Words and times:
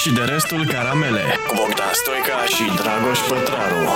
și 0.00 0.12
de 0.12 0.20
restul 0.20 0.66
caramele 0.66 1.20
cu 1.48 1.54
Bogdan 1.56 1.92
Stoica 1.92 2.44
și 2.44 2.82
Dragoș 2.82 3.18
Pătraru. 3.28 3.88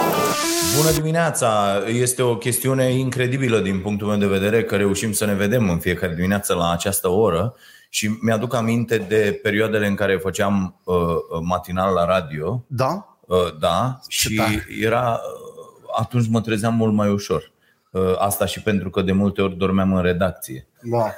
Bună 0.77 0.91
dimineața! 0.91 1.83
Este 1.87 2.23
o 2.23 2.37
chestiune 2.37 2.93
incredibilă 2.93 3.59
din 3.59 3.81
punctul 3.81 4.07
meu 4.07 4.17
de 4.17 4.27
vedere 4.27 4.65
că 4.65 4.77
reușim 4.77 5.13
să 5.13 5.25
ne 5.25 5.35
vedem 5.35 5.71
în 5.71 5.79
fiecare 5.79 6.15
dimineață 6.15 6.55
la 6.55 6.71
această 6.71 7.09
oră 7.09 7.55
și 7.89 8.19
mi-aduc 8.21 8.55
aminte 8.55 8.99
de 8.99 9.41
perioadele 9.43 9.87
în 9.87 9.95
care 9.95 10.17
făceam 10.17 10.81
uh, 10.85 10.97
matinal 11.43 11.93
la 11.93 12.05
radio. 12.05 12.65
Da? 12.67 13.19
Uh, 13.21 13.59
da, 13.59 14.01
și 14.09 14.35
tare. 14.35 14.67
era 14.81 15.11
uh, 15.11 15.99
atunci 15.99 16.29
mă 16.29 16.41
trezeam 16.41 16.75
mult 16.75 16.93
mai 16.93 17.09
ușor. 17.09 17.53
Uh, 17.91 18.15
asta 18.19 18.47
și 18.47 18.63
pentru 18.63 18.91
că 18.91 19.03
de 19.03 19.13
multe 19.13 19.43
ori 19.43 19.57
dormeam 19.57 19.95
în 19.95 20.03
redacție. 20.03 20.67
Da. 20.83 21.13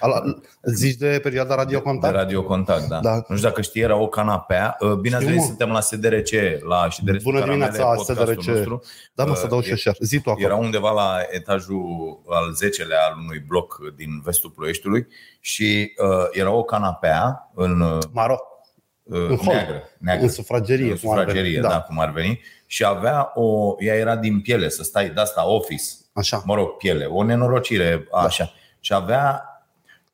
Ala, 0.00 0.22
zici 0.62 0.96
de 0.96 1.20
perioada 1.22 1.54
Radio 1.54 1.78
De 1.78 1.84
Contact? 1.84 2.14
Radio 2.14 2.42
Contact, 2.44 2.86
da. 2.88 3.00
Da. 3.00 3.14
Nu 3.28 3.36
știu 3.36 3.48
dacă 3.48 3.60
știi, 3.62 3.80
era 3.82 3.96
o 3.96 4.08
canapea. 4.08 4.76
Uh, 4.80 4.92
Bine 4.92 5.14
ați 5.14 5.24
Știu, 5.24 5.34
venit, 5.36 5.40
mă. 5.40 5.46
suntem 5.56 5.70
la 5.70 5.80
SDRC, 5.80 6.62
la 6.68 6.88
și 6.90 7.04
de 7.04 7.10
restul 7.10 7.30
Bună 7.32 7.44
Caramele, 7.44 7.64
dimineața, 7.70 7.94
podcastul 7.94 8.26
SDRC. 8.42 8.46
Nostru. 8.56 8.82
Da, 9.14 9.24
mă, 9.24 9.34
să 9.34 9.40
Uh, 9.44 9.48
dau 9.50 9.60
și 9.60 9.70
e- 9.70 9.72
așa. 9.72 9.92
Zi 10.00 10.20
tu 10.20 10.30
acolo. 10.30 10.46
Era 10.46 10.56
undeva 10.56 10.90
la 10.90 11.16
etajul 11.30 11.82
al 12.28 12.54
10-lea 12.54 12.98
al 13.10 13.18
unui 13.22 13.44
bloc 13.46 13.78
din 13.96 14.20
vestul 14.24 14.50
Ploieștiului 14.50 15.06
și 15.40 15.92
uh, 16.02 16.08
era 16.30 16.50
o 16.50 16.62
canapea 16.64 17.50
în 17.54 17.80
uh, 17.80 17.98
Maro. 18.12 18.38
În 19.10 19.36
hol. 19.36 19.54
neagră, 19.54 19.82
neagră. 19.98 20.24
În 20.24 20.30
sufragerie, 20.30 20.90
În 20.90 20.96
cum 20.98 21.10
ar 21.10 21.16
veni. 21.16 21.26
sufragerie, 21.28 21.60
da. 21.60 21.68
Da. 21.68 21.74
da, 21.74 21.80
cum 21.80 21.98
ar 22.00 22.10
veni. 22.10 22.40
Și 22.66 22.84
avea 22.84 23.30
o, 23.34 23.74
ea 23.78 23.94
era 23.94 24.16
din 24.16 24.40
piele, 24.40 24.68
să 24.68 24.82
stai 24.82 25.08
de 25.10 25.20
asta, 25.20 25.46
office, 25.48 25.82
Așa. 26.12 26.42
mă 26.44 26.54
rog, 26.54 26.68
piele, 26.76 27.04
o 27.04 27.22
nenorocire, 27.22 28.08
așa. 28.12 28.52
Și 28.80 28.92
avea 28.92 29.42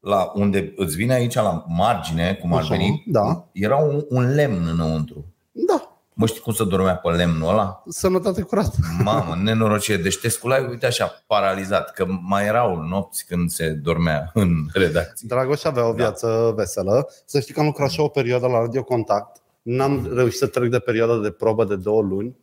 la 0.04 0.32
unde 0.34 0.72
îți 0.76 0.96
vine 0.96 1.14
aici 1.14 1.34
la 1.34 1.64
margine, 1.68 2.34
cum 2.40 2.52
ar 2.52 2.60
Așa, 2.60 2.68
veni, 2.68 3.04
da. 3.06 3.44
era 3.52 3.76
un, 3.76 4.04
un 4.08 4.34
lemn 4.34 4.66
înăuntru. 4.66 5.24
Da. 5.52 5.88
Mă 6.16 6.26
știi 6.26 6.40
cum 6.40 6.52
să 6.52 6.64
dormea 6.64 6.96
pe 6.96 7.08
lemnul 7.08 7.48
ăla? 7.48 7.82
Sănătate 7.88 8.42
curată. 8.42 8.76
Mamă, 9.02 9.36
nenorocire. 9.42 10.02
Deci 10.02 10.18
te 10.18 10.28
sculai, 10.28 10.66
uite 10.70 10.86
așa, 10.86 11.22
paralizat. 11.26 11.90
Că 11.92 12.06
mai 12.20 12.44
erau 12.46 12.76
nopți 12.76 13.26
când 13.26 13.50
se 13.50 13.68
dormea 13.68 14.30
în 14.34 14.50
redacție. 14.72 15.26
Dragoș 15.30 15.64
avea 15.64 15.84
o 15.88 15.90
Da. 15.90 15.94
viață 15.96 16.52
veselă. 16.56 17.08
Să 17.24 17.40
știi 17.40 17.54
că 17.54 17.60
am 17.60 17.66
lucrat 17.66 17.90
și 17.90 17.98
eu 17.98 18.04
o 18.04 18.08
perioadă 18.08 18.46
la 18.46 18.58
Radio 18.58 18.82
Contact. 18.82 19.42
N-am 19.62 20.10
reușit 20.14 20.38
să 20.38 20.46
trec 20.46 20.70
de 20.70 20.78
perioada 20.78 21.16
de 21.18 21.30
probă 21.30 21.64
de 21.64 21.76
două 21.76 22.02
luni, 22.02 22.36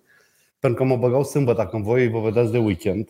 pentru 0.59 0.83
că 0.83 0.89
mă 0.89 0.95
băgau 0.97 1.23
sâmbătă 1.23 1.65
când 1.71 1.83
voi 1.83 2.09
vă 2.09 2.19
vedeați 2.19 2.51
de 2.51 2.57
weekend 2.57 3.09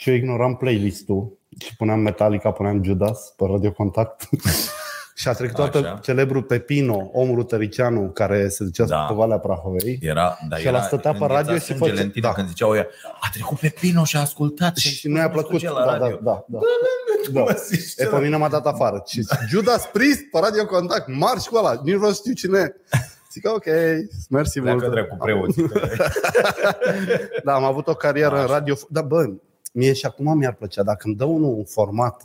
și 0.00 0.08
eu 0.10 0.14
ignoram 0.14 0.56
playlist-ul 0.56 1.38
și 1.58 1.76
puneam 1.76 2.00
Metallica, 2.00 2.50
puneam 2.50 2.82
Judas 2.84 3.32
pe 3.36 3.44
Radio 3.50 3.72
Contact. 3.72 4.28
și 5.20 5.28
a 5.28 5.32
trecut 5.32 5.54
toată 5.56 5.78
Așa. 5.78 5.98
celebrul 6.02 6.42
Pepino, 6.42 7.10
omul 7.12 7.36
lutericianu 7.36 8.00
care 8.10 8.48
se 8.48 8.64
ducea 8.64 8.84
Da. 8.84 8.96
da. 8.96 9.02
pe 9.02 9.14
Valea 9.14 9.38
Prahovei. 9.38 9.98
Era, 10.02 10.38
da, 10.48 10.56
Și 10.56 10.68
ăla 10.68 10.76
era, 10.76 10.86
stătea 10.86 11.10
pe 11.12 11.16
îngheța 11.20 11.40
radio 11.40 11.54
și 11.54 11.60
sângele 11.60 11.90
făcea- 11.90 12.02
în 12.02 12.10
tine 12.10 12.26
da. 12.28 12.32
când 12.32 12.48
ziceau 12.48 12.74
ea, 12.76 12.86
a 13.20 13.28
trecut 13.32 13.58
pe 13.58 13.74
Pino 13.80 14.04
și 14.04 14.16
a 14.16 14.20
ascultat. 14.20 14.76
Și 14.76 15.08
nu 15.08 15.16
i-a 15.18 15.30
plăcut. 15.30 15.62
La 15.62 15.70
Da, 15.72 15.84
da, 15.84 15.90
radio. 15.98 16.18
da, 16.22 16.44
da. 16.48 16.58
da. 17.32 17.40
Mă 17.40 17.62
zici, 17.68 17.92
E, 17.96 18.04
pe 18.04 18.18
mine 18.18 18.36
m-a 18.36 18.48
dat 18.48 18.66
afară. 18.66 19.02
Și 19.06 19.26
Judas 19.48 19.86
Priest 19.92 20.20
pe 20.30 20.38
Radio 20.38 20.66
Contact, 20.66 21.06
marș 21.08 21.44
cu 21.44 21.56
ăla, 21.56 21.80
nici 21.84 21.94
nu 21.94 22.12
știu 22.12 22.32
cine. 22.32 22.58
e. 22.58 22.74
Zic, 23.32 23.48
ok, 23.54 23.64
mersi 24.30 24.60
mult. 24.60 24.76
Pleacă 24.78 24.94
dracu 24.94 25.16
preoții. 25.16 25.70
Da, 27.44 27.54
am 27.54 27.64
avut 27.64 27.86
o 27.86 27.94
carieră 27.94 28.34
Așa. 28.34 28.42
în 28.42 28.48
radio. 28.48 28.74
Da, 28.88 29.02
bă, 29.02 29.30
mie 29.72 29.92
și 29.92 30.06
acum 30.06 30.36
mi-ar 30.38 30.54
plăcea. 30.54 30.82
Dacă 30.82 31.00
îmi 31.06 31.14
dă 31.16 31.24
unul 31.24 31.54
un 31.56 31.64
format 31.64 32.22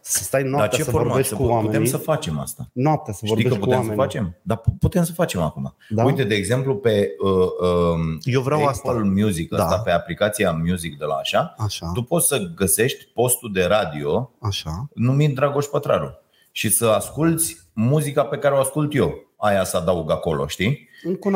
să 0.00 0.22
stai 0.22 0.42
Dar 0.42 0.50
noaptea 0.50 0.78
ce 0.78 0.84
să 0.84 0.90
format? 0.90 1.08
vorbești 1.08 1.30
Să 1.32 1.36
cu 1.36 1.42
putem 1.42 1.56
oamenii. 1.56 1.86
să 1.88 1.96
facem 1.96 2.38
asta. 2.38 2.68
Noaptea 2.72 3.12
să 3.12 3.26
Știi 3.26 3.28
vorbești 3.28 3.52
că 3.58 3.64
cu 3.64 3.64
putem 3.64 3.82
să 3.82 3.88
oamenii. 3.88 4.04
facem? 4.04 4.36
Dar 4.42 4.56
pu- 4.56 4.76
putem 4.80 5.04
să 5.04 5.12
facem 5.12 5.40
acum. 5.40 5.74
Da? 5.88 6.04
Uite, 6.04 6.24
de 6.24 6.34
exemplu, 6.34 6.76
pe 6.76 7.08
uh, 7.24 7.30
uh, 7.32 8.18
Eu 8.22 8.40
vreau 8.40 8.58
Apple 8.66 8.90
asta. 8.90 8.92
Music, 9.04 9.48
Da. 9.50 9.64
asta 9.64 9.78
pe 9.78 9.90
aplicația 9.90 10.52
Music 10.52 10.98
de 10.98 11.04
la 11.04 11.14
așa, 11.14 11.54
Așa, 11.58 11.90
tu 11.94 12.02
poți 12.02 12.26
să 12.26 12.38
găsești 12.54 13.04
postul 13.14 13.52
de 13.52 13.64
radio 13.64 14.30
așa. 14.40 14.88
numit 14.94 15.34
Dragoș 15.34 15.64
Pătraru 15.66 16.18
și 16.52 16.68
să 16.70 16.86
asculți 16.86 17.56
muzica 17.72 18.24
pe 18.24 18.38
care 18.38 18.54
o 18.54 18.58
ascult 18.58 18.94
eu. 18.94 19.14
Aia 19.36 19.64
să 19.64 19.76
adaug 19.76 20.10
acolo, 20.10 20.46
știi? 20.46 20.88
Încă 21.04 21.28
un 21.28 21.34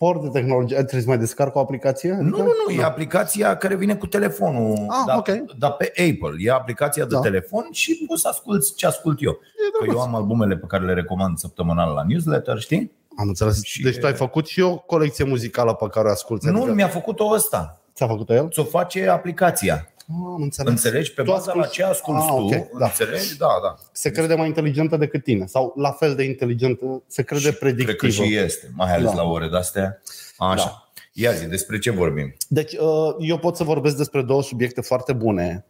aport 0.00 0.22
de 0.22 0.28
tehnologie. 0.40 0.76
Trebuie 0.76 1.00
să 1.00 1.08
mai 1.08 1.18
descarc 1.18 1.54
o 1.54 1.58
aplicație? 1.58 2.10
Nu, 2.12 2.36
nu, 2.36 2.52
nu, 2.66 2.72
e 2.74 2.82
aplicația 2.84 3.56
care 3.56 3.74
vine 3.76 3.94
cu 3.96 4.06
telefonul. 4.06 4.86
Ah, 4.88 5.02
dar, 5.06 5.16
ok. 5.18 5.28
dar 5.58 5.70
pe 5.72 5.84
Apple. 5.96 6.36
E 6.38 6.50
aplicația 6.50 7.04
de 7.04 7.14
Da. 7.14 7.20
telefon 7.20 7.68
și 7.70 8.04
poți 8.06 8.20
să 8.20 8.28
asculti 8.28 8.74
ce 8.74 8.86
ascult 8.86 9.22
eu. 9.22 9.38
Că 9.78 9.84
eu 9.92 10.00
am 10.00 10.14
albumele 10.14 10.56
pe 10.56 10.66
care 10.66 10.84
le 10.84 10.92
recomand 10.92 11.38
săptămânal 11.38 11.92
la 11.94 12.04
newsletter, 12.08 12.58
știi? 12.58 12.92
Am 13.16 13.28
înțeles. 13.28 13.62
Și- 13.62 13.82
Deci 13.82 13.98
tu 13.98 14.06
ai 14.06 14.12
făcut 14.14 14.46
și 14.46 14.60
o 14.60 14.76
colecție 14.76 15.24
muzicală 15.24 15.74
pe 15.74 15.86
care 15.90 16.08
o 16.08 16.10
asculti. 16.10 16.46
Nu, 16.46 16.56
adică- 16.56 16.72
mi-a 16.74 16.88
făcut-o 16.88 17.30
ăsta. 17.34 17.80
Ți-a 17.94 18.06
făcut 18.06 18.30
el? 18.30 18.48
Ți-o 18.48 18.64
face 18.64 19.08
aplicația. 19.08 19.89
Ah, 20.12 20.32
am 20.34 20.42
înțeles. 20.42 20.70
Înțelegi? 20.70 21.12
Pe 21.12 21.22
Tu 21.22 21.30
baza 21.30 21.54
la 21.54 21.60
asculti- 21.62 21.72
ce 21.72 21.82
asculti 21.82 22.20
Ah, 22.22 22.28
tu, 22.28 22.34
ok, 22.42 22.78
da. 22.78 22.84
înțelegi? 22.84 23.36
Da, 23.36 23.46
da. 23.62 23.74
Se 23.92 24.10
crede 24.10 24.34
mai 24.34 24.46
inteligentă 24.46 24.96
decât 24.96 25.22
tine. 25.24 25.46
Sau 25.46 25.72
la 25.76 25.90
fel 25.90 26.14
de 26.14 26.22
inteligentă, 26.22 27.02
se 27.06 27.22
crede 27.22 27.42
Cred 27.42 27.58
predictivă. 27.58 27.92
că 27.96 28.08
și 28.08 28.36
este, 28.36 28.70
mai 28.74 28.94
ales 28.94 29.10
Da. 29.10 29.16
la 29.16 29.22
ore 29.22 29.48
de-astea. 29.48 30.02
Așa. 30.38 30.64
Da. 30.64 30.90
Ia 31.12 31.32
zi, 31.32 31.46
despre 31.46 31.78
ce 31.78 31.90
vorbim? 31.90 32.34
Deci, 32.48 32.72
uh, 32.72 33.14
eu 33.18 33.38
pot 33.38 33.56
să 33.56 33.64
vorbesc 33.64 33.96
despre 33.96 34.22
două 34.22 34.42
subiecte 34.42 34.80
foarte 34.80 35.12
bune. 35.12 35.66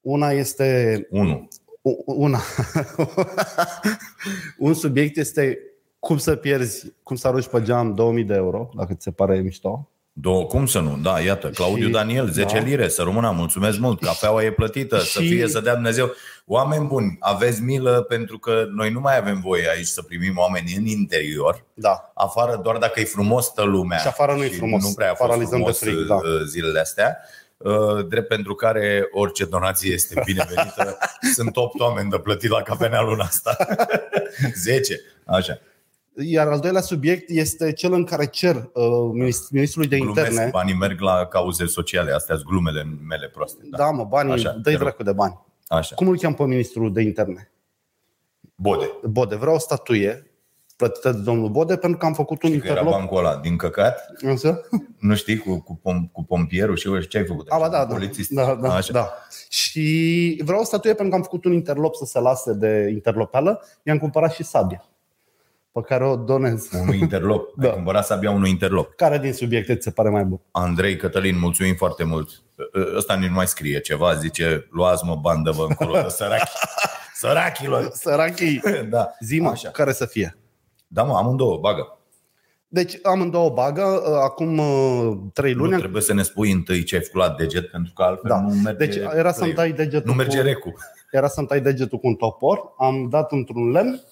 Una 0.00 0.30
este. 0.30 1.06
Unu. 1.10 1.48
u- 1.82 2.02
Una. 2.06 2.40
Un 4.58 4.74
subiect 4.74 5.16
este 5.16 5.58
cum 5.98 6.18
să 6.18 6.36
pierzi, 6.36 6.92
cum 7.02 7.16
să 7.16 7.28
arunci 7.28 7.46
pe 7.46 7.62
geam 7.62 7.94
2000 7.94 8.24
de 8.24 8.34
euro, 8.34 8.68
dacă 8.76 8.94
ți 8.94 9.02
se 9.02 9.10
pare 9.10 9.40
mișto. 9.40 9.88
Două, 10.20 10.44
cum 10.46 10.66
să 10.66 10.78
nu? 10.78 10.98
Da, 11.02 11.20
iată, 11.20 11.48
Claudiu 11.48 11.86
Și- 11.86 11.92
Daniel, 11.92 12.30
10 12.30 12.58
da. 12.58 12.62
lire, 12.64 12.88
să 12.88 13.02
rămână, 13.02 13.30
mulțumesc 13.30 13.78
mult, 13.78 14.00
cafeaua 14.00 14.44
e 14.44 14.50
plătită, 14.52 14.98
să 14.98 15.20
Și- 15.20 15.28
fie, 15.28 15.48
să 15.48 15.60
dea 15.60 15.74
Dumnezeu. 15.74 16.10
Oameni 16.46 16.86
buni, 16.86 17.16
aveți 17.20 17.62
milă 17.62 18.00
pentru 18.08 18.38
că 18.38 18.64
noi 18.74 18.90
nu 18.90 19.00
mai 19.00 19.16
avem 19.18 19.40
voie 19.40 19.68
aici 19.70 19.86
să 19.86 20.02
primim 20.02 20.36
oameni 20.38 20.74
în 20.76 20.86
interior, 20.86 21.64
Da. 21.74 22.10
afară 22.14 22.60
doar 22.62 22.76
dacă 22.76 23.00
e 23.00 23.04
frumos 23.04 23.44
stă 23.44 23.62
lumea. 23.62 23.98
Și 23.98 24.06
afară 24.06 24.32
nu 24.32 24.42
e 24.44 24.48
frumos. 24.48 24.82
Nu 24.82 24.92
prea 24.92 25.10
a 25.10 25.14
fost 25.14 25.28
Paralizăm 25.28 25.58
de 25.58 25.72
frumos 25.72 25.78
frig, 25.78 25.98
uh, 25.98 26.06
da. 26.06 26.44
zilele 26.46 26.80
astea. 26.80 27.16
Uh, 27.56 28.06
Drept 28.08 28.28
pentru 28.28 28.54
care 28.54 29.08
orice 29.12 29.44
donație 29.44 29.92
este 29.92 30.22
binevenită. 30.24 30.98
Sunt 31.34 31.56
8 31.56 31.80
oameni 31.80 32.10
de 32.10 32.18
plătit 32.18 32.50
la 32.50 32.62
cafenea 32.62 33.00
luna 33.02 33.24
asta. 33.24 33.56
10. 34.64 35.00
Așa. 35.24 35.58
Iar 36.20 36.46
al 36.48 36.60
doilea 36.60 36.80
subiect 36.80 37.28
este 37.30 37.72
cel 37.72 37.92
în 37.92 38.04
care 38.04 38.26
cer 38.26 38.54
uh, 38.56 38.82
minist- 39.12 39.50
ministrului 39.50 39.88
de 39.88 39.96
Glumesc, 39.98 40.28
interne. 40.28 40.50
banii 40.52 40.74
merg 40.74 41.00
la 41.00 41.26
cauze 41.26 41.66
sociale. 41.66 42.12
Astea 42.12 42.34
sunt 42.34 42.46
glumele 42.48 42.82
mele 43.08 43.28
proaste. 43.28 43.62
Da, 43.70 43.90
mă, 43.90 44.04
banii, 44.04 44.32
Așa, 44.32 44.50
dă-i 44.50 44.62
te 44.62 44.70
rog. 44.70 44.80
dracu 44.80 45.02
de 45.02 45.12
bani. 45.12 45.38
Așa. 45.68 45.94
Cum 45.94 46.08
îl 46.08 46.18
cheam 46.18 46.34
pe 46.34 46.42
ministrul 46.44 46.92
de 46.92 47.02
interne? 47.02 47.50
Bode. 48.54 48.90
Bode, 49.02 49.36
vreau 49.36 49.54
o 49.54 49.58
statuie 49.58 50.22
plătită 50.76 51.12
de 51.12 51.18
domnul 51.18 51.48
Bode 51.48 51.76
pentru 51.76 51.98
că 51.98 52.06
am 52.06 52.14
făcut 52.14 52.42
un 52.42 52.50
Că 52.50 52.56
era 52.56 52.66
interloc. 52.68 52.92
bancul 52.92 53.18
ăla 53.18 53.36
din 53.36 53.56
căcat, 53.56 54.06
Însă? 54.20 54.60
nu 54.98 55.14
știi, 55.14 55.38
cu, 55.38 55.60
cu, 55.62 55.74
pom, 55.82 56.06
cu 56.12 56.24
pompierul 56.24 56.76
și 56.76 56.86
eu, 56.88 57.00
ce 57.00 57.18
ai 57.18 57.26
făcut? 57.26 57.48
A, 57.48 57.58
ba, 57.58 57.68
da, 57.68 57.78
da, 57.84 57.94
Polițist. 57.94 58.30
da, 58.30 58.54
da, 58.54 58.74
Așa. 58.74 58.92
da. 58.92 59.08
Și 59.48 60.40
vreau 60.44 60.60
o 60.60 60.64
statuie 60.64 60.92
pentru 60.92 61.10
că 61.10 61.16
am 61.16 61.22
făcut 61.22 61.44
un 61.44 61.52
interlop 61.52 61.94
să 61.94 62.04
se 62.04 62.18
lase 62.20 62.52
de 62.52 62.88
interlopeală. 62.92 63.62
I-am 63.82 63.98
cumpărat 63.98 64.32
și 64.32 64.44
sabia 64.44 64.84
pe 65.80 65.86
care 65.88 66.04
o 66.06 66.16
donez. 66.16 66.68
Unui 66.82 66.98
interlop. 66.98 67.54
Da. 67.56 67.62
Da. 67.62 67.68
Ai 67.68 67.74
cumpărat 67.74 68.06
sabia 68.06 68.30
unui 68.30 68.50
interlop. 68.50 68.94
Care 68.94 69.18
din 69.18 69.32
subiecte 69.32 69.74
ți 69.76 69.82
se 69.82 69.90
pare 69.90 70.08
mai 70.08 70.24
bun? 70.24 70.40
Andrei 70.50 70.96
Cătălin, 70.96 71.38
mulțumim 71.38 71.74
foarte 71.74 72.04
mult. 72.04 72.42
Ăsta 72.96 73.14
nici 73.14 73.28
nu 73.28 73.34
mai 73.34 73.46
scrie 73.46 73.80
ceva, 73.80 74.14
zice, 74.14 74.66
luați 74.70 75.04
mă 75.04 75.14
bandă 75.16 75.50
vă 75.50 75.64
încolo 75.68 75.92
de 76.02 76.08
sărachi. 76.08 76.50
Sărachilor! 77.14 77.90
Sărachii! 77.92 78.60
Da. 78.90 79.10
Zi 79.20 79.40
mă, 79.40 79.48
Așa. 79.48 79.68
care 79.70 79.92
să 79.92 80.06
fie? 80.06 80.38
Da, 80.86 81.02
mă, 81.02 81.16
amândouă, 81.16 81.58
bagă. 81.58 81.92
Deci 82.68 82.98
amândouă 83.02 83.50
bagă, 83.50 83.82
uh, 83.82 84.18
acum 84.22 84.58
uh, 84.58 85.16
trei 85.32 85.52
Nu 85.52 85.58
luni. 85.60 85.72
am- 85.74 85.78
trebuie 85.78 86.02
să 86.02 86.12
ne 86.14 86.22
spui 86.22 86.50
întâi 86.52 86.82
ce 86.82 86.94
ai 86.96 87.02
făcut 87.02 87.20
la 87.20 87.34
deget, 87.38 87.70
pentru 87.70 87.92
că 87.92 88.02
altfel 88.02 88.30
Da. 88.30 88.40
nu 88.40 88.54
merge. 88.54 88.86
Deci 88.86 88.96
era 89.14 89.32
să-mi 89.32 89.52
tai 89.52 89.72
degetul 89.72 90.06
Nu 90.10 90.12
merge 90.14 90.36
cu, 90.38 90.42
recu. 90.42 90.72
era 91.10 91.28
să-mi 91.28 91.46
tai 91.46 91.60
degetul 91.60 91.98
cu 91.98 92.06
un 92.06 92.14
topor, 92.14 92.60
am 92.78 93.08
dat 93.08 93.32
într-un 93.32 93.70
lemn 93.70 94.02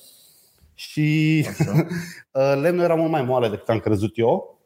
și 0.78 1.46
uh, 2.32 2.58
lemnul 2.60 2.84
era 2.84 2.94
mult 2.94 3.10
mai 3.10 3.22
moale 3.22 3.48
decât 3.48 3.68
am 3.68 3.78
crezut 3.78 4.18
eu. 4.18 4.60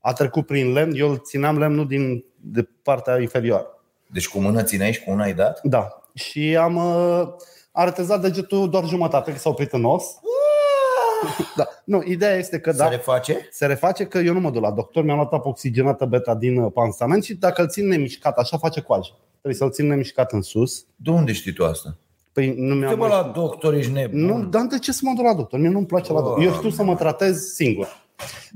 A 0.00 0.12
trecut 0.12 0.46
prin 0.46 0.72
lemn, 0.72 0.92
eu 0.94 1.10
îl 1.10 1.18
țineam 1.18 1.58
lemnul 1.58 1.86
din 1.86 2.24
de 2.36 2.68
partea 2.82 3.20
inferioară. 3.20 3.66
Deci 4.06 4.28
cu 4.28 4.38
mână 4.38 4.62
țineai 4.62 4.92
și 4.92 5.02
cu 5.04 5.10
una 5.10 5.22
ai 5.22 5.34
dat? 5.34 5.60
Da. 5.62 5.88
Și 6.14 6.56
am 6.56 6.76
uh, 6.76 7.28
artezat 7.72 8.20
degetul 8.20 8.70
doar 8.70 8.84
jumătate, 8.86 9.32
că 9.32 9.38
s-a 9.38 9.48
oprit 9.48 9.72
în 9.72 9.84
os. 9.84 10.04
Da. 11.56 11.68
Nu, 11.84 12.02
ideea 12.02 12.34
este 12.34 12.60
că 12.60 12.70
Da. 12.72 12.76
da, 12.76 12.84
Se 12.84 12.90
reface? 12.90 13.48
se 13.50 13.66
reface 13.66 14.04
că 14.04 14.18
eu 14.18 14.32
nu 14.32 14.40
mă 14.40 14.50
duc 14.50 14.62
la 14.62 14.70
doctor, 14.70 15.04
mi-am 15.04 15.16
luat 15.16 15.32
apă 15.32 15.48
oxigenată 15.48 16.04
beta 16.04 16.34
din 16.34 16.58
uh, 16.58 16.72
pansament 16.72 17.24
și 17.24 17.34
dacă 17.34 17.62
îl 17.62 17.68
țin 17.68 17.88
nemișcat, 17.88 18.38
așa 18.38 18.58
face 18.58 18.80
coajă. 18.80 19.10
Trebuie 19.30 19.54
să-l 19.54 19.70
țin 19.70 19.86
nemișcat 19.86 20.32
în 20.32 20.42
sus. 20.42 20.86
De 20.96 21.10
unde 21.10 21.32
știi 21.32 21.52
tu 21.52 21.64
asta? 21.64 21.96
Păi 22.32 22.54
nu 22.56 22.74
mi-am 22.74 22.90
Te 22.90 22.96
bă 22.96 23.06
mai... 23.06 23.10
la 23.10 23.32
doctor, 23.34 23.74
ești 23.74 23.92
nebun. 23.92 24.20
Nu, 24.20 24.44
dar 24.44 24.66
de 24.66 24.78
ce 24.78 24.92
să 24.92 25.00
mă 25.04 25.12
duc 25.16 25.24
la 25.24 25.34
doctor? 25.34 25.58
Mie 25.60 25.68
nu-mi 25.68 25.86
place 25.86 26.12
la 26.12 26.20
doctor. 26.20 26.44
Eu 26.44 26.52
știu 26.52 26.70
să 26.70 26.82
mă 26.82 26.94
tratez 26.94 27.38
singur. 27.38 27.88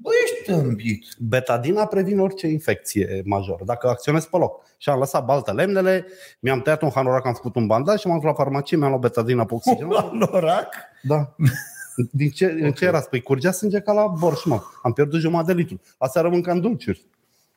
Bă, 0.03 0.11
ești 0.25 0.51
îmbit. 0.51 1.05
Betadina 1.19 1.87
previne 1.87 2.23
orice 2.23 2.47
infecție 2.47 3.23
majoră, 3.25 3.65
dacă 3.65 3.89
acționez 3.89 4.25
pe 4.25 4.37
loc. 4.37 4.63
Și 4.79 4.89
am 4.89 4.99
lăsat 4.99 5.25
baltă 5.25 5.53
lemnele, 5.53 6.07
mi-am 6.41 6.61
tăiat 6.61 6.83
un 6.83 6.91
hanorac, 6.95 7.27
am 7.27 7.35
făcut 7.35 7.57
un 7.57 7.67
bandaj 7.67 8.01
și 8.01 8.07
m-am 8.07 8.17
dus 8.17 8.27
la 8.27 8.35
farmacie, 8.35 8.77
mi-am 8.77 8.89
luat 8.89 9.01
betadina 9.01 9.45
pe 9.45 9.55
oxigen. 9.55 9.89
La 9.89 10.11
norac? 10.13 10.75
Da. 11.03 11.35
Din 12.11 12.31
ce, 12.31 12.45
okay. 12.45 12.61
în 12.61 12.73
ce 12.73 12.85
era? 12.85 13.01
Păi 13.01 13.23
curgea 13.23 13.51
sânge 13.51 13.81
ca 13.81 13.93
la 13.93 14.07
borș, 14.07 14.45
mă. 14.45 14.63
Am 14.83 14.93
pierdut 14.93 15.21
jumătate 15.21 15.53
de 15.53 15.59
litru. 15.59 15.81
Asta 15.99 16.23
mâncam 16.23 16.61
dulciuri. 16.61 17.07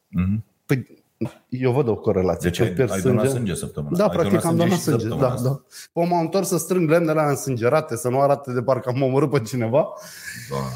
Mhm. 0.07 0.43
Păi 0.65 1.05
eu 1.49 1.71
văd 1.71 1.87
o 1.87 1.95
corelație. 1.95 2.49
Deci 2.49 2.57
Când 2.57 2.69
ai, 2.69 2.75
pierd 2.75 2.91
ai 2.91 3.01
donat 3.01 3.29
sânge 3.29 3.53
săptămâna. 3.55 3.97
Da, 3.97 4.03
ai 4.03 4.09
practic 4.09 4.45
am 4.45 4.55
donat 4.55 4.73
și 4.73 4.79
sânge. 4.81 4.99
săptămâna 4.99 5.27
Da, 5.27 5.33
asta. 5.33 5.49
da. 5.49 5.61
Păi 5.93 6.07
m-am 6.09 6.19
întors 6.21 6.47
să 6.47 6.57
strâng 6.57 6.89
lemnele 6.89 7.19
alea 7.19 7.29
însângerate, 7.29 7.95
să 7.95 8.09
nu 8.09 8.19
arate 8.19 8.53
de 8.53 8.61
parcă 8.61 8.89
am 8.89 9.01
omorât 9.01 9.29
pe 9.29 9.39
cineva. 9.39 9.87
Doamne. 10.49 10.69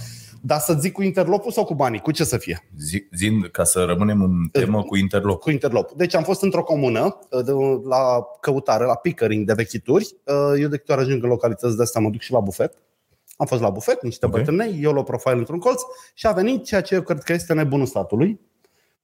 Dar 0.43 0.59
să 0.59 0.73
zic 0.79 0.91
cu 0.93 1.01
interlopul 1.01 1.51
sau 1.51 1.65
cu 1.65 1.75
banii? 1.75 1.99
Cu 1.99 2.11
ce 2.11 2.23
să 2.23 2.38
fie? 2.38 2.67
Zi, 2.77 3.07
zi, 3.15 3.39
ca 3.51 3.63
să 3.63 3.83
rămânem 3.83 4.21
în 4.21 4.47
temă 4.51 4.83
cu 4.83 4.95
interloc. 4.97 5.39
Cu 5.39 5.49
interlop. 5.51 5.91
Deci 5.91 6.15
am 6.15 6.23
fost 6.23 6.41
într-o 6.41 6.63
comună 6.63 7.17
uh, 7.29 7.43
de, 7.45 7.51
la 7.83 8.25
căutare, 8.39 8.85
la 8.85 8.95
pickering 8.95 9.45
de 9.45 9.53
vechituri. 9.53 10.15
Uh, 10.25 10.59
Eu 10.61 10.67
de 10.67 10.77
câte 10.77 10.91
ori 10.91 11.01
ajung 11.01 11.23
în 11.23 11.29
localități 11.29 11.75
de 11.75 11.81
astea 11.81 12.01
mă 12.01 12.09
duc 12.09 12.21
și 12.21 12.31
la 12.31 12.39
bufet. 12.39 12.73
Am 13.38 13.45
fost 13.45 13.61
la 13.61 13.69
bufet, 13.69 14.03
niște 14.03 14.25
Ok. 14.25 14.31
okay. 14.33 14.45
bătrânei, 14.45 14.79
eu 14.83 14.91
low 14.91 15.03
profile 15.03 15.33
într-un 15.38 15.59
colț 15.59 15.81
și 16.13 16.27
a 16.27 16.31
venit 16.31 16.65
ceea 16.65 16.81
ce 16.81 16.95
eu 16.95 17.01
cred 17.01 17.23
că 17.23 17.33
este 17.33 17.53
nebunul 17.53 17.85
statului. 17.85 18.39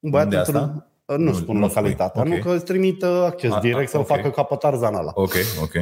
Un 0.00 0.10
băiat 0.10 0.24
Unde 0.26 0.36
într-un... 0.36 0.56
asta? 0.56 0.86
Uh, 1.08 1.16
Nu, 1.16 1.24
Nu- 1.24 1.30
nu 1.30 1.36
spun 1.36 1.54
nu 1.54 1.60
localitatea, 1.66 2.20
spui. 2.20 2.30
nu 2.30 2.36
Ok. 2.36 2.42
că 2.42 2.54
îți 2.54 2.64
trimit 2.64 3.02
uh, 3.02 3.22
acces 3.26 3.50
A, 3.52 3.60
direct 3.60 3.86
a, 3.86 3.90
să-l 3.90 4.00
ok. 4.00 4.06
facă 4.06 4.30
ca 4.30 4.42
pe 4.42 4.54
Tarzan 4.58 4.94
ăla. 4.94 5.10
Ok, 5.14 5.34
ok. 5.62 5.72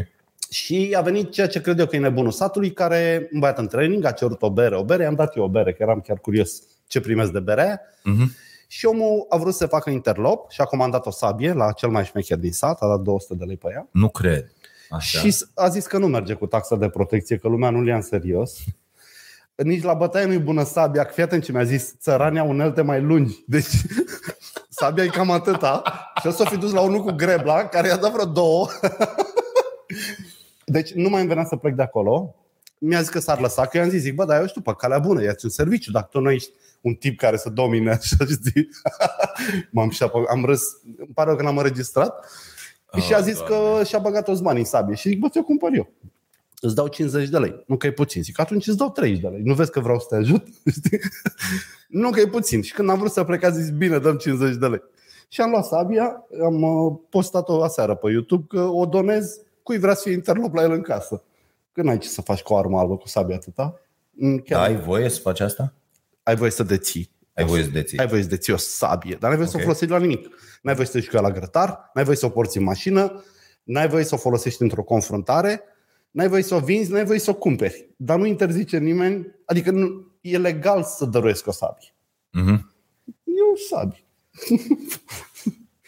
Și 0.50 0.94
a 0.96 1.00
venit 1.00 1.30
ceea 1.32 1.46
ce 1.46 1.60
cred 1.60 1.78
eu 1.78 1.86
că 1.86 1.96
e 1.96 1.98
nebunul 1.98 2.30
satului, 2.30 2.72
care 2.72 3.28
un 3.32 3.38
băiat 3.40 3.58
în 3.58 3.66
training 3.66 4.04
a 4.04 4.10
cerut 4.10 4.42
o 4.42 4.50
bere, 4.50 4.76
o 4.76 4.84
bere, 4.84 5.02
i-am 5.02 5.14
dat 5.14 5.36
eu 5.36 5.42
o 5.44 5.48
bere, 5.48 5.72
că 5.72 5.82
eram 5.82 6.00
chiar 6.00 6.18
curios 6.18 6.62
ce 6.86 7.00
primesc 7.00 7.30
de 7.32 7.40
bere 7.40 7.62
aia. 7.62 7.80
Mhm. 8.04 8.32
Și 8.68 8.86
omul 8.86 9.26
a 9.28 9.36
vrut 9.36 9.54
să 9.54 9.66
facă 9.66 9.90
interlop 9.90 10.50
și 10.50 10.60
a 10.60 10.64
comandat 10.64 11.06
o 11.06 11.10
sabie 11.10 11.52
la 11.52 11.72
cel 11.72 11.88
mai 11.88 12.04
șmecher 12.04 12.38
din 12.38 12.52
sat, 12.52 12.80
a 12.80 12.86
dat 12.88 13.00
200 13.00 13.34
de 13.34 13.44
lei 13.44 13.56
pe 13.56 13.68
ea. 13.72 13.88
Nu 13.90 14.08
cred. 14.08 14.50
Așa. 14.90 15.18
Și 15.18 15.36
a 15.54 15.68
zis 15.68 15.86
că 15.86 15.98
nu 15.98 16.06
merge 16.06 16.32
cu 16.34 16.46
taxa 16.46 16.76
de 16.76 16.88
protecție, 16.88 17.36
că 17.36 17.48
lumea 17.48 17.70
nu-l 17.70 17.86
ia 17.86 17.94
în 17.96 18.02
serios. 18.02 18.58
Nici 19.54 19.82
la 19.82 19.94
bătaie 19.94 20.24
nu-i 20.26 20.38
bună 20.38 20.64
sabia, 20.64 21.04
că 21.04 21.12
fii 21.12 21.22
atent 21.22 21.44
ce 21.44 21.52
mi-a 21.52 21.62
zis, 21.64 21.94
țăranii 21.98 22.38
au 22.38 22.48
unelte 22.48 22.82
mai 22.82 23.00
lungi. 23.00 23.34
Deci 23.46 23.66
sabia 24.78 25.04
e 25.04 25.08
cam 25.08 25.30
atâta 25.30 25.82
și 26.20 26.26
o 26.26 26.30
să 26.30 26.42
o 26.42 26.48
fi 26.48 26.56
dus 26.56 26.72
la 26.72 26.80
unul 26.80 27.02
cu 27.02 27.12
grebla, 27.12 27.64
care 27.68 27.88
i-a 27.88 27.96
dat 27.96 28.12
vreo 28.12 28.24
două. 28.24 28.68
Deci 30.64 30.92
nu 30.92 31.08
mai 31.08 31.20
îmi 31.20 31.28
venea 31.28 31.44
să 31.44 31.56
plec 31.56 31.74
de 31.74 31.82
acolo. 31.82 32.34
Mi-a 32.78 33.00
zis 33.00 33.08
că 33.08 33.18
s-ar 33.18 33.40
lăsa, 33.40 33.66
că 33.66 33.76
i-am 33.76 33.88
zis, 33.88 34.00
zic, 34.00 34.14
bă, 34.14 34.24
dar 34.24 34.40
eu 34.40 34.46
știu 34.46 34.60
pe 34.60 34.74
calea 34.78 34.98
bună, 34.98 35.22
ia 35.22 35.34
un 35.42 35.50
serviciu, 35.50 35.90
dacă 35.90 36.08
tu 36.10 36.20
nu 36.20 36.30
ești 36.30 36.50
un 36.80 36.94
tip 36.94 37.18
care 37.18 37.36
să 37.36 37.48
domine 37.48 37.90
așa, 37.90 38.16
știi? 38.24 38.68
M-am 39.72 39.90
și 39.90 40.06
am 40.28 40.44
râs, 40.44 40.62
îmi 40.98 41.10
pare 41.14 41.28
rău 41.28 41.36
că 41.36 41.42
n-am 41.42 41.56
înregistrat. 41.56 42.26
și 43.00 43.14
a 43.14 43.20
zis 43.20 43.38
că 43.38 43.82
și-a 43.84 43.98
băgat 43.98 44.24
toți 44.24 44.42
banii 44.42 44.60
în 44.60 44.66
sabie. 44.66 44.94
Și 44.94 45.08
zic, 45.08 45.18
bă, 45.18 45.28
ți-o 45.28 45.42
cumpăr 45.42 45.70
eu. 45.74 45.88
Îți 46.60 46.74
dau 46.74 46.88
50 46.88 47.28
de 47.28 47.38
lei. 47.38 47.62
Nu 47.66 47.76
că 47.76 47.86
e 47.86 47.92
puțin. 47.92 48.22
Zic, 48.22 48.40
atunci 48.40 48.66
îți 48.66 48.76
dau 48.76 48.90
30 48.90 49.20
de 49.20 49.28
lei. 49.28 49.40
Nu 49.44 49.54
vezi 49.54 49.70
că 49.70 49.80
vreau 49.80 49.98
să 50.00 50.06
te 50.08 50.14
ajut? 50.16 50.46
Știi? 50.76 51.00
nu 51.88 52.10
că 52.10 52.20
e 52.20 52.26
puțin. 52.26 52.62
Și 52.62 52.72
când 52.72 52.90
am 52.90 52.98
vrut 52.98 53.10
să 53.12 53.24
plec, 53.24 53.42
a 53.44 53.50
zis, 53.50 53.70
bine, 53.70 53.98
dăm 53.98 54.16
50 54.16 54.56
de 54.56 54.66
lei. 54.66 54.82
Și 55.28 55.40
am 55.40 55.50
luat 55.50 55.64
sabia, 55.64 56.24
am 56.44 56.62
uh, 56.62 56.96
postat-o 57.10 57.62
aseară 57.62 57.94
pe 57.94 58.10
YouTube 58.10 58.44
că 58.48 58.60
o 58.60 58.86
donez 58.86 59.40
cui 59.62 59.78
vrea 59.78 59.94
să 59.94 60.02
fie 60.04 60.12
interlop 60.12 60.54
la 60.54 60.62
el 60.62 60.70
în 60.72 60.80
casă. 60.80 61.22
Că 61.72 61.82
n-ai 61.82 61.98
ce 61.98 62.08
să 62.08 62.20
faci 62.22 62.42
cu 62.42 62.52
o 62.52 62.56
armă 62.56 62.78
albă, 62.78 62.96
cu 62.96 63.08
sabia 63.08 63.34
atâta. 63.36 63.80
Mm, 64.10 64.38
Chiar 64.38 64.58
Da, 64.58 64.64
ai 64.64 64.76
voie 64.80 65.08
să 65.08 65.20
faci 65.20 65.40
asta? 65.40 65.72
ai 66.22 66.36
voie 66.36 66.50
să 66.50 66.62
deții. 66.62 67.10
Ai 67.34 67.44
voie 67.44 67.62
să 67.62 67.68
deții. 67.70 67.98
Ai 67.98 68.06
voie 68.06 68.22
să 68.22 68.28
deții 68.28 68.52
o 68.52 68.56
sabie, 68.56 69.16
dar 69.20 69.28
n-ai 69.28 69.36
voie 69.38 69.48
să 69.48 69.54
o 69.56 69.58
Ok. 69.58 69.64
folosești 69.64 69.92
la 69.92 69.98
nimic. 70.00 70.28
N-ai 70.62 70.74
voie 70.74 70.86
să 70.86 70.92
te 70.92 70.98
duci 70.98 71.08
cu 71.08 71.16
ea 71.16 71.22
la 71.22 71.30
grătar, 71.30 71.90
n-ai 71.94 72.04
voie 72.04 72.16
să 72.16 72.26
o 72.26 72.28
porți 72.28 72.56
în 72.58 72.64
mașină, 72.64 73.24
n-ai 73.62 73.88
voie 73.88 74.04
să 74.04 74.14
o 74.14 74.18
folosești 74.18 74.62
într-o 74.62 74.82
confruntare, 74.82 75.62
n-ai 76.10 76.28
voie 76.28 76.42
să 76.42 76.54
o 76.54 76.58
vinzi, 76.58 76.92
n-ai 76.92 77.04
voie 77.04 77.18
să 77.18 77.30
o 77.30 77.34
cumperi. 77.34 77.88
Dar 77.96 78.18
nu 78.18 78.26
interzice 78.26 78.78
nimeni, 78.78 79.34
adică 79.44 79.70
nu, 79.70 80.06
e 80.20 80.38
legal 80.38 80.82
să 80.82 81.04
dăruiesc 81.04 81.46
o 81.46 81.52
sabie. 81.52 81.94
Mhm. 82.30 82.74
E 83.24 83.40
o 83.52 83.56
sabie. 83.68 84.04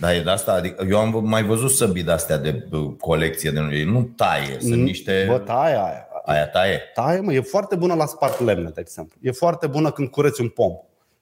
Da, 0.01 0.15
e 0.15 0.23
de 0.23 0.31
asta. 0.31 0.53
Adică 0.53 0.87
eu 0.91 0.99
am 0.99 1.29
mai 1.29 1.45
văzut 1.45 1.71
săbii 1.71 2.03
de 2.03 2.11
astea 2.11 2.37
de 2.39 2.67
bă, 2.69 2.79
colecție 2.91 3.51
de 3.51 3.69
ei 3.73 3.85
nu 3.85 4.03
taie, 4.17 4.57
sunt 4.61 4.83
niște 4.83 5.25
Bă, 5.29 5.39
taie 5.39 5.75
aia. 5.75 6.07
aia 6.25 6.49
taie. 6.49 6.81
Taie, 6.95 7.21
mă, 7.21 7.33
e 7.33 7.41
foarte 7.41 7.77
bună 7.77 7.95
la 7.95 8.07
spart 8.07 8.41
lemne, 8.41 8.71
de 8.75 8.81
exemplu. 8.81 9.19
E 9.23 9.31
foarte 9.31 9.67
bună 9.67 9.91
când 9.91 10.09
cureți 10.09 10.41
un 10.41 10.49
pom. 10.49 10.73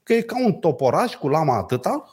Că 0.03 0.13
e 0.13 0.21
ca 0.21 0.45
un 0.45 0.53
toporaș 0.53 1.15
cu 1.15 1.29
lama 1.29 1.57
atâta, 1.57 2.05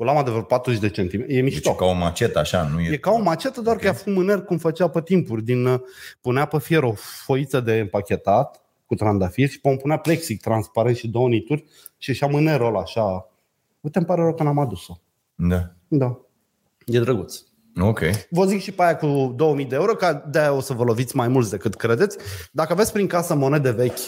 cu 0.00 0.06
lama 0.06 0.22
de 0.22 0.30
vreo 0.30 0.42
40 0.42 0.80
de 0.80 0.88
centimetri. 0.88 1.36
E 1.36 1.40
mișto. 1.40 1.70
Deci 1.70 1.78
ca 1.78 1.84
o 1.84 1.92
macetă 1.92 2.38
așa, 2.38 2.68
nu 2.72 2.80
e. 2.80 2.92
E 2.92 2.96
ca 2.96 3.10
o 3.10 3.18
macetă, 3.18 3.60
doar 3.60 3.76
că 3.76 3.86
ea 3.86 3.92
fumâner 3.92 4.42
cum 4.42 4.58
făcea 4.58 4.88
pe 4.88 5.02
timpuri. 5.02 5.42
Din, 5.42 5.66
uh, 5.66 5.80
punea 6.20 6.44
pe 6.44 6.58
fier 6.58 6.82
o 6.82 6.92
foiță 7.24 7.60
de 7.60 7.72
împachetat 7.72 8.62
cu 8.86 8.94
trandafir 8.94 9.48
și 9.48 9.60
pe 9.60 9.68
un 9.68 9.76
punea 9.76 9.96
plexic 9.96 10.40
transparent 10.40 10.96
și 10.96 11.08
două 11.08 11.28
nituri 11.28 11.64
și 11.98 12.14
și 12.14 12.24
mânerul 12.24 12.66
ăla 12.66 12.80
așa. 12.80 13.28
Uite, 13.80 13.98
îmi 13.98 14.06
pare 14.06 14.22
rău 14.22 14.34
că 14.34 14.42
n-am 14.42 14.58
adus-o. 14.58 15.00
Da. 15.34 15.72
Da. 15.88 16.18
E 16.86 17.00
drăguț. 17.00 17.40
Ok. 17.80 18.00
Vă 18.30 18.44
zic 18.44 18.60
și 18.60 18.72
pe 18.72 18.82
aia 18.82 18.96
cu 18.96 19.32
2000 19.36 19.64
de 19.64 19.74
euro, 19.74 19.94
că 19.94 20.22
de-aia 20.30 20.52
o 20.52 20.60
să 20.60 20.72
vă 20.72 20.84
loviți 20.84 21.16
mai 21.16 21.28
mulți 21.28 21.50
decât 21.50 21.74
credeți. 21.74 22.16
Dacă 22.52 22.72
aveți 22.72 22.92
prin 22.92 23.06
casă 23.06 23.34
monede 23.34 23.70
vechi, 23.70 23.98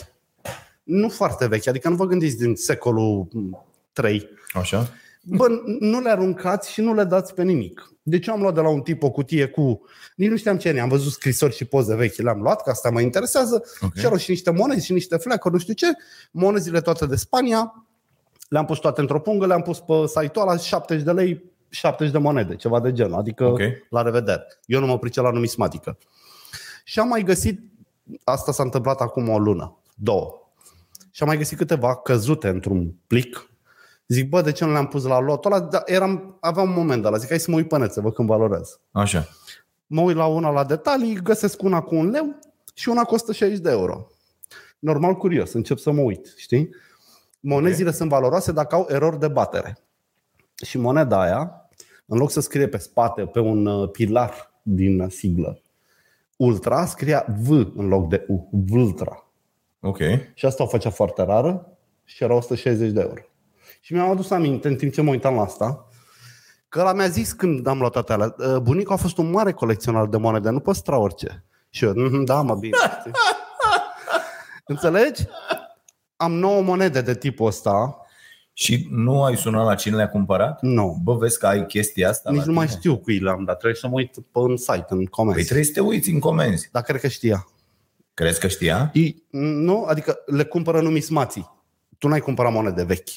nu 0.82 1.08
foarte 1.08 1.46
vechi, 1.46 1.66
adică 1.66 1.88
nu 1.88 1.96
vă 1.96 2.06
gândiți 2.06 2.38
din 2.38 2.54
secolul 2.54 3.28
3, 3.92 4.28
Așa? 4.52 4.88
Bă, 5.24 5.46
nu 5.80 6.00
le 6.00 6.10
aruncați 6.10 6.72
și 6.72 6.80
nu 6.80 6.94
le 6.94 7.04
dați 7.04 7.34
pe 7.34 7.42
nimic. 7.42 7.92
Deci 8.02 8.26
eu 8.26 8.34
am 8.34 8.40
luat 8.40 8.54
de 8.54 8.60
la 8.60 8.68
un 8.68 8.80
tip 8.80 9.02
o 9.02 9.10
cutie 9.10 9.46
cu... 9.46 9.80
Nici 10.16 10.30
nu 10.30 10.36
știam 10.36 10.58
ce 10.58 10.68
e, 10.68 10.80
am 10.80 10.88
văzut 10.88 11.12
scrisori 11.12 11.54
și 11.54 11.64
poze 11.64 11.94
vechi, 11.94 12.16
le-am 12.16 12.40
luat, 12.40 12.62
că 12.62 12.70
asta 12.70 12.90
mă 12.90 13.00
interesează. 13.00 13.54
Ok. 13.54 13.64
Okay. 13.80 13.90
Și 13.94 14.04
erau 14.04 14.16
și 14.16 14.30
niște 14.30 14.50
monezi 14.50 14.84
și 14.84 14.92
niște 14.92 15.16
fleacuri, 15.16 15.54
nu 15.54 15.60
știu 15.60 15.74
ce. 15.74 15.86
Monezile 16.30 16.80
toate 16.80 17.06
de 17.06 17.16
Spania. 17.16 17.86
Le-am 18.48 18.64
pus 18.64 18.78
toate 18.78 19.00
într-o 19.00 19.20
pungă, 19.20 19.46
le-am 19.46 19.62
pus 19.62 19.80
pe 19.80 19.92
site-ul 20.06 20.48
ăla, 20.48 20.56
70 20.56 21.04
de 21.04 21.12
lei, 21.12 21.52
70 21.68 22.12
de 22.12 22.18
monede, 22.18 22.56
ceva 22.56 22.80
de 22.80 22.92
genul. 22.92 23.18
Adică 23.18 23.44
Ok. 23.44 23.60
la 23.90 24.02
revedere. 24.02 24.46
Eu 24.66 24.80
nu 24.80 24.86
mă 24.86 24.98
pricep 24.98 25.24
la 25.24 25.30
numismatică. 25.30 25.98
Și 26.84 26.98
am 26.98 27.08
mai 27.08 27.22
găsit, 27.22 27.60
asta 28.24 28.52
s-a 28.52 28.62
întâmplat 28.62 29.00
acum 29.00 29.28
o 29.28 29.38
lună, 29.38 29.78
două. 29.94 30.34
Și 31.10 31.22
am 31.22 31.28
mai 31.28 31.36
găsit 31.36 31.58
câteva 31.58 31.96
căzute 31.96 32.48
într-un 32.48 32.94
plic. 33.06 33.50
Zic, 34.12 34.28
bă, 34.28 34.40
de 34.40 34.52
ce 34.52 34.64
nu 34.64 34.72
le-am 34.72 34.86
pus 34.86 35.04
la 35.04 35.20
lotul 35.20 35.52
ăla? 35.52 35.60
Da, 35.60 35.82
eram, 35.84 36.36
aveam 36.40 36.68
un 36.68 36.74
moment 36.74 37.02
de 37.02 37.08
ăla. 37.08 37.16
Zic, 37.16 37.28
hai 37.28 37.38
să 37.38 37.50
mă 37.50 37.56
uit 37.56 37.68
pe 37.68 37.78
net, 37.78 37.92
să 37.92 38.00
văd 38.00 38.14
când 38.14 38.28
valorez. 38.28 38.80
Așa. 38.90 39.28
Mă 39.86 40.00
uit 40.00 40.16
la 40.16 40.26
una 40.26 40.50
la 40.50 40.64
detalii, 40.64 41.14
găsesc 41.14 41.62
una 41.62 41.80
cu 41.80 41.94
un 41.94 42.10
leu 42.10 42.38
și 42.74 42.88
una 42.88 43.04
costă 43.04 43.32
60 43.32 43.58
de 43.58 43.70
euro. 43.70 44.06
Normal 44.78 45.14
curios, 45.14 45.52
încep 45.52 45.78
să 45.78 45.90
mă 45.90 46.00
uit, 46.00 46.34
știi? 46.36 46.70
Monezile 47.40 47.82
okay. 47.82 47.94
sunt 47.94 48.08
valoroase 48.08 48.52
dacă 48.52 48.74
au 48.74 48.86
erori 48.88 49.18
de 49.18 49.28
batere. 49.28 49.78
Și 50.64 50.78
moneda 50.78 51.20
aia, 51.20 51.68
în 52.06 52.18
loc 52.18 52.30
să 52.30 52.40
scrie 52.40 52.68
pe 52.68 52.78
spate, 52.78 53.26
pe 53.26 53.40
un 53.40 53.66
uh, 53.66 53.90
pilar 53.90 54.60
din 54.62 55.00
uh, 55.00 55.10
siglă, 55.10 55.60
Ultra 56.36 56.86
scria 56.86 57.26
V 57.42 57.50
în 57.76 57.88
loc 57.88 58.08
de 58.08 58.24
U, 58.28 58.48
Vultra. 58.50 59.26
Ok. 59.80 59.98
Și 60.34 60.46
asta 60.46 60.62
o 60.62 60.66
făcea 60.66 60.90
foarte 60.90 61.22
rară 61.22 61.78
și 62.04 62.22
era 62.22 62.34
160 62.34 62.90
de 62.90 63.00
euro. 63.00 63.22
Și 63.84 63.92
mi-am 63.92 64.10
adus 64.10 64.30
aminte 64.30 64.68
în 64.68 64.76
timp 64.76 64.92
ce 64.92 65.00
mă 65.02 65.10
uitam 65.10 65.34
la 65.34 65.42
asta, 65.42 65.86
că 66.68 66.80
ăla 66.80 66.92
mi-a 66.92 67.08
zis 67.08 67.32
când 67.32 67.66
am 67.66 67.78
luat 67.78 67.92
toate 67.92 68.12
alea, 68.12 68.34
"Uh, 68.38 68.56
bunicul 68.56 68.92
a 68.94 68.96
fost 68.96 69.16
un 69.18 69.30
mare 69.30 69.52
colecționar 69.52 70.06
de 70.06 70.16
monede, 70.16 70.50
nu 70.50 70.60
păstra 70.60 70.98
orice. 70.98 71.44
Și 71.70 71.84
eu, 71.84 71.92
"Mhm, 71.94 72.24
da, 72.24 72.40
mă, 72.42 72.54
bine. 72.54 72.76
știi?" 73.00 73.10
Înțelegi? 74.66 75.22
Am 76.16 76.32
nouă 76.32 76.62
monede 76.62 77.00
de 77.00 77.14
tipul 77.14 77.46
ăsta. 77.46 77.96
Și 78.52 78.86
nu 78.90 79.24
ai 79.24 79.36
sunat 79.36 79.64
la 79.64 79.74
cine 79.74 79.96
le-a 79.96 80.08
cumpărat? 80.08 80.62
Nu. 80.62 80.98
Bă, 81.02 81.14
vezi 81.14 81.38
că 81.38 81.46
ai 81.46 81.66
chestia 81.66 82.08
asta 82.08 82.30
Nici 82.30 82.38
la 82.40 82.46
nu 82.46 82.52
mai 82.52 82.66
tine? 82.66 82.78
știu 82.78 82.96
cui 82.98 83.18
le-am, 83.18 83.44
dar 83.44 83.54
trebuie 83.54 83.80
să 83.80 83.86
mă 83.86 83.92
uit 83.94 84.12
pe 84.32 84.38
un 84.38 84.56
site, 84.56 84.84
în 84.88 84.96
Păi 84.96 85.06
comenzi. 85.06 85.44
trebuie 85.44 85.64
să 85.64 85.72
te 85.72 85.80
uiți 85.80 86.10
în 86.10 86.18
comenzi. 86.18 86.68
Dar 86.72 86.82
cred 86.82 87.00
că 87.00 87.08
știa. 87.08 87.46
Crezi 88.14 88.40
că 88.40 88.48
știa? 88.48 88.90
I, 88.92 89.22
nu, 89.30 89.84
adică 89.84 90.18
le 90.26 90.44
cumpără 90.44 90.80
numismații. 90.80 91.50
Tu 91.98 92.08
n-ai 92.08 92.20
cumpărat 92.20 92.52
monede 92.52 92.84
vechi. 92.84 93.08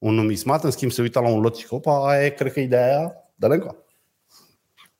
Un 0.00 0.14
numismat, 0.14 0.64
în 0.64 0.70
schimb, 0.70 0.90
se 0.90 1.02
uită 1.02 1.20
la 1.20 1.28
un 1.28 1.40
lot 1.40 1.56
și 1.56 1.66
că, 1.66 1.74
opa, 1.74 2.08
aia 2.08 2.24
e, 2.24 2.30
cred 2.30 2.52
că 2.52 2.60
ideea 2.60 2.86
aia, 2.86 3.12
dă 3.34 3.48
le 3.48 3.54
încoa. 3.54 3.76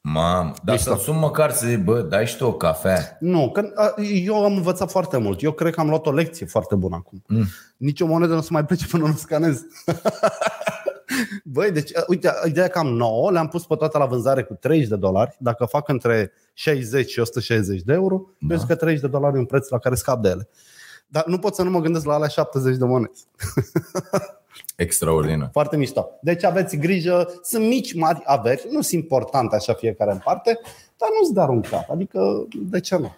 Mam, 0.03 0.55
dar 0.65 0.75
Mișto. 0.75 0.97
să 0.97 1.03
sun 1.03 1.19
măcar 1.19 1.51
să 1.51 1.67
zic, 1.67 1.85
bă, 1.85 2.01
dai 2.01 2.27
și 2.27 2.37
tu 2.37 2.47
o 2.47 2.53
cafea. 2.53 3.17
Nu, 3.21 3.51
că 3.51 3.71
a, 3.75 3.95
eu 4.03 4.45
am 4.45 4.57
învățat 4.57 4.91
foarte 4.91 5.19
mult. 5.19 5.43
Eu 5.43 5.53
cred 5.53 5.75
că 5.75 5.81
am 5.81 5.89
luat 5.89 6.07
o 6.07 6.13
lecție 6.13 6.47
foarte 6.47 6.75
bună 6.75 6.97
acum. 6.97 7.23
Mm. 7.27 7.45
Nici 7.77 8.01
o 8.01 8.07
monedă 8.07 8.33
nu 8.33 8.39
o 8.39 8.43
să 8.43 8.49
mai 8.53 8.65
plece 8.65 8.87
până 8.87 9.07
nu 9.07 9.13
scanez. 9.13 9.63
Băi, 11.45 11.71
deci, 11.71 11.91
uh, 11.91 12.03
uite, 12.07 12.31
ideea 12.47 12.69
că 12.69 12.79
am 12.79 12.87
9, 12.87 13.31
le-am 13.31 13.49
pus 13.49 13.67
pe 13.67 13.75
toate 13.75 13.99
la 13.99 14.07
vânzare 14.07 14.43
cu 14.43 14.55
30 14.55 14.89
de 14.89 14.97
dolari. 14.97 15.37
Dacă 15.39 15.65
fac 15.65 15.89
între 15.89 16.33
60 16.53 17.11
și 17.11 17.21
160 17.21 17.83
de 17.83 17.93
euro, 17.93 18.23
da. 18.39 18.55
vezi 18.55 18.67
că 18.67 18.75
30 18.75 19.01
de 19.01 19.09
dolari 19.09 19.37
e 19.37 19.39
un 19.39 19.45
preț 19.45 19.69
la 19.69 19.79
care 19.79 19.95
scap 19.95 20.23
de 20.23 20.29
ele. 20.29 20.49
Dar 21.07 21.25
nu 21.27 21.39
pot 21.39 21.55
să 21.55 21.63
nu 21.63 21.71
mă 21.71 21.81
gândesc 21.81 22.05
la 22.05 22.15
alea 22.15 22.29
70 22.29 22.77
de 22.77 22.85
monezi. 22.85 23.27
Extraordinar. 24.81 25.49
Foarte 25.53 25.77
mișto. 25.77 26.09
Deci 26.23 26.45
aveți 26.45 26.77
grijă, 26.77 27.41
sunt 27.43 27.67
mici, 27.67 27.95
mari 27.95 28.23
averi, 28.25 28.67
nu 28.71 28.81
sunt 28.81 29.03
importante 29.03 29.57
așa 29.57 29.73
fiecare 29.73 30.13
în 30.13 30.19
parte, 30.25 30.59
dar 30.97 31.09
nu-ți 31.21 31.35
dar 31.35 31.49
un 31.49 31.61
cap. 31.61 31.91
Adică, 31.91 32.47
de 32.57 32.81
ce 32.81 32.97
nu? 32.97 33.17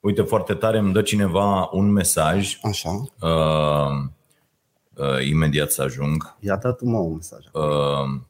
Uite, 0.00 0.22
foarte 0.22 0.54
tare 0.54 0.78
îmi 0.78 0.92
dă 0.92 1.02
cineva 1.02 1.68
un 1.72 1.92
mesaj. 1.92 2.58
Așa. 2.62 2.90
Uh, 3.20 4.08
uh, 4.94 5.28
imediat 5.28 5.70
să 5.70 5.82
ajung. 5.82 6.36
Ia 6.40 6.56
dat 6.56 6.80
mă 6.80 6.98
un 6.98 7.14
mesaj. 7.14 7.44
Uh, 7.52 8.20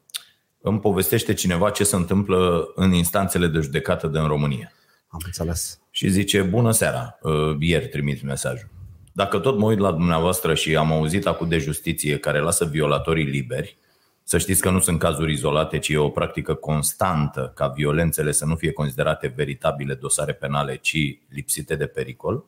îmi 0.61 0.79
povestește 0.79 1.33
cineva 1.33 1.69
ce 1.69 1.83
se 1.83 1.95
întâmplă 1.95 2.71
în 2.75 2.93
instanțele 2.93 3.47
de 3.47 3.59
judecată 3.59 4.07
din 4.07 4.27
România. 4.27 4.71
Am 5.07 5.21
înțeles. 5.25 5.79
Și 5.89 6.09
zice, 6.09 6.41
bună 6.41 6.71
seara, 6.71 7.17
uh, 7.21 7.55
ieri 7.59 7.87
trimit 7.87 8.23
mesajul. 8.23 8.69
Dacă 9.17 9.39
tot 9.39 9.57
mă 9.57 9.65
uit 9.65 9.79
la 9.79 9.91
dumneavoastră 9.91 10.53
și 10.53 10.75
am 10.75 10.91
auzit 10.91 11.27
acum 11.27 11.47
de 11.47 11.57
justiție 11.57 12.17
care 12.17 12.39
lasă 12.39 12.65
violatorii 12.65 13.23
liberi, 13.23 13.77
să 14.23 14.37
știți 14.37 14.61
că 14.61 14.69
nu 14.69 14.79
sunt 14.79 14.99
cazuri 14.99 15.31
izolate, 15.31 15.79
ci 15.79 15.89
e 15.89 15.97
o 15.97 16.09
practică 16.09 16.53
constantă 16.53 17.51
ca 17.55 17.67
violențele 17.67 18.31
să 18.31 18.45
nu 18.45 18.55
fie 18.55 18.71
considerate 18.71 19.33
veritabile 19.35 19.93
dosare 19.93 20.33
penale, 20.33 20.75
ci 20.75 21.19
lipsite 21.29 21.75
de 21.75 21.85
pericol. 21.85 22.45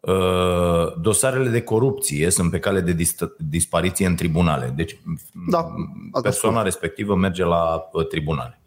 Uh, 0.00 0.92
Dosarele 1.00 1.48
de 1.48 1.62
corupție 1.62 2.30
sunt 2.30 2.50
pe 2.50 2.58
cale 2.58 2.80
de 2.80 2.92
dis- 2.92 3.16
dispariție 3.38 4.06
în 4.06 4.16
tribunale. 4.16 4.72
Deci 4.76 4.96
Da, 5.50 5.74
persoana 6.22 6.62
respectivă 6.62 7.14
merge 7.14 7.44
la 7.44 7.88
uh, 7.92 8.06
tribunale. 8.06 8.60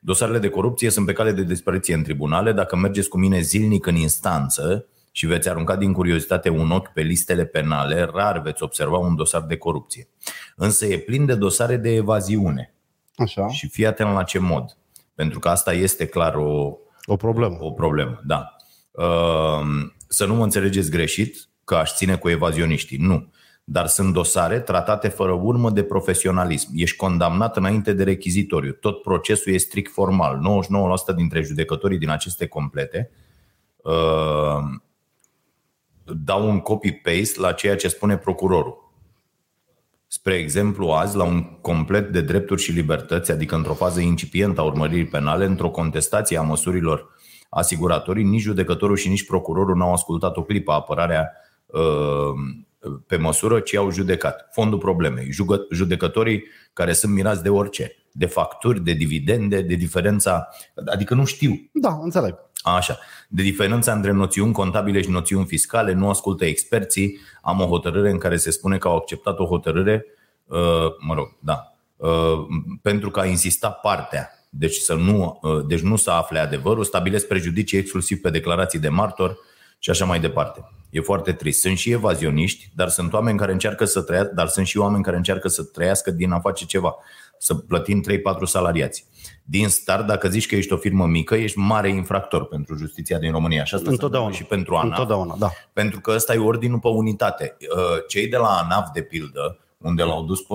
Dosarele 0.00 0.38
de 0.38 0.48
corupție 0.48 0.90
sunt 0.90 1.06
pe 1.06 1.12
cale 1.12 1.32
de 1.32 1.42
dispariție 1.42 1.94
în 1.94 2.02
tribunale. 2.02 2.52
Dacă 2.52 2.76
mergeți 2.76 3.08
cu 3.08 3.18
mine 3.18 3.40
zilnic 3.40 3.86
în 3.86 3.94
instanță 3.94 4.86
și 5.12 5.26
veți 5.26 5.48
arunca 5.48 5.76
din 5.76 5.92
curiozitate 5.92 6.48
un 6.48 6.70
ochi 6.70 6.88
pe 6.92 7.00
listele 7.00 7.44
penale, 7.44 8.10
rar 8.14 8.40
veți 8.40 8.62
observa 8.62 8.96
un 8.98 9.16
dosar 9.16 9.42
de 9.42 9.56
corupție. 9.56 10.08
Însă 10.56 10.86
e 10.86 10.98
plin 10.98 11.26
de 11.26 11.34
dosare 11.34 11.76
de 11.76 11.94
evaziune. 11.94 12.74
Așa. 13.16 13.48
Și 13.48 13.68
fii 13.68 13.86
atent 13.86 14.12
la 14.14 14.22
ce 14.22 14.38
mod. 14.38 14.76
Pentru 15.14 15.38
că 15.38 15.48
asta 15.48 15.72
este 15.72 16.06
clar 16.06 16.34
o, 16.34 16.76
O 17.06 17.16
problemă. 17.16 17.56
o 17.60 17.70
problemă. 17.70 18.20
Da. 18.24 18.56
Uh, 18.90 19.66
Să 20.08 20.26
nu 20.26 20.34
mă 20.34 20.42
înțelegeți 20.42 20.90
greșit 20.90 21.48
că 21.64 21.74
aș 21.74 21.94
ține 21.94 22.16
cu 22.16 22.28
evazioniștii. 22.28 22.98
Nu. 22.98 23.32
Dar 23.64 23.86
sunt 23.86 24.12
dosare 24.12 24.60
tratate 24.60 25.08
fără 25.08 25.32
urmă 25.32 25.70
de 25.70 25.82
profesionalism. 25.82 26.70
Ești 26.74 26.96
condamnat 26.96 27.56
înainte 27.56 27.92
de 27.92 28.04
rechizitoriu. 28.04 28.72
Tot 28.72 29.02
procesul 29.02 29.52
e 29.52 29.56
strict 29.56 29.92
formal. 29.92 30.40
99% 31.12 31.14
dintre 31.16 31.42
judecătorii 31.42 31.98
din 31.98 32.08
aceste 32.10 32.46
complete 32.46 33.10
uh, 33.76 34.58
dau 36.24 36.48
un 36.48 36.60
copy-paste 36.60 37.40
la 37.40 37.52
ceea 37.52 37.76
ce 37.76 37.88
spune 37.88 38.16
procurorul. 38.16 38.86
Spre 40.06 40.34
exemplu, 40.34 40.88
azi, 40.88 41.16
la 41.16 41.24
un 41.24 41.42
complet 41.42 42.12
de 42.12 42.20
drepturi 42.20 42.62
și 42.62 42.72
libertăți, 42.72 43.30
adică 43.30 43.54
într-o 43.54 43.74
fază 43.74 44.00
incipientă 44.00 44.60
a 44.60 44.64
urmăririi 44.64 45.06
penale, 45.06 45.44
într-o 45.44 45.70
contestație 45.70 46.38
a 46.38 46.42
măsurilor 46.42 47.08
asiguratorii, 47.48 48.24
nici 48.24 48.40
judecătorul 48.40 48.96
și 48.96 49.08
nici 49.08 49.26
procurorul 49.26 49.76
n-au 49.76 49.92
ascultat 49.92 50.36
o 50.36 50.42
clipă 50.42 50.72
apărarea 50.72 51.32
uh, 51.66 51.80
pe 53.06 53.16
măsură, 53.16 53.60
ci 53.60 53.74
au 53.74 53.90
judecat. 53.90 54.48
Fondul 54.52 54.78
problemei. 54.78 55.30
Jugă- 55.32 55.66
Judecătorii 55.70 56.44
care 56.72 56.92
sunt 56.92 57.12
mirați 57.12 57.42
de 57.42 57.48
orice, 57.48 57.92
de 58.12 58.26
facturi, 58.26 58.84
de 58.84 58.92
dividende, 58.92 59.60
de 59.60 59.74
diferența, 59.74 60.48
adică 60.86 61.14
nu 61.14 61.24
știu 61.24 61.70
Da, 61.72 61.98
înțeleg. 62.02 62.34
Așa. 62.62 62.98
De 63.28 63.42
diferența 63.42 63.92
între 63.92 64.10
noțiuni 64.10 64.52
contabile 64.52 65.02
și 65.02 65.10
noțiuni 65.10 65.46
fiscale, 65.46 65.92
nu 65.92 66.08
ascultă 66.08 66.44
experții. 66.44 67.18
Am 67.42 67.60
o 67.60 67.66
hotărâre 67.66 68.10
în 68.10 68.18
care 68.18 68.36
se 68.36 68.50
spune 68.50 68.78
că 68.78 68.88
au 68.88 68.96
acceptat 68.96 69.38
o 69.38 69.46
hotărâre, 69.46 70.04
uh, 70.44 70.58
mă 70.98 71.14
rog, 71.14 71.36
da, 71.40 71.76
uh, 71.96 72.46
pentru 72.82 73.10
că 73.10 73.20
a 73.20 73.26
insistat 73.26 73.80
partea. 73.80 74.30
Deci, 74.50 74.74
să 74.74 74.94
nu, 74.94 75.38
uh, 75.42 75.64
deci 75.66 75.80
nu 75.80 75.96
să 75.96 76.10
afle 76.10 76.38
adevărul, 76.38 76.84
stabilesc 76.84 77.26
prejudicii 77.26 77.78
exclusiv 77.78 78.20
pe 78.20 78.30
declarații 78.30 78.78
de 78.78 78.88
martor 78.88 79.38
și 79.78 79.90
așa 79.90 80.04
mai 80.04 80.20
departe. 80.20 80.72
E 80.90 81.00
foarte 81.00 81.32
trist. 81.32 81.60
Sunt 81.60 81.78
și 81.78 81.90
evazioniști, 81.90 82.70
dar 82.74 82.88
sunt 82.88 83.12
oameni 83.12 83.38
care 83.38 83.52
încearcă 83.52 83.84
să 83.84 84.02
trăiască, 84.02 84.32
dar 84.34 84.46
sunt 84.46 84.66
și 84.66 84.78
oameni 84.78 85.02
care 85.02 85.16
încearcă 85.16 85.48
să 85.48 85.62
trăiască 85.62 86.10
din 86.10 86.30
a 86.30 86.40
face 86.40 86.64
ceva, 86.64 86.96
să 87.38 87.54
plătim 87.54 88.02
3-4 88.02 88.44
salariați. 88.44 89.06
Din 89.50 89.68
start, 89.68 90.06
dacă 90.06 90.28
zici 90.28 90.46
că 90.46 90.54
ești 90.54 90.72
o 90.72 90.76
firmă 90.76 91.06
mică, 91.06 91.34
ești 91.34 91.58
mare 91.58 91.88
infractor 91.88 92.44
pentru 92.46 92.76
justiția 92.76 93.18
din 93.18 93.30
România. 93.32 93.64
Și 93.64 93.74
asta 93.74 93.86
se 93.86 93.92
Întotdeauna. 93.92 94.28
întâmplă 94.28 94.54
și 94.56 94.62
pentru 94.62 94.74
ANAF. 94.76 94.90
Întotdeauna, 94.98 95.34
da. 95.38 95.50
Pentru 95.72 96.00
că 96.00 96.10
ăsta 96.14 96.34
e 96.34 96.38
ordinul 96.38 96.78
pe 96.78 96.88
unitate. 96.88 97.56
Uh, 97.76 97.80
Cei 98.08 98.28
de 98.28 98.36
la 98.36 98.48
ANAF, 98.48 98.88
de 98.92 99.02
pildă, 99.02 99.58
unde 99.78 100.02
l-au 100.02 100.22
dus 100.24 100.40
pe 100.40 100.54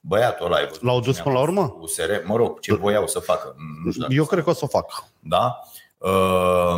băiatul 0.00 0.46
ăla, 0.46 0.56
ai 0.56 0.66
văzut 0.66 0.82
L-au 0.82 1.00
dus 1.00 1.06
cine 1.16 1.20
a 1.20 1.22
până 1.22 1.34
la 1.34 1.40
fost 1.44 1.52
urmă? 1.58 1.76
USR, 1.80 2.10
mă 2.26 2.36
rog, 2.36 2.60
ce 2.60 2.74
voiau 2.74 3.06
să 3.06 3.18
facă. 3.18 3.54
Nu 3.84 3.90
știu 3.90 4.02
dacă 4.02 4.14
Eu 4.14 4.24
cred 4.24 4.42
că 4.44 4.50
o 4.50 4.52
să 4.52 4.64
o 4.64 4.66
fac. 4.68 5.04
da? 5.18 5.58
Uh, 5.98 6.74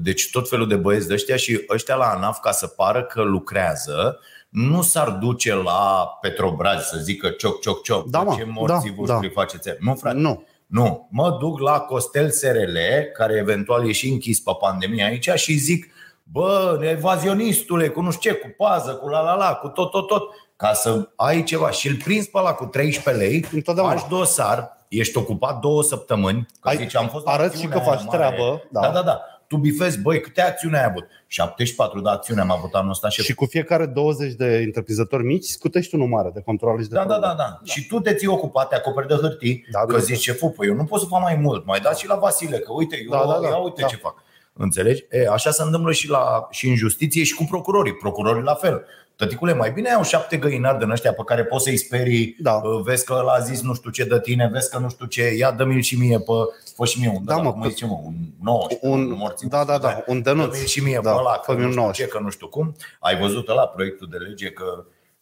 Deci 0.00 0.30
tot 0.30 0.48
felul 0.48 0.68
de 0.68 0.76
băieți 0.76 1.08
de 1.08 1.14
ăștia 1.14 1.36
și 1.36 1.64
ăștia 1.70 1.94
la 1.94 2.04
ANAF 2.04 2.38
ca 2.40 2.50
să 2.50 2.66
pară 2.66 3.02
că 3.04 3.22
lucrează 3.22 4.18
nu 4.48 4.82
s-ar 4.82 5.10
duce 5.10 5.54
la 5.54 6.08
Petrobras 6.20 6.88
să 6.88 6.98
zică 6.98 7.28
cioc, 7.28 7.60
cioc, 7.60 7.82
cioc, 7.82 8.06
Da, 8.08 8.22
mă, 8.22 8.34
ce 8.36 8.44
morții 8.44 8.90
da, 8.90 8.94
voștri 8.96 9.26
da. 9.26 9.40
faceți. 9.40 9.68
Nu, 9.80 9.94
frate. 9.94 10.16
Nu. 10.18 10.44
Nu, 10.74 11.08
mă 11.10 11.36
duc 11.40 11.58
la 11.60 11.80
Costel 11.80 12.30
SRL, 12.30 12.76
care 13.12 13.34
eventual 13.36 13.88
e 13.88 13.92
și 13.92 14.08
închis 14.08 14.40
pe 14.40 14.50
pandemie 14.60 15.04
aici 15.04 15.28
și 15.34 15.54
zic 15.54 15.92
Bă, 16.22 16.78
evazionistule, 16.82 17.88
cu 17.88 18.00
nu 18.00 18.10
știu 18.10 18.30
ce, 18.30 18.36
cu 18.36 18.54
pază, 18.56 18.94
cu 18.94 19.08
la 19.08 19.20
la 19.20 19.34
la, 19.34 19.54
cu 19.54 19.68
tot, 19.68 19.90
tot, 19.90 20.06
tot 20.06 20.22
Ca 20.56 20.72
să 20.72 21.08
ai 21.16 21.42
ceva 21.42 21.70
și 21.70 21.88
îl 21.88 21.96
prins 21.96 22.26
pe 22.26 22.38
ăla 22.38 22.52
cu 22.52 22.64
13 22.64 23.24
lei 23.24 23.46
Întotdeauna. 23.52 23.94
Faci 23.94 24.08
dosar, 24.08 24.76
ești 24.88 25.18
ocupat 25.18 25.58
două 25.60 25.82
săptămâni 25.82 26.46
că 26.60 26.68
Ai- 26.68 26.76
zici, 26.76 26.96
am 26.96 27.08
fost 27.08 27.24
la 27.24 27.32
arăți 27.32 27.60
și 27.60 27.66
că 27.66 27.76
acțiunea 27.76 27.96
faci 27.96 28.14
aia 28.14 28.20
mare. 28.20 28.34
treabă, 28.34 28.62
da. 28.70 28.80
Da, 28.80 28.88
da, 28.88 29.02
da 29.02 29.20
Tu 29.48 29.56
bifezi, 29.56 30.00
băi, 30.00 30.20
câte 30.20 30.40
acțiuni 30.42 30.76
ai 30.76 30.84
avut? 30.84 31.04
74 31.26 32.00
de 32.00 32.08
acțiuni 32.08 32.40
am 32.40 32.50
avut 32.50 32.74
anul 32.74 32.90
ăsta 32.90 33.08
și 33.08 33.22
Și 33.22 33.34
cu 33.34 33.44
fiecare 33.44 33.86
20 33.86 34.32
de 34.32 34.62
întreprinzători 34.64 35.24
mici 35.24 35.44
scutești 35.44 35.94
unul 35.94 36.08
mare 36.08 36.30
de 36.34 36.40
controle 36.40 36.82
și 36.82 36.88
de 36.88 36.94
da, 36.94 37.00
da, 37.04 37.06
probă. 37.06 37.26
da, 37.26 37.34
da. 37.36 37.60
Și 37.64 37.86
tu 37.86 38.00
te 38.00 38.14
ții 38.14 38.26
ocupat, 38.28 38.68
te 38.68 38.74
acoperi 38.74 39.08
de 39.08 39.14
hârtii, 39.14 39.66
Da, 39.70 39.78
că 39.78 39.84
bineînțeles. 39.86 40.18
zici, 40.18 40.26
șeful, 40.30 40.50
păi 40.50 40.66
eu 40.68 40.74
nu 40.74 40.84
pot 40.84 41.00
să 41.00 41.06
fac 41.06 41.20
mai 41.20 41.34
mult. 41.34 41.66
Mai 41.66 41.80
dați 41.80 42.00
și 42.00 42.06
la 42.06 42.16
Vasile, 42.16 42.58
că 42.58 42.72
uite, 42.72 42.96
eu, 43.04 43.10
Da, 43.10 43.24
da, 43.32 43.38
da. 43.40 43.48
ia 43.48 43.56
uite 43.56 43.80
Da. 43.80 43.86
ce 43.86 43.96
fac. 43.96 44.14
Înțelegi? 44.52 45.04
E, 45.10 45.28
așa 45.30 45.50
se 45.50 45.62
întâmplă 45.62 45.92
și, 45.92 46.08
la, 46.08 46.46
și 46.50 46.68
în 46.68 46.74
justiție 46.76 47.24
și 47.24 47.34
cu 47.34 47.44
procurorii. 47.44 47.94
Procurorii 47.94 48.42
la 48.42 48.54
fel. 48.54 48.84
Tăticule, 49.16 49.54
mai 49.54 49.70
bine 49.72 49.90
au 49.90 50.02
șapte 50.02 50.36
găinari 50.36 50.78
din 50.78 50.90
ăștia 50.90 51.12
pe 51.12 51.22
care 51.26 51.44
poți 51.44 51.64
să-i 51.64 51.76
sperii, 51.76 52.36
Da. 52.38 52.52
uh, 52.52 52.82
vezi 52.84 53.04
că 53.04 53.12
ăla 53.18 53.32
a 53.32 53.38
zis 53.38 53.62
nu 53.62 53.74
știu 53.74 53.90
ce 53.90 54.04
de 54.04 54.20
tine, 54.20 54.48
vezi 54.52 54.70
că 54.70 54.78
nu 54.78 54.88
știu 54.88 55.06
ce, 55.06 55.34
ia 55.36 55.50
dă-mi 55.52 55.82
și 55.82 55.98
mie 55.98 56.18
pe, 56.18 56.32
fă 56.76 56.84
și 56.84 57.00
mie 57.00 57.08
un, 57.16 57.24
Da, 57.24 57.34
da, 57.34 57.40
mă, 57.42 57.52
cum 57.52 57.62
că- 57.62 57.68
zice, 57.68 57.86
mă, 57.86 58.00
un 58.04 58.14
19, 58.42 58.88
Un, 58.88 59.00
un 59.10 59.16
morții. 59.18 59.48
da, 59.48 59.64
da, 59.64 59.78
da, 59.78 60.02
un 60.06 60.22
denunț. 60.22 60.52
Dă-mi 60.56 60.66
și 60.66 60.82
mie 60.82 60.98
da, 61.02 61.10
pe 61.12 61.16
ăla, 61.18 61.32
că 61.32 61.40
fă-mi 61.44 61.58
nu 61.58 61.64
un 61.64 61.70
știu 61.70 61.80
19. 61.82 62.02
ce, 62.02 62.08
că 62.08 62.22
nu 62.22 62.30
știu 62.30 62.48
cum. 62.48 62.74
Ai 63.00 63.18
văzut 63.18 63.48
ăla 63.48 63.66
proiectul 63.66 64.08
de 64.10 64.16
lege 64.16 64.50
că... 64.50 64.64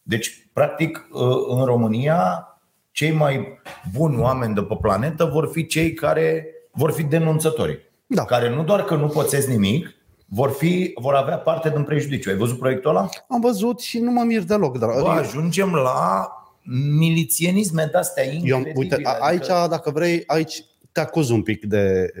Deci, 0.01 0.47
practic, 0.53 1.07
uh, 1.11 1.21
în 1.47 1.65
România, 1.65 2.47
cei 2.91 3.11
mai 3.11 3.61
buni 3.97 4.17
oameni 4.19 4.53
de 4.53 4.61
pe 4.61 4.77
planetă 4.81 5.25
vor 5.25 5.49
fi 5.51 5.65
cei 5.65 5.93
care 5.93 6.45
vor 6.71 6.91
fi 6.91 7.03
denunțătorii. 7.03 7.79
Da. 8.07 8.25
Care 8.25 8.49
nu 8.49 8.63
doar 8.63 8.83
că 8.83 8.95
nu 8.95 9.07
pățesc 9.07 9.47
nimic, 9.47 9.95
vor, 10.33 10.51
fi, 10.51 10.91
vor 10.95 11.13
avea 11.13 11.37
parte 11.37 11.69
din 11.69 11.83
prejudiciu. 11.83 12.29
Ai 12.29 12.35
văzut 12.35 12.57
proiectul 12.59 12.89
ăla? 12.89 13.09
Am 13.27 13.39
văzut 13.41 13.79
și 13.79 13.99
nu 13.99 14.11
mă 14.11 14.23
mir 14.23 14.43
deloc. 14.43 14.77
Dar 14.77 14.89
Bă, 14.89 15.07
ajungem 15.09 15.73
la 15.73 16.27
milițienisme 16.97 17.87
de-astea 17.91 18.23
eu, 18.25 18.31
incredibile. 18.33 18.73
uite, 18.75 18.99
a- 19.03 19.17
aici, 19.19 19.47
dacă 19.47 19.91
vrei, 19.91 20.23
aici 20.25 20.63
te 20.91 20.99
acuz 20.99 21.29
un 21.29 21.41
pic 21.41 21.65
de 21.65 22.11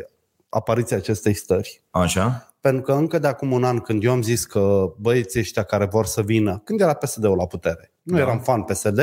apariția 0.49 0.97
acestei 0.97 1.33
stări. 1.33 1.81
Așa? 1.91 2.53
Pentru 2.61 2.81
că 2.81 2.91
încă 2.93 3.19
de 3.19 3.27
acum 3.27 3.51
un 3.51 3.63
an, 3.63 3.79
când 3.79 4.03
eu 4.03 4.11
am 4.11 4.21
zis 4.21 4.45
că 4.45 4.93
băieții 4.97 5.39
ăștia 5.39 5.63
care 5.63 5.85
vor 5.85 6.05
să 6.05 6.21
vină, 6.21 6.61
când 6.63 6.81
era 6.81 6.93
PSD-ul 6.93 7.37
la 7.37 7.45
putere, 7.45 7.91
nu 8.01 8.15
Da. 8.15 8.21
eram 8.21 8.39
fan 8.39 8.61
PSD, 8.61 8.95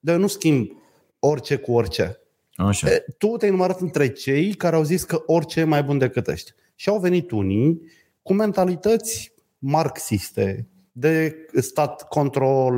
dar 0.00 0.14
eu 0.14 0.18
nu 0.20 0.26
schimb 0.26 0.70
orice 1.18 1.56
cu 1.56 1.72
orice. 1.72 2.20
Așa. 2.56 2.88
E, 2.90 3.04
Tu 3.18 3.26
te-ai 3.36 3.50
numărat 3.50 3.80
între 3.80 4.08
cei 4.08 4.54
care 4.54 4.76
au 4.76 4.82
zis 4.82 5.04
că 5.04 5.22
orice 5.26 5.60
e 5.60 5.64
mai 5.64 5.82
bun 5.82 5.98
decât 5.98 6.26
ăștia. 6.26 6.54
Și 6.74 6.88
au 6.88 6.98
venit 6.98 7.30
unii 7.30 7.80
cu 8.26 8.32
mentalități 8.32 9.32
marxiste, 9.58 10.68
de 10.92 11.36
stat 11.54 12.08
control, 12.08 12.74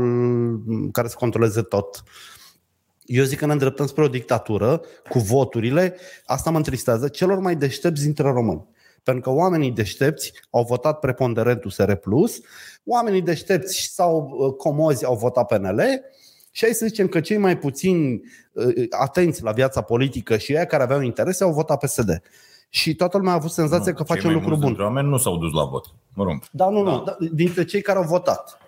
care 0.92 1.08
să 1.08 1.14
controleze 1.18 1.62
tot. 1.62 2.02
Eu 3.04 3.24
zic 3.24 3.38
că 3.38 3.46
ne 3.46 3.52
îndreptăm 3.52 3.86
spre 3.86 4.04
o 4.04 4.08
dictatură 4.08 4.80
cu 5.08 5.18
voturile. 5.18 5.96
Asta 6.24 6.50
mă 6.50 6.56
întristează 6.56 7.08
celor 7.08 7.38
mai 7.38 7.56
deștepți 7.56 8.02
dintre 8.02 8.30
români. 8.30 8.68
Pentru 9.02 9.22
că 9.22 9.36
oamenii 9.36 9.70
deștepți 9.70 10.32
au 10.50 10.64
votat 10.64 10.98
preponderent 10.98 11.64
USR+, 11.64 11.92
oamenii 12.84 13.22
deștepți 13.22 13.90
sau 13.94 14.36
uh, 14.38 14.54
comozi 14.54 15.04
au 15.04 15.16
votat 15.16 15.46
PNL 15.46 15.80
Și 16.50 16.64
hai 16.64 16.74
să 16.74 16.86
zicem 16.86 17.08
că 17.08 17.20
cei 17.20 17.38
mai 17.38 17.58
puțini 17.58 18.20
uh, 18.52 18.86
atenți 18.90 19.42
la 19.42 19.52
viața 19.52 19.80
politică 19.80 20.36
și 20.36 20.52
ei 20.52 20.66
care 20.66 20.82
aveau 20.82 21.00
interese 21.00 21.44
au 21.44 21.52
votat 21.52 21.78
PSD. 21.78 22.22
Și 22.68 22.94
toată 22.94 23.16
lumea 23.16 23.32
a 23.32 23.36
avut 23.36 23.50
senzația 23.50 23.92
că 23.92 24.02
Cei 24.02 24.14
face 24.14 24.26
mai 24.26 24.34
un 24.34 24.40
lucru 24.40 24.48
mulți 24.48 24.60
bun. 24.60 24.68
dintre 24.68 24.84
oameni 24.84 25.08
nu 25.08 25.16
s-au 25.16 25.36
dus 25.36 25.52
la 25.52 25.64
vot. 25.64 25.94
Mă 26.14 26.24
rog. 26.24 26.42
Da, 26.50 26.68
nu, 26.68 26.82
nu, 26.82 27.02
da, 27.02 27.16
dintre 27.32 27.64
cei 27.64 27.82
care 27.82 27.98
au 27.98 28.04
votat. 28.04 28.58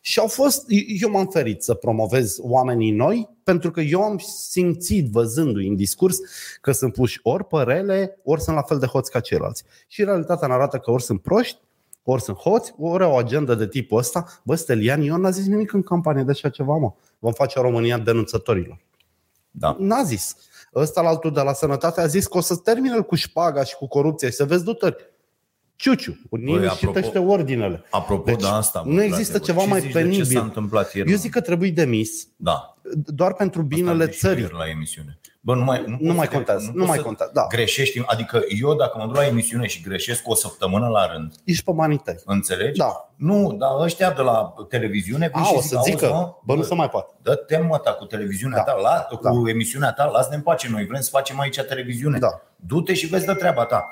Și 0.00 0.18
au 0.18 0.26
fost, 0.26 0.64
eu 1.00 1.10
m-am 1.10 1.26
ferit 1.26 1.62
să 1.62 1.74
promovez 1.74 2.36
oamenii 2.40 2.90
noi, 2.90 3.28
pentru 3.42 3.70
că 3.70 3.80
eu 3.80 4.02
am 4.02 4.18
simțit, 4.18 5.10
văzându-i 5.10 5.68
în 5.68 5.76
discurs, 5.76 6.18
că 6.60 6.72
sunt 6.72 6.92
puși 6.92 7.20
ori 7.22 7.44
părele, 7.44 8.18
ori 8.24 8.40
sunt 8.40 8.56
la 8.56 8.62
fel 8.62 8.78
de 8.78 8.86
hoți 8.86 9.10
ca 9.10 9.20
ceilalți. 9.20 9.64
Și 9.88 10.04
realitatea 10.04 10.46
ne 10.46 10.52
arată 10.52 10.78
că 10.78 10.90
ori 10.90 11.02
sunt 11.02 11.22
proști, 11.22 11.58
ori 12.02 12.22
sunt 12.22 12.36
hoți, 12.36 12.74
ori 12.78 13.04
au 13.04 13.12
o 13.12 13.16
agendă 13.16 13.54
de 13.54 13.68
tipul 13.68 13.98
ăsta. 13.98 14.26
Bă, 14.42 14.54
Stelian 14.54 15.02
Ion 15.02 15.20
n-a 15.20 15.30
zis 15.30 15.46
nimic 15.46 15.72
în 15.72 15.82
campanie 15.82 16.22
de 16.22 16.30
așa 16.30 16.48
ceva, 16.48 16.76
mă. 16.76 16.92
Vom 17.18 17.32
face 17.32 17.60
România 17.60 17.98
denunțătorilor. 17.98 18.78
Da. 19.50 19.76
N-a 19.78 20.02
zis. 20.02 20.36
Ăsta 20.80 21.00
la 21.00 21.08
altul 21.08 21.32
de 21.32 21.40
la 21.40 21.52
sănătate 21.52 22.00
a 22.00 22.06
zis 22.06 22.26
că 22.26 22.36
o 22.36 22.40
să 22.40 22.56
termine 22.56 23.00
cu 23.00 23.14
șpaga 23.14 23.64
și 23.64 23.74
cu 23.76 23.86
corupția 23.88 24.28
și 24.28 24.34
să 24.34 24.44
vezi 24.44 24.64
dutări. 24.64 24.96
Ciuciu, 25.76 26.16
nimeni 26.30 26.66
apropo- 26.68 26.78
citește 26.78 27.18
ordinele. 27.18 27.84
Apropo 27.90 28.24
Deci, 28.30 28.40
de 28.40 28.46
asta. 28.46 28.82
bă, 28.84 28.88
nu 28.88 28.94
frate, 28.94 29.08
există 29.08 29.38
bă, 29.38 29.44
ceva 29.44 29.60
ce 29.62 29.68
mai 29.68 29.80
zici 29.80 29.92
de 29.92 29.98
penibil. 29.98 30.24
Ce 30.24 30.32
s-a 30.32 30.40
întâmplat 30.40 30.94
ieri? 30.94 31.08
Eu 31.08 31.14
mă? 31.14 31.20
zic 31.20 31.30
că 31.30 31.40
trebuie 31.40 31.70
demis 31.70 32.28
Da. 32.36 32.76
doar 33.06 33.34
pentru 33.34 33.62
binele 33.62 33.90
Asta 33.90 34.02
am 34.04 34.10
zis 34.10 34.18
și 34.18 34.26
țării. 34.26 34.42
ieri 34.42 34.54
la 34.54 34.68
emisiune. 34.68 35.17
Bă, 35.40 35.54
nu 35.54 35.64
mai, 35.64 35.84
nu, 35.86 35.90
Nu 35.90 35.96
poți 35.96 36.16
mai 36.16 36.26
să- 36.26 36.32
contează, 36.32 36.66
nu 36.66 36.72
poți 36.72 36.86
mai 36.88 36.96
să 36.96 37.02
contează, 37.02 37.32
da. 37.34 37.46
Greșești, 37.48 38.02
adică 38.06 38.40
eu 38.60 38.74
dacă 38.74 38.98
mă 38.98 39.04
duc 39.06 39.16
la 39.16 39.26
emisiune 39.26 39.66
și 39.66 39.82
greșesc 39.82 40.28
o 40.28 40.34
săptămână 40.34 40.88
la 40.88 41.06
rând, 41.12 41.32
Ești 41.44 41.64
pe 41.64 41.72
banii 41.72 41.98
tăi. 41.98 42.14
înțelegi? 42.24 42.78
Da. 42.78 43.10
Nu, 43.16 43.52
dar 43.58 43.70
ăștia 43.80 44.10
de 44.10 44.22
la 44.22 44.54
televiziune 44.68 45.30
vin 45.34 45.42
A, 45.42 45.44
și 45.44 45.52
o 45.56 45.60
zic, 45.60 45.68
să 45.70 45.76
"Auzi, 45.76 45.90
zică, 45.90 46.06
mă, 46.06 46.34
bă, 46.44 46.54
nu 46.54 46.62
se 46.62 46.74
mai 46.74 46.88
poate. 46.90 47.14
Dă-te 47.22 47.58
mă 47.58 47.78
ta 47.78 47.90
cu 47.92 48.04
televiziunea 48.04 48.56
Da. 48.56 48.72
ta, 48.72 48.78
la, 48.80 49.16
cu 49.16 49.44
Da. 49.44 49.50
emisiunea 49.50 49.92
ta, 49.92 50.04
lasă-ne 50.04 50.36
în 50.36 50.42
pace, 50.42 50.68
noi 50.70 50.86
vrem 50.86 51.00
să 51.00 51.10
facem 51.10 51.40
aici 51.40 51.60
televiziune. 51.60 52.18
Da. 52.18 52.40
Du-te 52.56 52.94
și 52.94 53.06
vezi 53.06 53.26
de 53.26 53.32
treaba 53.32 53.64
ta. 53.64 53.84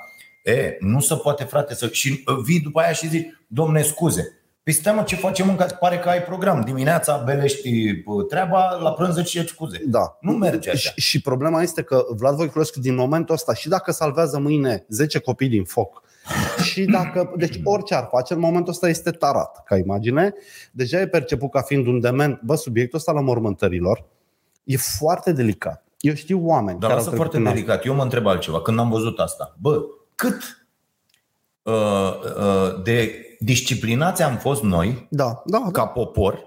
E, 0.45 0.77
nu 0.81 1.01
se 1.01 1.15
poate, 1.15 1.45
frate, 1.45 1.75
să... 1.75 1.89
și 1.89 2.23
uh, 2.27 2.37
vii 2.45 2.61
după 2.61 2.81
aia 2.81 2.93
și 2.93 3.09
zici, 3.09 3.27
domne, 3.47 3.83
scuze. 3.83 4.36
Păi 4.67 4.75
stai 4.75 4.95
mă, 4.95 5.03
ce 5.03 5.17
facem 5.17 5.49
încă? 5.49 5.77
Pare 5.81 5.99
că 5.99 6.09
ai 6.09 6.23
program. 6.23 6.61
Dimineața 6.61 7.17
belești 7.17 8.03
uh, 8.05 8.27
treaba, 8.29 8.79
la 8.81 8.93
prânz 8.93 9.17
îți 9.17 9.31
ceri 9.31 9.49
scuze. 9.49 9.83
Da. 9.87 10.19
Nu 10.21 10.33
merge 10.33 10.71
așa. 10.71 10.91
Și, 10.91 11.01
și 11.01 11.21
problema 11.21 11.63
este 11.63 11.83
că 11.83 12.05
Vlad 12.17 12.35
Voiculescu 12.35 12.81
din 12.81 12.95
momentul 12.95 13.35
ăsta 13.35 13.55
și 13.55 13.69
dacă 13.69 13.93
salvează 13.93 14.39
mâine 14.39 14.85
10 14.89 15.19
copii 15.19 15.49
din 15.49 15.65
foc 15.65 16.03
și 16.71 16.85
dacă, 16.85 17.33
deci 17.37 17.61
orice 17.65 17.95
ar 17.95 18.09
face, 18.11 18.35
în 18.35 18.41
momentul 18.41 18.73
ăsta 18.73 18.89
este 18.89 19.11
tarat, 19.11 19.63
ca 19.65 19.77
imagine. 19.77 20.35
Deja 20.73 21.01
e 21.01 21.07
perceput 21.07 21.51
ca 21.51 21.61
fiind 21.61 21.87
un 21.87 22.01
dement. 22.01 22.41
Bă, 22.43 22.55
subiectul 22.55 22.99
ăsta 22.99 23.13
la 23.13 23.21
mormântărilor 23.21 24.05
e 24.65 24.77
foarte 24.77 25.33
delicat. 25.33 25.85
Eu 25.99 26.15
știu 26.15 26.41
oameni 26.47 26.79
Dar 26.79 26.89
care 26.89 27.01
lasă 27.01 27.11
au 27.11 27.17
foarte 27.17 27.37
trecut 27.37 27.51
în 27.51 27.55
delicat. 27.55 27.85
Eu 27.85 27.95
mă 27.95 28.03
întreb 28.03 28.27
altceva. 28.27 28.63
Când 28.63 28.79
am 28.79 28.91
văzut 28.91 29.19
asta, 29.19 29.57
bă, 29.61 29.83
cât 30.15 30.67
uh, 31.63 31.73
uh, 32.37 32.83
de 32.83 33.26
disciplinați 33.39 34.23
am 34.23 34.37
fost 34.37 34.63
noi, 34.63 35.07
Da, 35.11 35.43
da, 35.45 35.59
da. 35.65 35.71
ca 35.73 35.87
popor, 35.87 36.39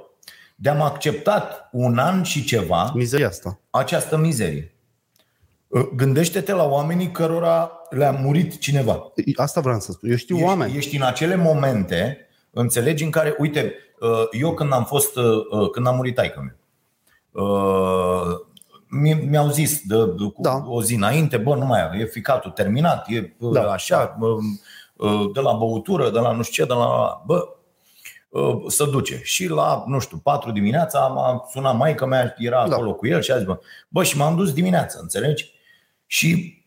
de 0.55 0.69
am 0.69 0.81
acceptat 0.81 1.69
un 1.71 1.97
an 1.97 2.23
și 2.23 2.43
ceva 2.43 2.91
Mizeria 2.95 3.27
asta. 3.27 3.59
această 3.69 4.17
mizerie. 4.17 4.73
Uh, 5.67 5.87
Gândește-te 5.95 6.53
la 6.53 6.63
oamenii 6.63 7.11
cărora 7.11 7.71
le-a 7.89 8.11
murit 8.11 8.59
cineva. 8.59 9.11
Asta 9.35 9.61
vreau 9.61 9.79
să 9.79 9.91
spun. 9.91 10.09
Eu 10.09 10.15
știu 10.15 10.35
Ești, 10.35 10.47
oameni. 10.47 10.77
ești 10.77 10.95
în 10.95 11.01
acele 11.01 11.35
momente, 11.35 12.17
înțelegi, 12.51 13.03
în 13.03 13.09
care, 13.09 13.35
uite, 13.37 13.73
uh, 13.99 14.23
eu 14.31 14.53
când 14.53 14.73
am 14.73 14.85
fost, 14.85 15.15
uh, 15.15 15.23
uh, 15.51 15.69
când 15.69 15.87
am 15.87 15.95
murit 15.95 16.15
taică 16.15 16.39
meu, 16.45 16.55
mi- 18.87 19.25
mi-au 19.29 19.49
zis 19.49 19.81
de, 19.85 19.95
de, 19.95 20.23
cu 20.33 20.41
Da. 20.41 20.63
o 20.67 20.81
zi 20.83 20.95
înainte, 20.95 21.37
bă, 21.37 21.55
nu 21.55 21.65
mai 21.65 21.99
e 21.99 22.05
ficatul 22.05 22.51
terminat, 22.51 23.05
e 23.09 23.33
uh, 23.39 23.51
Da. 23.53 23.71
așa, 23.71 24.17
uh, 24.19 24.27
uh, 24.29 24.37
de 25.33 25.39
la 25.39 25.53
băutură, 25.53 26.09
de 26.09 26.19
la 26.19 26.31
nu 26.31 26.41
știu 26.41 26.63
ce, 26.63 26.69
de 26.73 26.75
la... 26.77 27.21
Bă, 27.25 27.47
uh, 28.29 28.63
să 28.67 28.85
duce. 28.85 29.19
Și 29.23 29.47
la, 29.47 29.83
nu 29.87 29.99
știu, 29.99 30.17
4 30.17 30.51
dimineața 30.51 30.99
m-a 30.99 31.45
sunat 31.51 31.77
maica 31.77 32.05
mea, 32.05 32.33
era 32.37 32.67
Da. 32.67 32.75
acolo 32.75 32.93
cu 32.93 33.07
el 33.07 33.21
și 33.21 33.31
a 33.31 33.35
zis, 33.37 33.45
bă, 33.45 33.59
bă, 33.87 34.03
și 34.03 34.17
m-am 34.17 34.35
dus 34.35 34.53
dimineața, 34.53 34.97
înțelegi? 35.01 35.51
Și 36.05 36.57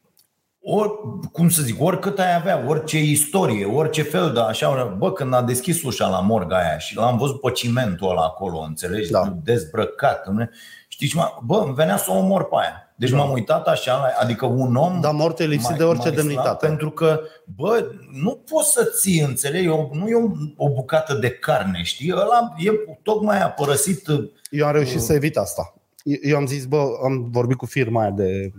ori, 0.62 0.90
cum 1.32 1.48
să 1.48 1.62
zic, 1.62 1.82
oricât 1.82 2.18
ai 2.18 2.34
avea, 2.34 2.64
orice 2.68 2.98
istorie, 2.98 3.64
orice 3.64 4.02
fel 4.02 4.32
de 4.32 4.40
așa, 4.40 4.84
bă, 4.98 5.12
când 5.12 5.34
a 5.34 5.42
deschis 5.42 5.82
ușa 5.82 6.08
la 6.08 6.20
morga 6.20 6.56
aia 6.56 6.78
și 6.78 6.96
l-am 6.96 7.16
văzut 7.18 7.40
pe 7.40 7.50
cimentul 7.50 8.10
ăla 8.10 8.22
acolo, 8.22 8.58
înțelegi, 8.58 9.10
Da. 9.10 9.36
dezbrăcat, 9.42 10.28
nu? 10.28 10.48
știți 10.88 11.12
ce, 11.12 11.16
mă, 11.18 11.38
bă, 11.42 11.62
îmi 11.66 11.74
venea 11.74 11.96
să 11.96 12.10
o 12.10 12.16
omor 12.16 12.48
pe 12.48 12.54
aia. 12.60 12.91
Deci 12.96 13.10
m-am 13.10 13.30
uitat 13.32 13.66
așa, 13.68 13.96
la- 13.96 14.22
adică 14.22 14.46
un 14.46 14.76
om 14.76 15.00
Da, 15.00 15.10
mortul 15.10 15.44
e 15.44 15.48
lipsit 15.48 15.68
mai- 15.68 15.78
de 15.78 15.84
orice 15.84 16.02
mai 16.08 16.12
slab, 16.12 16.26
demnitate. 16.26 16.66
Pentru 16.66 16.90
că, 16.90 17.20
bă, 17.56 17.86
nu 18.22 18.40
poți 18.50 18.72
să 18.72 18.84
ții, 19.00 19.20
înțelegi, 19.20 19.68
o- 19.68 19.88
nu 19.92 20.08
e 20.08 20.14
o, 20.14 20.28
o 20.56 20.68
bucată 20.72 21.14
de 21.14 21.30
carne, 21.30 21.80
știi? 21.82 22.12
Ăla 22.12 22.52
e 22.58 22.70
tocmai 23.02 23.42
a 23.42 23.50
părăsit 23.50 24.06
Eu 24.50 24.66
am 24.66 24.72
reușit 24.72 25.00
să 25.00 25.12
evit 25.12 25.36
asta. 25.36 25.74
Eu 26.22 26.36
am 26.36 26.46
zis, 26.46 26.64
bă, 26.64 26.82
am 27.04 27.30
vorbit 27.30 27.56
cu 27.56 27.66
firma 27.66 28.00
aia 28.00 28.10
de 28.10 28.52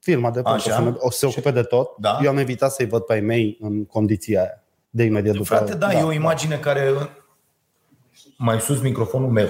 firma 0.00 0.30
de 0.30 0.40
Așa. 0.44 0.94
o 0.98 1.10
să 1.10 1.18
se 1.18 1.26
ocupe 1.26 1.50
de 1.50 1.62
tot. 1.62 1.96
Da. 1.98 2.18
Eu 2.22 2.28
am 2.30 2.36
evitat 2.38 2.72
să-i 2.72 2.86
văd 2.86 3.02
pe 3.02 3.12
ai 3.12 3.20
mei 3.20 3.58
în 3.60 3.84
condiția 3.84 4.40
aia. 4.40 4.62
De 4.90 5.02
imediat 5.04 5.34
după. 5.34 5.46
Frate, 5.46 5.74
da, 5.74 5.92
e 5.92 6.02
o 6.02 6.12
imagine 6.12 6.56
care 6.58 6.92
mai 8.36 8.60
sus 8.60 8.80
microfonul 8.80 9.30
meu, 9.30 9.48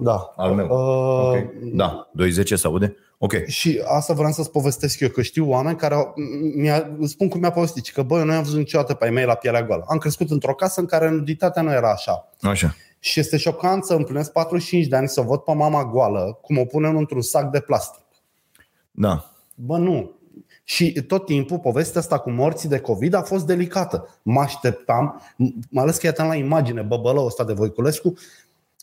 Da. 0.00 0.32
al 0.36 0.52
meu. 0.52 0.66
Uh, 0.66 1.38
Ok. 1.38 1.52
Da, 1.74 2.08
210 2.12 2.56
se 2.56 2.66
aude? 2.66 2.96
Ok. 3.18 3.44
Și 3.46 3.80
asta 3.84 4.14
vreau 4.14 4.32
să-ți 4.32 4.50
povestesc 4.50 5.00
eu, 5.00 5.08
că 5.08 5.22
știu 5.22 5.48
oameni 5.48 5.76
care 5.76 5.94
au, 5.94 6.14
mi-a, 6.54 6.94
îți 6.98 7.12
spun 7.12 7.28
cum 7.28 7.40
mi-a 7.40 7.50
povestit, 7.50 7.82
ci 7.82 7.92
că 7.92 8.02
bă, 8.02 8.18
eu 8.18 8.24
nu 8.24 8.32
am 8.32 8.42
văzut 8.42 8.58
niciodată 8.58 8.94
pe 8.94 9.04
ai 9.04 9.10
mei 9.10 9.24
la 9.24 9.34
pielea 9.34 9.62
goală. 9.62 9.84
Am 9.88 9.98
crescut 9.98 10.30
într-o 10.30 10.54
casă 10.54 10.80
în 10.80 10.86
care 10.86 11.10
nuditatea 11.10 11.62
nu 11.62 11.72
era 11.72 11.90
așa. 11.90 12.28
Așa. 12.40 12.74
Și 12.98 13.20
este 13.20 13.36
șocant 13.36 13.84
să 13.84 13.94
împlinesc 13.94 14.32
45 14.32 14.86
de 14.86 14.96
ani 14.96 15.08
să 15.08 15.20
o 15.20 15.24
văd 15.24 15.38
pe 15.38 15.52
mama 15.52 15.84
goală, 15.84 16.38
cum 16.42 16.58
o 16.58 16.64
punem 16.64 16.96
într-un 16.96 17.22
sac 17.22 17.50
de 17.50 17.60
plastic. 17.60 18.02
Da. 18.90 19.30
Bă, 19.54 19.76
nu. 19.76 20.10
Și 20.64 20.92
tot 20.92 21.26
timpul 21.26 21.58
povestea 21.58 22.00
asta 22.00 22.18
cu 22.18 22.30
morții 22.30 22.68
de 22.68 22.78
COVID 22.78 23.14
a 23.14 23.22
fost 23.22 23.46
delicată. 23.46 24.08
Mă 24.22 24.40
așteptam, 24.40 25.22
mai 25.70 25.82
ales 25.82 25.96
că 25.96 26.06
iată 26.06 26.22
la 26.22 26.34
imagine, 26.34 26.82
băbălăul 26.82 27.26
ăsta 27.26 27.44
de 27.44 27.52
Voiculescu, 27.52 28.14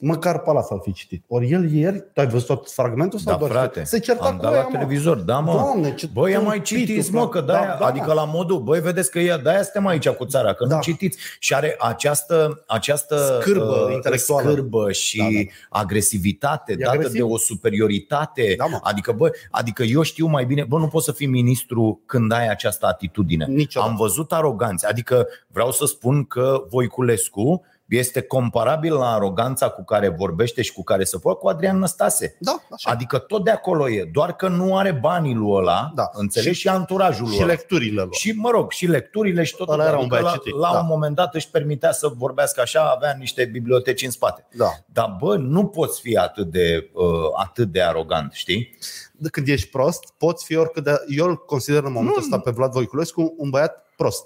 măcar 0.06 0.39
pe 0.39 0.50
ăla 0.50 0.62
să-l 0.62 0.80
fi 0.84 0.94
citit. 0.94 1.24
Ori 1.28 1.52
el 1.52 1.72
ieri, 1.74 2.00
tu 2.13 2.20
ai 2.20 2.28
văzut 2.28 2.48
tot 2.48 2.72
fragmentul 2.72 3.20
sau 3.20 3.34
Da, 3.34 3.39
doar 3.39 3.52
frate. 3.52 3.84
Se 3.84 4.00
certa 4.00 4.26
am 4.26 4.36
cu 4.36 4.42
dat 4.42 4.52
aia, 4.52 4.62
la 4.62 4.68
mă. 4.68 4.72
televizor, 4.78 5.18
da, 5.18 5.39
mă. 5.39 5.52
Doamne, 5.52 5.94
ce 5.96 6.10
Băi, 6.13 6.36
am 6.36 6.44
mai 6.44 6.62
tâmpitul, 6.62 6.78
citiți, 6.94 7.12
mă, 7.12 7.20
frate. 7.20 7.32
că 7.39 7.42
de-aia, 7.46 7.68
Da, 7.68 7.78
da. 7.80 7.86
adică 7.86 8.13
la 8.13 8.24
modul, 8.26 8.60
băi, 8.60 8.80
vedeți 8.80 9.12
că 9.12 9.20
e, 9.20 9.39
de-aia 9.44 9.63
suntem 9.63 9.86
aici 9.86 10.10
cu 10.10 10.26
țara, 10.26 10.54
că 10.54 10.66
Da. 10.66 10.76
nu 10.76 10.82
citiți. 10.82 11.18
Și 11.39 11.54
are 11.54 11.76
această, 11.80 12.63
această 12.68 13.38
Scârbă 13.42 13.86
uh, 13.88 13.94
intelectuală. 13.94 14.50
scârbă 14.52 14.92
și 14.92 15.18
Da, 15.18 15.24
da. 15.24 15.80
agresivitate 15.80 16.72
E 16.72 16.76
dată 16.76 16.92
agresiv. 16.92 17.16
de 17.16 17.22
o 17.24 17.38
superioritate. 17.38 18.54
Da, 18.58 18.66
mă. 18.66 18.80
adică, 18.82 19.12
bă, 19.12 19.30
adică 19.52 19.84
eu 19.84 20.02
știu 20.02 20.26
mai 20.28 20.46
bine, 20.46 20.63
bă, 20.63 20.78
nu 20.78 20.88
poți 20.88 21.06
să 21.06 21.12
fii 21.12 21.28
ministru 21.28 22.02
când 22.06 22.32
ai 22.32 22.48
această 22.50 22.86
atitudine. 22.86 23.46
Niciodată. 23.50 23.92
Am 23.92 23.98
văzut 23.98 24.32
aroganți, 24.32 24.86
adică 24.86 25.28
vreau 25.48 25.72
să 25.72 25.86
spun 25.86 26.24
că 26.26 26.63
Voiculescu 26.70 27.66
este 27.88 28.22
comparabil 28.22 28.93
la 28.93 29.13
aroganța 29.13 29.69
cu 29.69 29.84
care 29.84 30.08
vorbește 30.10 30.62
și 30.62 30.74
cu 30.74 30.84
care 30.84 31.04
se 31.04 31.17
poate 31.17 31.39
cu 31.41 31.48
Adrian 31.48 31.78
Năstase. 31.80 32.36
Da, 32.39 32.63
așa. 32.72 32.91
Adică 32.91 33.17
tot 33.17 33.43
de 33.43 33.50
acolo 33.52 33.89
e, 33.89 34.10
doar 34.13 34.36
că 34.36 34.48
nu 34.48 34.78
are 34.78 34.91
banii 34.91 35.34
lui 35.34 35.52
ăla, 35.52 35.91
Da. 35.96 36.10
înțelegi, 36.13 36.54
și, 36.54 36.60
și 36.60 36.67
anturajul 36.67 37.26
lui 37.26 37.36
și 37.36 37.41
ăla. 37.41 37.52
lecturile 37.52 38.02
lor. 38.02 38.13
Și, 38.13 38.32
mă 38.32 38.50
rog, 38.50 38.72
și 38.72 38.86
lecturile 38.86 39.43
și 39.43 39.56
tot. 39.56 39.69
Ăla 39.69 39.84
era 39.84 39.91
un 39.91 40.00
adică 40.00 40.15
băiat 40.15 40.26
la, 40.26 40.32
citit, 40.38 40.60
la 40.60 40.72
da. 40.72 40.80
un 40.80 40.86
moment 40.86 41.15
dat 41.15 41.36
își 41.36 41.50
permitea 41.50 41.91
să 41.91 42.08
vorbească 42.17 42.62
așa, 42.62 42.91
avea 42.96 43.15
niște 43.19 43.46
biblioteci 43.46 44.04
în 44.04 44.12
spate. 44.12 44.46
Da. 44.52 44.69
Dar, 44.86 45.15
bă, 45.19 45.36
nu 45.38 45.65
poți 45.67 46.02
fi 46.02 46.17
atât 46.17 46.52
de, 46.52 46.89
uh, 46.93 47.04
atât 47.36 47.72
de 47.72 47.82
arogant, 47.82 48.32
știi? 48.34 48.78
De 49.12 49.30
Când 49.30 49.48
ești 49.48 49.69
prost, 49.69 50.13
poți 50.17 50.46
fi 50.46 50.56
oricât 50.56 50.84
de... 50.84 50.91
Eu 51.08 51.26
îl 51.28 51.36
consider 51.46 51.84
în 51.84 51.91
momentul 51.91 52.15
Nu, 52.17 52.24
ăsta 52.24 52.39
pe 52.39 52.52
Vlad 52.52 52.72
Voiculescu 52.72 53.34
un 53.38 53.50
băiat 53.50 53.86
prost. 53.98 54.26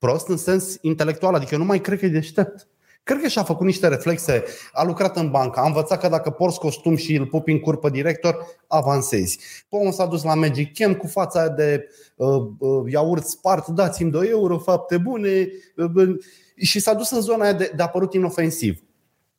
Prost 0.00 0.28
în 0.28 0.36
sens 0.36 0.78
intelectual, 0.80 1.34
adică 1.34 1.54
eu 1.54 1.58
nu 1.60 1.64
mai 1.64 1.80
cred 1.80 1.98
că 1.98 2.04
e 2.04 2.08
deștept. 2.08 2.68
Cred 3.02 3.20
că 3.20 3.28
și-a 3.28 3.42
făcut 3.42 3.66
niște 3.66 3.88
reflexe, 3.88 4.44
a 4.72 4.84
lucrat 4.84 5.16
în 5.16 5.30
bancă, 5.30 5.60
a 5.60 5.66
învățat 5.66 6.00
că 6.00 6.08
dacă 6.08 6.30
porți 6.30 6.58
costum 6.58 6.96
și 6.96 7.14
îl 7.14 7.26
pupi 7.26 7.52
în 7.52 7.60
curpă 7.60 7.90
director, 7.90 8.46
avansezi. 8.66 9.38
Pomul 9.68 9.92
s-a 9.92 10.06
dus 10.06 10.22
la 10.22 10.34
Magic 10.34 10.78
Camp 10.78 10.98
cu 10.98 11.06
fața 11.06 11.40
aia 11.40 11.48
de 11.48 11.88
uh, 12.16 12.28
uh, 12.58 12.92
iaurt 12.92 13.24
spart, 13.24 13.66
dați-mi 13.66 14.10
2 14.10 14.28
euro, 14.28 14.58
fapte 14.58 14.98
bune, 14.98 15.48
uh, 15.76 15.90
uh, 15.94 16.16
și 16.56 16.80
s-a 16.80 16.94
dus 16.94 17.10
în 17.10 17.20
zona 17.20 17.44
aia 17.44 17.52
de, 17.52 17.72
de 17.76 17.82
apărut 17.82 18.14
inofensiv. 18.14 18.82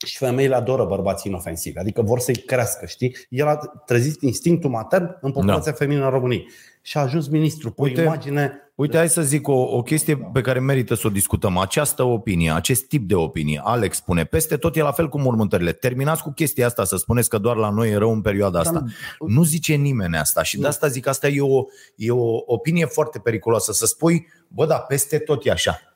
Și 0.05 0.17
femeile 0.17 0.55
adoră 0.55 0.85
bărbații 0.85 1.31
inofensivi, 1.31 1.77
adică 1.77 2.01
vor 2.01 2.19
să-i 2.19 2.35
crească, 2.35 2.85
știi? 2.85 3.15
El 3.29 3.47
a 3.47 3.55
trezit 3.85 4.21
instinctul 4.21 4.69
matern 4.69 5.17
în 5.21 5.31
populația 5.31 5.71
da. 5.71 5.77
feminină 5.77 6.05
a 6.05 6.09
României 6.09 6.47
și 6.81 6.97
a 6.97 7.01
ajuns 7.01 7.27
ministru 7.27 7.71
pe 7.71 7.81
Uite, 7.81 8.01
o 8.01 8.03
imagine... 8.03 8.51
Uite, 8.75 8.97
hai 8.97 9.09
să 9.09 9.21
zic 9.21 9.47
o, 9.47 9.53
o 9.53 9.81
chestie 9.81 10.17
pe 10.33 10.41
care 10.41 10.59
merită 10.59 10.95
să 10.95 11.07
o 11.07 11.09
discutăm. 11.09 11.57
Această 11.57 12.03
opinie, 12.03 12.51
acest 12.51 12.83
tip 12.87 13.07
de 13.07 13.15
opinie, 13.15 13.61
Alex 13.63 13.97
spune, 13.97 14.23
peste 14.23 14.57
tot 14.57 14.75
e 14.75 14.81
la 14.81 14.91
fel 14.91 15.09
cu 15.09 15.19
mormântările. 15.19 15.71
Terminați 15.71 16.21
cu 16.21 16.31
chestia 16.31 16.65
asta, 16.65 16.83
să 16.83 16.97
spuneți 16.97 17.29
că 17.29 17.37
doar 17.37 17.55
la 17.55 17.69
noi 17.69 17.89
e 17.89 17.95
rău 17.95 18.11
în 18.11 18.21
perioada 18.21 18.59
asta. 18.59 18.79
Da. 18.79 19.25
Nu 19.27 19.43
zice 19.43 19.73
nimeni 19.73 20.17
asta 20.17 20.43
și 20.43 20.59
de 20.59 20.67
asta 20.67 20.87
zic, 20.87 21.07
asta 21.07 21.27
e 21.27 21.41
o, 21.41 21.63
e 21.95 22.11
o 22.11 22.37
opinie 22.45 22.85
foarte 22.85 23.19
periculoasă, 23.19 23.71
să 23.71 23.85
spui, 23.85 24.27
bă, 24.47 24.65
da, 24.65 24.75
peste 24.75 25.17
tot 25.17 25.45
e 25.45 25.51
așa. 25.51 25.90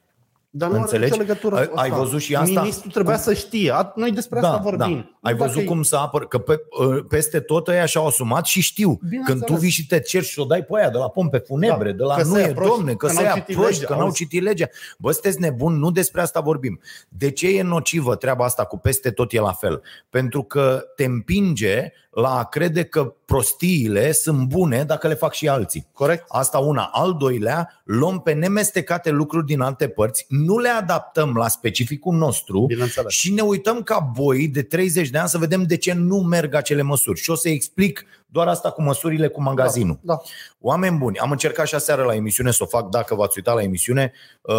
Dar 0.57 0.69
nu 0.69 0.75
Înțelegi? 0.79 1.13
are 1.13 1.21
nicio 1.21 1.33
legătură 1.33 1.55
Ai- 1.55 1.67
cu 1.67 1.77
ai 1.77 1.87
asta. 1.89 2.01
văzut 2.01 2.19
și 2.21 2.35
asta? 2.35 2.59
Ministrul 2.61 2.91
trebuia 2.91 3.17
să 3.17 3.33
știe. 3.33 3.71
A- 3.73 3.91
Noi 3.95 4.11
despre 4.11 4.39
asta 4.39 4.57
vorbim. 4.63 4.95
Da. 4.95 5.14
Ai 5.25 5.33
Dacă 5.33 5.45
văzut 5.45 5.61
e- 5.61 5.65
cum 5.65 5.83
să 5.83 5.95
apăr, 5.95 6.27
că 6.27 6.37
pe, 6.37 6.61
ă, 6.79 6.85
peste 7.03 7.39
tot 7.39 7.67
ăia 7.67 7.85
și-au 7.85 8.07
asumat 8.07 8.45
și 8.45 8.61
știu. 8.61 8.99
Bineînțeles. 9.03 9.39
Când 9.39 9.43
tu 9.43 9.61
vii 9.61 9.69
și 9.69 9.87
te 9.87 9.99
ceri 9.99 10.25
și 10.25 10.39
o 10.39 10.43
dai 10.45 10.63
pe 10.63 10.77
aia 10.79 10.89
de 10.89 10.97
la 10.97 11.09
pompe 11.09 11.37
funebre, 11.37 11.91
Da. 11.91 11.97
de 11.97 12.03
la 12.03 12.15
Că 12.15 12.23
nu 12.23 12.33
să 12.33 12.39
e 12.39 12.41
ia 12.47 12.53
proști, 12.53 12.75
domne, 12.75 12.91
că, 12.93 13.05
că 13.05 13.13
să 13.13 13.21
n-au 13.21 13.23
ia 13.23 13.33
citit 13.33 13.55
proști, 13.55 13.73
legea, 13.73 13.85
că 13.87 13.93
n-au 13.93 14.01
auzi. 14.01 14.15
citit 14.15 14.41
legea. 14.43 14.67
Bă, 14.97 15.11
sunteți 15.11 15.39
nebuni, 15.39 15.77
nu 15.77 15.91
despre 15.91 16.21
asta 16.21 16.39
vorbim. 16.39 16.79
De 17.09 17.31
ce 17.31 17.57
e 17.57 17.61
nocivă 17.61 18.15
treaba 18.15 18.45
asta 18.45 18.65
cu 18.65 18.77
peste 18.77 19.11
tot 19.11 19.31
e 19.33 19.39
la 19.39 19.51
fel? 19.53 19.81
Pentru 20.09 20.43
că 20.43 20.83
te 20.95 21.03
împinge 21.05 21.91
la 22.11 22.37
a 22.37 22.43
crede 22.43 22.83
că 22.83 23.13
prostiile 23.25 24.11
sunt 24.11 24.47
bune 24.47 24.83
dacă 24.83 25.07
le 25.07 25.13
fac 25.13 25.33
și 25.33 25.47
alții. 25.47 25.87
Corect. 25.93 26.23
Asta 26.27 26.57
una. 26.57 26.89
Al 26.93 27.15
doilea, 27.19 27.81
luăm 27.83 28.19
pe 28.19 28.33
nemestecate 28.33 29.09
lucruri 29.09 29.45
din 29.45 29.59
alte 29.61 29.87
părți, 29.87 30.25
nu 30.29 30.57
le 30.57 30.69
adaptăm 30.69 31.33
la 31.35 31.47
specificul 31.47 32.15
nostru 32.15 32.65
Bineînțeles. 32.65 33.13
și 33.13 33.33
ne 33.33 33.41
uităm 33.41 33.81
ca 33.81 33.99
boi 34.15 34.47
de 34.47 34.61
30 34.61 35.09
de 35.15 35.21
ani 35.21 35.29
să 35.29 35.37
vedem 35.37 35.63
de 35.63 35.77
ce 35.77 35.93
nu 35.93 36.17
merg 36.17 36.53
acele 36.53 36.81
măsuri. 36.81 37.19
Și 37.19 37.29
o 37.29 37.35
să 37.35 37.49
explic 37.49 38.05
doar 38.35 38.47
asta 38.47 38.71
cu 38.71 38.81
măsurile 38.81 39.27
cu 39.27 39.41
magazinul. 39.41 39.99
Da. 40.01 40.21
Oameni 40.61 40.97
buni, 40.97 41.17
am 41.17 41.31
încercat 41.31 41.67
și 41.67 41.75
aseară 41.75 42.03
la 42.03 42.13
emisiune 42.15 42.51
să 42.51 42.63
o 42.63 42.65
fac, 42.65 42.89
dacă 42.89 43.15
v-ați 43.15 43.33
uitat 43.37 43.55
la 43.55 43.61
emisiune, 43.61 44.11
uh, 44.41 44.55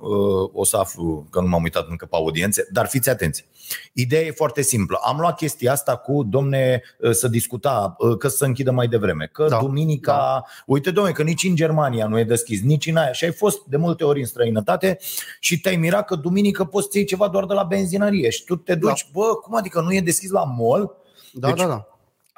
uh, 0.00 0.50
o 0.52 0.64
să 0.64 0.76
aflu 0.76 1.26
că 1.30 1.40
nu 1.40 1.46
m-am 1.46 1.62
uitat 1.62 1.86
încă 1.88 2.06
pe 2.06 2.16
audiențe, 2.16 2.68
dar 2.72 2.86
fiți 2.86 3.08
atenți. 3.08 3.44
Ideea 3.92 4.22
e 4.22 4.30
foarte 4.30 4.62
simplă. 4.62 5.00
Am 5.04 5.18
luat 5.20 5.36
chestia 5.36 5.72
asta 5.72 5.96
cu, 5.96 6.22
domne, 6.22 6.82
uh, 6.98 7.10
să 7.10 7.28
discuta, 7.28 7.94
uh, 7.98 8.16
că 8.16 8.28
să 8.28 8.44
închidă 8.44 8.70
mai 8.70 8.88
devreme, 8.88 9.28
că 9.32 9.46
Da. 9.48 9.58
duminica, 9.58 10.12
da. 10.12 10.42
uite 10.66 10.90
domne, 10.90 11.10
că 11.12 11.22
nici 11.22 11.44
în 11.44 11.54
Germania 11.54 12.06
nu 12.06 12.18
e 12.18 12.24
deschis, 12.24 12.62
nici 12.62 12.86
în 12.86 12.96
aia 12.96 13.12
și 13.12 13.24
ai 13.24 13.32
fost 13.32 13.64
de 13.64 13.76
multe 13.76 14.04
ori 14.04 14.20
în 14.20 14.26
străinătate 14.26 14.98
și 15.40 15.60
te-ai 15.60 15.76
mirat 15.76 16.06
că 16.06 16.14
duminică 16.14 16.64
poți 16.64 16.88
să 16.90 16.98
iei 16.98 17.06
ceva 17.06 17.28
doar 17.28 17.44
de 17.44 17.54
la 17.54 17.62
benzinărie 17.62 18.30
și 18.30 18.44
tu 18.44 18.56
te 18.56 18.74
duci, 18.74 19.08
da. 19.12 19.20
bă, 19.20 19.34
cum 19.42 19.54
adică 19.56 19.80
nu 19.80 19.94
e 19.94 20.00
deschis 20.00 20.30
la 20.30 20.44
mall? 20.44 20.96
Da, 21.32 21.48
Deci- 21.48 21.58
da, 21.58 21.66
da. 21.66 21.86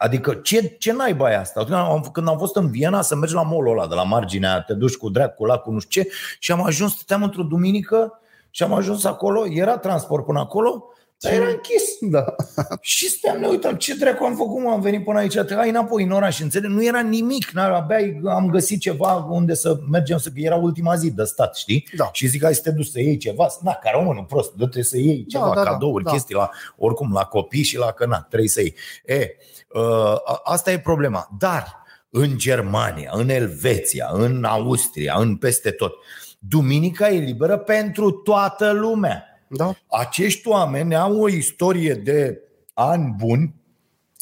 Adică 0.03 0.35
ce, 0.35 0.77
ce 0.79 0.93
naiba 0.93 1.31
e 1.31 1.37
asta? 1.37 1.65
Când 1.65 1.77
am, 1.77 2.09
când 2.13 2.29
am 2.29 2.39
fost 2.39 2.57
în 2.57 2.71
Viena 2.71 3.03
să 3.03 3.17
mergi 3.17 3.35
la 3.35 3.43
mall 3.43 3.71
ăla 3.71 3.87
de 3.87 3.95
la 3.95 4.03
marginea, 4.03 4.63
te 4.63 4.75
duci 4.75 4.97
cu 4.97 5.11
drag, 5.11 5.35
cu 5.35 5.45
lac, 5.45 5.63
cu 5.63 5.71
nu 5.71 5.79
știu 5.79 6.03
ce 6.03 6.09
și 6.39 6.53
am 6.53 6.65
ajuns, 6.65 6.93
stăteam 6.93 7.23
într-o 7.23 7.43
duminică 7.43 8.21
și 8.51 8.63
am 8.63 8.73
ajuns 8.73 9.05
acolo, 9.05 9.47
era 9.47 9.79
transport 9.79 10.25
până 10.25 10.39
acolo, 10.39 10.90
dar 11.21 11.33
era 11.33 11.49
închis. 11.49 11.83
Da. 12.01 12.35
Și 12.81 13.09
stăteam, 13.09 13.41
ne 13.41 13.47
uitam, 13.47 13.75
ce 13.77 13.95
dracu 13.95 14.25
am 14.25 14.37
făcut, 14.37 14.63
mă, 14.63 14.71
am 14.71 14.81
venit 14.81 15.05
până 15.05 15.19
aici, 15.19 15.35
te 15.35 15.55
ai 15.55 15.69
înapoi 15.69 16.03
în 16.03 16.11
oraș, 16.11 16.41
înțeleg? 16.41 16.71
Nu 16.71 16.85
era 16.85 17.01
nimic, 17.01 17.51
n 17.51 17.59
abia 17.59 17.97
am 18.25 18.49
găsit 18.51 18.81
ceva 18.81 19.15
unde 19.15 19.55
să 19.55 19.79
mergem, 19.91 20.19
să, 20.19 20.29
că 20.29 20.41
era 20.41 20.57
ultima 20.57 20.95
zi 20.95 21.11
de 21.11 21.25
stat, 21.25 21.57
știi? 21.57 21.89
Da. 21.97 22.09
Și 22.13 22.27
zic, 22.27 22.43
hai 22.43 22.55
să 22.55 22.63
te 22.63 22.71
duci 22.71 22.87
să 22.87 23.01
iei 23.01 23.17
ceva, 23.17 23.47
na, 23.63 23.73
ca 23.73 23.91
românul 23.93 24.25
prost, 24.25 24.53
dă 24.53 24.81
să 24.81 24.97
iei 24.97 25.27
ceva, 25.27 25.53
da, 25.55 25.63
da, 25.63 25.71
cadouri, 25.71 26.05
da. 26.05 26.11
chestii, 26.11 26.35
la, 26.35 26.51
oricum 26.77 27.13
la 27.13 27.25
copii 27.25 27.63
și 27.63 27.79
la 27.79 27.93
căna, 27.93 28.27
trebuie 28.29 28.49
să 28.49 28.61
iei. 28.61 28.75
E, 29.05 29.37
uh, 29.73 30.15
asta 30.45 30.73
e 30.73 30.79
problema. 30.79 31.29
Dar 31.39 31.83
în 32.11 32.39
Germania, 32.39 33.11
în 33.15 33.29
Elveția, 33.29 34.09
în 34.13 34.45
Austria, 34.45 35.15
în 35.19 35.37
peste 35.37 35.71
tot, 35.71 35.95
duminica 36.39 37.09
e 37.09 37.19
liberă 37.19 37.59
pentru 37.59 38.11
toată 38.11 38.71
lumea. 38.73 39.30
Da. 39.57 39.75
Acești 39.87 40.49
oameni 40.49 40.97
au 40.97 41.21
o 41.21 41.29
istorie 41.29 41.95
de 41.95 42.41
ani 42.75 43.15
buni, 43.19 43.55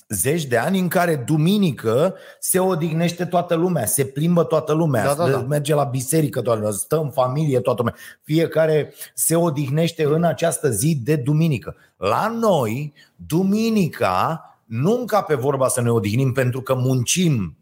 zeci 0.08 0.44
de 0.44 0.56
ani 0.56 0.78
în 0.78 0.88
care 0.88 1.16
duminică 1.16 2.14
se 2.40 2.58
odihnește 2.60 3.24
toată 3.24 3.54
lumea, 3.54 3.86
se 3.86 4.04
plimbă 4.04 4.44
toată 4.44 4.72
lumea, 4.72 5.04
Da, 5.04 5.14
da, 5.14 5.30
da. 5.30 5.38
merge 5.38 5.74
la 5.74 5.84
biserică 5.84 6.42
toată 6.42 6.58
lumea, 6.58 6.74
stă 6.74 7.00
în 7.00 7.10
familie 7.10 7.60
toată 7.60 7.82
lumea. 7.82 7.98
Fiecare 8.22 8.94
se 9.14 9.36
odihnește 9.36 10.04
în 10.04 10.24
această 10.24 10.70
zi 10.70 10.96
de 11.02 11.16
duminică. 11.16 11.76
La 11.96 12.28
noi, 12.40 12.92
duminica 13.16 14.42
nu 14.64 14.98
încape 14.98 15.34
vorba 15.34 15.68
să 15.68 15.80
ne 15.80 15.90
odihnim 15.90 16.32
pentru 16.32 16.60
că 16.62 16.74
muncim 16.74 17.56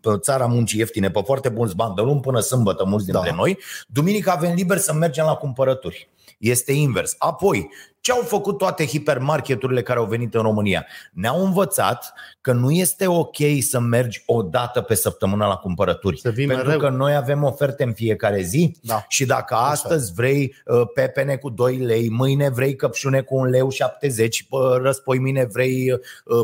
pe 0.00 0.10
țara 0.18 0.46
muncii 0.46 0.78
ieftine, 0.78 1.10
pe 1.10 1.20
foarte 1.24 1.48
buni 1.48 1.72
bani, 1.76 1.94
de 1.94 2.02
luni 2.02 2.20
până 2.20 2.40
sâmbătă, 2.40 2.84
mulți 2.84 3.04
dintre 3.04 3.28
Da. 3.28 3.34
noi, 3.34 3.58
duminica 3.88 4.32
avem 4.32 4.54
liber 4.54 4.76
să 4.78 4.92
mergem 4.92 5.24
la 5.24 5.34
cumpărături. 5.34 6.08
Este 6.40 6.72
invers. 6.72 7.14
Apoi, 7.18 7.70
ce 8.00 8.12
au 8.12 8.20
făcut 8.22 8.58
toate 8.58 8.86
hipermarketurile 8.86 9.82
care 9.82 9.98
au 9.98 10.04
venit 10.04 10.34
în 10.34 10.42
România? 10.42 10.86
Ne-au 11.12 11.44
învățat 11.44 12.12
că 12.40 12.52
nu 12.52 12.70
este 12.70 13.06
ok 13.06 13.36
să 13.60 13.80
mergi 13.80 14.22
o 14.26 14.42
dată 14.42 14.80
pe 14.80 14.94
săptămână 14.94 15.46
la 15.46 15.56
cumpărături. 15.56 16.18
Să 16.20 16.30
vii 16.30 16.46
pentru 16.46 16.66
mereu. 16.66 16.80
că 16.80 16.88
noi 16.88 17.14
avem 17.14 17.42
oferte 17.44 17.82
în 17.84 17.92
fiecare 17.92 18.42
zi 18.42 18.76
Da. 18.82 19.04
și 19.08 19.24
dacă 19.26 19.54
astăzi 19.54 20.12
vrei 20.12 20.54
uh, 20.66 20.82
pepene 20.94 21.36
cu 21.36 21.50
2 21.50 21.76
lei, 21.76 22.10
mâine 22.10 22.48
vrei 22.48 22.76
căpșune 22.76 23.20
cu 23.20 23.36
1 23.36 23.44
leu 23.44 23.70
70, 23.70 24.46
pă, 24.48 24.78
răspoi 24.82 25.18
mine 25.18 25.44
vrei 25.44 25.92
uh, 25.92 26.00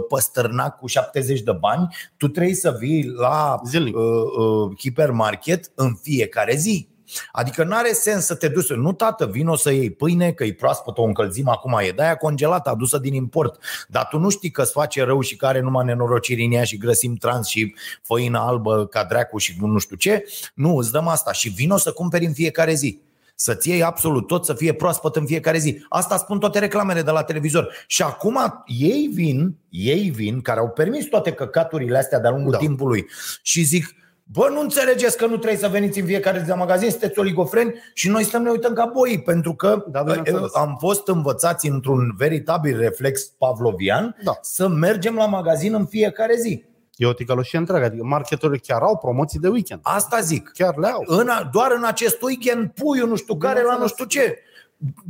păstărnac 0.08 0.78
cu 0.78 0.86
70 0.86 1.40
de 1.40 1.52
bani, 1.52 1.88
tu 2.16 2.28
trebuie 2.28 2.54
să 2.54 2.76
vii 2.78 3.04
la 3.18 3.60
Zilnic. 3.66 3.96
uh, 3.96 4.02
uh, 4.38 4.78
hipermarket 4.78 5.70
în 5.74 5.94
fiecare 6.02 6.56
zi. 6.56 6.88
Adică 7.32 7.64
nu 7.64 7.76
are 7.76 7.92
sens 7.92 8.24
să 8.24 8.34
te 8.34 8.48
duci, 8.48 8.72
nu 8.72 8.92
tată, 8.92 9.26
vino 9.26 9.56
să 9.56 9.72
iei 9.72 9.90
pâine, 9.90 10.32
că 10.32 10.44
e 10.44 10.52
proaspătă, 10.54 11.00
o 11.00 11.04
încălzim 11.04 11.48
acum, 11.48 11.78
e 11.82 11.90
de-aia 11.90 12.16
congelată, 12.16 12.70
adusă 12.70 12.98
din 12.98 13.14
import. 13.14 13.58
Dar 13.88 14.06
tu 14.10 14.18
nu 14.18 14.28
știi 14.28 14.50
că 14.50 14.62
îți 14.62 14.72
face 14.72 15.04
rău 15.04 15.20
și 15.20 15.36
care 15.36 15.60
numai 15.60 15.84
nenorociri 15.84 16.44
în 16.44 16.52
ea 16.52 16.64
și 16.64 16.78
grăsim 16.78 17.14
trans 17.14 17.48
și 17.48 17.74
făină 18.02 18.38
albă 18.38 18.86
ca 18.86 19.04
dracu 19.04 19.38
și 19.38 19.56
nu 19.60 19.78
știu 19.78 19.96
ce. 19.96 20.24
Nu, 20.54 20.76
îți 20.76 20.92
dăm 20.92 21.08
asta 21.08 21.32
și 21.32 21.48
vino 21.48 21.76
să 21.76 21.92
cumperi 21.92 22.26
în 22.26 22.32
fiecare 22.32 22.74
zi. 22.74 23.00
Să-ți 23.38 23.68
iei 23.68 23.82
absolut 23.82 24.26
tot, 24.26 24.44
să 24.44 24.54
fie 24.54 24.72
proaspăt 24.72 25.16
în 25.16 25.26
fiecare 25.26 25.58
zi. 25.58 25.84
Asta 25.88 26.16
spun 26.16 26.38
toate 26.38 26.58
reclamele 26.58 27.02
de 27.02 27.10
la 27.10 27.22
televizor. 27.22 27.72
Și 27.86 28.02
acum 28.02 28.64
ei 28.66 29.10
vin, 29.12 29.56
ei 29.68 30.10
vin, 30.10 30.40
care 30.40 30.60
au 30.60 30.68
permis 30.68 31.06
toate 31.06 31.32
căcaturile 31.32 31.98
astea 31.98 32.20
de-a 32.20 32.30
lungul 32.30 32.52
Da. 32.52 32.58
timpului 32.58 33.06
și 33.42 33.62
zic, 33.62 33.94
Bă, 34.32 34.48
nu 34.52 34.60
înțelegeți 34.60 35.16
că 35.16 35.26
nu 35.26 35.36
trebuie 35.36 35.58
să 35.60 35.68
veniți 35.68 36.00
în 36.00 36.06
fiecare 36.06 36.40
zi 36.42 36.48
la 36.48 36.54
magazin, 36.54 36.90
sunteți 36.90 37.18
oligofreni 37.18 37.74
și 37.94 38.08
noi 38.08 38.24
stăm 38.24 38.42
ne 38.42 38.50
uităm 38.50 38.72
ca 38.72 38.84
boi, 38.94 39.22
pentru 39.24 39.54
că 39.54 39.84
Da, 39.88 40.02
bineînțeles. 40.02 40.54
am 40.54 40.76
fost 40.80 41.08
învățați 41.08 41.68
într-un 41.68 42.14
veritabil 42.16 42.78
reflex 42.78 43.24
pavlovian 43.24 44.16
Da. 44.24 44.38
să 44.40 44.68
mergem 44.68 45.14
la 45.14 45.26
magazin 45.26 45.74
în 45.74 45.86
fiecare 45.86 46.36
zi. 46.36 46.64
E 46.96 47.06
o 47.06 47.12
ticăloșie 47.12 47.58
întreagă. 47.58 47.84
Adică 47.84 48.04
marketurile 48.04 48.58
chiar 48.58 48.82
au 48.82 48.96
promoții 48.96 49.38
de 49.38 49.48
weekend. 49.48 49.80
Asta 49.82 50.20
zic. 50.20 50.50
Chiar 50.54 50.76
le 50.76 50.86
au. 50.88 51.02
În, 51.06 51.28
a- 51.28 51.48
doar 51.52 51.72
în 51.76 51.84
acest 51.84 52.22
weekend 52.22 52.70
puiul 52.70 53.08
nu 53.08 53.16
știu 53.16 53.36
care 53.36 53.62
la 53.62 53.76
nu 53.76 53.86
știu 53.86 54.04
ce. 54.04 54.38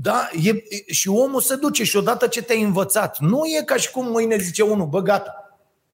Da, 0.02 0.28
e, 0.42 0.48
e- 0.50 0.92
și 0.92 1.08
omul 1.08 1.40
se 1.40 1.56
duce 1.56 1.84
și 1.84 1.96
odată 1.96 2.26
ce 2.26 2.42
te-ai 2.42 2.62
învățat, 2.62 3.18
nu 3.18 3.40
e 3.60 3.62
ca 3.64 3.76
și 3.76 3.90
cum 3.90 4.06
mâine 4.10 4.36
zice 4.36 4.62
unul, 4.62 4.86
bă, 4.86 5.00
gata. 5.02 5.45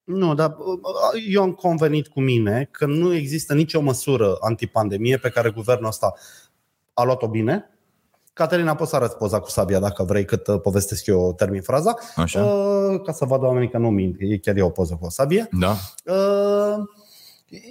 Nu, 0.05 0.35
dar 0.35 0.57
uh, 0.59 1.23
eu 1.29 1.43
am 1.43 1.53
convenit 1.53 2.09
cu 2.09 2.21
mine 2.21 2.69
că 2.71 2.87
nu 2.87 3.15
există 3.15 3.55
nicio 3.55 3.81
măsură 3.81 4.37
antipandemie 4.41 5.17
pe 5.17 5.29
care 5.29 5.51
guvernul 5.51 5.87
ăsta 5.87 6.15
a 6.93 7.03
luat-o 7.03 7.29
bine. 7.29 7.67
Caterina, 8.33 8.75
poți 8.75 8.91
să 8.91 8.97
arăți 8.97 9.17
poza 9.17 9.41
cu 9.41 9.51
sabia 9.51 9.79
dacă 9.79 10.03
vrei, 10.03 10.25
cât 10.25 10.47
uh, 10.47 10.61
povestesc 10.61 11.07
eu 11.07 11.35
termin 11.35 11.63
fraza. 11.63 11.95
Așa. 12.17 12.45
Uh, 12.45 13.01
ca 13.01 13.13
să 13.13 13.25
vadă 13.25 13.47
oamenii 13.47 13.71
că 13.71 13.79
nu 13.79 13.91
mint, 13.91 14.17
e 14.19 14.39
chiar 14.39 14.57
e 14.57 14.63
o 14.63 14.69
poză 14.69 14.97
cu 15.01 15.07
o 15.07 15.11
sabie. 15.11 15.49
Da. 15.51 15.77
Uh, 16.05 16.85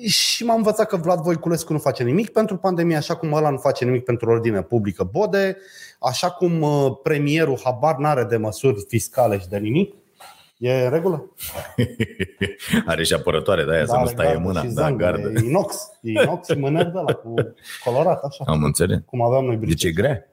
și 0.06 0.44
m-am 0.44 0.58
învățat 0.58 0.88
că 0.88 0.98
Vlad 0.98 1.20
Voiculescu 1.20 1.74
nu 1.74 1.80
face 1.80 2.04
nimic 2.04 2.30
pentru 2.30 2.58
pandemie, 2.58 2.96
așa 2.96 3.15
cum 3.15 3.34
ăla 3.34 3.50
nu 3.50 3.58
face 3.58 3.86
nimic 3.86 4.04
pentru 4.04 4.30
ordine 4.30 4.62
publică 4.62 5.04
Bode, 5.04 5.58
așa 6.00 6.32
cum 6.32 6.62
uh, 6.62 6.91
premierul 7.04 7.60
habar 7.63 7.96
n-are 7.96 8.24
de 8.24 8.38
măsuri 8.38 8.86
fiscale 8.88 9.39
și 9.39 9.48
de 9.48 9.58
nimic. 9.58 9.96
E 10.62 10.84
în 10.84 10.89
regulă? 10.89 11.32
Are 12.86 13.04
și 13.04 13.13
apărătoare 13.13 13.63
de 13.63 13.71
aia 13.74 13.86
să 13.86 13.91
nu 13.93 14.00
are 14.00 14.10
stai 14.10 14.26
gardă 14.26 14.39
mâna. 14.41 14.60
și 14.62 14.65
Da, 14.67 14.82
zangă, 14.82 15.04
gardă. 15.06 15.32
e 15.36 15.43
inox. 15.45 15.76
E 16.02 16.12
inox 16.12 16.47
și 16.47 16.58
mâner 16.58 16.86
de 16.86 17.00
la 17.06 17.13
cu 17.13 17.34
colorat, 17.84 18.24
așa. 18.24 18.43
Am 18.47 18.63
înțeles. 18.63 19.00
Cum 19.06 19.21
aveam 19.21 19.45
noi 19.45 19.56
Deci 19.56 19.65
brice. 19.65 19.88
e 19.88 19.91
grea. 19.91 20.26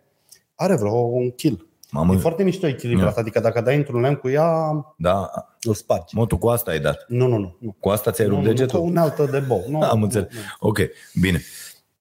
Are 0.55 0.77
vreo 0.77 0.93
un 0.97 1.31
kil. 1.31 1.67
Mamă, 1.91 2.14
E 2.14 2.17
foarte 2.17 2.43
mișto 2.45 2.67
echilibrat, 2.67 3.14
Da. 3.14 3.21
adică 3.21 3.41
dacă 3.41 3.61
dai 3.61 3.77
într-un 3.77 4.01
lemn 4.01 4.17
cu 4.17 4.29
ea, 4.29 4.71
da, 4.97 5.31
îl 5.62 5.75
spargi. 5.75 6.17
mă, 6.17 6.27
tu 6.27 6.37
cu 6.38 6.49
asta 6.49 6.71
ai 6.71 6.81
dat. 6.81 7.05
Nu, 7.09 7.27
nu, 7.27 7.37
nu. 7.37 7.57
nu. 7.61 7.77
Cu 7.81 7.88
asta 7.88 8.11
ți-ai 8.11 8.27
Nu, 8.29 8.35
rupt 8.35 8.45
nu, 8.47 8.51
cu 8.53 8.57
degetul? 8.57 8.81
unealtă 8.81 9.25
de 9.25 9.38
bou. 9.38 9.64
Nu, 9.69 9.81
Am 9.91 9.99
nu, 9.99 10.05
înțeles. 10.05 10.33
nu. 10.33 10.38
Ok, 10.69 10.79
bine. 11.21 11.41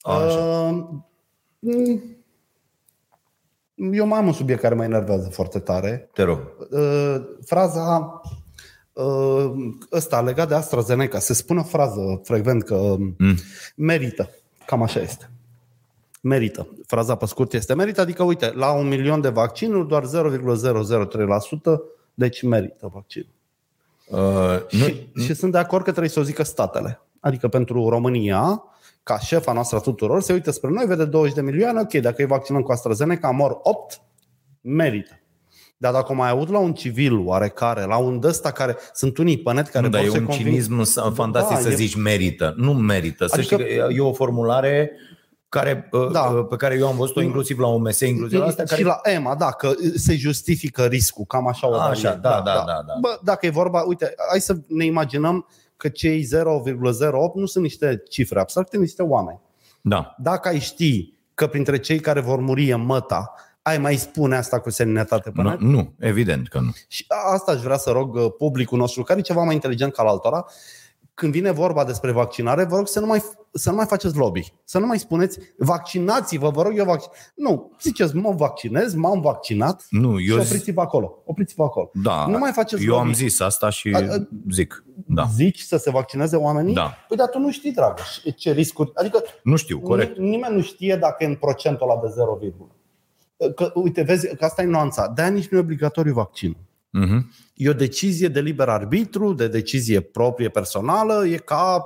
Așa. 0.02 0.38
Uh, 0.38 0.86
mm, 1.60 2.17
Eu 3.78 4.06
mai 4.08 4.20
am 4.20 4.28
un 4.28 4.34
subiect 4.34 4.62
care 4.62 4.76
mă 4.76 4.84
enervează 4.84 5.30
foarte 5.30 5.60
tare. 5.60 6.10
Te 6.14 6.24
rog. 6.24 6.40
Uh, 6.72 7.16
fraza 7.46 8.22
uh, 8.94 9.52
ăsta 9.92 10.22
legat 10.22 10.48
de 10.48 10.54
AstraZeneca, 10.56 11.20
se 11.20 11.34
spune 11.34 11.60
o 11.60 11.64
frază 11.64 12.22
frecvent 12.24 12.64
că 12.64 12.96
Mm. 13.18 13.36
merită. 13.76 14.30
Cam 14.66 14.82
așa 14.82 15.00
este. 15.00 15.30
Merită. 16.22 16.68
Fraza 16.86 17.16
pe 17.16 17.26
scurt 17.26 17.54
este 17.54 17.74
merită, 17.74 18.02
adică 18.02 18.24
uite, 18.24 18.52
la 18.56 18.72
un 18.72 18.88
milion 18.88 19.22
de 19.22 19.30
vaccinuri, 19.30 19.88
doar 19.88 20.04
0,003%, 20.06 21.82
deci 22.14 22.42
merită 22.42 22.90
vaccinul. 22.94 23.30
Uh, 24.08 24.62
nu, 24.72 24.86
Și, 24.86 25.08
și 25.26 25.34
sunt 25.34 25.52
de 25.52 25.58
acord 25.58 25.84
că 25.84 25.90
trebuie 25.90 26.12
să 26.12 26.20
o 26.20 26.24
zică 26.24 26.44
statele. 26.44 27.02
Adică 27.20 27.48
pentru 27.48 27.90
România, 27.90 28.64
ca 29.08 29.20
șefa 29.20 29.52
noastră 29.52 29.78
a 29.78 29.80
tuturor, 29.80 30.22
se 30.22 30.34
uită 30.34 30.52
spre 30.52 30.70
noi, 30.70 30.86
vede 30.86 31.06
20 31.06 31.34
de 31.36 31.42
milioane, 31.42 31.80
ok, 31.80 31.94
dacă 31.94 32.16
îi 32.18 32.28
vaccinăm 32.28 32.62
cu 32.62 32.72
AstraZeneca, 32.72 33.30
mor 33.30 33.58
8, 33.64 34.02
merită. 34.62 35.20
Dar 35.78 35.94
dacă 35.94 36.14
mai 36.14 36.30
aud 36.30 36.52
la 36.52 36.60
un 36.60 36.74
civil 36.74 37.18
oarecare, 37.26 37.84
la 37.86 37.98
un 37.98 38.20
dăsta 38.20 38.52
care 38.52 38.78
sunt 38.94 39.18
unii 39.18 39.38
pe 39.38 39.54
net 39.54 39.68
care 39.68 39.86
nu, 39.86 39.92
dar 39.92 40.02
vor 40.02 40.10
e 40.10 40.14
să 40.14 40.18
un 40.20 40.26
conving- 40.28 40.38
cinism 40.38 40.84
s- 40.84 41.00
fantastic 41.14 41.56
Da, 41.56 41.62
să 41.62 41.70
e- 41.70 41.76
zici 41.76 41.96
merită. 41.96 42.54
Nu 42.58 42.74
merită. 42.74 43.26
Să 43.26 43.36
Adică- 43.38 43.56
știi 43.56 43.78
că 43.78 43.88
e 43.94 44.00
o 44.00 44.14
formulare 44.14 44.92
care, 45.50 45.90
uh, 45.92 46.12
Da. 46.12 46.22
uh, 46.22 46.46
pe 46.50 46.56
care 46.56 46.76
eu 46.76 46.88
am 46.88 46.96
văzut-o 46.98 47.22
inclusiv 47.22 47.60
la 47.60 47.68
OMS, 47.68 48.00
inclusiv 48.00 48.40
la 48.40 48.46
astea 48.46 48.66
și 48.66 48.72
care... 48.72 48.84
la 48.84 49.00
EMA, 49.12 49.36
da, 49.36 49.52
că 49.52 49.72
se 49.96 50.16
justifică 50.16 50.86
riscul, 50.86 51.26
cam 51.26 51.48
așa 51.48 51.70
o 51.70 51.74
Așa, 51.74 51.86
variantă. 51.88 52.20
da, 52.22 52.42
da, 52.46 52.64
da, 52.66 52.84
da. 52.88 52.94
Bă, 53.02 53.20
dacă 53.24 53.46
e 53.46 53.50
vorba, 53.50 53.82
uite, 53.82 54.14
hai 54.30 54.40
să 54.42 54.56
ne 54.68 54.86
imaginăm 54.86 55.48
că 55.78 55.88
cei 55.90 56.22
0,08 56.22 57.34
nu 57.34 57.46
sunt 57.46 57.64
niște 57.64 58.04
cifre 58.10 58.40
abstracte, 58.40 58.78
niște 58.78 59.04
oameni. 59.04 59.40
Da. 59.82 60.16
Dacă 60.18 60.48
ai 60.48 60.60
ști 60.60 61.14
că 61.34 61.48
printre 61.48 61.80
cei 61.80 62.00
care 62.00 62.20
vor 62.20 62.40
muri 62.40 62.72
în 62.72 62.86
măta, 62.86 63.34
ai 63.62 63.78
mai 63.78 63.96
spune 63.96 64.36
asta 64.36 64.60
cu 64.60 64.70
seninătate 64.70 65.30
pe 65.32 65.42
Nu, 65.42 65.50
net? 65.50 65.60
nu, 65.60 65.94
evident 66.00 66.48
că 66.48 66.60
nu. 66.60 66.70
Și 66.88 67.06
a- 67.08 67.34
asta 67.34 67.52
aș 67.52 67.62
vrea 67.62 67.78
să 67.78 67.90
rog 67.90 68.16
uh, 68.16 68.26
publicul 68.38 68.78
nostru, 68.78 69.04
care 69.04 69.20
e 69.20 69.22
ceva 69.22 69.44
mai 69.44 69.54
inteligent 69.54 69.94
ca 69.94 70.04
altora, 70.04 70.46
când 71.20 71.32
vine 71.32 71.52
vorba 71.52 71.84
despre 71.84 72.12
vaccinare, 72.12 72.64
vă 72.64 72.76
rog 72.76 72.88
să 72.88 73.00
nu 73.00 73.06
mai, 73.06 73.24
să 73.54 73.70
nu 73.70 73.76
mai 73.76 73.86
faceți 73.86 74.18
lobby. 74.18 74.54
Să 74.64 74.80
nu 74.80 74.86
mai 74.86 75.00
spuneți, 75.00 75.40
vaccinați-vă, 75.58 76.50
vă 76.50 76.62
rog 76.62 76.78
eu 76.78 76.86
vaccin. 76.86 77.10
Nu, 77.36 77.72
ziceți, 77.82 78.16
mă 78.16 78.32
vaccinez, 78.32 78.94
m-am 78.94 79.22
vaccinat 79.22 79.86
Nu, 79.90 80.18
și 80.18 80.30
eu 80.30 80.38
zi- 80.40 80.46
opriți-vă 80.46 80.82
acolo. 80.82 81.22
Opriți-vă 81.26 81.64
acolo. 81.64 81.90
da, 81.94 82.26
nu 82.28 82.38
mai 82.38 82.52
faceți 82.52 82.84
eu 82.84 82.90
lobby. 82.94 83.08
am 83.08 83.14
zis 83.14 83.40
asta 83.40 83.70
și 83.70 83.90
A- 83.94 83.98
a- 84.14 84.28
zic. 84.52 84.84
Da. 85.08 85.26
Zici 85.34 85.60
să 85.60 85.78
se 85.78 85.90
vaccineze 85.92 86.36
oamenii? 86.36 86.74
Da. 86.74 86.94
Păi 87.08 87.18
dar 87.18 87.28
tu 87.30 87.40
nu 87.40 87.52
știi, 87.52 87.72
dragă, 87.72 88.02
ce 88.36 88.52
riscuri. 88.52 88.92
Adică 88.94 89.24
Nu 89.44 89.56
știu, 89.56 89.80
corect. 89.80 90.18
Ni- 90.18 90.30
nimeni 90.30 90.56
nu 90.56 90.62
știe 90.62 90.96
dacă 90.96 91.24
e 91.24 91.28
în 91.28 91.36
procentul 91.36 91.90
ăla 91.90 92.00
de 92.02 92.08
0, 92.08 92.38
virgulă. 92.42 92.72
Că, 93.56 93.72
uite, 93.76 94.02
vezi 94.02 94.36
că 94.36 94.46
asta 94.46 94.62
e 94.62 94.66
nuanța. 94.66 95.12
De-aia 95.16 95.32
nici 95.32 95.48
nu 95.48 95.58
e 95.58 95.62
obligatoriu 95.62 96.14
vaccinul. 96.14 96.58
Mhm. 96.90 97.32
E 97.54 97.70
o 97.70 97.74
decizie 97.74 98.28
de 98.28 98.40
liber 98.40 98.70
arbitru, 98.70 99.34
de 99.34 99.48
decizie 99.48 100.00
proprie 100.02 100.50
personală, 100.50 101.26
e 101.28 101.38
ca, 101.38 101.84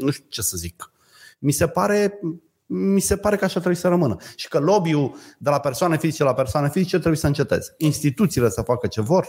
nu 0.00 0.10
știu 0.10 0.26
ce 0.28 0.42
să 0.42 0.56
zic. 0.56 0.92
Mi 1.38 1.52
se 1.52 1.66
pare, 1.66 2.20
mi 2.66 3.00
se 3.00 3.16
pare 3.16 3.36
că 3.36 3.44
așa 3.44 3.54
trebuie 3.54 3.76
să 3.76 3.88
rămână. 3.88 4.16
Și 4.36 4.48
că 4.48 4.58
lobby-ul 4.58 5.14
de 5.38 5.50
la 5.50 5.60
persoane 5.60 5.98
fizice 5.98 6.24
la 6.24 6.34
persoane 6.34 6.68
fizice 6.70 6.96
trebuie 6.96 7.16
să 7.16 7.26
înceteze. 7.26 7.74
Instituțiile 7.78 8.48
să 8.48 8.62
facă 8.62 8.86
ce 8.86 9.00
vor. 9.00 9.26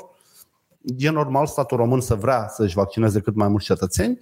E 0.98 1.10
normal 1.10 1.48
statul 1.48 1.78
român 1.78 2.02
să 2.02 2.16
vrea 2.16 2.48
să-și 2.48 2.76
vaccineze 2.76 3.20
cât 3.20 3.36
mai 3.36 3.48
mulți 3.48 3.66
cetățeni, 3.66 4.18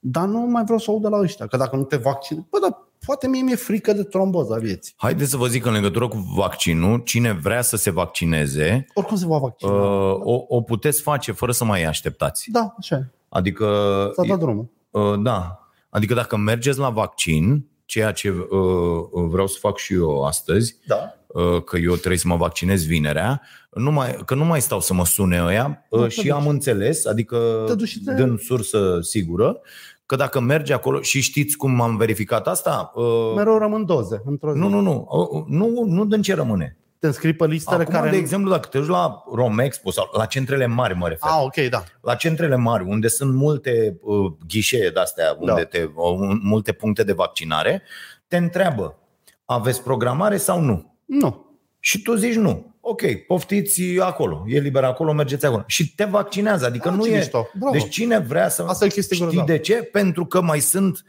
dar 0.00 0.26
nu 0.26 0.38
mai 0.38 0.62
vreau 0.64 0.78
să 0.78 0.90
aud 0.90 1.02
de 1.02 1.08
la 1.08 1.18
ăștia. 1.18 1.46
Că 1.46 1.56
dacă 1.56 1.76
nu 1.76 1.84
te 1.84 1.96
vaccinezi, 1.96 2.46
bă, 2.50 2.58
dar 2.58 2.78
poate 3.06 3.28
mie 3.28 3.42
mi-e 3.42 3.54
frică 3.56 3.92
de 3.92 4.02
tromboza 4.02 4.56
vieții. 4.56 4.94
Haideți 4.96 5.30
să 5.30 5.36
vă 5.36 5.46
zic 5.46 5.64
în 5.66 5.72
legătură 5.72 6.08
cu 6.08 6.32
vaccinul, 6.36 6.98
cine 7.04 7.32
vrea 7.32 7.62
să 7.62 7.76
se 7.76 7.90
vaccineze, 7.90 8.86
Oricum 8.94 9.16
se 9.16 9.26
va 9.26 9.38
vaccina. 9.38 9.72
uh, 9.72 10.20
o, 10.22 10.44
o 10.48 10.60
puteți 10.60 11.02
face 11.02 11.32
fără 11.32 11.52
să 11.52 11.64
mai 11.64 11.84
așteptați. 11.84 12.50
Da, 12.50 12.74
așa 12.78 12.96
e. 12.96 13.10
Adică, 13.28 13.66
S-a 14.14 14.22
dat 14.28 14.38
drumul. 14.38 14.68
uh, 14.90 15.14
da, 15.22 15.66
adică 15.90 16.14
dacă 16.14 16.36
mergeți 16.36 16.78
la 16.78 16.90
vaccin, 16.90 17.66
ceea 17.84 18.12
ce 18.12 18.28
uh, 18.30 19.24
vreau 19.28 19.46
să 19.46 19.56
fac 19.60 19.78
și 19.78 19.92
eu 19.94 20.24
astăzi, 20.24 20.76
Da. 20.86 21.14
uh, 21.26 21.62
că 21.64 21.76
eu 21.76 21.94
trebuie 21.94 22.18
să 22.18 22.28
mă 22.28 22.36
vaccinez 22.36 22.84
vinerea, 22.86 23.42
nu 23.70 23.90
mai, 23.92 24.16
că 24.26 24.34
nu 24.34 24.44
mai 24.44 24.60
stau 24.60 24.80
să 24.80 24.94
mă 24.94 25.04
sune 25.06 25.42
ăia 25.44 25.84
Nu, 25.90 25.98
uh, 25.98 26.04
te 26.04 26.10
și 26.10 26.22
duci. 26.22 26.30
am 26.30 26.46
înțeles, 26.46 27.06
adică 27.06 27.64
Te 27.66 27.74
duci 27.74 27.88
și 27.88 28.00
te- 28.02 28.12
dând 28.14 28.38
sursă 28.40 28.98
sigură, 29.00 29.60
că 30.06 30.16
dacă 30.16 30.40
mergi 30.40 30.72
acolo 30.72 31.00
și 31.00 31.20
știți 31.20 31.56
cum 31.56 31.80
am 31.80 31.96
verificat 31.96 32.46
asta, 32.46 32.92
uh, 32.94 33.32
Mereu 33.36 33.58
rămân 33.58 33.84
doze 33.84 34.22
într-o 34.24 34.52
zi. 34.52 34.58
nu, 34.58 34.68
nu, 34.68 34.80
nu, 34.80 35.06
uh, 35.10 35.44
nu, 35.46 35.84
nu 35.86 36.04
dă 36.04 36.18
ce 36.18 36.34
rămâne. 36.34 36.76
Te 36.98 37.06
înscrii 37.08 37.32
pe 37.32 37.46
listele 37.46 37.82
Acum, 37.82 37.94
care... 37.94 38.10
de 38.10 38.16
exemplu, 38.16 38.50
dacă 38.50 38.68
te 38.68 38.78
duci 38.78 38.88
la 38.88 39.22
Romexpo 39.34 39.90
sau 39.90 40.10
la 40.16 40.24
centrele 40.26 40.66
mari, 40.66 40.94
mă 40.96 41.08
refer, 41.08 41.30
Ah, 41.30 41.40
ok, 41.44 41.54
da. 41.70 41.82
la 42.00 42.14
centrele 42.14 42.56
mari, 42.56 42.84
unde 42.88 43.08
sunt 43.08 43.34
multe 43.34 43.98
uh, 44.02 44.32
ghișee 44.48 44.90
de-astea, 44.90 45.36
unde 45.38 45.52
Da. 45.52 45.64
te, 45.64 45.82
uh, 45.94 46.36
multe 46.42 46.72
puncte 46.72 47.02
de 47.04 47.12
vaccinare, 47.12 47.82
te 48.28 48.36
întreabă, 48.36 48.98
aveți 49.44 49.82
programare 49.82 50.36
sau 50.36 50.60
nu? 50.60 50.96
Nu. 51.04 51.46
Și 51.80 52.02
tu 52.02 52.14
zici 52.14 52.34
nu. 52.36 52.71
Ok, 52.84 53.02
poftiți 53.26 53.82
acolo, 54.00 54.44
e 54.46 54.58
liber 54.58 54.84
acolo, 54.84 55.12
mergeți 55.12 55.46
acolo. 55.46 55.62
Și 55.66 55.94
te 55.94 56.04
vaccinează, 56.04 56.66
adică 56.66 56.88
Ah, 56.88 56.94
nu 56.94 57.04
ce 57.04 57.12
e... 57.12 57.16
mișto. 57.16 57.48
Bravo. 57.58 57.72
Deci 57.72 57.88
cine 57.88 58.18
vrea 58.18 58.48
să... 58.48 58.64
Asta 58.68 58.84
e 58.84 58.88
chestie 58.88 59.16
Știi 59.16 59.28
grozavă. 59.28 59.52
de 59.52 59.58
ce? 59.58 59.74
Pentru 59.74 60.24
că 60.26 60.40
mai 60.40 60.60
sunt 60.60 61.04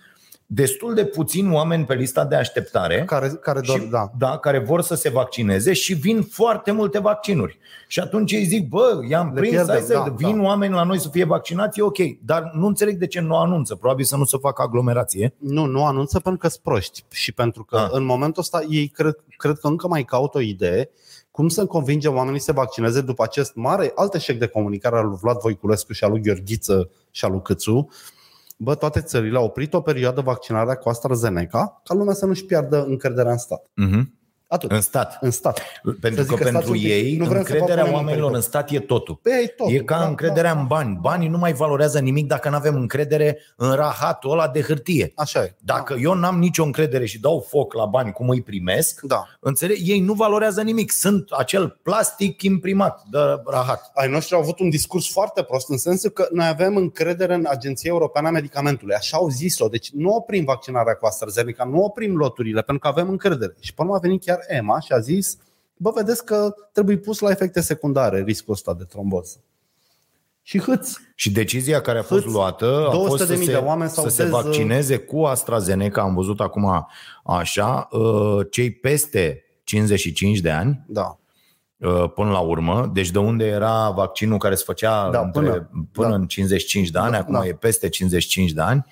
destul 0.46 0.94
de 0.94 1.06
puțini 1.06 1.54
oameni 1.54 1.86
pe 1.86 1.94
lista 1.94 2.26
de 2.26 2.36
așteptare 2.36 3.04
Care, 3.06 3.28
care 3.42 3.60
doar, 3.60 3.80
și, 3.80 3.86
da. 3.86 4.12
da, 4.18 4.38
care 4.38 4.60
vor 4.60 4.82
să 4.82 4.96
se 4.96 5.10
vaccineze 5.10 5.74
și 5.74 5.94
vin 5.94 6.22
foarte 6.22 6.72
multe 6.72 7.00
vaccinuri. 7.00 7.58
Și 7.88 8.00
atunci 8.00 8.32
îi 8.32 8.44
zic, 8.46 8.68
bă, 8.70 9.00
i-am 9.10 9.28
Le 9.34 9.40
prins, 9.40 9.54
pierdem, 9.54 9.76
hai 9.76 9.84
să 9.84 9.94
da, 9.94 10.14
vin 10.18 10.38
da. 10.38 10.44
oameni 10.44 10.74
la 10.74 10.84
noi 10.84 11.00
să 11.00 11.10
fie 11.10 11.24
vaccinați, 11.26 11.80
e 11.80 11.84
ok. 11.84 11.98
Dar 12.26 12.52
nu 12.54 12.68
înțeleg 12.68 12.98
de 12.98 13.08
ce 13.08 13.20
nu 13.20 13.36
anunță. 13.38 13.76
Probabil 13.76 14.06
să 14.06 14.18
nu 14.18 14.24
se 14.24 14.38
facă 14.42 14.62
aglomerație. 14.62 15.34
Nu, 15.38 15.66
nu 15.66 15.86
anunță 15.86 16.20
pentru 16.20 16.40
că 16.42 16.48
sunt 16.48 16.62
proști. 16.64 17.04
Și 17.10 17.32
pentru 17.32 17.64
că 17.64 17.78
Ah. 17.78 17.88
în 17.92 18.04
momentul 18.06 18.42
ăsta 18.42 18.64
ei 18.70 18.88
cred, 18.88 19.16
cred 19.38 19.58
că 19.58 19.68
încă 19.68 19.88
mai 19.88 20.04
caută 20.04 20.38
o 20.38 20.42
idee 20.42 20.90
cum 21.34 21.48
să 21.48 21.66
convinge 21.66 22.08
oamenii 22.08 22.40
să 22.40 22.46
se 22.46 22.52
vaccineze 22.52 23.02
după 23.02 23.24
acest 23.24 23.56
mare 23.56 23.92
alt 23.96 24.14
eșec 24.14 24.40
de 24.40 24.48
comunicare 24.48 24.98
al 24.98 25.08
lui 25.08 25.18
Vlad 25.22 25.40
Voiculescu 25.40 25.94
și 25.94 26.04
al 26.04 26.10
lui 26.10 26.22
Gheorghiță 26.22 26.90
și 27.12 27.26
al 27.26 27.32
lui 27.32 27.42
Câțu. 27.42 27.90
Bă, 28.58 28.76
toate 28.76 29.02
țările 29.02 29.38
au 29.38 29.46
oprit 29.46 29.74
o 29.74 29.82
perioadă 29.82 30.22
vaccinarea 30.22 30.76
cu 30.76 30.90
AstraZeneca 30.90 31.82
ca 31.84 31.94
lumea 31.94 32.14
să 32.14 32.26
nu-și 32.26 32.46
piardă 32.46 32.84
încrederea 32.84 33.32
în 33.32 33.38
stat. 33.38 33.66
Mhm. 33.76 34.14
Atât. 34.54 34.72
În 34.72 34.82
stat. 34.82 35.18
În 35.22 35.32
stat. 35.32 35.62
Pentru 36.02 36.22
zic 36.22 36.30
că, 36.30 36.36
că 36.36 36.42
stați 36.42 36.52
pentru 36.52 36.72
un 36.72 36.78
pic, 36.78 36.88
ei, 36.90 37.16
nu 37.18 37.26
vrem 37.26 37.44
să 37.44 37.54
vă 37.54 37.60
încrederea 37.60 37.84
punem 37.84 37.88
în 37.88 37.94
oamenilor 37.94 38.32
pericol. 38.32 38.36
în 38.36 38.42
stat 38.42 38.72
e 38.72 38.80
totul. 38.80 39.16
Pe 39.16 39.30
ei 39.30 39.54
tot. 39.58 39.68
E 39.72 39.78
ca 39.78 40.06
încrederea 40.08 40.52
în 40.52 40.66
bani. 40.68 40.98
Banii 41.02 41.28
nu 41.28 41.38
mai 41.38 41.54
valorează 41.54 42.00
nimic 42.00 42.28
dacă 42.28 42.50
nu 42.50 42.56
avem 42.56 42.76
încredere 42.76 43.38
în 43.56 43.72
rahatul 43.72 44.32
ăla 44.32 44.48
de 44.48 44.62
hârtie. 44.62 45.12
Așa 45.16 45.44
e. 45.44 45.56
Dacă 45.60 45.96
eu 46.00 46.14
n-am 46.14 46.40
nicio 46.40 46.64
încredere 46.64 47.06
și 47.06 47.20
dau 47.20 47.46
foc 47.50 47.74
la 47.74 47.86
bani 47.86 48.12
cum 48.12 48.30
îi 48.30 48.42
primesc, 48.42 49.02
Da. 49.02 49.24
înțeleg, 49.40 49.78
ei 49.86 50.00
nu 50.00 50.14
valorează 50.14 50.62
nimic. 50.62 50.92
Sunt 50.92 51.32
acel 51.38 51.80
plastic 51.84 52.42
imprimat 52.42 53.04
de 53.12 53.18
rahat. 53.46 53.92
ai 53.94 54.10
noștri 54.10 54.36
au 54.36 54.42
avut 54.42 54.60
un 54.60 54.70
discurs 54.70 55.12
foarte 55.12 55.44
prost 55.44 55.70
în 55.70 55.78
sensul 55.78 56.10
că 56.10 56.28
noi 56.32 56.48
avem 56.48 56.76
încredere 56.76 57.34
în 57.34 57.46
Agenția 57.50 57.92
Europeană 57.92 58.28
a 58.28 58.32
Medicamentului. 58.32 58.96
Așa 58.96 59.18
au 59.18 59.30
zis-o. 59.30 59.68
Deci 59.68 59.90
nu 59.92 60.10
oprim 60.16 60.44
vaccinarea 60.44 60.94
cu 60.94 61.06
AstraZeneca, 61.06 61.64
nu 61.64 61.84
oprim 61.84 62.16
loturile, 62.18 62.62
pentru 62.62 62.80
că 62.80 62.88
avem 62.88 63.10
încredere. 63.10 63.56
Și 63.60 63.74
până 63.74 63.94
a 63.94 63.98
venit 63.98 64.26
chiar 64.26 64.43
EMA 64.48 64.80
și 64.80 64.92
a 64.92 65.00
zis, 65.00 65.38
bă, 65.78 65.92
vedeți 65.96 66.26
că 66.26 66.56
trebuie 66.72 66.98
pus 66.98 67.20
la 67.20 67.30
efecte 67.30 67.62
secundare 67.62 68.24
riscul 68.24 68.54
ăsta 68.54 68.74
de 68.74 68.84
tromboză. 68.84 69.38
Și 70.42 70.60
hâți. 70.60 70.98
Și 71.16 71.32
decizia 71.32 71.82
care 71.82 72.00
a 72.00 72.04
fost 72.04 72.22
Hâți. 72.22 72.34
luată 72.34 72.86
a 72.88 72.92
fost 72.92 73.26
să 73.28 73.34
200.000 73.36 73.46
se, 73.46 73.52
de 73.52 73.56
oameni 73.58 73.90
s-au 73.90 74.04
să 74.04 74.10
se 74.10 74.24
dez- 74.26 74.30
vaccineze 74.30 74.98
cu 74.98 75.24
AstraZeneca, 75.24 76.02
am 76.02 76.14
văzut 76.16 76.40
acum 76.40 76.88
așa, 77.26 77.88
uh, 77.92 78.46
cei 78.52 78.72
peste 78.72 79.44
55 79.64 80.40
de 80.40 80.50
ani 80.52 80.84
Da. 80.88 81.18
uh, 81.78 82.12
până 82.16 82.32
la 82.32 82.40
urmă, 82.40 82.90
deci 82.94 83.12
de 83.12 83.20
unde 83.20 83.46
era 83.46 83.90
vaccinul 83.90 84.38
care 84.38 84.56
se 84.56 84.64
făcea 84.66 85.10
Da, 85.10 85.20
între, 85.22 85.42
până- 85.42 85.70
până 85.92 86.08
da. 86.10 86.16
în 86.16 86.28
55 86.28 86.90
de 86.90 87.00
ani, 87.00 87.12
Da, 87.12 87.18
acum 87.18 87.34
da. 87.34 87.46
e 87.48 87.54
peste 87.54 87.90
55 87.90 88.52
de 88.52 88.62
ani 88.62 88.86
uh, 88.88 88.92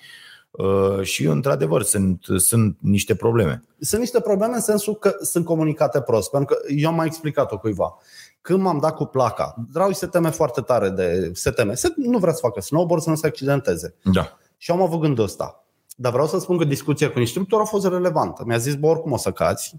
și 1.02 1.24
într-adevăr 1.24 1.82
sunt, 1.82 2.24
sunt 2.36 2.76
niște 2.80 3.14
probleme. 3.14 3.62
Sunt 3.80 4.00
niște 4.00 4.20
probleme 4.20 4.54
în 4.54 4.60
sensul 4.60 4.94
că 4.94 5.14
sunt 5.20 5.44
comunicate 5.44 6.00
prost. 6.00 6.30
Pentru 6.30 6.54
că 6.54 6.72
eu 6.72 6.88
am 6.88 6.94
mai 6.94 7.06
explicat-o 7.06 7.58
cuiva. 7.58 7.98
Când 8.40 8.60
m-am 8.60 8.78
dat 8.78 8.94
cu 8.94 9.04
placa, 9.04 9.54
Drau 9.72 9.92
se 9.92 10.06
teme 10.06 10.30
foarte 10.30 10.60
tare 10.60 10.88
de 10.88 11.30
se 11.34 11.50
teme. 11.50 11.74
Se, 11.74 11.92
nu 11.96 12.18
vrea 12.18 12.32
să 12.32 12.38
facă 12.42 12.60
snowboard, 12.60 13.02
să 13.02 13.10
nu 13.10 13.16
se 13.16 13.26
accidenteze. 13.26 13.94
Da. 14.02 14.38
Și 14.56 14.70
am 14.70 14.82
avut 14.82 15.00
gândul 15.00 15.24
ăsta. 15.24 15.64
Dar 15.96 16.12
vreau 16.12 16.26
să 16.26 16.38
spun 16.38 16.58
că 16.58 16.64
discuția 16.64 17.10
cu 17.10 17.18
instructorul 17.18 17.64
a 17.64 17.68
fost 17.68 17.86
relevantă. 17.86 18.42
Mi-a 18.46 18.58
zis, 18.58 18.74
bă, 18.74 18.86
oricum 18.86 19.12
o 19.12 19.16
să 19.16 19.32
cazi. 19.32 19.74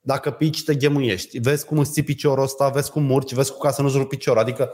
Dacă 0.00 0.30
pici, 0.30 0.64
te 0.64 0.74
ghemuiești. 0.74 1.38
Vezi 1.38 1.66
cum 1.66 1.78
îți 1.78 1.92
ții 1.92 2.02
piciorul 2.02 2.44
ăsta, 2.44 2.68
vezi 2.68 2.90
cum 2.90 3.10
urci, 3.10 3.34
vezi 3.34 3.50
cum 3.50 3.58
ca 3.60 3.70
să 3.70 3.82
nu-ți 3.82 3.96
rupi 3.96 4.16
piciorul. 4.16 4.40
Adică, 4.40 4.70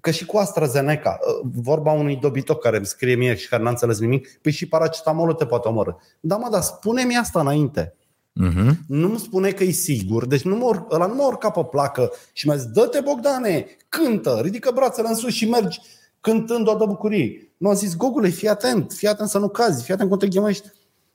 că 0.00 0.10
și 0.10 0.26
cu 0.26 0.36
AstraZeneca, 0.36 1.18
vorba 1.42 1.92
unui 1.92 2.16
dobitoc 2.16 2.60
care 2.60 2.76
îmi 2.76 2.86
scrie 2.86 3.14
mie 3.14 3.34
și 3.34 3.48
care 3.48 3.62
n-a 3.62 3.70
înțeles 3.70 3.98
nimic, 3.98 4.38
păi 4.42 4.52
și 4.52 4.68
paracetamolul 4.68 5.34
te 5.34 5.46
poate 5.46 5.68
omorâ. 5.68 5.90
Da, 6.20 6.36
mă, 6.36 6.48
dar 6.50 6.60
spune-mi 6.62 7.16
asta 7.16 7.40
înainte. 7.40 7.94
Uh-huh. 8.42 8.70
Nu-mi 8.86 9.18
spune 9.18 9.50
că 9.50 9.64
e 9.64 9.70
sigur, 9.70 10.26
deci 10.26 10.42
nu 10.42 10.56
mă 10.56 10.64
ur- 10.64 10.86
ăla 10.90 11.06
nu 11.06 11.14
mă 11.14 11.22
urca 11.22 11.50
pe 11.50 11.64
placă 11.70 12.10
și 12.32 12.46
mi-a 12.46 12.56
zis, 12.56 12.66
dă-te 12.66 13.00
Bogdane, 13.00 13.66
cântă, 13.88 14.38
ridică 14.42 14.70
brațele 14.74 15.08
în 15.08 15.14
sus 15.14 15.32
și 15.32 15.48
mergi 15.48 15.80
cântând 16.20 16.68
o 16.68 16.74
de 16.74 16.84
bucurie. 16.84 17.52
Nu 17.56 17.68
am 17.68 17.74
zis, 17.74 17.96
Gogule, 17.96 18.28
fii 18.28 18.48
atent, 18.48 18.92
fii 18.92 19.08
atent 19.08 19.28
să 19.28 19.38
nu 19.38 19.48
cazi, 19.48 19.84
fii 19.84 19.94
atent 19.94 20.08
cum 20.08 20.18
te 20.18 20.28
ghemești. 20.28 20.68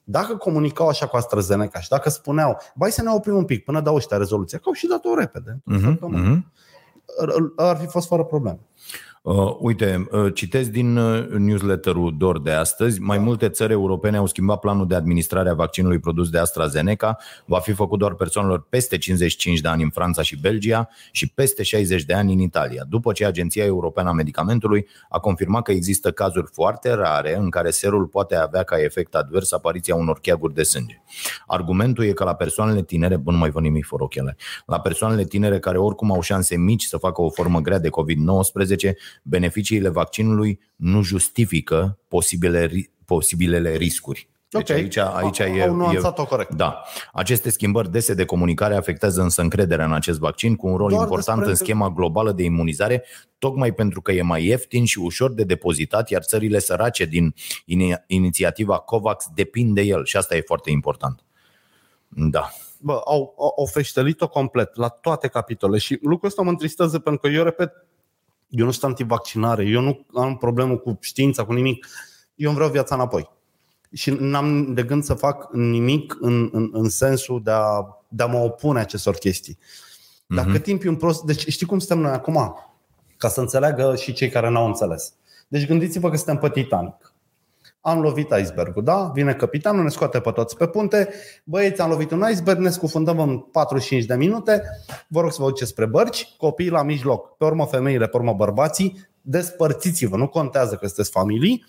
Dacă 0.03 0.35
comunicau 0.35 0.87
așa 0.87 1.07
cu 1.07 1.15
AstraZeneca 1.15 1.79
și 1.79 1.89
dacă 1.89 2.09
spuneau, 2.09 2.57
bai 2.75 2.91
să 2.91 3.01
ne 3.01 3.09
oprim 3.09 3.35
un 3.35 3.45
pic 3.45 3.63
până 3.63 3.81
dau 3.81 3.95
ăștia 3.95 4.17
rezoluția, 4.17 4.57
că 4.57 4.63
au 4.67 4.73
și 4.73 4.87
dat-o 4.87 5.15
repede. 5.15 5.61
Uh-huh. 5.73 5.95
Uh-huh. 5.95 6.37
Ar, 7.17 7.29
ar 7.55 7.77
fi 7.77 7.85
fost 7.85 8.07
fără 8.07 8.23
probleme. 8.23 8.59
Uh, 9.29 9.55
uite, 9.59 10.07
uh, 10.11 10.33
citesc 10.33 10.69
din 10.69 10.97
uh, 10.97 11.27
newsletterul 11.27 12.15
DOR 12.17 12.41
de 12.41 12.51
astăzi. 12.51 13.01
Mai 13.01 13.17
multe 13.17 13.49
țări 13.49 13.71
europene 13.71 14.17
au 14.17 14.25
schimbat 14.25 14.59
planul 14.59 14.87
de 14.87 14.95
administrare 14.95 15.49
a 15.49 15.53
vaccinului 15.53 15.99
produs 15.99 16.29
de 16.29 16.37
AstraZeneca. 16.37 17.17
Va 17.45 17.59
fi 17.59 17.71
făcut 17.71 17.99
doar 17.99 18.13
persoanelor 18.13 18.67
peste 18.69 18.97
55 18.97 19.59
de 19.59 19.67
ani 19.67 19.83
în 19.83 19.89
Franța 19.89 20.21
și 20.21 20.39
Belgia 20.39 20.89
și 21.11 21.29
peste 21.29 21.63
60 21.63 22.03
de 22.03 22.13
ani 22.13 22.33
în 22.33 22.39
Italia. 22.39 22.83
După 22.89 23.11
ce 23.11 23.25
Agenția 23.25 23.65
Europeană 23.65 24.09
a 24.09 24.11
Medicamentului 24.11 24.87
a 25.09 25.19
confirmat 25.19 25.63
că 25.63 25.71
există 25.71 26.11
cazuri 26.11 26.47
foarte 26.51 26.93
rare 26.93 27.35
în 27.37 27.49
care 27.49 27.69
serul 27.69 28.05
poate 28.05 28.35
avea 28.35 28.63
ca 28.63 28.81
efect 28.81 29.15
advers 29.15 29.51
apariția 29.51 29.95
unor 29.95 30.19
cheaguri 30.19 30.53
de 30.53 30.63
sânge. 30.63 31.01
Argumentul 31.47 32.05
e 32.05 32.11
că 32.11 32.23
la 32.23 32.35
persoanele 32.35 32.83
tinere, 32.83 33.17
bă, 33.17 33.31
nu 33.31 33.37
mai 33.37 33.49
văd 33.49 33.63
nimic 33.63 33.85
fără 33.85 34.03
ochelari, 34.03 34.35
la 34.65 34.79
persoanele 34.79 35.23
tinere 35.23 35.59
care 35.59 35.77
oricum 35.77 36.11
au 36.11 36.21
șanse 36.21 36.57
mici 36.57 36.83
să 36.83 36.97
facă 36.97 37.21
o 37.21 37.29
formă 37.29 37.59
grea 37.59 37.79
de 37.79 37.89
COVID-19, 37.89 38.93
beneficiile 39.23 39.89
vaccinului 39.89 40.59
nu 40.75 41.01
justifică 41.01 41.99
posibile, 42.07 42.71
posibilele 43.05 43.75
riscuri. 43.75 44.29
Deci 44.51 44.69
Ok. 44.69 44.75
aici, 44.75 44.97
aici 44.97 45.39
Au- 45.41 45.47
e, 45.55 45.61
au 45.61 45.73
e, 45.73 45.75
nuanțat-o 45.75 46.25
corect. 46.25 46.53
da. 46.53 46.83
Aceste 47.13 47.49
schimbări 47.49 47.91
dese 47.91 48.13
de 48.13 48.25
comunicare 48.25 48.75
afectează 48.75 49.21
însă 49.21 49.41
încrederea 49.41 49.85
în 49.85 49.93
acest 49.93 50.19
vaccin 50.19 50.55
cu 50.55 50.67
un 50.67 50.77
rol 50.77 50.89
Doar 50.89 51.01
important 51.01 51.37
despre- 51.37 51.57
în 51.59 51.65
schema 51.65 51.89
globală 51.89 52.31
de 52.31 52.43
imunizare, 52.43 53.03
tocmai 53.37 53.71
pentru 53.73 54.01
că 54.01 54.11
e 54.11 54.21
mai 54.21 54.45
ieftin 54.45 54.85
și 54.85 54.99
ușor 54.99 55.33
de 55.33 55.43
depozitat, 55.43 56.09
iar 56.09 56.23
țările 56.23 56.59
sărace 56.59 57.05
din 57.05 57.33
ini- 57.65 58.03
inițiativa 58.07 58.77
COVAX 58.79 59.25
depind 59.35 59.75
de 59.75 59.81
el 59.81 60.05
și 60.05 60.17
asta 60.17 60.35
e 60.35 60.41
foarte 60.41 60.69
important. 60.71 61.23
Da. 62.07 62.49
Bă, 62.81 62.91
au, 63.05 63.33
au, 63.37 63.53
au 63.57 63.65
feștelit-o 63.65 64.27
complet 64.27 64.75
la 64.75 64.87
toate 64.87 65.27
capitole 65.27 65.77
și 65.77 65.99
lucrul 66.01 66.27
ăsta 66.29 66.41
mă 66.41 66.49
întristează 66.49 66.99
pentru 66.99 67.21
că 67.21 67.27
eu 67.35 67.43
repet, 67.43 67.71
eu 68.49 68.65
nu 68.65 68.71
sunt 68.71 68.83
antivaccinare, 68.83 69.65
eu 69.65 69.81
nu 69.81 70.05
am 70.15 70.37
problemă 70.37 70.77
cu 70.77 70.97
știința, 71.01 71.45
cu 71.45 71.53
nimic. 71.53 71.87
Eu 72.35 72.47
îmi 72.47 72.57
vreau 72.57 72.71
viața 72.71 72.95
înapoi. 72.95 73.29
Și 73.93 74.11
n-am 74.11 74.73
de 74.73 74.83
gând 74.83 75.03
să 75.03 75.13
fac 75.13 75.53
nimic 75.53 76.17
în, 76.19 76.49
în, 76.51 76.69
în 76.73 76.89
sensul 76.89 77.41
de 77.43 77.51
a, 77.51 77.85
de 78.07 78.23
a 78.23 78.25
mă 78.25 78.37
opune 78.37 78.79
acestor 78.79 79.15
chestii. 79.15 79.57
Dar 80.27 80.43
Mhm. 80.43 80.53
cât 80.53 80.63
timp 80.63 80.83
e 80.83 80.89
un 80.89 80.95
prost... 80.95 81.23
Deci 81.23 81.47
știi 81.47 81.65
cum 81.65 81.79
suntem 81.79 81.99
noi 81.99 82.11
acum? 82.11 82.55
Ca 83.17 83.27
să 83.27 83.39
înțeleagă 83.39 83.95
și 83.95 84.13
cei 84.13 84.29
care 84.29 84.49
n-au 84.49 84.65
înțeles. 84.65 85.13
Deci 85.47 85.67
gândiți-vă 85.67 86.09
că 86.09 86.15
suntem 86.15 86.37
pe 86.37 86.49
Titanic. 86.49 87.13
Am 87.81 88.01
lovit 88.01 88.33
icebergul, 88.41 88.83
da? 88.83 89.11
Vine 89.13 89.33
capitanul, 89.33 89.83
ne 89.83 89.89
scoate 89.89 90.19
pe 90.19 90.31
toți 90.31 90.57
pe 90.57 90.67
punte. 90.67 91.09
Băieți, 91.43 91.81
am 91.81 91.89
lovit 91.89 92.11
un 92.11 92.25
iceberg, 92.31 92.59
ne 92.59 92.69
scufundăm 92.69 93.19
în 93.19 93.37
45 93.37 94.05
de 94.05 94.15
minute. 94.15 94.63
Vă 95.07 95.21
rog 95.21 95.31
să 95.31 95.41
vă 95.41 95.47
duceți 95.47 95.69
spre 95.69 95.85
bărci, 95.85 96.27
copiii 96.37 96.69
la 96.69 96.83
mijloc, 96.83 97.37
pe 97.37 97.45
urmă 97.45 97.65
femeile, 97.65 98.07
pe 98.07 98.17
urmă 98.17 98.33
bărbații. 98.33 99.07
Despărțiți-vă, 99.21 100.17
nu 100.17 100.27
contează 100.27 100.75
că 100.75 100.85
sunteți 100.85 101.11
familii. 101.11 101.65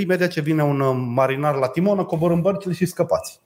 Imediat 0.00 0.30
ce 0.30 0.40
vine 0.40 0.64
un 0.64 0.80
uh, 0.80 0.96
marinar 1.14 1.54
la 1.54 1.68
timonă, 1.68 2.04
coborâm 2.04 2.40
bărcile 2.40 2.74
și 2.74 2.86
scăpați. 2.86 3.40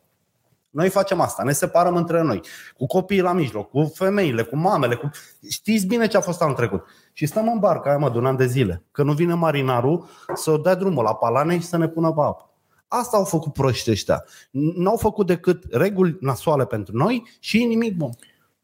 Noi 0.73 0.89
facem 0.89 1.21
asta, 1.21 1.43
ne 1.43 1.53
separăm 1.53 1.97
între 1.97 2.23
noi, 2.23 2.41
cu 2.77 2.87
copiii 2.87 3.21
la 3.21 3.33
mijloc, 3.33 3.71
cu 3.71 3.93
femeile, 3.95 4.43
cu 4.43 4.57
mamele, 4.57 4.95
cu... 4.95 5.11
știți 5.51 5.87
bine 5.87 6.07
ce 6.07 6.17
a 6.17 6.21
fost 6.21 6.43
anul 6.43 6.55
trecut. 6.55 6.85
Și 7.13 7.27
stăm 7.27 7.49
în 7.49 7.59
barca 7.59 7.89
aia, 7.89 7.99
mă, 7.99 8.11
de 8.11 8.19
un 8.19 8.27
an 8.27 8.37
de 8.37 8.47
zile, 8.47 8.85
că 8.91 9.03
nu 9.03 9.13
vine 9.13 9.35
marinarul 9.35 10.09
să 10.35 10.61
dea 10.63 10.75
drumul 10.75 11.05
la 11.05 11.15
palane 11.15 11.59
și 11.59 11.67
să 11.67 11.77
ne 11.77 11.89
pună 11.89 12.13
pe 12.13 12.21
apă. 12.21 12.51
Asta 12.89 13.17
au 13.17 13.25
făcut 13.25 13.53
proștii 13.53 13.93
ăștia. 13.93 14.25
N-au 14.51 14.97
făcut 14.97 15.27
decât 15.27 15.65
reguli 15.71 16.17
nasoale 16.21 16.65
pentru 16.65 16.97
noi 16.97 17.29
și 17.41 17.65
nimic 17.65 17.97
bun. 17.97 18.11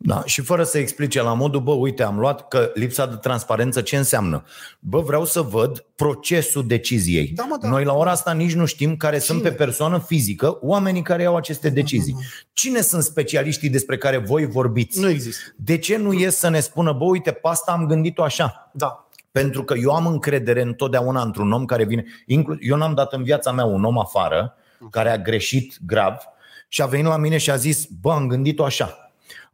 Da, 0.01 0.23
și 0.25 0.41
fără 0.41 0.65
să 0.65 0.79
explice 0.79 1.23
la 1.23 1.35
modul, 1.35 1.61
bă, 1.61 1.73
uite, 1.73 2.03
am 2.03 2.19
luat 2.19 2.49
că 2.49 2.71
lipsa 2.75 3.07
de 3.07 3.15
transparență 3.15 3.81
ce 3.81 3.97
înseamnă? 3.97 4.45
Bă, 4.81 5.01
vreau 5.01 5.25
să 5.25 5.41
văd 5.41 5.85
procesul 5.97 6.67
deciziei. 6.67 7.29
Da, 7.29 7.45
mă, 7.45 7.57
da. 7.61 7.69
Noi 7.69 7.85
la 7.85 7.93
ora 7.93 8.11
asta 8.11 8.33
nici 8.33 8.55
nu 8.55 8.65
știm 8.65 8.97
care 8.97 9.19
sunt 9.19 9.43
pe 9.43 9.53
persoană 9.53 9.99
fizică 9.99 10.59
oamenii 10.61 11.03
care 11.03 11.23
iau 11.23 11.37
aceste 11.37 11.69
decizii. 11.69 12.17
Cine 12.53 12.81
sunt 12.81 13.03
specialiștii 13.03 13.69
despre 13.69 13.97
care 13.97 14.17
voi 14.17 14.47
vorbiți? 14.47 15.01
Nu 15.01 15.09
există. 15.09 15.43
De 15.57 15.79
ce 15.79 15.97
nu 15.97 16.13
ies 16.13 16.37
să 16.37 16.49
ne 16.49 16.61
spună, 16.61 16.93
bă, 16.93 17.05
uite, 17.05 17.31
pe 17.31 17.49
asta 17.49 17.73
am 17.73 17.87
gândit-o 17.87 18.23
așa? 18.23 18.71
Da. 18.73 19.09
Pentru 19.31 19.65
că 19.65 19.75
eu 19.75 19.91
am 19.95 20.07
încredere 20.07 20.63
întotdeauna 20.63 21.23
într-un 21.23 21.53
om 21.53 21.65
care 21.65 21.85
vine. 21.85 22.05
Inclu- 22.27 22.57
eu 22.61 22.77
n-am 22.77 22.95
dat 22.95 23.13
în 23.13 23.23
viața 23.23 23.53
mea 23.53 23.65
un 23.65 23.85
om 23.85 23.99
afară 23.99 24.55
care 24.91 25.11
a 25.11 25.19
greșit 25.19 25.79
grav 25.87 26.15
și 26.69 26.83
a 26.83 26.87
venit 26.87 27.07
la 27.07 27.17
mine 27.17 27.39
și 27.39 27.51
a 27.51 27.57
zis, 27.57 27.87
bă, 28.01 28.13
am 28.13 28.27
gândit-o 28.27 28.65
așa. 28.65 29.08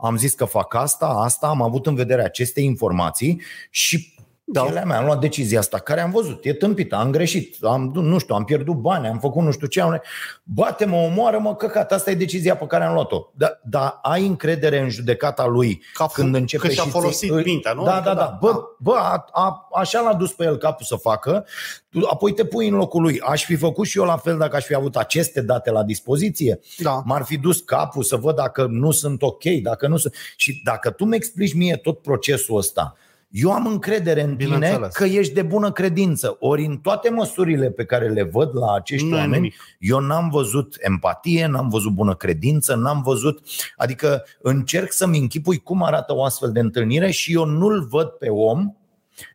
Am 0.04 0.16
zis 0.16 0.34
că 0.34 0.44
fac 0.44 0.74
asta, 0.74 1.06
asta, 1.06 1.46
am 1.46 1.62
avut 1.62 1.86
în 1.86 1.94
vedere 1.94 2.22
aceste 2.22 2.60
informații 2.60 3.40
și 3.70 4.13
Da. 4.46 4.61
da. 4.61 4.66
ele 4.66 4.85
mea, 4.85 4.98
am 4.98 5.04
luat 5.04 5.20
decizia 5.20 5.59
asta 5.59 5.78
care 5.78 6.00
am 6.00 6.11
văzut, 6.11 6.44
e 6.44 6.52
tâmpită, 6.52 6.96
am 6.96 7.11
greșit, 7.11 7.57
am, 7.62 7.90
nu 7.94 8.18
știu, 8.18 8.35
am 8.35 8.44
pierdut 8.44 8.74
bani, 8.74 9.07
am 9.07 9.18
făcut 9.18 9.42
nu 9.42 9.50
știu 9.50 9.66
ce, 9.66 9.80
am... 9.80 10.02
bate-mă, 10.42 10.96
omoară-mă, 10.96 11.54
căcat, 11.54 11.92
asta 11.92 12.11
e 12.11 12.14
decizia 12.14 12.57
pe 12.57 12.66
care 12.66 12.85
am 12.85 12.94
luat-o. 12.94 13.30
Dar 13.35 13.61
da, 13.64 13.98
ai 14.02 14.26
încredere 14.26 14.80
în 14.80 14.88
judecata 14.88 15.46
lui 15.46 15.83
Ca 15.92 16.09
f- 16.09 16.12
când 16.12 16.35
începe 16.35 16.66
că 16.66 16.72
și-a 16.72 16.83
și 16.83 16.90
folosit 16.90 17.30
ți- 17.37 17.44
mintea, 17.44 17.72
nu? 17.72 17.85
Da, 17.85 17.94
Adică 17.94 18.09
da, 18.09 18.14
da, 18.14 18.20
da. 18.20 18.38
Bă, 18.40 18.50
da. 18.50 18.61
bă 18.78 18.92
a, 18.92 19.24
a, 19.33 19.68
așa 19.74 20.00
l-a 20.00 20.14
dus 20.14 20.33
pe 20.33 20.44
el 20.44 20.57
capul 20.57 20.85
să 20.87 20.96
facă, 20.96 21.46
tu 21.90 22.07
apoi 22.11 22.33
te 22.33 22.44
pui 22.44 22.68
în 22.68 22.74
locul 22.74 23.02
lui. 23.02 23.20
Aș 23.20 23.44
fi 23.44 23.57
făcut 23.57 23.87
și 23.87 23.98
eu 23.98 24.04
la 24.04 24.16
fel 24.16 24.38
dacă 24.38 24.57
aș 24.57 24.64
fi 24.64 24.74
avut 24.74 24.96
aceste 24.96 25.40
date 25.40 25.70
la 25.70 25.83
dispoziție. 25.83 26.61
Da. 26.78 27.02
M-ar 27.04 27.22
fi 27.22 27.38
dus 27.38 27.61
capul 27.61 28.02
să 28.02 28.16
văd 28.16 28.35
dacă 28.35 28.66
nu 28.70 28.90
sunt 28.90 29.22
ok, 29.22 29.44
dacă 29.62 29.87
nu 29.87 29.96
sunt... 29.96 30.14
Și 30.37 30.61
dacă 30.64 30.90
tu 30.90 31.04
mi 31.04 31.16
explici 31.16 31.54
mie 31.54 31.76
tot 31.76 32.02
procesul 32.02 32.57
ăsta, 32.57 32.96
eu 33.36 33.52
am 33.52 33.66
încredere 33.66 34.22
în 34.22 34.36
tine 34.36 34.54
Bineînțeles. 34.54 34.94
că 34.94 35.04
ești 35.04 35.34
de 35.34 35.42
bună 35.42 35.72
credință. 35.72 36.36
Ori 36.40 36.64
în 36.64 36.76
toate 36.76 37.10
măsurile 37.10 37.70
pe 37.70 37.84
care 37.84 38.08
le 38.08 38.22
văd 38.22 38.50
la 38.56 38.72
acești 38.74 39.06
Nu 39.06 39.14
e 39.16 39.18
oameni, 39.18 39.34
nimic. 39.34 39.54
eu 39.78 39.98
n-am 39.98 40.28
văzut 40.28 40.76
empatie, 40.78 41.46
n-am 41.46 41.68
văzut 41.68 41.92
bună 41.92 42.14
credință, 42.14 42.74
n-am 42.74 43.02
văzut... 43.02 43.40
Adică 43.76 44.24
încerc 44.42 44.92
să-mi 44.92 45.18
închipui 45.18 45.58
cum 45.58 45.82
arată 45.82 46.14
o 46.14 46.24
astfel 46.24 46.52
de 46.52 46.60
întâlnire 46.60 47.10
și 47.10 47.32
eu 47.32 47.44
nu-l 47.44 47.86
văd 47.90 48.06
pe 48.08 48.28
om 48.28 48.74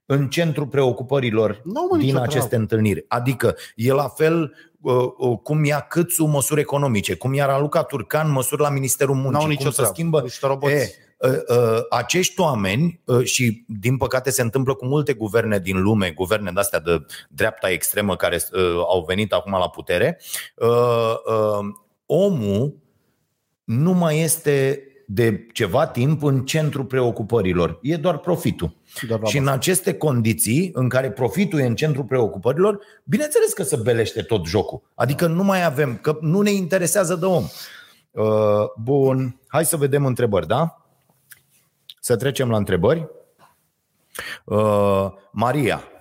în 0.05 0.29
centrul 0.29 0.67
preocupărilor 0.67 1.61
Nu, 1.63 1.87
mă, 1.91 1.97
din 1.97 2.05
nicio 2.05 2.19
aceste 2.19 2.39
treabă. 2.47 2.55
întâlniri. 2.63 3.05
Adică 3.07 3.55
e 3.75 3.91
la 3.93 4.07
fel 4.07 4.53
uh, 4.81 4.93
uh, 5.17 5.37
cum 5.43 5.63
ia 5.63 5.79
Câțu 5.79 6.25
măsuri 6.25 6.59
economice, 6.61 7.13
cum 7.15 7.33
ia 7.33 7.45
Raluca 7.45 7.83
Turcan 7.83 8.31
măsuri 8.31 8.61
la 8.61 8.69
Ministerul 8.69 9.15
Muncii, 9.15 9.31
N-au 9.31 9.41
cum 9.41 9.49
nicio 9.49 9.69
se 9.69 9.75
treabă. 9.75 9.93
schimbă... 9.93 10.21
Niște 10.21 10.47
roboți. 10.47 10.73
E, 10.73 10.77
uh, 10.77 10.83
uh, 10.83 11.07
acești 11.89 12.39
oameni 12.39 13.01
uh, 13.05 13.23
și 13.23 13.63
din 13.67 13.97
păcate 13.97 14.29
se 14.29 14.41
întâmplă 14.41 14.73
cu 14.73 14.85
multe 14.85 15.13
guverne 15.13 15.59
din 15.59 15.81
lume, 15.81 16.11
guverne 16.11 16.51
de-astea 16.51 16.79
de 16.79 17.05
dreapta 17.29 17.69
extremă 17.69 18.15
care 18.15 18.35
uh, 18.35 18.61
au 18.75 19.03
venit 19.07 19.33
acum 19.33 19.51
la 19.51 19.69
putere, 19.69 20.19
uh, 20.55 21.13
uh, 21.25 21.65
omul 22.05 22.75
nu 23.63 23.91
mai 23.91 24.19
este 24.19 24.83
de 25.11 25.47
ceva 25.53 25.87
timp 25.87 26.23
în 26.23 26.45
centrul 26.45 26.85
preocupărilor. 26.85 27.79
E 27.81 27.95
doar 27.95 28.17
profitul. 28.17 28.75
Doar 29.07 29.19
la 29.19 29.27
și 29.27 29.37
în 29.37 29.47
aceste 29.47 29.93
condiții, 29.93 30.69
în 30.73 30.89
care 30.89 31.11
profitul 31.11 31.59
e 31.59 31.65
în 31.65 31.75
centrul 31.75 32.03
preocupărilor, 32.03 32.79
bineînțeles 33.03 33.53
că 33.53 33.63
se 33.63 33.75
belește 33.75 34.21
tot 34.21 34.45
jocul. 34.45 34.81
Adică 34.95 35.27
nu 35.27 35.43
mai 35.43 35.65
avem, 35.65 35.97
că 36.01 36.17
nu 36.21 36.41
ne 36.41 36.51
interesează 36.51 37.15
de 37.15 37.25
om. 37.25 37.43
Uh, 38.11 38.25
Bun, 38.81 39.39
hai 39.47 39.65
să 39.65 39.77
vedem 39.77 40.05
întrebări, 40.05 40.47
da? 40.47 40.88
Să 42.09 42.15
trecem 42.15 42.49
la 42.49 42.57
întrebări. 42.57 43.07
Uh, 44.45 45.07
Maria, 45.31 45.75
uh, 45.75 45.98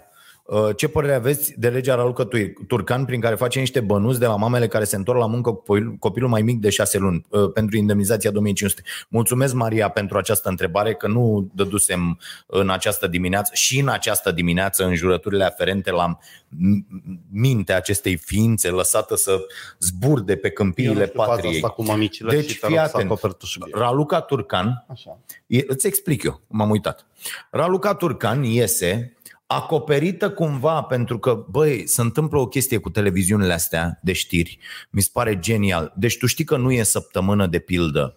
ce 0.77 0.89
părere 0.89 1.15
aveți 1.15 1.55
de 1.59 1.69
legea 1.69 1.95
Raluca 1.95 2.25
Tur- 2.25 2.53
Turcan 2.67 3.05
prin 3.05 3.21
care 3.21 3.35
face 3.35 3.59
niște 3.59 3.81
bănuți 3.81 4.19
de 4.19 4.27
la 4.27 4.37
mamele 4.37 4.67
care 4.69 4.85
se 4.85 4.97
întorc 4.97 5.19
la 5.19 5.27
muncă 5.27 5.51
cu 5.51 5.63
copil- 5.63 5.97
copilul 5.99 6.29
mai 6.29 6.43
mic 6.43 6.61
de 6.61 6.71
șase 6.71 6.99
luni 6.99 7.27
uh, 7.29 7.51
pentru 7.55 7.77
indemnizația 7.77 8.31
2500? 8.31 8.83
Mulțumesc, 9.09 9.55
Maria, 9.55 9.89
pentru 9.89 10.19
această 10.19 10.49
întrebare, 10.49 10.95
că 10.95 11.07
nu 11.09 11.51
dădusem 11.55 12.19
în 12.47 12.71
această 12.71 13.07
dimineață 13.07 13.51
și 13.55 13.79
în 13.81 13.89
această 13.89 14.31
dimineață 14.33 14.85
în 14.85 14.95
jurăturile 14.95 15.45
aferente 15.45 15.91
la 15.91 16.19
m- 16.19 16.87
mintea 17.33 17.77
acestei 17.77 18.17
ființe 18.17 18.69
lăsată 18.71 19.17
să 19.17 19.41
zburde 19.79 20.37
pe 20.37 20.47
Eu 20.47 20.53
nu 20.57 20.65
câmpiile 20.65 21.05
știu 21.07 21.13
faza 21.21 21.31
patriei. 21.31 21.55
asta 21.55 21.69
cu 21.69 21.85
mamicile 21.85 22.31
Deci, 22.35 22.51
și 22.51 22.59
te 22.59 22.67
fii 22.67 22.77
rog 22.77 22.85
să 22.87 22.93
atent. 22.95 23.11
acoperți 23.11 23.37
tu 23.39 23.47
subiectul. 23.47 23.81
Raluca 23.83 24.21
Turcan 24.21 24.85
Așa. 24.89 25.19
E, 25.47 25.61
îți 25.67 25.87
explic 25.87 26.23
eu, 26.23 26.41
m-am 26.47 26.71
uitat. 26.71 27.07
Raluca 27.51 27.95
Turcan 27.95 28.43
iese 28.43 29.17
acoperită 29.51 30.31
cumva 30.31 30.83
pentru 30.83 31.19
că, 31.19 31.45
băi, 31.51 31.87
se 31.87 32.01
întâmplă 32.01 32.39
o 32.39 32.47
chestie 32.47 32.79
cu 32.79 32.91
televiziunile 32.91 33.53
astea 33.53 33.99
de 34.03 34.13
știri. 34.13 34.59
Mi 34.91 35.01
se 35.01 35.11
pare 35.13 35.39
genial. 35.39 35.93
Deci 35.97 36.19
tu 36.19 36.27
știi 36.27 36.45
că 36.45 36.57
nu 36.57 36.73
e 36.73 36.83
săptămână 36.83 37.47
de 37.47 37.59
pildă 37.59 38.17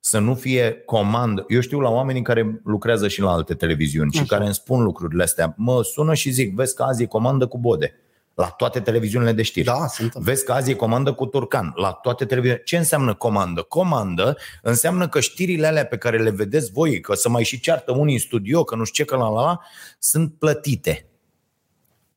să 0.00 0.18
nu 0.18 0.34
fie 0.34 0.72
comandă. 0.72 1.44
Eu 1.48 1.60
știu 1.60 1.80
la 1.80 1.90
oamenii 1.90 2.22
care 2.22 2.60
lucrează 2.64 3.08
și 3.08 3.20
la 3.20 3.30
alte 3.30 3.54
televiziuni 3.54 4.10
Așa. 4.12 4.22
și 4.22 4.28
care 4.28 4.44
îmi 4.44 4.54
spun 4.54 4.82
lucrurile 4.82 5.22
astea. 5.22 5.54
Mă 5.56 5.82
sună 5.82 6.14
și 6.14 6.30
zic, 6.30 6.54
vezi 6.54 6.74
că 6.74 6.82
azi 6.82 7.02
e 7.02 7.06
comandă 7.06 7.46
cu 7.46 7.58
bode 7.58 7.94
la 8.36 8.46
toate 8.46 8.80
televiziunile 8.80 9.32
de 9.32 9.42
știri. 9.42 9.66
Da, 9.66 9.86
sunt. 9.86 10.14
Vezi 10.14 10.44
că 10.44 10.52
azi 10.52 10.70
e 10.70 10.74
comandă 10.74 11.12
cu 11.12 11.26
Turcan, 11.26 11.72
la 11.74 11.92
toate 11.92 12.24
televiziunile. 12.24 12.64
Ce 12.64 12.76
înseamnă 12.76 13.14
comandă? 13.14 13.62
Comandă 13.62 14.36
înseamnă 14.62 15.08
că 15.08 15.20
știrile 15.20 15.66
alea 15.66 15.86
pe 15.86 15.96
care 15.96 16.22
le 16.22 16.30
vedeți 16.30 16.72
voi, 16.72 17.00
că 17.00 17.14
să 17.14 17.28
mai 17.28 17.44
și 17.44 17.60
ceartă 17.60 17.92
unii 17.92 18.14
în 18.14 18.20
studio, 18.20 18.64
că 18.64 18.76
nu 18.76 18.84
știu 18.84 19.04
ce, 19.04 19.10
că 19.10 19.16
la 19.16 19.28
la 19.28 19.42
la, 19.42 19.60
sunt 19.98 20.34
plătite. 20.38 21.10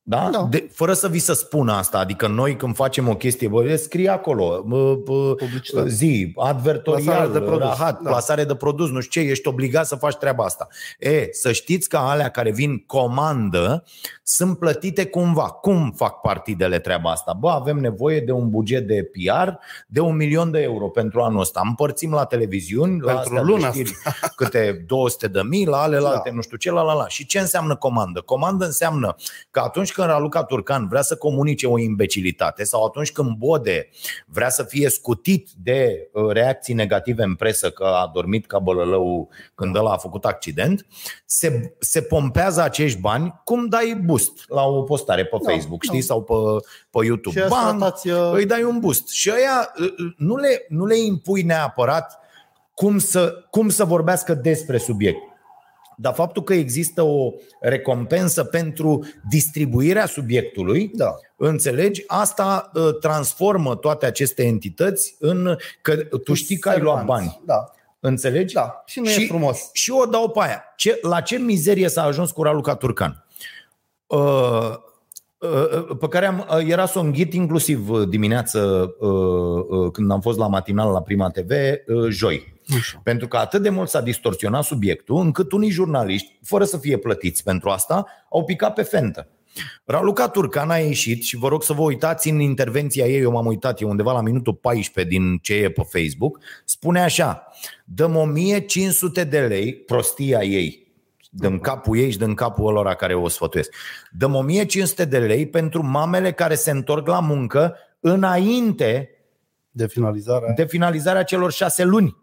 Da? 0.09 0.29
da. 0.31 0.47
De, 0.49 0.69
fără 0.73 0.93
să 0.93 1.07
vi 1.07 1.19
să 1.19 1.33
spun 1.33 1.69
asta, 1.69 1.97
adică 1.97 2.27
noi 2.27 2.55
când 2.55 2.75
facem 2.75 3.07
o 3.07 3.15
chestie, 3.15 3.47
bă, 3.47 3.75
scrie 3.75 4.09
acolo, 4.09 4.63
bă, 4.67 4.95
bă, 4.95 5.35
zi, 5.87 6.33
advertorial, 6.35 7.03
plasare 7.03 7.31
de 7.31 7.39
produs, 7.39 7.67
rahat, 7.67 8.01
da. 8.01 8.09
plasare 8.09 8.43
de 8.43 8.55
produs, 8.55 8.89
nu 8.89 8.99
știu 8.99 9.21
ce, 9.21 9.29
ești 9.29 9.47
obligat 9.47 9.87
să 9.87 9.95
faci 9.95 10.15
treaba 10.15 10.43
asta. 10.43 10.67
E, 10.99 11.27
să 11.31 11.51
știți 11.51 11.89
că 11.89 11.97
alea 11.97 12.29
care 12.29 12.51
vin 12.51 12.83
comandă 12.87 13.83
sunt 14.23 14.59
plătite 14.59 15.05
cumva. 15.05 15.43
Cum 15.43 15.93
fac 15.95 16.21
partidele 16.21 16.79
treaba 16.79 17.11
asta? 17.11 17.33
Bă, 17.39 17.49
avem 17.49 17.77
nevoie 17.77 18.19
de 18.19 18.31
un 18.31 18.49
buget 18.49 18.87
de 18.87 19.09
PR 19.11 19.49
de 19.87 19.99
un 19.99 20.15
milion 20.15 20.51
de 20.51 20.61
euro 20.61 20.87
pentru 20.87 21.21
anul 21.21 21.39
ăsta. 21.39 21.61
Împărțim 21.63 22.11
la 22.11 22.25
televiziuni, 22.25 22.99
pentru 22.99 23.33
la 23.33 23.41
luna 23.41 23.71
știri, 23.71 23.93
câte 24.35 24.83
200 24.87 25.27
de 25.27 25.41
mii, 25.49 25.65
la 25.65 25.81
alelalte, 25.81 26.29
da. 26.29 26.35
nu 26.35 26.41
știu 26.41 26.57
ce, 26.57 26.71
la 26.71 26.81
la 26.81 26.93
la. 26.93 27.07
Și 27.07 27.25
ce 27.25 27.39
înseamnă 27.39 27.75
comandă? 27.75 28.21
Comandă 28.21 28.65
înseamnă 28.65 29.15
că 29.51 29.59
atunci 29.59 29.91
când 29.99 30.11
Raluca 30.11 30.43
Turcan 30.43 30.87
vrea 30.87 31.01
să 31.01 31.15
comunice 31.15 31.67
o 31.67 31.79
imbecilitate 31.79 32.63
sau 32.63 32.85
atunci 32.85 33.11
când 33.11 33.37
Bode 33.37 33.89
vrea 34.25 34.49
să 34.49 34.63
fie 34.63 34.89
scutit 34.89 35.49
de 35.63 36.09
uh, 36.13 36.31
reacții 36.31 36.73
negative 36.73 37.23
în 37.23 37.35
presă 37.35 37.69
că 37.69 37.83
a 37.83 38.11
dormit 38.13 38.45
ca 38.45 38.59
bălălău 38.59 39.29
când 39.55 39.75
ăla 39.75 39.91
a 39.91 39.97
făcut 39.97 40.25
accident, 40.25 40.85
se, 41.25 41.75
se 41.79 42.01
pompează 42.01 42.61
acești 42.61 42.99
bani 42.99 43.41
cum 43.43 43.67
dai 43.67 44.01
boost 44.05 44.43
la 44.47 44.63
o 44.63 44.81
postare 44.81 45.25
pe 45.25 45.37
da, 45.43 45.51
Facebook, 45.51 45.83
știi, 45.83 45.99
da. 45.99 46.05
sau 46.05 46.23
pe, 46.23 46.33
pe 46.89 47.05
YouTube. 47.05 47.45
Bang, 47.49 47.83
uh, 48.03 48.31
îi 48.33 48.45
dai 48.45 48.63
un 48.63 48.79
boost. 48.79 49.09
Și 49.09 49.31
ăia 49.33 49.73
uh, 49.79 50.13
nu 50.17 50.35
le, 50.35 50.65
nu 50.69 50.85
le 50.85 50.97
impui 50.97 51.41
neapărat 51.41 52.19
cum 52.73 52.97
să, 52.97 53.45
cum 53.49 53.69
să 53.69 53.83
vorbească 53.83 54.33
despre 54.33 54.77
subiect 54.77 55.28
dar 56.01 56.13
faptul 56.13 56.43
că 56.43 56.53
există 56.53 57.01
o 57.01 57.31
recompensă 57.59 58.43
pentru 58.43 59.05
distribuirea 59.29 60.05
subiectului, 60.05 60.91
da. 60.93 61.15
înțelegi, 61.35 62.03
asta 62.07 62.71
uh, 62.73 62.97
transformă 62.99 63.75
toate 63.75 64.05
aceste 64.05 64.43
entități 64.43 65.15
în 65.19 65.57
că 65.81 65.95
tu 65.95 66.33
știi 66.33 66.57
că 66.57 66.69
ai 66.69 66.79
luat 66.79 67.05
bani. 67.05 67.41
Da. 67.45 67.71
Înțelegi? 67.99 68.53
Da. 68.53 68.83
Și 68.85 68.99
nu 68.99 69.05
și, 69.05 69.23
e 69.23 69.27
frumos. 69.27 69.69
Și 69.73 69.91
o 69.91 70.05
dau 70.05 70.29
pe 70.29 70.39
aia. 70.41 70.63
Ce, 70.75 70.99
la 71.01 71.21
ce 71.21 71.37
mizerie 71.37 71.89
s-a 71.89 72.03
ajuns 72.03 72.31
cu 72.31 72.43
Raluca 72.43 72.75
Turcan? 72.75 73.25
Uh, 74.07 74.19
uh 74.19 74.73
pe 75.99 76.07
care 76.07 76.25
am, 76.25 76.47
uh, 76.49 76.69
era 76.69 76.85
să 76.85 76.99
o 76.99 77.01
înghit 77.01 77.33
inclusiv 77.33 77.89
dimineață 78.09 78.91
când 79.91 80.11
am 80.11 80.21
fost 80.21 80.37
la 80.37 80.47
matinal 80.47 80.91
la 80.91 81.01
Prima 81.01 81.29
TV, 81.29 81.51
joi. 82.09 82.57
Așa. 82.77 82.99
Pentru 83.03 83.27
că 83.27 83.37
atât 83.37 83.61
de 83.61 83.69
mult 83.69 83.89
s-a 83.89 84.01
distorsionat 84.01 84.63
subiectul, 84.63 85.19
încât 85.19 85.51
unii 85.51 85.69
jurnaliști, 85.69 86.39
fără 86.43 86.63
să 86.63 86.77
fie 86.77 86.97
plătiți 86.97 87.43
pentru 87.43 87.69
asta, 87.69 88.05
au 88.29 88.43
picat 88.43 88.73
pe 88.73 88.81
fentă. 88.81 89.27
Raluca 89.85 90.27
Turcan 90.27 90.69
a 90.69 90.77
ieșit 90.77 91.23
și 91.23 91.37
vă 91.37 91.47
rog 91.47 91.63
să 91.63 91.73
vă 91.73 91.81
uitați 91.81 92.29
în 92.29 92.39
intervenția 92.39 93.05
ei, 93.05 93.21
eu 93.21 93.31
m-am 93.31 93.45
uitat, 93.45 93.81
e 93.81 93.85
undeva 93.85 94.11
la 94.11 94.21
minutul 94.21 94.53
14 94.53 95.15
din 95.15 95.37
ce 95.37 95.53
e 95.53 95.69
pe 95.69 95.81
Facebook, 95.89 96.39
spune 96.65 97.01
așa, 97.01 97.47
dăm 97.85 98.15
1500 98.15 99.23
de 99.23 99.39
lei, 99.39 99.73
prostia 99.73 100.43
ei, 100.43 100.88
dăm 101.29 101.59
capul 101.59 101.97
ei 101.97 102.11
și 102.11 102.17
dăm 102.17 102.33
capul 102.33 102.73
lor 102.73 102.95
care 102.95 103.13
o 103.13 103.27
sfătuiesc. 103.27 103.73
Dăm 104.11 104.35
1500 104.35 105.05
de 105.05 105.19
lei 105.19 105.47
pentru 105.47 105.83
mamele 105.83 106.31
care 106.31 106.55
se 106.55 106.71
întorc 106.71 107.07
la 107.07 107.19
muncă 107.19 107.75
înainte 107.99 109.09
de 109.71 109.87
finalizarea, 109.87 110.53
de 110.53 110.65
finalizarea 110.65 111.23
celor 111.23 111.51
șase 111.51 111.83
luni 111.83 112.17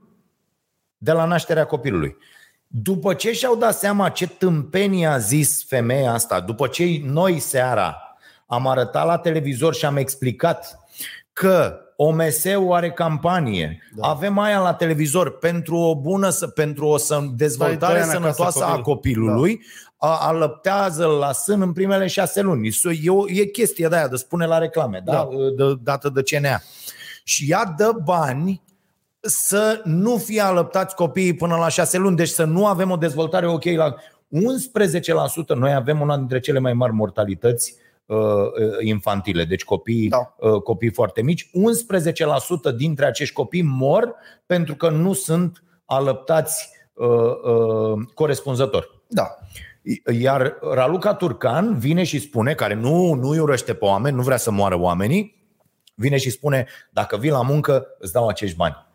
de 0.99 1.13
la 1.13 1.25
nașterea 1.25 1.65
copilului. 1.65 2.17
După 2.67 3.15
ce 3.15 3.33
și-au 3.33 3.57
dat 3.57 3.75
seama 3.75 4.09
ce 4.09 4.29
tâmpenie 4.29 5.07
a 5.07 5.19
zis 5.19 5.65
femeia 5.67 6.13
asta, 6.13 6.41
după 6.41 6.67
ce 6.67 7.01
noi 7.03 7.39
seara 7.39 8.01
am 8.47 8.67
arătat 8.67 9.07
la 9.07 9.19
televizor 9.19 9.75
și 9.75 9.85
am 9.85 9.97
explicat 9.97 10.79
că 11.37 11.81
OMS-ul 11.97 12.73
are 12.73 12.91
campanie, 12.91 13.79
da. 13.95 14.09
avem 14.09 14.39
aia 14.39 14.61
la 14.61 14.75
televizor 14.75 15.39
pentru 15.39 15.77
o 15.77 16.01
bună, 16.01 16.29
pentru 16.55 16.87
o 16.87 16.97
dezvoltare 17.35 18.03
sănătoasă 18.03 18.65
a 18.65 18.81
copilului, 18.81 19.61
da. 20.01 20.09
alăptează 20.09 21.07
la 21.07 21.33
sân 21.33 21.61
în 21.61 21.73
primele 21.73 22.07
șase 22.07 22.41
luni. 22.41 22.77
E, 23.03 23.11
o, 23.11 23.25
e 23.29 23.45
chestie 23.45 23.89
de 23.89 23.97
aia 23.97 24.09
de 24.09 24.17
spune 24.17 24.47
la 24.47 24.59
reclame, 24.59 25.03
da? 25.05 25.13
Da. 25.13 25.29
De, 25.57 25.75
dată 25.83 26.09
de 26.09 26.23
CNA. 26.23 26.61
Și 27.25 27.51
ea 27.51 27.75
dă 27.77 27.93
bani 28.05 28.63
să 29.21 29.81
nu 29.85 30.17
fie 30.17 30.41
alăptați 30.41 30.95
copiii 30.95 31.35
până 31.35 31.57
la 31.57 31.69
șase 31.69 31.99
luni, 31.99 32.17
deci 32.17 32.29
să 32.29 32.45
nu 32.45 32.67
avem 32.67 32.91
o 32.91 32.97
dezvoltare 32.97 33.47
ok 33.47 33.65
la 33.65 33.95
11%. 33.95 35.57
Noi 35.57 35.73
avem 35.73 36.01
una 36.01 36.17
dintre 36.17 36.41
cele 36.41 36.59
mai 36.59 36.73
mari 36.73 36.93
mortalități 36.93 37.75
uh, 37.75 37.81
uh, 37.81 37.86
infantile, 38.81 39.45
deci 39.45 39.65
copii, 39.65 40.09
da. 40.09 40.35
uh, 40.39 40.63
copii 40.63 40.91
foarte 40.91 41.23
mici. 41.23 41.51
11% 42.73 42.77
dintre 42.77 43.07
acești 43.07 43.35
copii 43.35 43.63
mor 43.63 44.15
pentru 44.47 44.75
că 44.75 44.89
nu 44.89 45.13
sunt 45.13 45.63
alăptați 45.85 46.71
uh, 46.95 47.09
uh, 47.09 48.07
corespunzător. 48.15 49.03
Da. 49.09 49.37
Iar 50.19 50.59
Raluca 50.73 51.15
Turcan 51.15 51.79
vine 51.79 52.05
și 52.05 52.19
spune, 52.19 52.55
care 52.55 52.75
nu, 52.75 53.13
nu 53.13 53.29
îi 53.29 53.39
urăște 53.39 53.75
pe 53.75 53.85
oameni, 53.85 54.17
nu 54.17 54.23
vrea 54.23 54.37
să 54.37 54.51
moară 54.51 54.79
oamenii, 54.79 55.51
vine 55.95 56.17
și 56.17 56.31
spune, 56.31 56.67
dacă 56.91 57.17
vii 57.17 57.31
la 57.31 57.43
muncă, 57.43 57.87
îți 57.99 58.13
dau 58.13 58.29
acești 58.29 58.57
bani. 58.57 58.86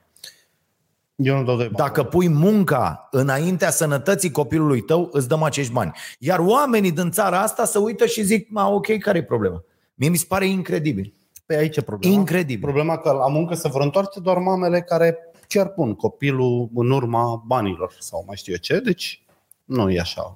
Eu 1.22 1.38
nu 1.38 1.44
dau 1.44 1.58
de 1.58 1.70
Dacă 1.76 2.04
pui 2.04 2.28
munca 2.30 3.08
înaintea 3.12 3.70
sănătății 3.70 4.32
copilului 4.32 4.82
tău, 4.82 5.10
îți 5.12 5.28
dăm 5.28 5.44
acești 5.44 5.72
bani. 5.74 5.92
Iar 6.20 6.40
oamenii 6.40 6.92
din 6.92 7.12
țara 7.12 7.42
asta 7.42 7.66
se 7.66 7.78
uită 7.78 8.06
și 8.06 8.24
zic, 8.24 8.50
ma, 8.50 8.68
ok, 8.70 8.98
care 8.98 9.18
e 9.18 9.24
problema? 9.24 9.64
Mie 9.94 10.10
mi 10.10 10.18
se 10.18 10.26
pare 10.28 10.46
incredibil. 10.48 11.14
Pe 11.46 11.56
aici 11.56 11.78
e 11.78 11.82
problema. 11.82 12.16
Incredibil. 12.16 12.62
Problema 12.62 12.98
că 12.98 13.12
la 13.12 13.28
muncă 13.28 13.56
se 13.56 13.68
vor 13.70 13.82
întoarce 13.82 14.20
doar 14.20 14.38
mamele 14.38 14.82
care 14.82 15.18
chiar 15.48 15.68
pun 15.68 15.96
copilul 15.96 16.70
în 16.76 16.92
urma 16.92 17.44
banilor 17.46 17.96
sau 18.00 18.24
mai 18.28 18.36
știu 18.36 18.52
eu 18.54 18.60
ce, 18.60 18.80
deci 18.80 19.26
nu 19.66 19.90
e 19.90 20.00
așa. 20.00 20.36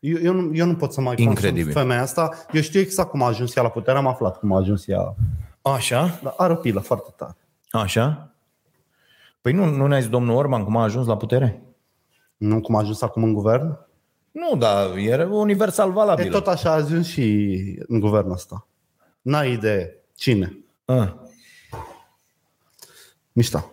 Eu, 0.00 0.18
eu, 0.22 0.32
nu, 0.32 0.50
eu 0.54 0.66
nu 0.66 0.74
pot 0.74 0.92
să 0.92 1.00
mai 1.00 1.14
Incredibil. 1.18 1.72
femeia 1.72 2.02
asta. 2.02 2.30
Eu 2.52 2.60
știu 2.60 2.80
exact 2.80 3.10
cum 3.10 3.22
a 3.22 3.26
ajuns 3.26 3.56
ea 3.56 3.62
la 3.62 3.68
putere, 3.68 3.98
am 3.98 4.06
aflat 4.06 4.38
cum 4.38 4.52
a 4.52 4.56
ajuns 4.58 4.88
ea. 4.88 5.14
Așa? 5.62 6.18
Dar 6.22 6.34
are 6.36 6.52
o 6.52 6.56
pilă 6.56 6.80
foarte 6.80 7.14
tare. 7.16 7.36
Așa? 7.70 8.32
Păi 9.40 9.52
nu, 9.52 9.64
nu 9.64 9.86
ne-a 9.86 10.00
zis 10.00 10.08
domnul 10.08 10.36
Orban 10.36 10.64
cum 10.64 10.76
a 10.76 10.82
ajuns 10.82 11.06
la 11.06 11.16
putere? 11.16 11.62
Nu 12.36 12.60
cum 12.60 12.74
a 12.74 12.78
ajuns 12.78 13.02
acum 13.02 13.22
în 13.22 13.32
guvern? 13.32 13.78
Nu, 14.30 14.56
dar 14.56 14.96
e 14.96 15.24
universal 15.24 15.92
valabil. 15.92 16.26
E 16.26 16.28
tot 16.28 16.46
așa 16.46 16.70
a 16.70 16.74
ajuns 16.74 17.06
și 17.06 17.54
în 17.86 18.00
guvernul 18.00 18.32
ăsta. 18.32 18.66
N-ai 19.22 19.52
idee. 19.52 20.04
Cine? 20.14 20.58
A. 20.84 21.22
Mișta. 23.32 23.70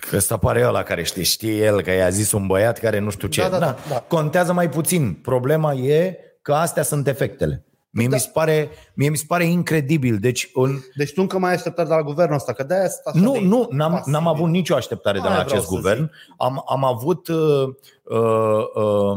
Că 0.00 0.16
ăsta 0.16 0.36
pare 0.36 0.66
ăla 0.66 0.82
care 0.82 1.02
știe, 1.02 1.22
știe 1.22 1.64
el 1.64 1.82
că 1.82 1.90
i-a 1.90 2.08
zis 2.08 2.32
un 2.32 2.46
băiat 2.46 2.78
care 2.78 2.98
nu 2.98 3.10
știu 3.10 3.28
ce. 3.28 3.40
Da, 3.40 3.48
da, 3.48 3.58
da, 3.58 3.76
da. 3.88 4.00
Contează 4.00 4.52
mai 4.52 4.68
puțin. 4.68 5.14
Problema 5.14 5.74
e 5.74 6.18
că 6.42 6.54
astea 6.54 6.82
sunt 6.82 7.06
efectele. 7.06 7.64
Mie, 7.96 8.08
da. 8.08 8.14
mi, 8.14 8.20
se 8.20 8.30
pare, 8.32 8.70
mie 8.94 9.08
mi 9.08 9.16
se 9.16 9.24
pare 9.26 9.44
incredibil. 9.44 10.18
Deci, 10.18 10.50
un... 10.54 10.78
deci 10.94 11.12
tu 11.12 11.20
încă 11.20 11.38
mai 11.38 11.50
ai 11.50 11.56
așteptări 11.56 11.88
de 11.88 11.94
la 11.94 12.02
guvernul 12.02 12.34
ăsta? 12.34 12.52
Că 12.52 12.62
de-aia 12.62 12.88
nu, 13.12 13.40
nu, 13.40 13.68
n-am, 13.70 14.02
n-am 14.04 14.26
avut 14.26 14.48
nicio 14.48 14.74
așteptare 14.74 15.18
de 15.20 15.28
la 15.28 15.38
acest 15.38 15.66
guvern. 15.66 16.10
Am, 16.36 16.64
am 16.68 16.84
avut... 16.84 17.28
Uh, 17.28 17.68
uh, 18.02 18.64
uh, 18.74 19.16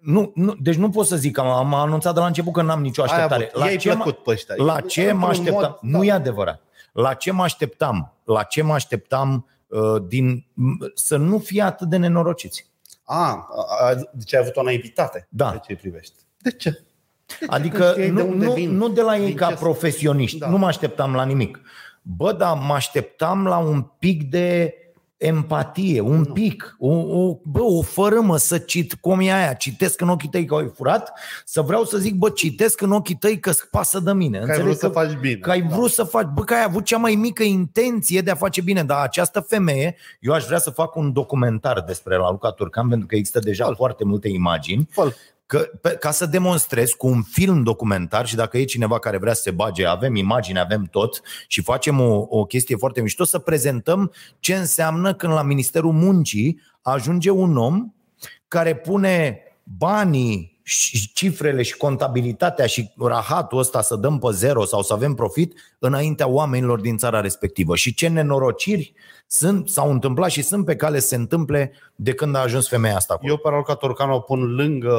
nu, 0.00 0.32
nu, 0.34 0.54
deci 0.60 0.74
nu 0.74 0.90
pot 0.90 1.06
să 1.06 1.16
zic 1.16 1.34
că 1.34 1.40
am, 1.40 1.46
am 1.48 1.74
anunțat 1.74 2.14
de 2.14 2.20
la 2.20 2.26
început 2.26 2.52
că 2.52 2.62
n-am 2.62 2.80
nicio 2.80 3.02
așteptare. 3.02 3.50
La 3.52 3.76
ce, 3.76 3.90
plăcut 3.90 4.18
pe 4.18 4.30
ăștia. 4.30 4.54
la 4.58 4.80
ce 4.80 5.12
mă 5.12 5.26
așteptam? 5.26 5.78
Mod, 5.82 5.90
nu 5.90 5.98
da. 5.98 6.04
e 6.04 6.12
adevărat. 6.12 6.62
La 6.92 7.14
ce 7.14 7.30
mă 7.30 7.42
așteptam? 7.42 8.12
La 8.24 8.42
ce 8.42 8.62
mă 8.62 8.72
așteptam 8.72 9.46
uh, 9.66 10.02
din, 10.06 10.46
să 10.94 11.16
nu 11.16 11.38
fie 11.38 11.62
atât 11.62 11.88
de 11.88 11.96
nenorociți? 11.96 12.70
A, 13.04 13.48
a, 13.80 13.94
deci 14.12 14.34
ai 14.34 14.40
avut 14.40 14.56
o 14.56 14.62
naivitate 14.62 15.26
da. 15.30 15.50
de 15.50 15.60
ce 15.66 15.76
privești. 15.76 16.14
De 16.38 16.50
ce? 16.50 16.82
Adică 17.46 17.94
nu, 18.10 18.34
nu, 18.34 18.56
nu 18.66 18.88
de 18.88 19.00
la 19.00 19.16
ei 19.16 19.32
ca 19.32 19.50
profesioniști, 19.50 20.38
da. 20.38 20.48
nu 20.48 20.58
mă 20.58 20.66
așteptam 20.66 21.14
la 21.14 21.24
nimic. 21.24 21.60
Bă, 22.02 22.32
dar 22.32 22.58
mă 22.66 22.74
așteptam 22.74 23.44
la 23.44 23.58
un 23.58 23.86
pic 23.98 24.30
de 24.30 24.74
empatie, 25.22 26.00
un 26.00 26.24
pic, 26.24 26.76
o, 26.78 26.92
o, 26.94 27.38
bă, 27.44 27.60
o 27.60 27.82
fărâmă 27.82 28.36
să 28.36 28.58
cit, 28.58 28.94
cum 28.94 29.20
e 29.20 29.32
aia, 29.32 29.52
citesc 29.52 30.00
în 30.00 30.08
ochii 30.08 30.28
tăi 30.28 30.44
că 30.44 30.54
ai 30.54 30.70
furat, 30.74 31.12
să 31.44 31.60
vreau 31.60 31.84
să 31.84 31.98
zic, 31.98 32.14
bă, 32.14 32.30
citesc 32.30 32.80
în 32.80 32.92
ochii 32.92 33.14
tăi 33.14 33.38
că 33.38 33.50
îți 33.50 33.68
pasă 33.70 34.00
de 34.00 34.12
mine. 34.12 34.38
Că 34.38 34.50
ai 34.50 34.60
vrut 34.60 34.76
să 34.76 34.88
faci 34.88 35.12
bine. 35.12 35.34
Că 35.34 35.50
ai 35.50 35.62
vrut 35.62 35.90
să 35.90 36.04
faci, 36.04 36.26
bă, 36.34 36.42
că 36.42 36.54
ai 36.54 36.62
avut 36.66 36.84
cea 36.84 36.96
mai 36.96 37.14
mică 37.14 37.42
intenție 37.42 38.20
de 38.20 38.30
a 38.30 38.34
face 38.34 38.60
bine, 38.60 38.84
dar 38.84 39.02
această 39.02 39.40
femeie, 39.40 39.96
eu 40.20 40.32
aș 40.32 40.44
vrea 40.44 40.58
să 40.58 40.70
fac 40.70 40.96
un 40.96 41.12
documentar 41.12 41.80
despre 41.80 42.16
la 42.16 42.30
Luca 42.30 42.50
Turcan, 42.50 42.88
pentru 42.88 43.06
că 43.06 43.14
există 43.14 43.38
deja 43.38 43.64
Fă-l. 43.64 43.74
foarte 43.74 44.04
multe 44.04 44.28
imagini, 44.28 44.88
Fă-l. 44.90 45.14
Că, 45.52 45.70
pe, 45.80 45.90
ca 45.90 46.10
să 46.10 46.26
demonstrez 46.26 46.90
cu 46.90 47.06
un 47.06 47.22
film 47.22 47.62
documentar 47.62 48.26
și 48.26 48.34
dacă 48.34 48.58
e 48.58 48.64
cineva 48.64 48.98
care 48.98 49.18
vrea 49.18 49.32
să 49.32 49.42
se 49.42 49.50
bage, 49.50 49.86
avem 49.86 50.14
imagini, 50.14 50.58
avem 50.58 50.84
tot 50.84 51.20
și 51.46 51.62
facem 51.62 52.00
o, 52.00 52.26
o 52.28 52.44
chestie 52.44 52.76
foarte 52.76 53.00
mișto, 53.00 53.24
să 53.24 53.38
prezentăm 53.38 54.12
ce 54.38 54.54
înseamnă 54.54 55.14
când 55.14 55.32
la 55.32 55.42
Ministerul 55.42 55.92
Muncii 55.92 56.60
ajunge 56.82 57.30
un 57.30 57.56
om 57.56 57.92
care 58.48 58.76
pune 58.76 59.38
banii 59.62 60.51
și 60.62 61.12
cifrele 61.12 61.62
și 61.62 61.76
contabilitatea 61.76 62.66
și 62.66 62.92
rahatul 62.98 63.58
ăsta 63.58 63.82
să 63.82 63.96
dăm 63.96 64.18
pe 64.18 64.28
zero 64.30 64.64
sau 64.64 64.82
să 64.82 64.92
avem 64.92 65.14
profit 65.14 65.54
înaintea 65.78 66.28
oamenilor 66.28 66.80
din 66.80 66.96
țara 66.96 67.20
respectivă. 67.20 67.76
Și 67.76 67.94
ce 67.94 68.08
nenorociri 68.08 68.94
sunt, 69.26 69.68
s-au 69.68 69.90
întâmplat 69.90 70.30
și 70.30 70.42
sunt 70.42 70.64
pe 70.64 70.76
cale 70.76 70.98
să 70.98 71.06
se 71.06 71.14
întâmple 71.14 71.72
de 71.94 72.14
când 72.14 72.34
a 72.34 72.38
ajuns 72.38 72.68
femeia 72.68 72.96
asta 72.96 73.14
acolo. 73.14 73.30
Eu 73.30 73.36
pe 73.36 73.48
Raluca 73.48 73.74
Turcanu 73.74 74.14
o 74.14 74.20
pun 74.20 74.54
lângă 74.54 74.96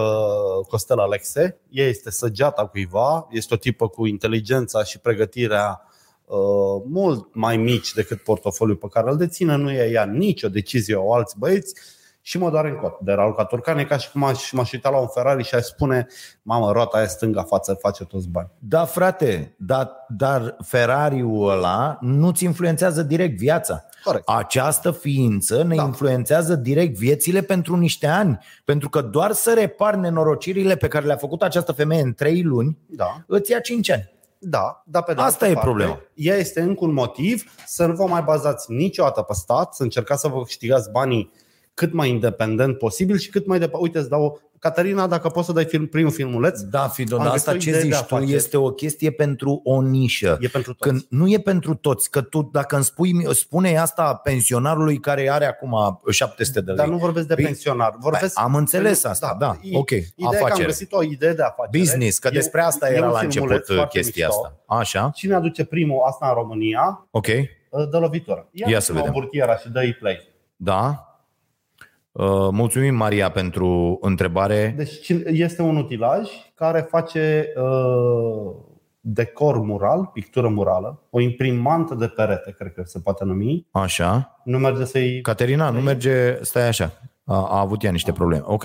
Costel 0.67 0.99
Alexe. 0.99 1.57
Ea 1.69 1.87
este 1.87 2.11
săgeata 2.11 2.65
cuiva, 2.65 3.27
este 3.31 3.53
o 3.53 3.57
tipă 3.57 3.87
cu 3.87 4.05
inteligența 4.05 4.83
și 4.83 4.99
pregătirea 4.99 5.81
uh, 6.25 6.37
mult 6.85 7.35
mai 7.35 7.57
mici 7.57 7.93
decât 7.93 8.21
portofoliul 8.21 8.77
pe 8.77 8.87
care 8.89 9.09
îl 9.09 9.17
deține. 9.17 9.55
Nu 9.55 9.71
e 9.71 9.91
ea 9.91 10.05
nicio 10.05 10.49
decizie 10.49 10.95
o 10.95 11.13
alți 11.13 11.39
băieți 11.39 11.73
și 12.25 12.37
mă 12.37 12.49
doare 12.49 12.69
în 12.69 12.75
cot 12.75 12.99
de 12.99 13.11
Raluca 13.11 13.45
Turcan. 13.45 13.77
E 13.77 13.83
ca 13.83 13.97
și 13.97 14.11
cum 14.11 14.23
aș, 14.23 14.51
m-aș 14.51 14.71
uita 14.71 14.89
la 14.89 14.97
un 14.97 15.07
Ferrari 15.07 15.43
și 15.43 15.55
aș 15.55 15.63
spune 15.63 16.07
mamă, 16.41 16.71
roata 16.71 16.97
aia 16.97 17.07
stânga 17.07 17.43
față 17.43 17.73
face 17.73 18.05
toți 18.05 18.29
bani. 18.29 18.49
Da, 18.59 18.85
frate, 18.85 19.55
dar, 19.59 19.91
dar 20.07 20.55
Ferrariul 20.65 21.49
ăla 21.49 21.97
nu-ți 22.01 22.43
influențează 22.43 23.03
direct 23.03 23.37
viața. 23.37 23.85
Corect. 24.03 24.29
Această 24.29 24.91
ființă 24.91 25.63
ne 25.63 25.75
Da. 25.75 25.83
influențează 25.83 26.55
direct 26.55 26.97
viețile 26.97 27.41
pentru 27.41 27.75
niște 27.75 28.07
ani. 28.07 28.37
Pentru 28.65 28.89
că 28.89 29.01
doar 29.01 29.31
să 29.31 29.53
repar 29.53 29.95
nenorocirile 29.95 30.75
pe 30.75 30.87
care 30.87 31.05
le-a 31.05 31.15
făcut 31.15 31.41
această 31.41 31.71
femeie 31.71 32.01
în 32.01 32.13
trei 32.13 32.41
luni, 32.43 32.77
Da. 32.87 33.23
îți 33.27 33.51
ia 33.51 33.59
cinci 33.59 33.89
ani. 33.91 34.11
Da, 34.39 34.83
dar 34.85 35.03
pe 35.03 35.13
de 35.13 35.21
Asta 35.21 35.31
altă 35.31 35.45
e 35.45 35.53
parte, 35.53 35.69
problema. 35.69 35.99
Ea 36.13 36.35
este 36.35 36.61
încă 36.61 36.85
un 36.85 36.93
motiv 36.93 37.43
să 37.65 37.85
nu 37.85 37.93
vă 37.93 38.05
mai 38.07 38.21
bazați 38.21 38.71
niciodată 38.71 39.21
pe 39.21 39.33
stat, 39.33 39.73
să 39.73 39.83
încercați 39.83 40.21
să 40.21 40.27
vă 40.27 40.43
câștigați 40.43 40.91
banii 40.91 41.31
cât 41.73 41.93
mai 41.93 42.09
independent 42.09 42.77
posibil 42.77 43.17
și 43.17 43.29
cât 43.29 43.45
mai 43.47 43.59
departe. 43.59 43.81
Uite, 43.85 43.97
îți 43.97 44.09
dau 44.09 44.41
Caterina, 44.59 45.07
dacă 45.07 45.29
poți 45.29 45.45
să 45.45 45.51
dai 45.53 45.65
film, 45.65 45.85
primul 45.87 46.11
filmuleț, 46.11 46.59
Da, 46.61 46.87
Fido, 46.87 47.15
Am 47.15 47.21
dar 47.23 47.31
găsit 47.31 47.47
asta 47.47 47.57
o 47.57 47.61
ce 47.61 47.69
idee 47.69 47.81
de 47.81 47.87
zici 47.87 47.97
tu 47.97 48.15
afaceri. 48.15 48.33
este 48.37 48.57
o 48.57 48.69
chestie 48.71 49.11
pentru 49.11 49.61
o 49.63 49.81
nișă. 49.81 50.37
e 50.41 50.47
pentru 50.47 50.73
toți. 50.73 50.89
Când 50.89 51.05
nu 51.09 51.27
e 51.31 51.37
pentru 51.39 51.75
toți, 51.75 52.09
că 52.09 52.21
tu 52.21 52.49
dacă 52.53 52.75
îmi 52.75 52.83
spui, 52.83 53.33
spune 53.35 53.77
asta 53.77 54.15
pensionarului 54.15 54.99
care 54.99 55.29
are 55.31 55.45
acum 55.45 56.01
700 56.09 56.59
de 56.61 56.65
lei. 56.67 56.75
Dar 56.75 56.87
nu 56.87 56.97
vorbesc 56.97 57.27
de 57.27 57.33
Păi, 57.35 57.43
pensionar. 57.43 57.95
Vorbesc 57.99 58.39
am 58.39 58.55
înțeles 58.55 59.03
asta, 59.03 59.35
da, 59.39 59.57
E- 59.61 59.77
ok, 59.77 59.89
Ideea 59.89 60.05
e 60.15 60.21
că 60.29 60.37
am 60.37 60.43
afacere. 60.43 60.65
găsit 60.67 60.91
o 60.93 61.03
idee 61.03 61.33
de 61.33 61.43
afacere. 61.43 61.79
Business, 61.79 62.17
că 62.19 62.27
E- 62.27 62.31
despre 62.35 62.61
asta 62.61 62.91
e 62.91 62.95
era 62.95 63.05
un 63.05 63.11
la 63.11 63.17
filmuleț 63.19 63.57
început 63.57 63.75
foarte 63.75 63.99
chestia 63.99 64.27
mișto. 64.27 64.41
asta. 64.45 64.63
Așa, 64.79 65.09
Cine 65.13 65.33
aduce 65.35 65.63
primul 65.65 66.01
asta 66.05 66.27
în 66.27 66.33
România, 66.33 67.07
ok, 67.11 67.27
dă 67.89 67.97
lovitură. 67.99 68.49
Ia 68.51 68.79
să 68.79 68.93
vedem. 68.93 69.11
burtiera 69.11 69.57
și 69.57 69.69
dă-i 69.69 69.93
play. 69.93 70.17
da. 70.55 71.07
Uh, 72.13 72.47
mulțumim, 72.51 72.95
Maria, 72.95 73.29
pentru 73.31 73.97
întrebare. 74.01 74.73
Deci 74.77 74.99
cine- 75.01 75.23
este 75.25 75.61
un 75.61 75.75
utilaj 75.75 76.29
care 76.55 76.79
face 76.89 77.47
uh, 77.55 78.53
decor 78.99 79.59
mural, 79.61 80.05
pictură 80.13 80.47
murală, 80.47 81.03
o 81.09 81.19
imprimantă 81.19 81.95
de 81.95 82.07
perete, 82.07 82.55
cred 82.57 82.73
că 82.73 82.83
se 82.85 82.99
poate 82.99 83.23
numi. 83.23 83.67
Așa. 83.71 84.41
Nu 84.43 84.57
merge 84.57 84.85
să-i... 84.85 85.21
Caterina, 85.21 85.69
nu 85.69 85.79
merge, 85.81 86.37
stai 86.43 86.67
așa. 86.67 86.91
A, 87.23 87.35
a 87.35 87.59
avut 87.59 87.83
ea 87.83 87.91
niște 87.91 88.11
probleme. 88.11 88.43
Ok. 88.45 88.63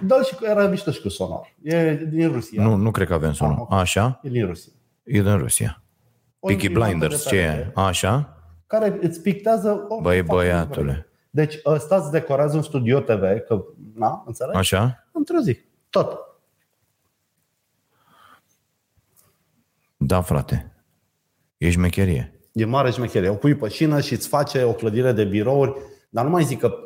Dă-l 0.00 0.24
și 0.24 0.34
cu, 0.34 0.44
era 0.44 0.66
mișto 0.66 0.90
și 0.90 1.00
cu 1.00 1.08
sonor. 1.08 1.54
E 1.62 1.94
din 1.94 2.32
Rusia. 2.32 2.62
Nu, 2.62 2.74
nu 2.74 2.90
cred 2.90 3.06
că 3.06 3.14
avem 3.14 3.28
Ah, 3.28 3.34
sunul. 3.34 3.56
ok. 3.60 3.72
Așa. 3.72 4.20
E 4.22 4.28
din 4.28 4.46
Rusia. 4.46 4.72
E 5.04 5.20
din 5.22 5.36
Rusia. 5.36 5.82
O 6.40 6.46
Peaky 6.46 6.66
imprimantă 6.66 6.96
Blinders, 6.96 7.22
de 7.24 7.28
ce 7.28 7.36
perete 7.36 7.72
e? 7.76 7.80
Așa. 7.80 8.36
Care 8.66 8.98
îți 9.00 9.20
pictează... 9.22 9.84
orice 9.88 10.02
Băi, 10.02 10.16
față 10.22 10.80
vrei. 10.82 11.04
Băiatule. 11.36 11.44
Deci 11.44 11.60
ăsta 11.64 11.96
îți 11.96 12.10
decorează 12.10 12.56
un 12.56 12.62
studio 12.62 13.00
TV, 13.00 13.38
că, 13.46 13.64
na, 13.94 14.22
înțelegi? 14.26 14.58
Așa. 14.58 15.08
Într-o 15.12 15.38
zi. 15.38 15.58
Tot. 15.90 16.18
Da, 19.96 20.20
frate. 20.20 20.72
E 21.56 21.70
șmecherie. 21.70 22.40
E 22.52 22.64
mare 22.64 22.90
șmecherie. 22.90 23.28
O 23.28 23.34
pui 23.34 23.54
pe 23.54 23.68
șină 23.68 24.00
și 24.00 24.12
îți 24.12 24.28
face 24.28 24.62
o 24.62 24.72
clădire 24.72 25.12
de 25.12 25.24
birouri, 25.24 25.74
dar 26.08 26.24
nu 26.24 26.30
mai 26.30 26.44
zic 26.44 26.60
că 26.60 26.85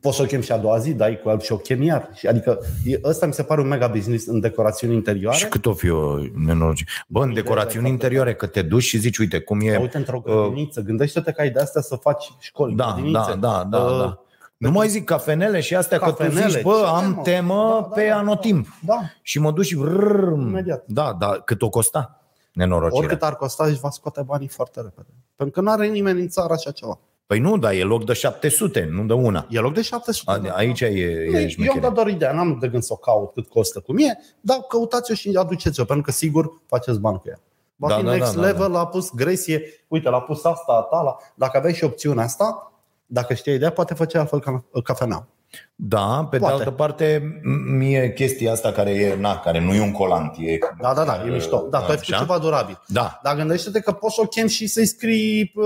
poți 0.00 0.16
să 0.16 0.22
o 0.22 0.26
chem 0.26 0.40
și 0.40 0.52
a 0.52 0.56
doua 0.58 0.78
zi, 0.78 0.92
dai 0.94 1.20
cu 1.22 1.28
el 1.28 1.40
și 1.40 1.52
o 1.52 1.56
chem 1.56 1.82
iar. 1.82 2.08
Și 2.14 2.26
Adică 2.26 2.58
e- 2.84 3.00
ăsta 3.04 3.26
mi 3.26 3.32
se 3.32 3.42
pare 3.42 3.60
un 3.60 3.68
mega 3.68 3.86
business 3.86 4.26
în 4.26 4.40
decorațiuni 4.40 4.94
interioare. 4.94 5.36
Și 5.36 5.46
cât 5.48 5.66
o 5.66 5.72
fi 5.74 5.90
o 5.90 6.16
nenorocire? 6.34 6.90
Bă, 7.08 7.22
în 7.22 7.34
decorațiuni 7.34 7.88
interioare, 7.88 8.34
că 8.34 8.46
te 8.46 8.62
duci 8.62 8.82
și 8.82 8.98
zici, 8.98 9.18
uite, 9.18 9.40
cum 9.40 9.60
e... 9.60 9.70
Dar 9.72 9.80
uite, 9.80 9.96
într-o 9.96 10.20
grădiniță, 10.20 10.80
gândește-te 10.80 11.32
că 11.32 11.40
ai 11.40 11.50
de 11.50 11.60
astea 11.60 11.80
să 11.80 11.96
faci 11.96 12.32
școli, 12.38 12.74
Da, 12.74 12.84
grădinițe. 12.94 13.30
da, 13.30 13.36
da, 13.38 13.64
da, 13.70 13.78
Uh, 13.84 13.98
da. 13.98 14.18
Nu 14.56 14.70
mai 14.70 14.88
zic 14.88 15.04
cafenele 15.04 15.60
și 15.60 15.74
astea, 15.76 15.98
că 15.98 16.04
tu 16.04 16.10
Cafenele, 16.10 16.48
zici, 16.48 16.62
bă, 16.62 16.80
ce 16.82 16.86
am 17.04 17.20
temă? 17.22 17.22
temă 17.22 17.54
Da, 17.54 17.80
da, 17.80 17.94
pe 17.94 18.06
da, 18.08 18.16
anotimp. 18.16 18.66
Da. 18.84 18.98
Și 19.22 19.38
mă 19.38 19.50
duc 19.52 19.64
și 19.64 19.76
vrrr, 19.76 20.32
Imediat. 20.32 20.84
Da, 20.86 21.16
da, 21.18 21.26
cât 21.44 21.62
o 21.62 21.68
costa 21.68 22.20
nenorocirea. 22.52 22.98
Oricât 22.98 23.22
ar 23.22 23.36
costa, 23.36 23.64
își 23.64 23.80
va 23.80 23.90
scoate 23.90 24.22
banii 24.22 24.48
foarte 24.48 24.80
repede. 24.80 25.08
Pentru 25.36 25.54
că 25.54 25.66
nu 25.66 25.70
are 25.72 25.86
nimeni 25.86 26.20
în 26.20 26.28
țară 26.28 26.52
așa 26.52 26.70
ceva. 26.70 26.98
Păi 27.30 27.38
nu, 27.38 27.58
dar 27.58 27.72
e 27.72 27.82
loc 27.82 28.04
de 28.04 28.12
700, 28.12 28.88
nu 28.90 29.04
de 29.04 29.12
una. 29.12 29.46
E 29.50 29.58
loc 29.58 29.74
de 29.74 29.82
700. 29.82 30.30
A- 30.30 30.38
da. 30.38 30.50
Aici 30.54 30.80
e, 30.80 30.86
e 30.86 31.28
Eu 31.32 31.40
am 31.42 31.48
șmecherie. 31.48 31.80
dat 31.80 31.92
doar 31.92 32.06
ideea, 32.08 32.32
n-am 32.32 32.58
de 32.60 32.68
gând 32.68 32.82
să 32.82 32.92
o 32.92 32.96
caut 32.96 33.32
cât 33.32 33.48
costă 33.48 33.80
cu 33.80 33.92
mie, 33.92 34.18
dar 34.40 34.58
căutați-o 34.68 35.14
și 35.14 35.36
aduceți-o, 35.36 35.84
pentru 35.84 36.04
că 36.04 36.10
sigur 36.10 36.60
faceți 36.66 36.98
bani 37.00 37.18
cu 37.18 37.28
ea. 37.28 37.40
Va 37.76 37.88
Da, 37.88 37.96
fi 37.96 38.02
da, 38.04 38.10
next 38.10 38.34
da, 38.34 38.40
da, 38.40 38.46
level, 38.46 38.76
a 38.76 38.86
pus 38.86 39.10
gresie, 39.14 39.62
uite, 39.88 40.08
l-a 40.08 40.20
pus 40.20 40.44
asta, 40.44 40.72
a 40.72 40.80
ta, 40.80 41.02
la... 41.02 41.16
dacă 41.34 41.56
aveai 41.56 41.74
și 41.74 41.84
opțiunea 41.84 42.24
asta, 42.24 42.72
dacă 43.06 43.34
știi 43.34 43.54
ideea, 43.54 43.70
poate 43.72 43.94
face 43.94 44.18
altfel 44.18 44.40
ca 44.40 44.64
cafenea. 44.84 45.28
Da, 45.74 46.26
pe 46.30 46.38
Poate. 46.38 46.54
de 46.54 46.58
altă 46.60 46.70
parte, 46.74 47.18
m- 47.38 47.76
mie 47.76 48.12
chestia 48.12 48.52
asta 48.52 48.72
care 48.72 48.90
e, 48.90 49.16
na, 49.16 49.38
care 49.38 49.60
nu 49.60 49.74
e 49.74 49.80
un 49.80 49.92
colant, 49.92 50.36
e... 50.38 50.58
Da, 50.80 50.94
da, 50.94 51.04
da, 51.04 51.22
e 51.26 51.30
mișto. 51.30 51.66
Da, 51.70 51.78
tu 51.78 51.84
ai 51.90 51.96
făcut 51.96 52.12
Așa? 52.14 52.18
ceva 52.18 52.38
durabil. 52.38 52.80
Da, 52.86 53.20
Dar 53.22 53.36
gândește-te 53.36 53.80
că 53.80 53.92
poți 53.92 54.14
să 54.14 54.20
o 54.20 54.26
chem 54.26 54.46
și 54.46 54.66
să-i 54.66 54.86
scrii 54.86 55.52
uh, 55.54 55.64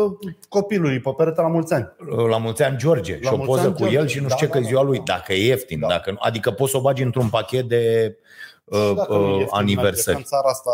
copilului 0.49 1.01
pe 1.01 1.11
perete 1.17 1.41
la 1.41 1.49
mulți 1.49 1.73
ani. 1.75 1.93
la 2.29 2.39
mulți 2.39 2.63
ani 2.63 2.77
George 2.77 3.13
La 3.23 3.29
și 3.29 3.33
o 3.33 3.37
mulți 3.37 3.51
poză 3.53 3.61
ani, 3.67 3.73
cu 3.73 3.79
George. 3.79 3.97
el 3.97 4.07
și 4.07 4.21
nu 4.21 4.27
Da, 4.29 4.35
știu 4.35 4.47
ce 4.47 4.53
da, 4.53 4.59
că 4.59 4.65
e 4.65 4.69
ziua 4.69 4.81
da, 4.83 4.87
lui, 4.89 4.97
da. 4.99 5.03
dacă 5.15 5.33
e 5.33 5.47
ieftin, 5.47 5.81
Da. 5.81 5.87
dacă 5.87 6.11
nu, 6.11 6.17
adică 6.21 6.51
poți 6.51 6.71
să 6.71 6.77
o 6.77 6.81
bagi 6.81 7.03
într-un 7.03 7.29
pachet 7.29 7.69
de 7.69 8.17
uh, 8.65 8.79
Și 8.89 8.95
dacă 8.95 9.13
nu 9.13 9.19
e 9.19 9.33
uh, 9.33 9.39
ieftin, 9.39 9.39
merge, 9.39 9.45
că 9.51 9.57
aniversări. 9.57 10.17
În 10.17 10.23
țara 10.23 10.49
asta 10.49 10.71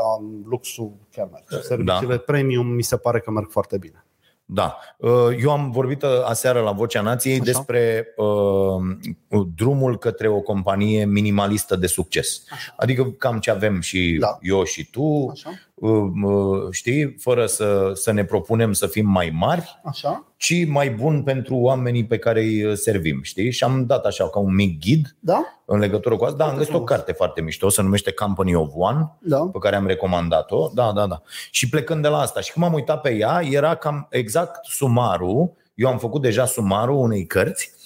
luxul 0.48 0.92
chiar 1.12 1.28
merge. 1.32 1.66
Serviciile 1.66 2.14
Da. 2.14 2.22
premium 2.26 2.66
mi 2.66 2.82
se 2.82 2.96
pare 2.96 3.20
că 3.20 3.30
merg 3.30 3.50
foarte 3.50 3.78
bine. 3.78 4.04
Da. 4.52 4.78
Uh, 4.96 5.36
Eu 5.42 5.50
am 5.50 5.70
vorbit 5.70 6.02
uh, 6.02 6.08
aseară 6.24 6.60
la 6.60 6.72
Vocea 6.72 7.00
Nației 7.00 7.34
Așa. 7.34 7.42
despre 7.44 8.06
uh, 8.16 9.46
drumul 9.54 9.98
către 9.98 10.28
o 10.28 10.40
companie 10.40 11.04
minimalistă 11.04 11.76
de 11.76 11.86
succes. 11.86 12.42
Așa. 12.50 12.74
Adică 12.76 13.04
cam 13.18 13.38
ce 13.38 13.50
avem 13.50 13.80
și 13.80 14.16
Da. 14.20 14.38
eu 14.40 14.64
și 14.64 14.90
tu, 14.90 15.28
Așa? 15.32 15.50
Uh, 15.80 15.90
uh, 16.24 16.68
știi, 16.70 17.14
fără 17.18 17.46
să, 17.46 17.90
să 17.94 18.12
ne 18.12 18.24
propunem 18.24 18.72
să 18.72 18.86
fim 18.86 19.06
mai 19.06 19.32
mari, 19.38 19.80
Așa? 19.84 20.24
ci 20.36 20.66
mai 20.66 20.90
bun 20.90 21.22
pentru 21.22 21.56
oamenii 21.56 22.04
pe 22.06 22.18
care 22.18 22.40
îi 22.40 22.64
uh, 22.64 22.76
servim, 22.76 23.22
știi? 23.22 23.50
Și 23.50 23.64
am 23.64 23.86
dat 23.86 24.04
așa 24.04 24.28
ca 24.30 24.38
un 24.38 24.54
mic 24.54 24.80
ghid 24.80 25.16
Da? 25.20 25.44
în 25.64 25.78
legătură 25.78 26.16
cu 26.16 26.24
asta. 26.24 26.36
Da, 26.36 26.44
am 26.44 26.52
găsit 26.56 26.68
o 26.68 26.72
frumos. 26.72 26.90
carte 26.90 27.12
foarte 27.12 27.40
mișto, 27.40 27.68
se 27.68 27.82
numește 27.82 28.12
Company 28.12 28.54
of 28.54 28.70
One, 28.74 29.10
Da. 29.20 29.38
pe 29.52 29.58
care 29.58 29.76
am 29.76 29.86
recomandat-o. 29.86 30.70
Da, 30.74 30.92
da, 30.92 31.06
da. 31.06 31.22
Și 31.50 31.68
plecând 31.68 32.02
de 32.02 32.08
la 32.08 32.18
asta, 32.18 32.40
și 32.40 32.52
când 32.52 32.64
m-am 32.64 32.74
uitat 32.74 33.00
pe 33.00 33.14
ea, 33.14 33.40
era 33.50 33.74
cam 33.74 34.06
exact 34.10 34.64
sumarul. 34.64 35.52
Eu 35.74 35.88
am 35.88 35.98
făcut 35.98 36.22
deja 36.22 36.44
sumarul 36.46 36.96
unei 36.96 37.26
cărți 37.26 37.70
uh, 37.74 37.79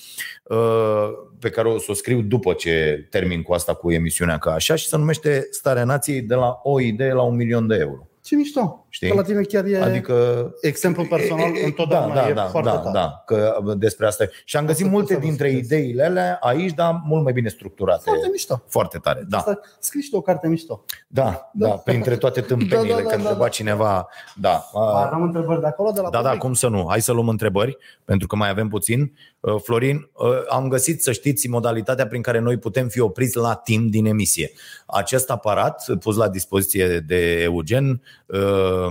pe 1.39 1.51
care 1.51 1.69
o 1.69 1.79
să 1.79 1.87
o 1.89 1.95
scriu 1.95 2.21
după 2.21 2.53
ce 2.53 3.07
termin 3.11 3.43
cu 3.43 3.53
asta 3.53 3.75
cu 3.75 3.91
emisiunea 3.93 4.39
ca 4.39 4.53
așa 4.53 4.75
și 4.75 4.87
se 4.89 4.97
numește 4.97 5.47
Starea 5.51 5.85
Nației 5.85 6.21
de 6.23 6.35
la 6.35 6.61
o 6.63 6.81
idee 6.81 7.13
la 7.13 7.23
un 7.23 7.37
milion 7.37 7.67
de 7.67 7.77
euro. 7.77 8.09
Ce 8.23 8.37
mișto. 8.37 8.87
Știi? 8.89 9.09
Că 9.09 9.15
la 9.15 9.23
tine 9.23 9.43
chiar 9.43 9.65
e 9.65 9.83
Adică 9.83 10.15
exemplu 10.61 11.05
personal 11.05 11.51
întotdeauna 11.65 12.15
da, 12.15 12.29
e 12.29 12.33
da, 12.33 12.43
foarte 12.45 12.69
da, 12.71 12.77
tare. 12.77 12.91
da, 12.93 13.23
că 13.27 13.59
despre 13.77 14.07
asta. 14.07 14.25
e. 14.25 14.31
Și 14.45 14.57
am 14.57 14.67
găsit 14.67 14.85
Asta 14.85 14.95
multe 14.97 15.13
pot 15.15 15.23
să 15.23 15.29
vă 15.29 15.35
dintre 15.35 15.49
citesc. 15.51 15.65
ideile 15.73 16.05
alea 16.05 16.39
aici, 16.41 16.73
dar 16.75 17.01
mult 17.05 17.23
mai 17.23 17.33
bine 17.33 17.49
structurate. 17.49 18.03
Foarte 18.05 18.29
mișto. 18.31 18.63
Foarte 18.69 18.99
tare, 18.99 19.25
da. 19.29 19.37
Asta, 19.37 19.61
scrii 19.79 20.03
și 20.03 20.11
tu 20.11 20.17
o 20.17 20.21
carte 20.21 20.49
mișto. 20.49 20.85
Da, 21.07 21.51
da, 21.53 21.69
printre 21.69 22.17
toate 22.17 22.41
tâmpeniile, 22.41 22.79
Da, 22.95 22.95
da, 22.95 23.03
da, 23.03 23.03
că 23.03 23.09
da, 23.09 23.15
întreba 23.17 23.39
da. 23.43 23.49
cineva, 23.49 24.09
da. 24.37 24.65
Mai 24.75 25.03
a, 25.03 25.11
am 25.13 25.23
întrebări 25.23 25.61
de 25.61 25.67
acolo, 25.67 25.91
de 25.91 26.01
la 26.01 26.11
Da, 26.11 26.17
da, 26.19 26.23
public? 26.23 26.41
cum 26.43 26.53
să 26.55 26.69
nu? 26.69 26.87
Hai 26.89 27.01
să 27.01 27.13
luăm 27.13 27.29
întrebări, 27.29 27.77
pentru 28.05 28.27
că 28.27 28.37
mai 28.37 28.49
avem 28.49 28.69
puțin. 28.69 29.13
Uh, 29.45 29.61
Florin, 29.63 30.09
uh, 30.13 30.29
am 30.49 30.69
găsit, 30.69 31.03
să 31.03 31.13
știți, 31.13 31.49
modalitatea 31.49 32.07
prin 32.07 32.23
care 32.23 32.39
noi 32.39 32.57
putem 32.57 32.89
fi 32.89 33.01
opriți 33.01 33.37
la 33.37 33.55
timp 33.55 33.91
din 33.91 34.07
emisie. 34.07 34.53
Acest 34.87 35.31
aparat 35.31 35.85
pus 36.01 36.17
la 36.17 36.29
dispoziție 36.29 36.99
de 36.99 37.43
Eugen, 37.43 38.03
uh, 38.27 38.41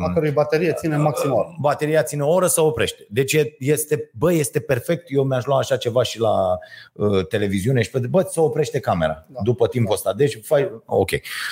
A 0.07 0.13
cărui 0.13 0.31
baterie 0.31 0.73
ține 0.73 0.97
maxim 0.97 1.31
o 1.31 1.35
oră. 1.35 1.55
bateria 1.59 2.03
ține 2.03 2.23
o 2.23 2.33
oră 2.33 2.47
să 2.47 2.61
oprește. 2.61 3.05
Deci 3.09 3.33
e- 3.33 3.55
este, 3.59 4.09
bă, 4.17 4.33
este 4.33 4.59
perfect. 4.59 5.03
Eu 5.07 5.23
mi-aș 5.23 5.45
lua 5.45 5.57
așa 5.57 5.77
ceva 5.77 6.03
și 6.03 6.19
la 6.19 6.57
uh, 6.93 7.27
televiziune 7.27 7.81
și 7.81 7.89
pe 7.89 7.99
bă, 7.99 8.27
să 8.31 8.41
oprește 8.41 8.79
camera 8.79 9.25
da. 9.27 9.39
după 9.43 9.67
timpul 9.67 9.93
ăsta. 9.93 10.13
Deci, 10.13 10.39
fai, 10.43 10.71
ok. 10.85 11.09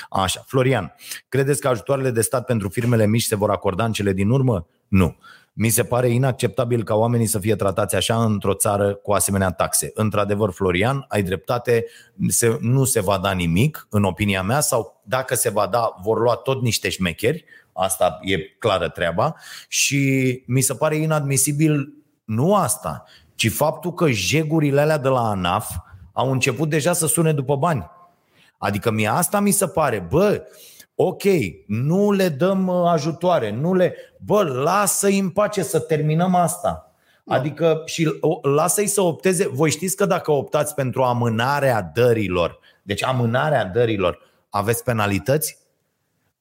Așa. 0.10 0.44
Florian, 0.48 0.96
credeți 1.30 1.62
că 1.62 1.68
ajutoarele 1.68 2.12
de 2.12 2.22
stat 2.22 2.46
pentru 2.46 2.70
firmele 2.70 3.08
mici 3.08 3.24
se 3.24 3.36
vor 3.36 3.50
acorda 3.50 3.86
în 3.86 3.92
cele 3.92 4.14
din 4.14 4.30
urmă? 4.30 4.68
Nu. 4.88 5.16
Mi 5.54 5.70
se 5.70 5.84
pare 5.84 6.10
inacceptabil 6.10 6.84
ca 6.84 6.96
oamenii 6.96 7.26
să 7.26 7.40
fie 7.40 7.56
tratați 7.56 7.96
așa 7.96 8.24
într-o 8.24 8.54
țară 8.54 8.94
cu 8.94 9.12
asemenea 9.12 9.52
taxe. 9.52 9.92
Într-adevăr, 9.94 10.52
Florian, 10.52 11.06
ai 11.08 11.24
dreptate, 11.24 11.86
se, 12.28 12.58
nu 12.62 12.84
se 12.84 13.02
va 13.02 13.18
da 13.18 13.32
nimic, 13.32 13.88
în 13.90 14.04
opinia 14.04 14.42
mea, 14.42 14.60
sau 14.60 15.02
dacă 15.04 15.36
se 15.36 15.50
va 15.50 15.68
da, 15.68 15.96
vor 16.02 16.20
lua 16.20 16.36
tot 16.36 16.62
niște 16.62 16.90
șmecheri, 16.90 17.46
asta 17.74 18.20
e 18.22 18.38
clară 18.38 18.90
treaba, 18.90 19.36
și 19.68 20.44
mi 20.48 20.62
se 20.62 20.74
pare 20.74 20.96
inadmisibil 20.96 21.94
nu 22.26 22.56
asta, 22.56 23.04
ci 23.36 23.52
faptul 23.52 23.94
că 23.94 24.10
jegurile 24.10 24.82
alea 24.82 24.98
de 24.98 25.08
la 25.08 25.30
ANAF 25.30 25.76
au 26.14 26.32
început 26.32 26.70
deja 26.70 26.94
să 26.94 27.08
sune 27.08 27.34
după 27.34 27.56
bani. 27.56 27.90
Adică 28.58 28.92
mie 28.92 29.08
asta 29.08 29.40
mi 29.40 29.52
se 29.52 29.68
pare, 29.68 30.00
bă, 30.10 30.44
ok, 30.96 31.24
nu 31.68 32.12
le 32.12 32.30
dăm 32.30 32.68
uh, 32.68 32.90
ajutoare, 32.92 33.52
nu 33.52 33.74
le, 33.74 33.96
bă, 34.26 34.44
lasă-i 34.44 35.20
în 35.20 35.30
pace 35.30 35.64
să 35.64 35.80
terminăm 35.80 36.36
asta. 36.36 36.92
Adică 37.28 37.82
și 37.86 38.18
o- 38.20 38.40
lasă-i 38.50 38.88
să 38.88 39.02
opteze. 39.02 39.48
Voi 39.48 39.70
știți 39.70 39.96
că 39.96 40.06
dacă 40.06 40.32
optați 40.32 40.76
pentru 40.76 41.04
amânarea 41.04 41.92
dărilor, 41.94 42.60
deci 42.84 43.04
amânarea 43.04 43.66
dărilor, 43.66 44.20
aveți 44.50 44.84
penalități? 44.84 45.58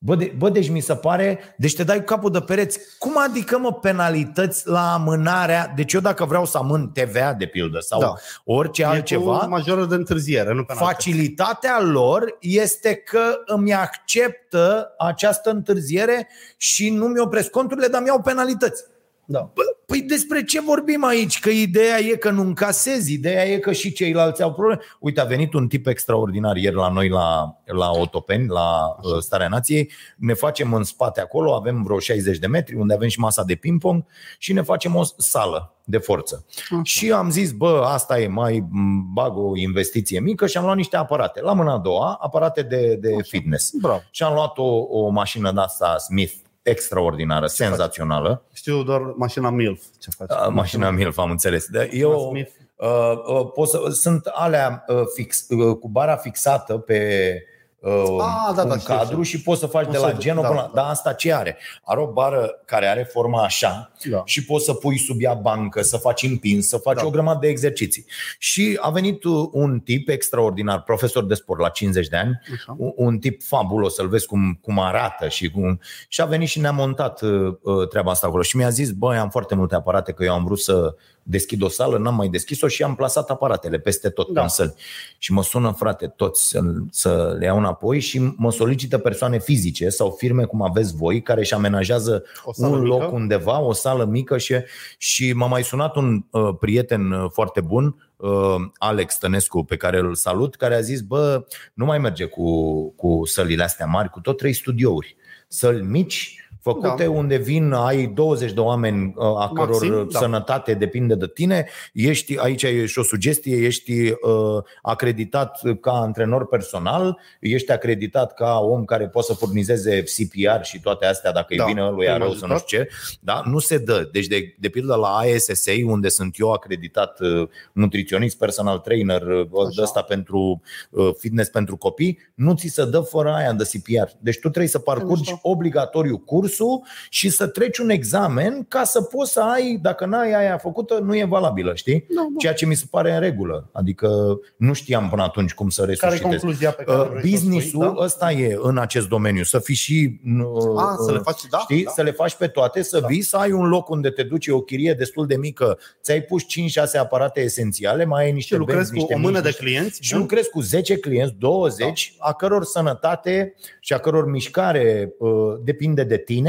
Bă, 0.03 0.15
de, 0.15 0.35
bă, 0.39 0.49
deci 0.49 0.69
mi 0.69 0.81
se 0.81 0.95
pare, 0.95 1.55
deci 1.57 1.75
te 1.75 1.83
dai 1.83 1.99
cu 1.99 2.05
capul 2.05 2.31
de 2.31 2.41
pereți. 2.41 2.79
Cum 2.99 3.19
adică, 3.19 3.59
mă, 3.59 3.73
penalități 3.73 4.69
la 4.69 4.93
amânarea? 4.93 5.73
Deci 5.77 5.93
eu 5.93 6.01
dacă 6.01 6.25
vreau 6.25 6.45
să 6.45 6.59
amân 6.59 6.91
TVA, 6.93 7.33
de 7.33 7.47
pildă, 7.47 7.79
sau 7.81 8.01
Da. 8.01 8.07
da. 8.07 8.15
orice 8.45 8.83
E 8.83 8.87
altceva, 8.87 9.39
cu 9.39 9.49
majoră 9.49 9.85
de 9.85 9.95
întârziere, 9.95 10.55
nu 10.55 10.65
penalitate. 10.65 10.93
Facilitatea 10.93 11.81
lor 11.81 12.37
este 12.41 12.95
că 12.95 13.21
îmi 13.47 13.75
acceptă 13.75 14.95
această 14.99 15.51
întârziere 15.51 16.29
și 16.57 16.91
nu 16.91 17.07
mi 17.07 17.21
opresc 17.21 17.51
conturile, 17.51 17.87
dar 17.87 18.03
mi-au 18.03 18.21
penalități. 18.21 18.83
Da. 19.31 19.51
Bă, 19.55 19.63
Păi 19.91 20.03
despre 20.03 20.45
ce 20.45 20.61
vorbim 20.61 21.05
aici? 21.05 21.41
Că 21.41 21.49
ideea 21.49 21.99
e 21.99 22.17
că 22.17 22.31
nu 22.31 22.43
încasezi, 22.43 23.13
ideea 23.13 23.45
e 23.45 23.59
că 23.59 23.73
și 23.73 23.93
ceilalți 23.93 24.43
au 24.43 24.53
probleme. 24.53 24.81
Uite, 25.01 25.21
a 25.21 25.25
venit 25.25 25.53
un 25.53 25.69
tip 25.69 25.87
extraordinar 25.87 26.57
ieri 26.57 26.75
la 26.75 26.89
noi 26.89 27.09
la, 27.09 27.57
la 27.65 27.91
Otopeni, 27.91 28.47
la 28.49 28.97
uh, 29.03 29.19
Starea 29.21 29.49
Nației. 29.49 29.91
Ne 30.17 30.35
facem 30.35 30.73
în 30.73 30.83
spate 30.83 31.21
acolo, 31.21 31.55
avem 31.55 31.83
vreo 31.83 31.99
60 31.99 32.39
de 32.39 32.47
metri, 32.47 32.75
unde 32.75 32.95
avem 32.95 33.09
și 33.09 33.19
masa 33.21 33.45
de 33.45 33.55
ping-pong 33.55 34.05
și 34.39 34.53
ne 34.53 34.63
facem 34.63 34.95
o 34.95 35.03
sală 35.17 35.75
de 35.85 35.99
forță. 35.99 36.47
Așa. 36.59 36.81
Și 36.83 37.13
am 37.13 37.31
zis, 37.31 37.53
bă, 37.53 37.83
asta 37.85 38.21
e, 38.21 38.27
mai 38.27 38.67
m, 38.71 39.13
bag 39.13 39.37
o 39.37 39.57
investiție 39.57 40.21
mică 40.21 40.47
și 40.47 40.57
am 40.57 40.65
luat 40.65 40.77
niște 40.77 40.97
aparate. 40.97 41.41
La 41.41 41.53
mâna 41.53 41.73
a 41.73 41.79
doua, 41.79 42.19
aparate 42.21 42.63
de, 42.63 42.97
de 43.01 43.17
fitness. 43.23 43.73
Bravo. 43.81 44.01
Și 44.11 44.23
am 44.23 44.35
luat 44.35 44.59
o, 44.59 44.87
o 44.89 45.09
mașină 45.09 45.53
de 45.53 45.61
asta 45.61 45.99
Smith 45.99 46.33
extraordinară, 46.71 47.47
senzațională. 47.47 48.43
Știu 48.53 48.83
doar 48.83 49.01
mașina 49.01 49.51
MILF 49.51 49.83
ce 49.99 50.11
face. 50.17 50.33
Uh, 50.35 50.49
Mașina 50.53 50.91
Milf, 50.91 51.19
am 51.19 51.31
înțeles. 51.31 51.67
Dar 51.67 51.89
Eu 51.93 52.29
Smith. 52.31 52.51
uh, 52.77 53.13
uh, 53.27 53.51
pot 53.55 53.69
să, 53.69 53.81
sunt 53.91 54.27
alea 54.27 54.85
uh, 54.89 55.03
fix, 55.15 55.47
uh, 55.49 55.77
cu 55.77 55.89
bara 55.89 56.17
fixată 56.17 56.75
pe 56.79 57.43
uh, 57.81 58.17
Ah, 58.21 58.53
da, 58.55 58.65
da, 58.65 58.73
un 58.73 58.79
știu, 58.79 58.95
cadru 58.95 59.23
știu. 59.23 59.39
și 59.39 59.43
poți 59.45 59.61
să 59.61 59.67
faci 59.67 59.87
O 59.87 59.91
de 59.91 59.99
la 59.99 60.09
să- 60.09 60.15
genul 60.19 60.43
da, 60.43 60.49
până 60.49 60.61
la... 60.61 60.67
da. 60.75 60.81
Dar 60.81 60.91
asta 60.91 61.13
ce 61.13 61.35
are? 61.35 61.59
Are 61.85 62.01
o 62.01 62.07
bară 62.13 62.51
care 62.65 62.87
are 62.87 63.03
forma 63.03 63.43
așa 63.43 63.93
Da. 64.11 64.23
și 64.25 64.45
poți 64.45 64.65
să 64.65 64.73
pui 64.75 64.99
sub 64.99 65.17
ea 65.21 65.35
bancă, 65.35 65.83
să 65.83 65.97
faci 65.97 66.23
împins, 66.23 66.69
să 66.69 66.77
faci 66.77 66.97
Da. 66.97 67.07
o 67.07 67.11
grămadă 67.11 67.39
de 67.41 67.49
exerciții. 67.49 68.05
Și 68.39 68.79
a 68.81 68.91
venit 68.91 69.25
uh, 69.25 69.49
un 69.53 69.81
tip 69.81 70.09
extraordinar, 70.09 70.83
profesor 70.83 71.25
de 71.25 71.35
sport 71.35 71.61
la 71.61 71.69
50 71.69 72.09
de 72.09 72.17
ani, 72.17 72.41
Așa. 72.55 72.75
un- 72.79 72.93
un 72.97 73.19
tip 73.19 73.43
fabulos, 73.43 73.95
să-l 73.95 74.09
vezi 74.09 74.27
cum, 74.27 74.59
cum 74.63 74.79
arată 74.79 75.29
și 75.29 75.51
cum... 75.51 75.81
Și 76.09 76.21
a 76.21 76.25
venit 76.25 76.49
și 76.49 76.61
ne-a 76.61 76.71
montat 76.73 77.23
uh, 77.23 77.53
uh, 77.63 77.89
treaba 77.89 78.11
asta 78.11 78.27
acolo 78.27 78.43
și 78.43 78.57
mi-a 78.57 78.69
zis, 78.71 78.91
băi, 78.91 79.17
am 79.17 79.31
foarte 79.31 79.55
multe 79.55 79.75
aparate, 79.75 80.13
că 80.13 80.25
eu 80.25 80.33
am 80.33 80.45
vrut 80.45 80.61
să 80.61 80.95
deschid 81.23 81.63
o 81.63 81.69
sală, 81.69 81.99
n-am 81.99 82.15
mai 82.15 82.29
deschis-o 82.29 82.69
și 82.69 82.83
am 82.83 82.95
plasat 82.95 83.31
aparatele 83.31 83.79
peste 83.79 84.09
tot 84.09 84.27
Da. 84.27 84.33
da. 84.33 84.43
în 84.43 84.49
săli. 84.49 84.75
Și 85.19 85.33
mă 85.33 85.43
sună, 85.43 85.75
frate, 85.79 86.07
toți 86.07 86.49
să, 86.49 86.61
să 86.91 87.37
le 87.39 87.45
iau 87.45 87.61
înapoi 87.71 88.01
și 88.01 88.33
mă 88.37 88.53
solicită 88.53 88.99
persoane 88.99 89.39
fizice 89.39 89.89
sau 89.89 90.11
firme 90.11 90.45
cum 90.45 90.63
aveți 90.63 90.97
voi, 90.97 91.23
care 91.23 91.41
își 91.41 91.55
amenajează 91.55 92.25
O 92.45 92.53
sală 92.53 92.75
un 92.75 92.83
mică? 92.83 92.97
loc 92.97 93.13
undeva, 93.13 93.61
o 93.61 93.73
sală 93.73 94.05
mică 94.05 94.39
și, 94.39 94.55
și 94.99 95.33
m-a 95.33 95.47
mai 95.47 95.63
sunat 95.63 95.97
un 95.97 96.25
uh, 96.31 96.49
prieten 96.61 97.11
uh, 97.11 97.31
foarte 97.33 97.61
bun, 97.61 98.11
uh, 98.17 98.55
Alex 98.79 99.19
Tănescu, 99.19 99.65
pe 99.65 99.77
care 99.77 99.99
îl 99.99 100.15
salut, 100.15 100.55
care 100.55 100.75
a 100.75 100.81
zis, 100.81 101.01
bă, 101.01 101.45
nu 101.75 101.85
mai 101.85 101.99
merge 101.99 102.25
cu, 102.25 102.89
cu 102.91 103.23
sălile 103.25 103.63
astea 103.63 103.87
mari, 103.87 104.11
cu 104.11 104.21
tot 104.21 104.37
trei 104.37 104.53
studiouri. 104.53 105.17
Săli 105.49 105.83
mici, 105.83 106.49
făcute 106.61 106.89
Da. 106.89 107.05
da. 107.05 107.11
unde 107.11 107.37
vin, 107.37 107.73
ai 107.73 108.07
20 108.07 108.53
de 108.53 108.61
oameni 108.61 109.13
uh, 109.17 109.25
a 109.25 109.51
căror 109.55 109.69
Maxim, 109.69 109.89
Maxim, 109.93 110.09
da. 110.13 110.19
sănătate 110.19 110.75
depinde 110.75 111.15
de 111.15 111.27
tine, 111.27 111.69
ești, 111.93 112.39
aici 112.39 112.63
e 112.63 112.87
și 112.87 112.99
o 112.99 113.03
sugestie, 113.03 113.57
ești 113.57 113.93
uh, 113.93 114.63
acreditat 114.83 115.61
ca 115.81 115.93
antrenor 115.93 116.47
personal, 116.47 117.19
ești 117.41 117.73
acreditat 117.73 118.35
ca 118.35 118.59
om 118.59 118.85
care 118.85 119.09
poate 119.09 119.27
să 119.27 119.35
furnizeze 119.35 120.03
CPR 120.03 120.63
și 120.63 120.81
toate 120.81 121.07
astea 121.07 121.33
dacă 121.33 121.55
Da, 121.55 121.65
îi 121.65 121.73
vine 121.73 121.91
lui 121.91 122.09
am 122.09 122.19
rău 122.19 122.29
să 122.29 122.45
ajutat. 122.45 122.51
nu 122.51 122.59
știu 122.59 122.79
ce, 122.79 122.89
da? 123.21 123.43
nu 123.45 123.59
se 123.59 123.79
dă. 123.79 124.09
Deci 124.13 124.27
de, 124.27 124.55
de 124.59 124.69
pildă 124.69 124.95
la 124.95 125.21
ISSA, 125.35 125.73
unde 125.85 126.09
sunt 126.09 126.35
eu 126.39 126.53
acreditat 126.53 127.21
uh, 127.21 127.49
nutriționist, 127.73 128.39
personal 128.39 128.79
trainer, 128.79 129.23
uh, 129.23 129.69
de 129.77 129.83
ăsta 129.83 130.03
pentru 130.03 130.61
uh, 130.91 131.11
fitness 131.19 131.51
pentru 131.51 131.77
copii, 131.77 132.19
nu 132.35 132.55
ți 132.55 132.67
se 132.67 132.85
dă 132.85 133.01
fără 133.01 133.33
aia 133.33 133.53
de 133.53 133.65
CPR. 133.65 134.11
Deci 134.19 134.39
tu 134.39 134.49
trebuie 134.49 134.67
să 134.69 134.79
parcurgi 134.79 135.31
mișto. 135.31 135.39
obligatoriu 135.43 136.19
cursul 136.57 136.83
și 137.09 137.29
să 137.31 137.47
treci 137.47 137.79
un 137.79 137.91
examen 137.91 138.65
ca 138.69 138.85
să 138.85 139.03
poți 139.03 139.33
să 139.33 139.41
ai, 139.41 139.79
dacă 139.83 140.07
n-ai 140.07 140.33
aia 140.35 140.59
făcută, 140.59 140.99
nu 141.03 141.17
e 141.17 141.25
valabilă, 141.25 141.75
știi? 141.75 142.05
Da, 142.09 142.21
da. 142.21 142.27
Ceea 142.39 142.53
ce 142.53 142.67
mi 142.67 142.75
se 142.75 142.85
pare 142.91 143.13
în 143.15 143.21
regulă. 143.21 143.69
Adică 143.73 144.39
nu 144.57 144.73
știam 144.73 145.09
până 145.09 145.23
atunci 145.23 145.55
cum 145.55 145.69
să 145.69 145.81
Care 145.81 145.93
e 145.93 145.95
resuscitez. 146.01 146.29
concluzia 146.41 146.71
pe 146.71 146.83
care 146.85 146.99
Uh, 147.01 147.09
vrei 147.09 147.21
să 147.21 147.27
o 147.27 147.31
Business-ul 147.31 147.83
spui, 147.85 147.95
da? 147.97 148.05
ăsta 148.05 148.33
e 148.33 148.59
în 148.63 148.79
acest 148.79 149.09
domeniu, 149.09 149.43
să 149.43 149.59
fii 149.59 149.75
și 149.75 150.21
uh, 150.39 150.45
Ah, 150.77 150.95
să 151.07 151.13
le 151.13 151.19
faci, 151.19 151.41
da, 151.51 151.59
știi, 151.59 151.85
da. 151.85 151.91
să 151.91 152.03
le 152.03 152.11
faci 152.11 152.35
pe 152.35 152.47
toate, 152.47 152.83
să 152.83 153.01
Da. 153.01 153.07
vii, 153.07 153.23
să 153.23 153.37
ai 153.37 153.53
un 153.53 153.69
loc 153.69 153.89
unde 153.89 154.11
te 154.11 154.23
duci, 154.23 154.47
e 154.47 154.53
o 154.53 154.61
chirie 154.61 154.93
destul 154.93 155.27
de 155.27 155.37
mică, 155.37 155.79
ți-ai 156.03 156.21
pus 156.21 156.43
5-6 156.47 156.99
aparate 156.99 157.41
esențiale, 157.41 158.05
mai 158.05 158.25
ai 158.25 158.33
niște 158.33 158.55
Și 158.55 158.61
lucrezi 158.61 158.79
benzi, 158.79 158.91
cu 158.93 158.97
niște 158.99 159.15
o 159.15 159.19
mână 159.19 159.31
mici, 159.31 159.43
de 159.43 159.49
niște- 159.49 159.65
clienți 159.65 159.99
și 160.03 160.13
bun? 160.13 160.21
lucrezi 160.21 160.51
cu 160.51 160.61
10 160.61 160.97
clienți, 160.97 161.35
20, 161.39 162.15
a 162.19 162.33
căror 162.33 162.65
sănătate 162.65 163.55
și 163.81 163.93
a 163.93 163.99
căror 163.99 164.31
mișcare 164.31 165.13
uh, 165.19 165.31
depinde 165.65 166.05
de 166.05 166.17
tine 166.17 166.40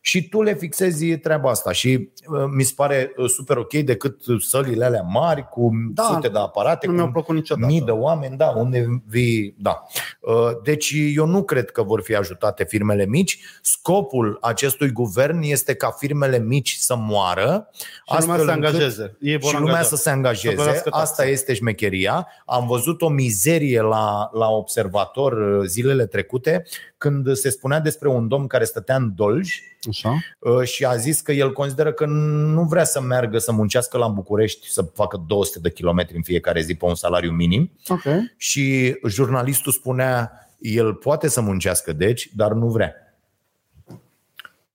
și 0.00 0.28
tu 0.28 0.42
le 0.42 0.54
fixezi 0.54 1.18
treaba 1.18 1.50
asta 1.50 1.72
și 1.72 2.10
uh, 2.28 2.44
mi 2.54 2.62
se 2.62 2.72
pare 2.76 3.12
uh, 3.16 3.28
super 3.30 3.56
ok 3.56 3.72
decât 3.74 4.20
sălile 4.40 4.84
alea 4.84 5.02
mari 5.02 5.48
cu 5.48 5.70
Da, 5.94 6.02
sute 6.02 6.28
de 6.28 6.38
aparate, 6.38 6.86
Nu 6.86 6.92
cu 6.92 6.98
mi-au 6.98 7.10
plăcut 7.12 7.34
niciodată. 7.34 7.66
mii 7.72 7.80
de 7.80 7.90
oameni, 7.90 8.36
da, 8.36 8.46
unde 8.48 9.02
vii, 9.06 9.54
da. 9.58 9.82
Uh, 10.20 10.34
Deci 10.62 10.92
eu 11.14 11.26
nu 11.26 11.42
cred 11.42 11.70
că 11.70 11.82
vor 11.82 12.02
fi 12.02 12.14
ajutate 12.14 12.64
firmele 12.64 13.06
mici. 13.06 13.38
Scopul 13.62 14.38
acestui 14.40 14.90
guvern 14.90 15.42
este 15.42 15.74
ca 15.74 15.90
firmele 15.90 16.38
mici 16.38 16.76
să 16.78 16.96
moară, 16.96 17.68
Și 17.72 18.20
lumea 18.20 18.36
să 18.38 18.44
se 18.44 18.50
angajeze. 18.50 19.16
Ei 19.20 19.38
vor 19.38 19.50
și 19.50 19.56
lumea 19.58 19.72
angaja. 19.74 19.88
să 19.88 19.96
se 19.96 20.02
Să 20.02 20.10
angajeze. 20.10 20.54
plătească 20.54 20.88
taxe. 20.90 21.02
Asta 21.04 21.24
este 21.24 21.54
șmecheria. 21.54 22.26
Am 22.46 22.66
văzut 22.66 23.02
o 23.02 23.08
mizerie 23.08 23.80
la, 23.80 24.30
la 24.32 24.48
observator 24.48 25.32
uh, 25.32 25.64
zilele 25.66 26.06
trecute 26.06 26.62
când 26.98 27.34
se 27.34 27.50
spunea 27.50 27.80
despre 27.80 28.08
un 28.08 28.28
domn 28.28 28.46
care 28.46 28.64
stătea 28.64 28.96
în 28.96 29.12
Dolj 29.14 29.60
Așa. 29.88 30.14
uh, 30.38 30.62
și 30.62 30.84
a 30.84 30.96
zis 30.96 31.20
că 31.20 31.32
el 31.32 31.52
consideră 31.52 31.92
că 31.92 32.06
nu 32.06 32.62
vrea 32.62 32.84
să 32.84 33.00
meargă 33.00 33.38
să 33.38 33.52
muncească 33.52 33.98
la 33.98 34.08
București 34.08 34.70
să 34.70 34.82
facă 34.82 35.24
200 35.26 35.58
de 35.58 35.70
kilometri 35.70 36.16
în 36.16 36.22
fiecare 36.22 36.60
zi 36.60 36.74
pe 36.74 36.84
un 36.84 36.94
salariu 36.94 37.30
minim 37.30 37.70
Ok. 37.88 38.02
și 38.36 38.94
jurnalistul 39.08 39.72
spunea 39.72 40.30
el 40.58 40.94
poate 40.94 41.28
să 41.28 41.40
muncească 41.40 41.92
deci, 41.92 42.30
dar 42.34 42.52
nu 42.52 42.66
vrea. 42.66 42.94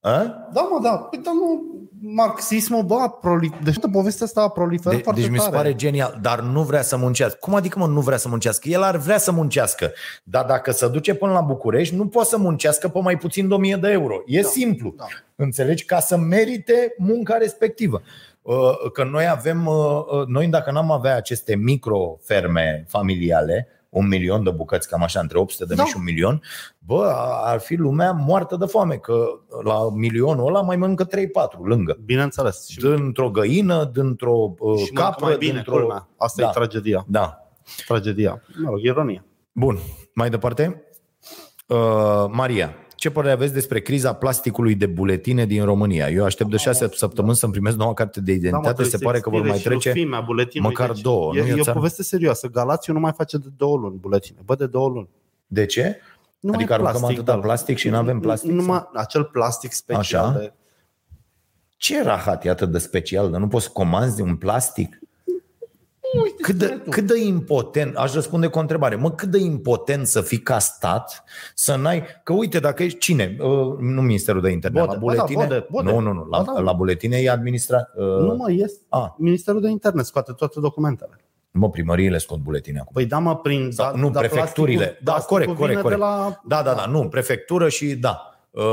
A? 0.02 0.50
Da, 0.54 0.62
mă, 0.72 0.80
da. 0.84 0.90
Păi, 0.90 1.20
dar 1.24 1.34
nu, 1.34 1.64
marxismul, 2.02 2.84
bă, 2.84 2.96
a 2.96 3.10
proli... 3.10 3.60
deci 3.64 3.74
toată 3.74 3.98
povestea 3.98 4.26
asta 4.26 4.42
a 4.42 4.48
proliferat 4.50 4.98
De, 4.98 5.04
foarte 5.04 5.22
deci 5.22 5.30
mi 5.30 5.38
se 5.38 5.44
tare. 5.44 5.56
pare 5.56 5.76
genial, 5.76 6.20
dar 6.22 6.40
nu 6.40 6.62
vrea 6.64 6.82
să 6.82 6.98
muncească. 6.98 7.38
Cum 7.42 7.56
adică, 7.56 7.80
mă, 7.80 7.88
nu 7.88 8.00
vrea 8.02 8.18
să 8.18 8.28
muncească? 8.30 8.70
El 8.70 8.84
ar 8.84 8.98
vrea 8.98 9.18
să 9.18 9.32
muncească, 9.32 9.92
dar 10.24 10.46
dacă 10.46 10.72
se 10.72 10.88
duce 10.88 11.14
până 11.16 11.32
la 11.32 11.42
București, 11.42 11.96
nu 11.96 12.08
poate 12.08 12.30
să 12.30 12.38
muncească 12.38 12.88
pe 12.88 13.00
mai 13.00 13.18
puțin 13.18 13.48
de 13.48 13.54
1000 13.54 13.76
de 13.76 13.90
euro. 13.92 14.22
E 14.26 14.42
da, 14.42 14.48
simplu. 14.48 14.94
da. 14.98 15.06
Înțelegi? 15.36 15.86
Ca 15.86 16.00
să 16.00 16.18
merite 16.18 16.94
munca 16.98 17.38
respectivă. 17.38 18.02
Uh, 18.42 18.92
Că 18.94 19.04
noi 19.04 19.28
avem, 19.28 19.66
uh, 19.66 19.76
uh, 20.12 20.26
noi 20.28 20.48
dacă 20.48 20.72
n-am 20.72 20.92
avea 20.92 21.16
aceste 21.16 21.56
microferme 21.56 22.86
familiale, 22.88 23.68
un 23.92 24.08
milion 24.08 24.44
de 24.44 24.50
bucăți, 24.50 24.90
cam 24.90 25.04
așa, 25.04 25.20
între 25.20 25.38
800 25.40 25.66
de 25.66 25.74
mii 25.74 25.84
Da. 25.84 25.90
și 25.90 25.98
un 25.98 26.04
milion, 26.04 26.42
bă, 26.80 27.14
ar 27.44 27.60
fi 27.60 27.76
lumea 27.76 28.12
moartă 28.12 28.56
de 28.56 28.66
foame, 28.66 28.96
că 28.96 29.26
la 29.64 29.90
milionul 29.94 30.48
ăla 30.48 30.62
mai 30.62 30.76
mănâncă 30.76 31.08
3-4 31.08 31.10
lângă. 31.64 31.98
Bineînțeles. 32.06 32.68
Și, 32.68 32.80
Dintr-o 32.80 33.30
găină, 33.30 33.90
dintr-o 33.94 34.54
uh, 34.60 34.78
și 34.80 34.92
mănâncă 34.92 35.02
capră, 35.02 35.26
mai 35.26 35.38
bine, 35.38 35.54
dintr-o... 35.54 35.72
culmea. 35.72 36.08
Asta 36.18 36.42
Da. 36.42 36.48
e 36.48 36.52
tragedia. 36.52 37.06
Da. 37.08 37.38
Tragedia. 37.88 38.42
Mă 38.64 38.70
rog, 38.70 38.80
ironie. 38.82 39.26
Bun. 39.52 39.78
Mai 40.14 40.30
departe. 40.30 40.84
Uh, 41.68 42.26
Maria, 42.30 42.76
ce 43.02 43.10
părere 43.10 43.34
aveți 43.34 43.54
despre 43.54 43.80
criza 43.80 44.14
plasticului 44.14 44.76
de 44.76 44.86
buletine 44.86 45.46
din 45.46 45.64
România? 45.64 46.10
Eu 46.10 46.24
aștept 46.24 46.50
de 46.50 46.58
șase 46.58 46.90
săptămâni 46.94 47.36
să-mi 47.36 47.52
primesc 47.52 47.78
noua 47.78 47.94
carte 47.94 48.22
de 48.22 48.26
Da, 48.26 48.34
mă, 48.34 48.38
identitate. 48.40 48.66
trebuie 48.74 48.92
Se 48.92 48.98
să 48.98 49.04
pare 49.04 49.20
că 49.20 49.30
vor 49.30 49.40
mai 49.42 49.50
expire 49.50 49.74
și 49.74 49.80
trece. 49.80 49.98
rufimea 50.00 50.20
buletinului, 50.22 50.76
măcar 50.80 50.96
două, 50.96 51.36
E, 51.36 51.40
nu 51.42 51.48
e 51.48 51.54
o 51.54 51.56
e 51.56 51.60
o 51.60 51.64
țară? 51.64 51.78
poveste 51.78 52.04
serioasă. 52.04 52.48
Galațiu 52.48 52.94
nu 52.94 53.00
mai 53.00 53.12
face 53.12 53.38
de 53.38 53.48
două 53.58 53.78
luni 53.78 53.96
buletine. 54.00 54.38
Bă, 54.46 54.56
de 54.56 54.66
două 54.66 54.90
luni. 54.90 55.10
De 55.48 55.66
ce? 55.66 56.00
Nu 56.40 56.54
Adică 56.54 56.70
mai 56.74 56.82
e 56.82 56.88
aruncăm 56.88 57.10
atâta 57.10 57.36
bă. 57.36 57.42
plastic 57.42 57.78
și 57.78 57.90
nu 57.90 57.96
avem 57.98 58.20
plastic? 58.20 58.52
Numai 58.52 58.90
acel 58.94 59.24
plastic 59.24 59.72
special. 59.72 60.26
Așa. 60.26 60.40
De... 60.40 60.54
Ce 61.78 62.04
rahat 62.04 62.46
e 62.46 62.50
atât 62.50 62.72
de 62.72 62.78
special? 62.78 63.32
Dar 63.32 63.40
nu 63.40 63.48
poți 63.48 63.66
să 63.66 63.72
comanzi 63.74 64.22
un 64.22 64.36
plastic? 64.36 65.00
Cât 66.42 66.56
de, 66.56 66.82
cât 66.90 67.04
de 67.08 67.20
impotent, 67.24 67.96
aș 67.96 68.14
răspunde 68.14 68.48
cu 68.48 68.58
o 68.58 68.62
întrebare, 68.62 68.96
mă, 68.96 69.12
cât 69.12 69.30
de 69.30 69.38
impotent 69.38 70.08
să 70.08 70.22
fii 70.22 70.40
ca 70.40 70.60
stat, 70.60 71.24
să 71.56 71.76
n-ai, 71.76 72.04
că 72.24 72.34
uite, 72.34 72.60
dacă 72.60 72.84
ești 72.84 72.98
cine, 73.00 73.36
Uh, 73.40 73.78
nu 73.80 74.02
Ministerul 74.02 74.42
de 74.42 74.50
Interne, 74.52 74.80
Bode. 74.80 74.92
la 74.94 75.00
Ba 75.00 75.14
da, 75.14 75.24
buletine, 75.24 75.44
Bode, 75.44 75.68
Bode. 75.70 75.92
nu, 75.92 76.00
nu, 76.00 76.14
nu, 76.14 76.28
la, 76.30 76.42
Ba 76.42 76.52
da. 76.56 76.60
la 76.62 76.74
buletine 76.74 77.18
e 77.18 77.30
administra, 77.30 77.88
uh, 77.96 78.04
Nu 78.06 78.36
mă, 78.36 78.52
este. 78.52 78.80
a, 78.90 79.16
Ministerul 79.18 79.62
de 79.62 79.70
Interne 79.70 80.02
scoate 80.02 80.32
toate 80.32 80.60
documentele. 80.60 81.20
mă, 81.52 81.70
primăriile 81.70 82.18
scot 82.18 82.38
buletine 82.40 82.80
acum. 82.80 82.92
Păi 82.94 83.06
da, 83.06 83.18
mă, 83.20 83.36
prin... 83.38 83.72
Sau, 83.72 83.92
da, 83.92 83.98
nu, 84.00 84.10
da, 84.10 84.20
prefecturile. 84.20 84.78
plasticul- 84.78 85.04
Da, 85.04 85.12
plasticul 85.12 85.38
corect, 85.38 85.60
corect, 85.60 85.80
vine 85.80 85.82
corect. 85.82 86.00
De 86.02 86.06
la... 86.06 86.42
Da, 86.64 86.72
da, 86.72 86.74
da, 86.78 86.86
nu, 86.92 87.08
prefectură 87.08 87.70
și 87.70 87.96
da. 87.96 88.36
Uh, 88.52 88.64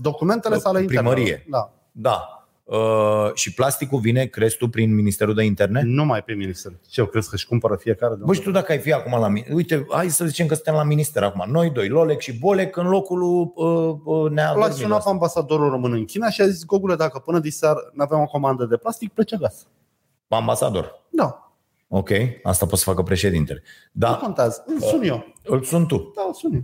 Documentele 0.00 0.58
sale 0.58 0.80
interne. 0.80 1.08
Primărie. 1.08 1.46
Da. 1.50 1.72
da. 1.92 2.43
Uh, 2.64 3.30
și 3.34 3.54
plasticul 3.54 3.98
vine, 4.00 4.24
crezi 4.26 4.56
tu, 4.56 4.68
prin 4.68 4.94
Ministerul 4.94 5.34
de 5.34 5.42
Interne? 5.44 5.82
Nu 5.84 6.04
mai 6.04 6.22
pe 6.22 6.32
minister. 6.32 6.72
Ce 6.88 7.00
eu 7.00 7.06
crezi 7.06 7.28
că 7.28 7.34
își 7.34 7.46
cumpără 7.46 7.76
fiecare? 7.76 8.14
Bă, 8.14 8.32
și 8.32 8.40
tu 8.40 8.50
dacă 8.50 8.72
ai 8.72 8.78
fi 8.78 8.92
acum 8.92 9.20
la 9.20 9.28
mine, 9.28 9.46
uite, 9.52 9.86
hai 9.90 10.08
să 10.08 10.24
zicem 10.26 10.46
că 10.46 10.54
suntem 10.54 10.74
la 10.74 10.82
minister 10.82 11.22
acum, 11.22 11.44
noi 11.50 11.70
doi, 11.70 11.88
Lolec 11.88 12.20
și 12.20 12.38
Bolec, 12.38 12.76
în 12.76 12.86
locul 12.88 13.18
lui 13.18 13.52
uh, 13.54 13.94
uh, 14.04 14.30
Nea 14.30 14.44
L-a 14.48 14.52
Dormilă 14.54 14.70
sunat 14.72 14.90
pe 14.90 14.96
ăsta. 14.96 15.10
ambasadorul 15.10 15.70
român 15.70 15.92
în 15.92 16.04
China 16.04 16.30
și 16.30 16.40
a 16.40 16.46
zis, 16.46 16.64
Gogule, 16.64 16.94
dacă 16.94 17.18
până 17.18 17.38
diseară 17.38 17.90
nu 17.94 18.02
avem 18.02 18.18
o 18.20 18.24
comandă 18.24 18.64
de 18.64 18.76
plastic, 18.76 19.12
plece 19.12 19.34
acasă. 19.34 19.64
Ambasador. 20.28 21.02
Da, 21.10 21.38
Ok, 21.88 22.10
asta 22.42 22.66
poți 22.66 22.82
să 22.82 22.88
facă 22.90 23.02
președintele. 23.02 23.62
nu 23.92 24.00
Da, 24.06 24.14
contează. 24.16 24.64
Îl 24.66 24.80
sun 24.80 25.02
eu. 25.02 25.24
îl 25.44 25.62
sun 25.62 25.86
tu 25.86 26.12
Da, 26.16 26.22
îl 26.26 26.32
sun 26.32 26.52
eu. 26.54 26.62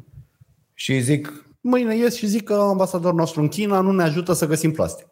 și 0.74 0.92
îi 0.92 1.00
zic, 1.00 1.44
Mâine 1.60 1.96
ies 1.96 2.16
și 2.16 2.26
zic 2.26 2.44
că 2.44 2.54
ambasadorul 2.54 3.18
nostru 3.18 3.40
în 3.40 3.48
China 3.48 3.80
nu 3.80 3.92
ne 3.92 4.02
ajută 4.02 4.32
să 4.32 4.46
găsim 4.46 4.72
plastic. 4.72 5.06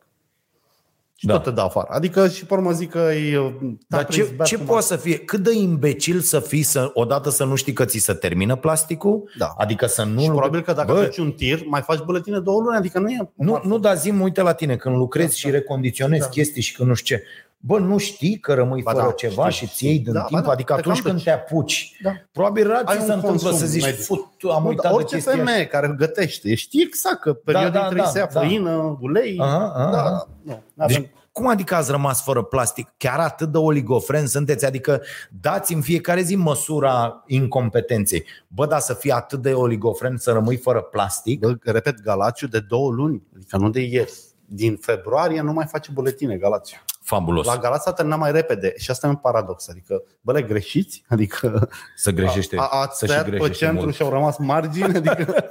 Și 1.21 1.27
Da. 1.27 1.33
tot 1.33 1.43
te 1.43 1.51
dau 1.51 1.67
afară. 1.67 1.87
Adică 1.91 2.29
și 2.29 2.47
pe 2.47 2.55
urmă 2.55 2.71
zic 2.73 2.91
că 2.91 2.99
e... 2.99 3.53
dar 3.89 4.07
ce, 4.07 4.37
ce 4.45 4.59
poate 4.59 4.85
să 4.87 4.97
fie? 4.97 5.19
Cât 5.19 5.41
de 5.41 5.53
imbecil 5.55 6.21
să 6.21 6.41
fii 6.41 6.63
să, 6.63 6.91
odată 6.95 7.31
să 7.31 7.45
nu 7.45 7.55
știi 7.55 7.73
că 7.73 7.85
ți 7.85 7.99
se 7.99 8.13
termină 8.13 8.57
plasticul? 8.57 9.31
Da. 9.39 9.55
Adică 9.57 9.87
să 9.87 10.05
nu... 10.05 10.21
Și 10.21 10.27
probabil 10.29 10.63
că 10.63 10.73
dacă 10.73 10.93
Bă, 10.93 11.03
faci 11.03 11.17
un 11.17 11.33
tir, 11.33 11.63
mai 11.67 11.81
faci 11.81 11.99
buletine 11.99 12.39
două 12.39 12.61
luni, 12.63 12.77
adică 12.77 12.99
nu 12.99 13.09
e... 13.09 13.31
Nu, 13.35 13.61
nu 13.65 13.79
da 13.79 13.95
zi 13.95 14.11
uite 14.11 14.43
la 14.43 14.53
tine, 14.53 14.77
când 14.77 14.97
lucrezi 14.97 15.29
Da, 15.29 15.35
și 15.37 15.45
da. 15.47 15.51
recondiționezi 15.51 16.23
Da. 16.23 16.29
chestii 16.29 16.63
și 16.63 16.75
când 16.75 16.89
nu 16.89 16.95
știu 16.95 17.17
ce. 17.17 17.23
Bă, 17.61 17.79
nu 17.79 17.99
știi 17.99 18.39
că 18.39 18.55
rămâi 18.55 18.83
Ba 18.83 18.91
fără 18.93 19.05
da, 19.05 19.11
ceva 19.13 19.49
știu, 19.49 19.67
și 19.67 19.75
ți 19.75 19.87
iei 19.87 19.99
din 19.99 20.13
Da, 20.13 20.21
ba 20.21 20.27
timp? 20.27 20.43
da, 20.45 20.51
adică 20.51 20.73
te 20.73 20.79
atunci 20.79 20.95
cam 20.95 21.05
când 21.05 21.15
duci. 21.15 21.25
te 21.25 21.31
apuci, 21.31 21.97
Da. 22.03 22.11
probabil 22.33 22.67
rar 22.67 22.83
Ai 22.85 22.95
ți 22.97 23.01
un 23.01 23.07
se 23.07 23.13
întâmplă 23.13 23.29
consum 23.29 23.59
să 23.59 23.67
zici, 23.67 23.85
mediu. 23.85 24.03
fut, 24.03 24.25
am 24.55 24.63
Nu, 24.63 24.69
uitat 24.69 24.83
dar 24.83 24.93
de 24.93 24.97
orice 24.99 25.15
chestia 25.15 25.33
femeie 25.33 25.67
care 25.67 25.95
gătește, 25.99 26.55
știi 26.55 26.83
exact 26.83 27.21
că 27.21 27.33
periodic 27.33 27.73
da, 27.73 27.81
trebuie 27.81 28.03
da, 28.03 28.09
să 28.09 28.19
ia 28.19 28.29
da. 28.33 28.41
făină, 28.41 28.99
ulei. 29.01 29.39
Aha, 29.41 29.73
aha, 29.77 29.91
da, 29.91 30.03
aha. 30.03 30.29
nu, 30.43 30.63
n-avem- 30.75 31.01
Deci, 31.01 31.11
cum 31.33 31.47
adică 31.49 31.75
ați 31.75 31.91
rămas 31.91 32.23
fără 32.23 32.43
plastic? 32.43 32.93
Chiar 32.97 33.19
atât 33.19 33.53
de 33.53 33.59
oligofren 33.59 34.27
sunteți? 34.27 34.65
Adică 34.65 35.03
dați 35.41 35.75
în 35.75 35.81
fiecare 35.81 36.21
zi 36.23 36.35
măsura 36.37 37.23
incompetenței. 37.27 38.25
Bă, 38.49 38.67
dar 38.67 38.81
să 38.81 38.95
fii 38.95 39.11
atât 39.11 39.43
de 39.43 39.53
oligofren 39.53 40.17
să 40.17 40.33
rămâi 40.33 40.57
fără 40.57 40.81
plastic? 40.81 41.41
Bă, 41.41 41.57
repet, 41.63 42.01
Galațiu 42.03 42.47
de 42.47 42.61
două 42.61 42.91
luni, 42.91 43.23
adică 43.37 43.57
nu 43.57 43.71
de 43.71 43.81
ieri. 43.81 44.13
Din 44.51 44.77
februarie 44.77 45.41
nu 45.41 45.53
mai 45.53 45.67
face 45.71 45.91
buletine 45.93 46.37
Galațiu. 46.37 46.79
Fabulos. 47.09 47.47
La 47.47 47.57
Galați 47.57 47.89
a 47.89 47.93
terminat 47.93 48.19
mai 48.19 48.33
repede 48.33 48.75
și 48.77 48.91
asta 48.91 49.07
e 49.07 49.11
un 49.11 49.17
paradox. 49.17 49.69
Adică, 49.69 50.03
bă, 50.21 50.33
le 50.33 50.43
greșiți? 50.43 51.03
Adică 51.09 51.69
Să 51.97 52.11
greșește, 52.11 52.57
a, 52.59 52.63
ați 52.63 52.99
să 52.99 53.05
și 53.05 53.11
tăiat 53.11 53.25
pe 53.25 53.31
greșește 53.31 53.65
centru 53.65 53.83
mult. 53.83 53.95
și 53.95 54.03
au 54.03 54.11
rămas 54.11 54.37
margini? 54.39 54.97
Adică 54.97 55.45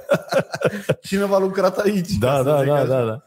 cineva 1.08 1.36
a 1.36 1.38
lucrat 1.38 1.78
aici. 1.78 2.10
Da, 2.12 2.28
ca 2.30 2.36
să 2.36 2.42
da, 2.42 2.58
zic 2.58 2.66
da, 2.68 2.74
așa. 2.74 2.84
da, 2.86 3.04
da. 3.04 3.22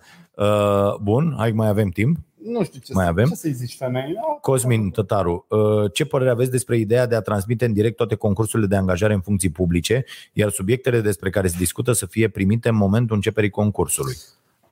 Uh, 0.45 0.95
bun, 1.01 1.33
hai 1.37 1.51
mai 1.51 1.67
avem 1.67 1.89
timp. 1.89 2.17
Nu 2.43 2.63
știu 2.63 2.79
ce, 2.79 2.93
Mai 2.93 3.03
să, 3.03 3.09
avem? 3.09 3.27
ce 3.27 3.35
să-i 3.35 3.51
zici 3.53 3.75
femeii. 3.77 4.13
Da, 4.13 4.19
Cosmin 4.41 4.89
Tătaru, 4.89 5.45
uh, 5.49 5.91
ce 5.93 6.05
părere 6.05 6.29
aveți 6.29 6.51
despre 6.51 6.77
ideea 6.77 7.05
de 7.07 7.15
a 7.15 7.21
transmite 7.21 7.65
în 7.65 7.73
direct 7.73 7.95
toate 7.95 8.15
concursurile 8.15 8.67
de 8.67 8.75
angajare 8.75 9.13
în 9.13 9.21
funcții 9.21 9.49
publice, 9.51 10.05
iar 10.33 10.49
subiectele 10.49 11.01
despre 11.01 11.29
care 11.29 11.47
se 11.47 11.55
discută 11.57 11.91
să 11.91 12.05
fie 12.05 12.27
primite 12.29 12.69
în 12.69 12.75
momentul 12.75 13.15
începerii 13.15 13.49
concursului? 13.49 14.15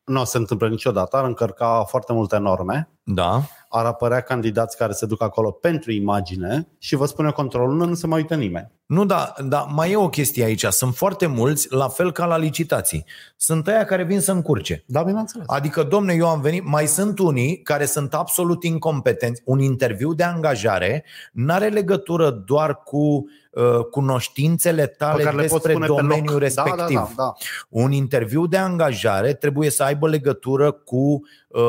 Nu 0.09 0.23
se 0.23 0.37
întâmplă 0.37 0.67
niciodată, 0.67 1.17
ar 1.17 1.23
încărca 1.23 1.83
foarte 1.83 2.13
multe 2.13 2.37
norme, 2.37 2.89
Da? 3.03 3.41
Ar 3.69 3.85
apărea 3.85 4.21
candidați 4.21 4.77
care 4.77 4.91
se 4.91 5.05
duc 5.05 5.21
acolo 5.21 5.51
pentru 5.51 5.91
imagine 5.91 6.67
și 6.77 6.95
vă 6.95 7.05
spune 7.05 7.31
controlul, 7.31 7.87
nu 7.87 7.93
se 7.93 8.07
mai 8.07 8.19
uită 8.19 8.35
nimeni. 8.35 8.71
Nu, 8.89 9.05
da, 9.05 9.33
da, 9.43 9.59
mai 9.59 9.91
e 9.91 9.95
o 9.95 10.09
chestie 10.09 10.43
aici. 10.43 10.65
Sunt 10.65 10.95
foarte 10.95 11.25
mulți, 11.25 11.67
la 11.73 11.87
fel 11.87 12.11
ca 12.11 12.25
la 12.25 12.37
licitații. 12.37 13.05
Sunt 13.37 13.67
aia 13.67 13.85
care 13.85 14.03
vin 14.03 14.19
să 14.19 14.31
încurce. 14.31 14.83
Da, 14.85 15.03
bineînțeles. 15.03 15.45
Adică, 15.49 15.83
domne, 15.83 16.13
eu 16.13 16.27
am 16.27 16.41
venit, 16.41 16.65
mai 16.65 16.87
sunt 16.87 17.19
unii 17.19 17.61
care 17.61 17.85
sunt 17.85 18.13
absolut 18.13 18.63
incompetenți. 18.63 19.41
Un 19.45 19.59
interviu 19.59 20.13
de 20.13 20.23
angajare 20.23 21.05
nu 21.31 21.53
are 21.53 21.67
legătură 21.67 22.29
doar 22.29 22.83
cu 22.83 22.97
uh, 23.51 23.85
cunoștințele 23.91 24.85
tale 24.85 25.23
care 25.23 25.35
le 25.35 25.41
poți 25.41 25.51
despre 25.51 25.73
pune 25.73 25.85
pe 25.85 25.91
domeniul 25.91 26.33
loc. 26.33 26.41
respectiv. 26.41 26.75
Da, 26.77 26.85
da, 26.85 26.89
da, 26.93 27.09
da. 27.15 27.33
Un 27.69 27.91
interviu 27.91 28.47
de 28.47 28.57
angajare 28.57 29.33
trebuie 29.33 29.69
să 29.69 29.83
aibă 29.83 30.07
legătură 30.07 30.71
cu 30.71 31.21
uh, 31.47 31.61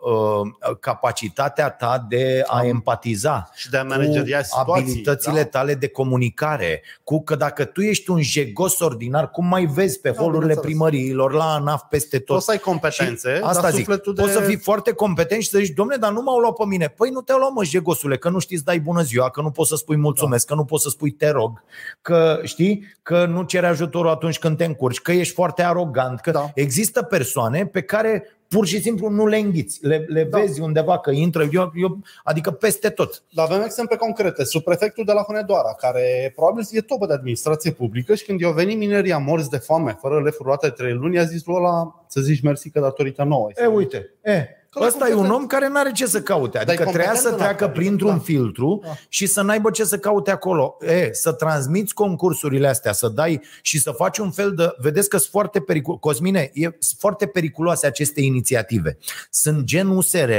uh, 0.00 0.76
capacitatea 0.80 1.35
ta 1.42 2.06
de 2.08 2.42
a 2.46 2.64
empatiza, 2.64 3.50
Și 3.54 3.70
de 3.70 3.76
a 3.76 3.84
manageria 3.84 4.38
cu 4.38 4.44
situații. 4.44 4.82
abilitățile 4.82 5.42
da. 5.42 5.48
tale 5.48 5.74
de 5.74 5.88
comunicare, 5.88 6.82
cu 7.04 7.22
că 7.22 7.34
dacă 7.34 7.64
tu 7.64 7.80
ești 7.80 8.10
un 8.10 8.20
jegos 8.22 8.80
ordinar, 8.80 9.30
cum 9.30 9.46
mai 9.46 9.64
vezi 9.64 10.00
pe 10.00 10.08
Da, 10.10 10.14
holurile 10.16 10.38
bineînțeles. 10.40 10.64
primăriilor, 10.70 11.32
la 11.32 11.44
ANAF, 11.54 11.82
peste 11.90 12.18
tot. 12.18 12.26
Poți 12.26 12.44
să 12.44 12.50
ai 12.50 12.58
competențe, 12.58 13.34
Și 13.36 13.40
asta 13.42 13.62
dar 13.62 13.70
zic, 13.70 13.78
sufletul 13.84 14.14
de... 14.14 14.20
poți 14.22 14.32
să 14.32 14.40
fii 14.40 14.56
foarte 14.56 14.92
competent 14.92 15.42
și 15.42 15.48
să 15.48 15.58
zici, 15.58 15.74
domne, 15.74 15.96
dar 15.96 16.12
nu 16.12 16.22
m-au 16.22 16.38
luat 16.38 16.52
pe 16.54 16.64
mine. 16.64 16.86
Păi 16.88 17.10
nu 17.10 17.20
te-au 17.20 17.38
luat, 17.38 17.52
mă, 17.52 17.64
jegosule, 17.64 18.16
că 18.18 18.28
nu 18.28 18.38
știți 18.38 18.58
să 18.58 18.64
dai 18.66 18.80
bună 18.80 19.02
ziua, 19.02 19.30
că 19.30 19.40
nu 19.40 19.50
poți 19.50 19.68
să 19.68 19.76
spui 19.76 19.96
mulțumesc, 19.96 20.46
că 20.46 20.54
nu 20.54 20.64
poți 20.64 20.82
să 20.82 20.88
spui 20.88 21.10
te 21.10 21.30
rog, 21.30 21.62
că 22.02 22.40
știi, 22.42 22.96
că 23.02 23.26
nu 23.26 23.42
ceri 23.42 23.66
ajutorul 23.66 24.10
atunci 24.10 24.38
când 24.38 24.56
te 24.56 24.64
încurci, 24.64 25.00
că 25.00 25.12
ești 25.12 25.34
foarte 25.34 25.62
arogant, 25.62 26.20
că 26.20 26.30
Da. 26.30 26.50
există 26.54 27.02
persoane 27.02 27.66
pe 27.66 27.82
care 27.82 28.35
pur 28.48 28.66
și 28.66 28.80
simplu 28.80 29.08
nu 29.08 29.26
le 29.26 29.36
înghiți, 29.36 29.86
le, 29.86 30.04
le 30.08 30.24
Da. 30.24 30.38
vezi 30.38 30.60
undeva 30.60 30.98
că 30.98 31.10
intră, 31.10 31.48
eu, 31.52 31.72
eu, 31.74 31.98
adică 32.24 32.50
peste 32.50 32.88
tot. 32.88 33.22
Dar 33.34 33.46
avem 33.50 33.62
exemple 33.64 33.96
concrete. 33.96 34.44
Subprefectul 34.44 35.04
de 35.04 35.12
la 35.12 35.22
Hunedoara, 35.22 35.74
care 35.74 36.32
probabil 36.34 36.66
e 36.70 36.80
topă 36.80 37.06
de 37.06 37.12
administrație 37.12 37.70
publică 37.70 38.14
și 38.14 38.24
când 38.24 38.40
i-au 38.40 38.52
venit 38.52 38.78
minerii 38.78 39.14
morți 39.18 39.50
de 39.50 39.56
foame, 39.56 39.96
fără 40.00 40.22
lefuri 40.22 40.44
luate 40.46 40.66
de 40.68 40.72
trei 40.72 40.92
luni, 40.92 41.18
a 41.18 41.24
zis 41.24 41.44
lui 41.44 41.56
ăla 41.56 42.04
să 42.08 42.20
zici 42.20 42.42
mersi 42.42 42.70
că 42.70 42.80
datorită 42.80 43.22
nouă. 43.22 43.48
E, 43.56 43.66
uite, 43.66 44.14
e, 44.22 44.48
Că 44.65 44.65
la 44.65 44.65
Ăsta 44.80 45.08
e 45.08 45.14
un 45.14 45.16
competent- 45.16 45.34
om 45.40 45.46
care 45.46 45.68
nu 45.68 45.78
are 45.78 45.92
ce 45.92 46.06
să 46.06 46.20
caute. 46.22 46.58
e 46.58 46.60
Adică 46.60 46.82
trebuia 46.82 46.92
competent 47.04 47.22
să 47.26 47.28
în 47.28 47.36
treacă 47.36 47.64
asta, 47.64 47.76
printr-un 47.78 48.16
da. 48.16 48.18
filtru 48.18 48.80
Da. 48.84 48.88
și 49.08 49.26
să 49.26 49.42
n-aibă 49.42 49.70
ce 49.70 49.84
să 49.84 49.98
caute 49.98 50.30
acolo. 50.30 50.76
E, 50.80 51.08
să 51.12 51.32
transmiți 51.32 51.94
concursurile 51.94 52.68
astea, 52.68 52.92
să 52.92 53.08
dai 53.08 53.40
și 53.62 53.78
să 53.80 53.90
faci 53.90 54.18
un 54.18 54.30
fel 54.30 54.54
de... 54.54 54.74
Vedeți 54.78 55.08
că 55.08 55.16
sunt 55.16 55.30
foarte 55.30 55.60
periculoase. 55.60 56.00
Cosmine, 56.00 56.50
e, 56.52 56.62
sunt 56.62 56.98
foarte 56.98 57.26
periculoase 57.26 57.86
aceste 57.86 58.20
inițiative. 58.20 58.98
Sunt 59.30 59.64
gen 59.64 59.88
USR, 59.88 60.30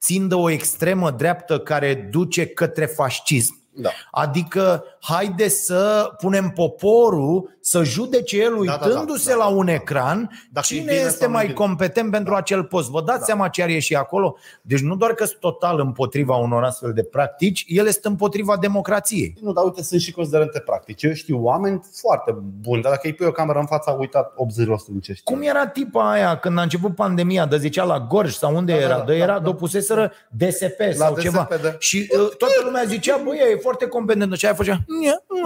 țin 0.00 0.28
de 0.28 0.34
o 0.34 0.50
extremă 0.50 1.10
dreaptă 1.10 1.58
care 1.58 2.08
duce 2.10 2.46
către 2.46 2.86
fascism. 2.86 3.58
Da. 3.72 3.90
Adică 4.10 4.84
haide 5.00 5.48
să 5.48 6.10
punem 6.18 6.48
poporul 6.50 7.58
să 7.60 7.82
judece 7.82 8.36
el 8.42 8.54
Da, 8.64 8.72
da, 8.72 8.76
da, 8.78 8.86
uitându-se 8.86 9.30
da, 9.30 9.36
la 9.36 9.44
da, 9.44 9.48
un 9.50 9.66
da. 9.66 9.72
ecran 9.72 10.30
Dacă 10.52 10.66
e 10.70 10.74
cine 10.74 10.80
bine 10.84 10.94
este 10.94 11.10
sau 11.18 11.26
nu 11.28 11.34
mai 11.34 11.42
bine. 11.44 11.54
competent 11.56 12.10
pentru 12.10 12.34
acel 12.34 12.64
post. 12.64 12.88
Vă 12.88 13.02
dați 13.02 13.18
Da. 13.18 13.24
seama 13.24 13.48
ce 13.48 13.62
are 13.62 13.78
și 13.78 13.94
acolo? 13.94 14.36
Deci 14.62 14.80
nu 14.80 14.96
doar 14.96 15.12
că 15.14 15.24
sunt 15.24 15.38
total 15.40 15.80
împotriva 15.80 16.36
unor 16.36 16.64
astfel 16.64 16.92
de 16.92 17.02
practici, 17.02 17.64
el 17.68 17.86
este 17.86 18.08
împotriva 18.08 18.56
democrației. 18.56 19.34
Nu, 19.40 19.52
dar 19.52 19.64
uite, 19.64 19.82
sunt 19.82 20.00
și 20.00 20.12
considerente 20.12 20.58
practice. 20.58 21.06
Eu 21.06 21.12
știu 21.12 21.38
oameni 21.44 21.80
foarte 22.00 22.36
buni, 22.60 22.82
dar 22.82 22.90
dacă 22.92 23.06
îi 23.06 23.12
pui 23.14 23.26
o 23.26 23.30
cameră 23.32 23.58
în 23.58 23.66
față, 23.66 23.90
au 23.90 23.98
uitat 23.98 24.32
80% 24.34 24.90
din 24.90 25.00
ce 25.00 25.12
știu. 25.12 25.34
Cum 25.34 25.42
era 25.42 25.66
tipa 25.66 26.10
aia 26.10 26.38
când 26.38 26.58
a 26.58 26.62
început 26.62 26.94
pandemia, 26.94 27.46
de 27.46 27.56
zicea 27.58 27.84
la 27.84 28.00
Gorj 28.00 28.32
sau 28.34 28.56
unde 28.56 28.72
Da, 28.72 28.78
da, 28.78 28.84
era, 28.84 28.96
da, 28.98 29.04
de 29.04 29.14
era, 29.14 29.26
da, 29.26 29.32
da, 29.38 29.44
da. 29.50 29.54
puseseră 29.54 30.12
DSP 30.30 30.78
La 30.78 30.92
sau 30.92 31.12
DSP, 31.14 31.20
ceva. 31.22 31.48
da. 31.62 31.74
Și 31.78 31.96
uh, 32.12 32.28
toată 32.38 32.54
lumea 32.64 32.82
zicea, 32.86 33.20
băi, 33.24 33.36
ea 33.40 33.48
e 33.48 33.56
foarte 33.56 33.86
competentă. 33.86 34.34
Și 34.34 34.44
aia 34.46 34.54
făcea, 34.54 34.72
"Nia, 34.72 34.86
nia, 34.86 34.89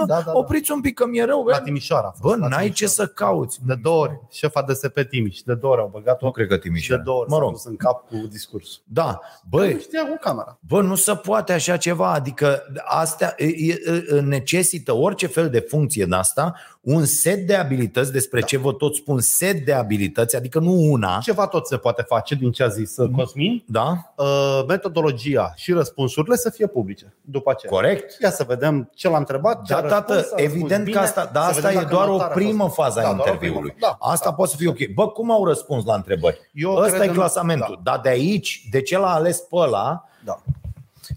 Da, 0.05 0.15
da, 0.15 0.21
da. 0.25 0.31
opriți 0.33 0.71
un 0.71 0.81
pic 0.81 0.93
că 0.95 1.05
mi-e 1.07 1.23
rău. 1.23 1.45
La 1.45 1.57
bă." 1.57 1.63
Timișoara. 1.63 2.07
a 2.07 2.11
fost, 2.11 2.21
Bă, 2.21 2.35
la 2.41 2.47
n-ai 2.47 2.69
ce 2.69 2.85
Timișoara. 2.85 2.91
să 2.91 3.07
cauți. 3.07 3.59
De 3.65 3.75
două 3.81 4.01
ori, 4.01 4.19
șefa 4.31 4.61
DSP 4.61 4.99
Timiș, 5.09 5.39
de 5.41 5.53
două 5.55 5.73
ori 5.73 5.81
au 5.81 5.89
băgat-o 5.93 6.25
Nu 6.25 6.31
cred 6.31 6.47
că 6.47 6.53
și 6.53 6.59
de 6.59 6.67
Timișoara. 6.67 7.01
două 7.03 7.19
ori 7.19 7.29
Mă 7.29 7.35
s-a 7.35 7.41
rog, 7.41 7.51
dus 7.51 7.65
în 7.65 7.75
cap 7.75 8.07
cu 8.07 8.15
discursul. 8.15 8.81
da. 8.87 9.05
Nu 9.05 9.19
Băi, 9.49 9.79
știa 9.79 10.01
cu 10.07 10.17
camera. 10.21 10.57
Bă, 10.67 10.81
nu 10.81 10.95
se 10.95 11.15
poate 11.15 11.53
așa 11.53 11.77
ceva, 11.77 12.11
adică 12.13 12.61
astea 12.85 13.33
e, 13.37 13.45
e, 13.45 13.81
e, 14.09 14.19
necesită 14.19 14.93
orice 14.93 15.27
fel 15.27 15.49
de 15.49 15.59
funcție 15.59 16.05
de 16.05 16.15
asta, 16.15 16.53
un 16.85 17.05
set 17.05 17.47
de 17.47 17.55
abilități, 17.55 18.11
despre 18.11 18.39
da. 18.39 18.45
ce 18.45 18.57
vă 18.57 18.73
tot 18.73 18.95
spun, 18.95 19.19
set 19.19 19.65
de 19.65 19.73
abilități, 19.73 20.35
adică 20.35 20.59
nu 20.59 20.71
una, 20.91 21.17
Ceva 21.21 21.47
tot 21.47 21.67
se 21.67 21.77
poate 21.77 22.01
face 22.01 22.35
din 22.35 22.51
ce 22.51 22.63
a 22.63 22.67
zis 22.67 22.97
uh, 22.97 23.09
Cosmin. 23.15 23.63
da? 23.67 24.13
Uh, 24.15 24.63
metodologia 24.67 25.53
și 25.55 25.71
răspunsurile 25.71 26.35
să 26.35 26.49
fie 26.49 26.67
publice 26.67 27.13
după 27.21 27.51
aceea. 27.51 27.71
Corect? 27.71 28.21
Ia 28.21 28.31
să 28.31 28.43
vedem 28.47 28.89
ce 28.95 29.09
l-a 29.09 29.17
întrebat. 29.17 29.63
ce 29.65 29.73
Da, 29.73 29.77
a 29.77 29.81
răspuns, 29.81 29.99
tată, 30.01 30.13
a 30.13 30.15
răspuns 30.15 30.41
evident 30.41 30.83
bine, 30.83 30.97
că 30.97 31.03
asta, 31.03 31.29
dar 31.33 31.43
să 31.43 31.49
asta 31.49 31.61
vedem 31.61 31.77
e 31.77 31.81
dacă 31.83 31.95
doar 31.95 32.07
o 32.07 32.11
notarea 32.11 32.31
a 32.31 32.35
primă 32.35 32.63
fost- 32.63 32.75
fază 32.75 32.99
a 32.99 33.01
Da, 33.01 33.07
doar 33.13 33.19
o 33.27 33.31
interviului. 33.31 33.71
primă. 33.71 33.97
Da, 33.99 34.07
Asta 34.11 34.29
da. 34.29 34.35
poate 34.35 34.51
să 34.51 34.57
fie 34.57 34.67
ok. 34.69 34.87
Bă, 34.93 35.07
cum 35.07 35.31
au 35.31 35.45
răspuns 35.45 35.85
la 35.85 35.95
întrebări? 35.95 36.39
Eu 36.53 36.75
Ăsta 36.75 36.89
cred 36.95 37.01
e 37.01 37.09
în- 37.09 37.13
clasamentul. 37.13 37.79
Dar 37.83 37.99
de 37.99 38.09
aici, 38.09 38.67
de 38.71 38.81
ce 38.81 38.97
l-a 38.97 39.13
ales 39.13 39.37
pe 39.39 39.55
ăla, 39.55 40.03
Da. 40.25 40.41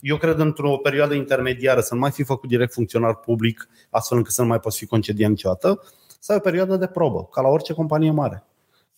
Eu 0.01 0.17
cred 0.17 0.39
într-o 0.39 0.77
perioadă 0.77 1.15
intermediară 1.15 1.81
să 1.81 1.95
nu 1.95 2.01
mai 2.01 2.11
fi 2.11 2.23
făcut 2.23 2.49
direct 2.49 2.73
funcționar 2.73 3.17
public, 3.17 3.69
astfel 3.91 4.17
încât 4.19 4.33
să 4.33 4.43
nu 4.43 4.49
mai 4.49 4.61
poți 4.61 4.79
fi 4.79 4.87
concediat 4.87 5.31
niciodată, 5.31 5.83
sau 6.21 6.37
o 6.37 6.41
perioadă 6.41 6.77
de 6.77 6.87
probă, 6.87 7.25
ca 7.25 7.41
la 7.41 7.49
orice 7.49 7.73
companie 7.73 8.11
mare, 8.11 8.45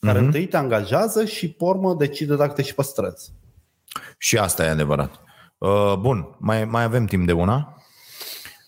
care 0.00 0.16
Mhm. 0.18 0.26
întâi 0.26 0.46
te 0.46 0.56
angajează 0.56 1.24
și 1.24 1.52
pe 1.52 1.64
urmă 1.64 1.94
decide 1.94 2.36
dacă 2.36 2.52
te 2.52 2.62
și 2.62 2.74
păstrezi. 2.74 3.32
Și 4.18 4.38
asta 4.38 4.64
e 4.64 4.68
adevărat. 4.68 5.20
Uh, 5.58 5.94
Bun, 5.98 6.36
mai, 6.38 6.64
mai 6.64 6.82
avem 6.82 7.04
timp 7.04 7.26
de 7.26 7.32
una. 7.32 7.74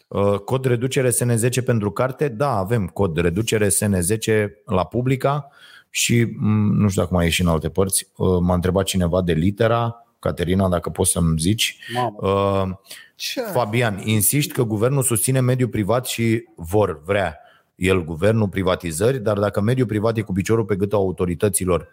Uh, 0.09 0.39
Cod 0.39 0.65
reducere 0.65 1.11
SN10 1.11 1.65
pentru 1.65 1.91
carte? 1.91 2.29
Da, 2.29 2.57
avem 2.57 2.87
cod 2.87 3.17
reducere 3.17 3.69
SN10 3.69 4.49
la 4.65 4.85
publica 4.85 5.49
și 5.91 6.35
m, 6.39 6.73
nu 6.77 6.89
știu 6.89 7.03
dacă 7.03 7.15
mai 7.15 7.27
e 7.27 7.31
și 7.31 7.43
în 7.43 7.49
alte 7.49 7.69
părți. 7.71 8.09
Uh, 8.17 8.39
M-a 8.41 8.55
întrebat 8.55 8.85
cineva 8.85 9.23
de 9.23 9.33
litera. 9.33 10.07
Caterina, 10.23 10.69
dacă 10.69 10.91
poți 10.91 11.11
să-mi 11.11 11.39
zici. 11.39 11.79
Mamă. 11.95 12.17
Uh, 12.21 12.77
Ce? 13.17 13.41
Fabian, 13.41 14.01
insiști 14.05 14.53
că 14.53 14.63
guvernul 14.63 15.03
susține 15.03 15.41
mediul 15.41 15.69
privat 15.69 16.07
și 16.07 16.45
vor 16.57 17.03
vrea 17.05 17.39
el 17.75 18.05
guvernul 18.05 18.49
privatizări, 18.49 19.19
dar 19.19 19.39
dacă 19.39 19.61
mediul 19.61 19.87
privat 19.87 20.17
e 20.17 20.21
cu 20.21 20.33
piciorul 20.33 20.65
pe 20.65 20.77
gâtul 20.77 20.99
autorităților 20.99 21.89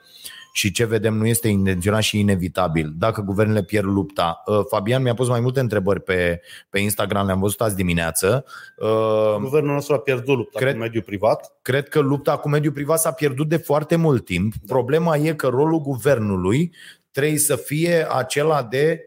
și 0.53 0.71
ce 0.71 0.85
vedem 0.85 1.13
nu 1.13 1.25
este 1.25 1.47
intenționat 1.47 2.01
și 2.01 2.19
inevitabil, 2.19 2.93
dacă 2.97 3.21
guvernele 3.21 3.63
pierd 3.63 3.85
lupta. 3.85 4.43
Uh, 4.45 4.59
Fabian 4.67 5.01
mi-a 5.01 5.13
pus 5.13 5.27
mai 5.27 5.39
multe 5.39 5.59
întrebări 5.59 6.01
pe, 6.01 6.41
pe 6.69 6.79
Instagram, 6.79 7.25
le-am 7.25 7.39
văzut 7.39 7.61
azi 7.61 7.75
dimineață. 7.75 8.45
Uh, 8.77 9.35
Guvernul 9.39 9.73
nostru 9.73 9.93
a 9.93 9.97
pierdut 9.97 10.35
lupta 10.35 10.59
Cred- 10.59 10.73
cu 10.73 10.79
mediul 10.79 11.03
privat. 11.03 11.53
Cred 11.61 11.89
că 11.89 11.99
lupta 11.99 12.37
cu 12.37 12.49
mediul 12.49 12.73
privat 12.73 12.99
s-a 12.99 13.11
pierdut 13.11 13.49
de 13.49 13.57
foarte 13.57 13.95
mult 13.95 14.25
timp. 14.25 14.53
Problema 14.67 15.17
e 15.17 15.33
că 15.33 15.47
rolul 15.47 15.79
guvernului 15.79 16.73
trebuie 17.11 17.37
să 17.37 17.55
fie 17.55 18.07
acela 18.11 18.63
de 18.63 19.03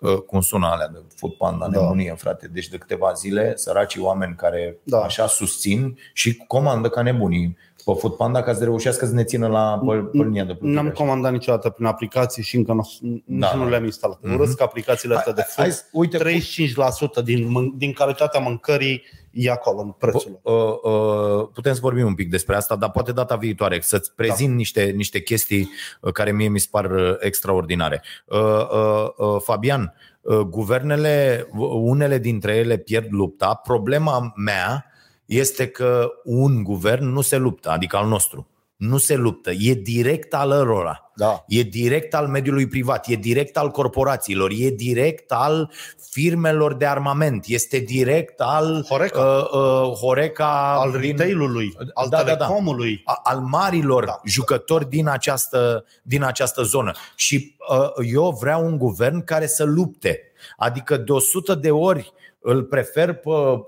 uh, 0.00 0.14
cum 0.16 0.40
sună 0.40 0.66
alea 0.66 0.88
de 0.88 0.98
Food 1.16 1.32
Panda, 1.32 1.68
Da. 1.68 1.80
nebunie, 1.80 2.14
frate. 2.16 2.48
Deci 2.48 2.68
de 2.68 2.76
câteva 2.78 3.12
zile, 3.12 3.56
săracii 3.56 4.00
oameni 4.00 4.34
care 4.34 4.78
Da. 4.82 4.98
așa 5.02 5.26
susțin 5.26 5.98
și 6.12 6.36
comandă 6.36 6.88
ca 6.88 7.02
nebunii 7.02 7.56
pe 7.84 7.92
Food 7.98 8.12
Panda 8.14 8.42
ca 8.42 8.54
să 8.54 8.64
reușească 8.64 9.06
să 9.06 9.12
ne 9.14 9.24
țină 9.24 9.46
la 9.46 9.82
pe, 9.86 9.94
pe 9.96 10.18
linia 10.24 10.44
de 10.44 10.54
plutire. 10.54 10.80
N-am 10.82 10.90
comandat 10.90 11.32
niciodată 11.32 11.68
prin 11.70 11.86
aplicații 11.86 12.42
și 12.42 12.56
încă 12.56 12.72
nu, 12.72 12.88
nici 13.00 13.22
Da. 13.40 13.54
nu 13.54 13.68
le-am 13.68 13.84
instalat. 13.84 14.18
Mhm. 14.22 14.34
Urăsc 14.34 14.60
aplicațiile 14.60 15.14
astea 15.16 15.32
de 15.32 15.46
Hai, 15.56 15.70
food. 15.70 15.88
uite, 15.92 16.18
35% 16.18 17.22
din, 17.24 17.44
mân- 17.48 17.76
din 17.76 17.92
calitatea 17.92 18.40
mâncării 18.40 19.02
e 19.32 19.50
acolo, 19.50 19.80
în 19.80 19.90
prețul. 19.90 20.40
Uh, 20.42 20.52
uh, 20.82 21.48
putem 21.52 21.72
să 21.74 21.80
vorbim 21.82 22.06
un 22.06 22.14
pic 22.14 22.30
despre 22.30 22.56
asta, 22.56 22.76
dar 22.76 22.90
poate 22.90 23.12
data 23.12 23.36
viitoare, 23.36 23.78
să-ți 23.80 24.14
prezint 24.14 24.48
da. 24.50 24.54
niște, 24.54 24.82
niște 24.84 25.20
chestii 25.20 25.70
uh, 26.00 26.12
care 26.12 26.32
mie 26.32 26.48
mi 26.48 26.60
se 26.60 26.68
par 26.70 26.90
uh, 26.90 27.14
extraordinare. 27.18 28.02
Uh, 28.26 28.38
uh, 28.38 29.06
uh, 29.16 29.40
Fabian, 29.42 29.94
uh, 30.20 30.38
guvernele, 30.38 31.46
uh, 31.56 31.68
unele 31.72 32.18
dintre 32.18 32.54
ele 32.54 32.76
pierd 32.76 33.06
lupta. 33.10 33.54
Problema 33.54 34.32
mea 34.36 34.86
este 35.32 35.66
că 35.68 36.08
un 36.24 36.62
guvern 36.62 37.04
nu 37.06 37.20
se 37.20 37.36
luptă, 37.36 37.70
adică 37.70 37.96
al 37.96 38.08
nostru. 38.08 38.46
Nu 38.76 38.96
se 38.98 39.14
luptă, 39.16 39.50
e 39.50 39.74
direct 39.74 40.34
al 40.34 40.50
ărora. 40.50 41.10
Da. 41.16 41.44
E 41.48 41.62
direct 41.62 42.14
al 42.14 42.26
mediului 42.26 42.66
privat, 42.66 43.06
e 43.08 43.14
direct 43.14 43.56
al 43.56 43.68
corporațiilor, 43.70 44.50
e 44.58 44.68
direct 44.70 45.32
al 45.32 45.70
firmelor 46.10 46.74
de 46.74 46.86
armament, 46.86 47.44
este 47.46 47.78
direct 47.78 48.40
al 48.40 48.84
Horeca. 48.88 49.20
uh, 49.20 49.50
uh, 49.60 49.92
Horeca 49.96 50.74
Al 50.80 50.90
din- 50.90 51.00
retail-ului, 51.00 51.72
al 51.94 52.08
Da, 52.08 52.16
da, 52.16 52.22
da. 52.24 52.32
telecomului. 52.36 53.00
a- 53.04 53.20
al 53.22 53.40
marilor 53.40 54.04
Da. 54.04 54.10
da. 54.10 54.20
jucători 54.24 54.88
din 54.88 55.08
această, 55.08 55.84
din 56.02 56.22
această 56.22 56.62
zonă. 56.62 56.92
Și 57.16 57.56
uh, 57.70 58.06
eu 58.12 58.36
vreau 58.40 58.64
un 58.66 58.78
guvern 58.78 59.24
care 59.24 59.46
să 59.46 59.64
lupte. 59.64 60.20
Adică 60.56 60.96
de 60.96 61.12
100 61.12 61.54
de 61.54 61.70
ori 61.70 62.12
îl 62.40 62.62
prefer 62.62 63.14
pe 63.14 63.28
uh, 63.28 63.58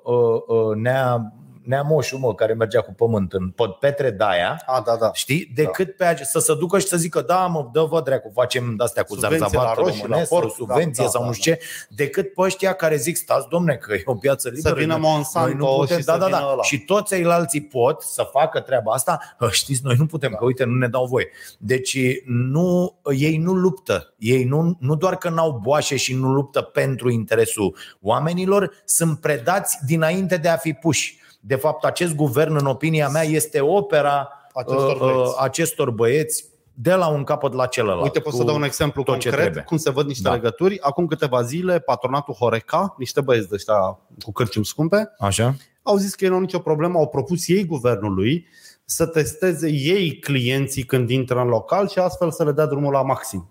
uh, 0.46 0.76
Nea, 0.76 1.32
Nea 1.64 1.82
Moșu, 1.82 2.18
mă, 2.18 2.34
care 2.34 2.52
mergea 2.52 2.80
cu 2.80 2.92
pământ 2.92 3.32
în 3.32 3.48
pod 3.50 3.70
Petre 3.72 4.10
Daia, 4.10 4.62
A, 4.66 4.82
da, 4.86 4.96
da. 4.96 5.10
Știi? 5.12 5.52
Decât 5.54 5.96
pe 5.96 6.04
ace- 6.04 6.24
să 6.24 6.38
se 6.38 6.54
ducă 6.54 6.78
și 6.78 6.86
să 6.86 6.96
zică 6.96 7.20
da, 7.20 7.46
mă, 7.46 7.68
dă 7.72 7.82
vă 7.82 8.00
dracu, 8.00 8.30
facem 8.34 8.74
de-astea 8.76 9.02
cu 9.02 9.12
Subvenție 9.14 9.38
zarzavat 9.38 9.66
la 9.76 9.82
roșii, 9.82 10.00
românesc 10.02 10.30
la 10.30 10.36
sau 10.36 10.40
porc, 10.40 10.54
subvenție 10.54 10.92
da, 10.96 11.02
da, 11.02 11.08
sau 11.08 11.20
da, 11.20 11.26
nu 11.26 11.32
știu 11.32 11.52
ce, 11.52 11.60
decât 11.88 12.32
pe 12.34 12.40
ăștia 12.40 12.72
care 12.72 12.96
zic 12.96 13.16
stați, 13.16 13.48
domne, 13.48 13.74
că 13.74 13.92
e 13.94 14.02
o 14.04 14.14
piață 14.14 14.48
liberă. 14.48 14.74
vină 14.74 14.92
noi- 14.96 15.00
Monsanto 15.00 15.48
noi 15.48 15.56
nu 15.58 15.76
putem, 15.78 15.98
și 15.98 16.04
da, 16.04 16.12
să 16.12 16.18
da, 16.18 16.24
vină 16.24 16.38
da. 16.38 16.50
ăla. 16.52 16.62
Și 16.62 16.78
toți 16.78 17.12
ceilalți 17.14 17.60
pot 17.60 18.02
să 18.02 18.28
facă 18.32 18.60
treaba 18.60 18.92
asta. 18.92 19.20
Hă, 19.38 19.48
Știți, 19.50 19.80
noi 19.84 19.94
nu 19.98 20.06
putem, 20.06 20.30
da. 20.30 20.36
că 20.36 20.44
uite, 20.44 20.64
nu 20.64 20.74
ne 20.74 20.88
dau 20.88 21.06
voie. 21.06 21.28
Deci 21.58 21.98
nu, 22.26 22.98
ei 23.16 23.36
nu 23.36 23.52
luptă. 23.52 24.14
Ei 24.18 24.44
nu, 24.44 24.76
nu 24.80 24.94
doar 24.96 25.16
că 25.16 25.28
n-au 25.28 25.58
boașe 25.62 25.96
și 25.96 26.14
nu 26.14 26.32
luptă 26.32 26.60
pentru 26.60 27.10
interesul 27.10 27.76
oamenilor, 28.00 28.72
sunt 28.84 29.20
predați 29.20 29.78
dinainte 29.86 30.36
de 30.36 30.48
a 30.48 30.56
fi 30.56 30.72
puși. 30.72 31.22
De 31.46 31.54
fapt, 31.54 31.84
acest 31.84 32.14
guvern, 32.14 32.56
în 32.56 32.66
opinia 32.66 33.08
mea, 33.08 33.22
este 33.22 33.60
opera 33.60 34.28
Acestor 34.54 34.90
uh, 34.92 34.98
băieți. 34.98 35.18
uh, 35.30 35.36
acestor 35.40 35.90
băieți 35.90 36.44
de 36.74 36.94
la 36.94 37.06
un 37.08 37.24
capăt 37.24 37.52
la 37.52 37.66
celălalt. 37.66 38.02
Uite, 38.02 38.20
pot 38.20 38.32
să 38.32 38.38
cu 38.38 38.44
dau 38.44 38.54
un 38.56 38.62
exemplu 38.62 39.02
tot 39.02 39.14
ce 39.18 39.20
concret, 39.28 39.42
trebuie. 39.44 39.62
cum 39.62 39.76
se 39.76 39.90
văd 39.90 40.06
niște 40.06 40.22
Da. 40.22 40.32
legături. 40.34 40.80
Acum 40.80 41.06
câteva 41.06 41.42
zile, 41.42 41.78
patronatul 41.78 42.34
Horeca, 42.34 42.94
niște 42.98 43.20
băieți 43.20 43.48
de 43.48 43.54
ăștia 43.54 43.98
cu 44.24 44.32
cârciumi 44.32 44.64
scumpe, 44.64 45.14
Așa? 45.18 45.56
au 45.82 45.96
zis 45.96 46.14
că 46.14 46.24
ei 46.24 46.30
nu 46.30 46.36
au 46.36 46.40
nicio 46.40 46.58
problemă, 46.58 46.98
au 46.98 47.08
propus 47.08 47.48
ei 47.48 47.64
guvernului 47.64 48.46
să 48.84 49.06
testeze 49.06 49.70
ei 49.70 50.18
clienții 50.18 50.82
când 50.82 51.10
intră 51.10 51.40
în 51.40 51.48
local 51.48 51.88
și 51.88 51.98
astfel 51.98 52.30
să 52.30 52.44
le 52.44 52.52
dea 52.52 52.66
drumul 52.66 52.92
la 52.92 53.02
maxim. 53.02 53.48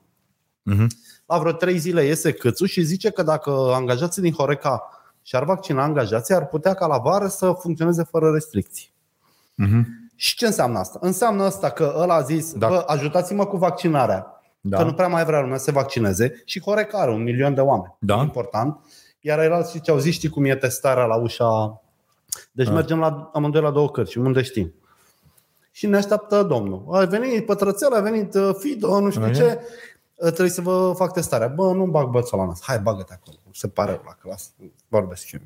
Mhm. 0.62 0.88
La 1.26 1.38
vreo 1.38 1.52
trei 1.52 1.78
zile 1.78 2.04
iese 2.06 2.32
câțul 2.32 2.68
și 2.68 2.82
zice 2.82 3.10
că 3.10 3.24
dacă 3.24 3.72
angajații 3.74 4.22
din 4.22 4.34
Horeca 4.34 4.93
și-ar 5.24 5.44
vaccina 5.44 5.84
angajații, 5.84 6.36
ar 6.36 6.46
putea 6.48 6.74
ca 6.74 6.86
la 6.86 6.98
vară 6.98 7.28
să 7.28 7.52
funcționeze 7.60 8.04
fără 8.04 8.30
restricții. 8.32 8.94
Mhm. 9.56 10.10
Și 10.16 10.36
ce 10.36 10.46
înseamnă 10.46 10.80
asta? 10.80 10.98
Înseamnă 11.02 11.44
asta 11.44 11.70
că 11.70 11.94
ăla 11.98 12.14
a 12.16 12.22
zis, 12.22 12.52
Da. 12.54 12.60
da. 12.60 12.68
bă, 12.68 12.84
ajutați-mă 12.88 13.46
cu 13.46 13.58
vaccinarea, 13.58 14.42
Da. 14.62 14.78
că 14.78 14.84
nu 14.84 14.94
prea 14.94 15.08
mai 15.08 15.26
vrea 15.26 15.42
lumea 15.42 15.58
să 15.58 15.64
se 15.64 15.72
vaccineze 15.72 16.42
și 16.46 16.62
Horeca 16.62 16.98
are 16.98 17.12
un 17.12 17.24
milion 17.24 17.54
de 17.54 17.62
oameni. 17.62 17.96
Da. 18.00 18.22
Important. 18.22 18.80
Iar 19.20 19.40
el 19.40 19.66
și 19.66 19.82
ce 19.82 19.92
au 19.92 19.98
zis, 19.98 20.14
știi 20.14 20.30
cum 20.30 20.46
e 20.46 20.56
testarea 20.56 21.06
la 21.06 21.16
ușa... 21.16 21.82
Deci 22.52 22.68
Da. 22.68 22.74
mergem 22.74 23.00
la, 23.00 23.30
amândoi 23.34 23.62
la 23.62 23.72
două 23.72 23.90
cărți, 23.90 24.18
unde 24.18 24.42
știm. 24.42 24.74
Și 25.72 25.88
ne 25.88 25.98
așteaptă 25.98 26.44
domnul. 26.44 26.86
A 26.92 27.06
venit 27.06 27.46
Pătrățel, 27.46 27.94
a 27.94 28.00
venit 28.00 28.34
uh, 28.34 28.50
Fido, 28.60 29.00
nu 29.00 29.10
știu 29.10 29.24
Așa. 29.24 29.34
ce. 29.34 29.60
Uh, 30.16 30.28
Trebuie 30.28 30.50
să 30.50 30.62
vă 30.62 30.94
fac 30.96 31.14
testarea. 31.14 31.48
Bă, 31.48 31.74
nu 31.74 31.86
bag 31.86 32.10
bățul 32.10 32.38
la 32.38 32.46
nas. 32.46 32.62
Hai, 32.64 32.80
bagă-te 32.80 33.14
acolo. 33.14 33.38
Se 33.52 33.68
pare 33.68 34.02
la 34.06 34.12
clasă. 34.22 34.50
Vorbesc 34.88 35.32
eu. 35.32 35.40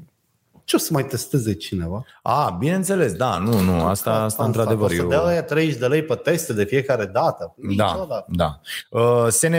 Ce 0.67 0.75
o 0.75 0.79
să 0.79 0.89
mai 0.91 1.05
testeze 1.05 1.53
cineva? 1.53 2.05
A, 2.21 2.55
bineînțeles, 2.59 3.13
da, 3.13 3.37
nu, 3.37 3.59
nu, 3.59 3.85
asta, 3.85 4.11
asta 4.11 4.43
într-adevăr 4.43 4.89
O 4.89 4.93
să 4.93 5.01
eu... 5.01 5.07
dea 5.07 5.21
aia 5.23 5.43
30 5.43 5.79
de 5.79 5.87
lei 5.87 6.03
pe 6.03 6.15
teste 6.15 6.53
de 6.53 6.63
fiecare 6.63 7.05
dată. 7.05 7.53
Da, 7.55 7.67
Niciodată. 7.67 8.25
da. 8.27 8.59
Uh, 8.89 9.27
SN, 9.29 9.53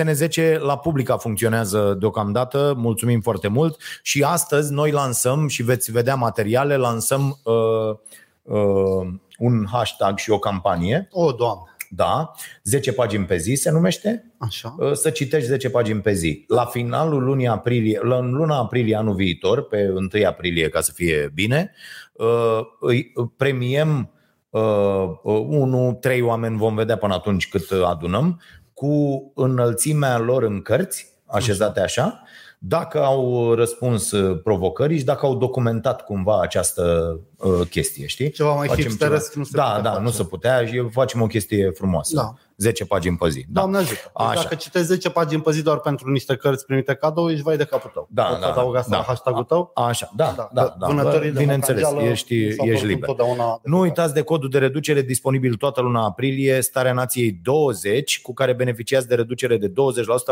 SN10 0.00 0.58
la 0.58 0.78
publica 0.78 1.16
funcționează 1.16 1.96
deocamdată, 1.98 2.74
mulțumim 2.76 3.20
foarte 3.20 3.48
mult 3.48 3.80
și 4.02 4.22
astăzi 4.22 4.72
noi 4.72 4.90
lansăm 4.90 5.48
și 5.48 5.62
veți 5.62 5.90
vedea 5.92 6.14
materiale, 6.14 6.76
lansăm 6.76 7.38
uh, 7.44 7.96
uh, 8.42 9.08
un 9.38 9.66
hashtag 9.72 10.18
și 10.18 10.30
o 10.30 10.38
campanie, 10.38 11.08
O, 11.12 11.32
doamne. 11.32 11.73
Da, 11.94 12.30
10 12.62 12.92
pagini 12.92 13.24
pe 13.24 13.36
zi 13.36 13.54
se 13.54 13.70
numește, 13.70 14.32
Așa. 14.38 14.74
Uh, 14.78 14.92
să 14.92 15.10
citești 15.10 15.48
10 15.48 15.70
pagini 15.70 16.00
pe 16.00 16.12
zi. 16.12 16.44
La 16.48 16.64
finalul 16.64 17.22
lunii 17.22 17.46
aprilie, 17.46 18.00
la- 18.02 18.16
în 18.18 18.30
luna 18.30 18.58
aprilie 18.58 18.96
anul 18.96 19.14
viitor, 19.14 19.62
pe 19.66 19.92
1 19.94 20.26
aprilie 20.26 20.68
ca 20.68 20.80
să 20.80 20.92
fie 20.94 21.30
bine, 21.34 21.72
uh, 22.12 22.60
îi 22.80 23.12
premiem 23.36 24.10
uh, 24.50 25.08
unul, 25.48 25.92
trei 25.92 26.20
oameni 26.20 26.56
vom 26.56 26.74
vedea 26.74 26.96
până 26.96 27.14
atunci 27.14 27.48
cât 27.48 27.70
adunăm, 27.84 28.40
cu 28.74 29.32
înălțimea 29.34 30.18
lor 30.18 30.42
în 30.42 30.60
cărți, 30.62 31.12
așezate 31.26 31.80
așa, 31.80 32.22
dacă 32.58 33.02
au 33.02 33.54
răspuns 33.54 34.10
uh, 34.10 34.40
provocării 34.42 34.98
și 34.98 35.04
dacă 35.04 35.26
au 35.26 35.36
documentat 35.36 36.04
cumva 36.04 36.40
această 36.40 37.20
uh, 37.44 37.66
chestie, 37.70 38.06
știi? 38.06 38.30
Ceva 38.30 38.54
mai 38.54 38.66
Facem 38.68 38.82
hipsteresc 38.84 39.32
ceva. 39.32 39.34
nu 39.38 39.44
se 39.44 39.50
Da, 39.56 39.62
putea 39.64 39.82
da, 39.82 39.90
face. 39.90 40.02
nu 40.02 40.10
se 40.10 40.24
putea 40.24 40.66
și 40.66 40.88
facem 40.90 41.22
o 41.22 41.26
chestie 41.26 41.70
frumoasă. 41.70 42.14
Da. 42.16 42.34
10 42.56 42.84
pagini 42.84 43.16
pe 43.16 43.28
zi. 43.28 43.44
Da. 43.48 43.60
Doamne 43.60 43.76
ajută. 43.76 43.94
Deci 44.18 44.26
Așa. 44.26 44.42
dacă 44.42 44.54
citești 44.54 44.86
10 44.86 45.10
pagini 45.10 45.42
pe 45.42 45.50
zi 45.52 45.62
doar 45.62 45.78
pentru 45.80 46.10
niște 46.10 46.36
cărți 46.36 46.64
primite 46.66 46.94
cadou, 46.94 47.30
ești 47.30 47.42
vai 47.42 47.56
de 47.56 47.64
capul 47.64 47.90
tău. 47.94 48.08
Da, 48.10 48.22
Poți 48.22 48.40
da, 48.40 48.46
adaug 48.50 48.76
asta 48.76 48.90
da. 48.90 48.96
la 48.96 49.02
hashtagul 49.02 49.44
tău? 49.44 49.70
Așa, 49.74 50.10
da, 50.16 50.34
da, 50.36 50.48
da. 50.52 50.74
da. 50.78 50.86
Vânătorii 50.86 51.28
Bă, 51.30 51.34
de 51.34 51.40
Bineînțeles, 51.40 51.82
macageală 51.82 52.10
ești, 52.10 52.52
s-au 52.52 52.66
ești 52.66 52.70
văzut 52.74 52.88
liber. 52.88 53.08
întotdeauna 53.08 53.58
de 53.62 53.68
Nu 53.70 53.78
uitați 53.78 54.14
de 54.14 54.22
codul 54.22 54.48
de 54.48 54.58
reducere 54.58 55.02
disponibil 55.02 55.54
toată 55.54 55.80
luna 55.80 56.04
aprilie, 56.04 56.60
Starea 56.60 56.92
Nației 56.92 57.32
20, 57.42 58.20
cu 58.20 58.32
care 58.34 58.52
beneficiați 58.52 59.08
de 59.08 59.14
reducere 59.14 59.56
de 59.56 59.68
20% 59.68 59.72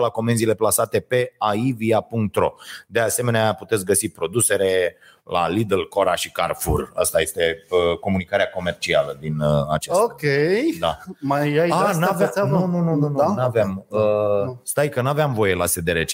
la 0.00 0.08
comenzile 0.08 0.54
plasate 0.54 1.00
pe 1.00 1.34
aivia.ro. 1.38 2.52
De 2.86 3.00
asemenea, 3.00 3.52
puteți 3.52 3.84
găsi 3.84 4.08
produsele 4.08 4.96
la 5.22 5.48
Lidl, 5.48 5.80
Cora 5.88 6.14
și 6.14 6.30
Carrefour. 6.32 6.92
Asta 6.94 7.20
este 7.20 7.56
uh, 7.70 7.98
comunicarea 7.98 8.50
comercială 8.50 9.16
din 9.20 9.38
uh, 9.40 9.66
aceasta. 9.70 10.02
Ok. 10.02 10.20
Da. 10.78 10.98
Mai 11.20 11.40
ai 11.40 11.68
de 11.68 11.74
A, 11.74 11.76
asta 11.76 11.90
pe 11.92 11.98
n-avea, 11.98 12.26
țeavă? 12.28 12.56
nu, 12.56 12.66
nu, 12.66 12.78
nu, 12.78 12.94
nu, 12.94 13.16
Da? 13.16 13.26
nu 13.26 13.34
n-aveam. 13.34 13.86
Uh, 13.88 14.00
stai 14.62 14.88
că 14.88 15.00
n-aveam 15.00 15.32
voie 15.34 15.54
la 15.54 15.66
SDRC. 15.66 16.10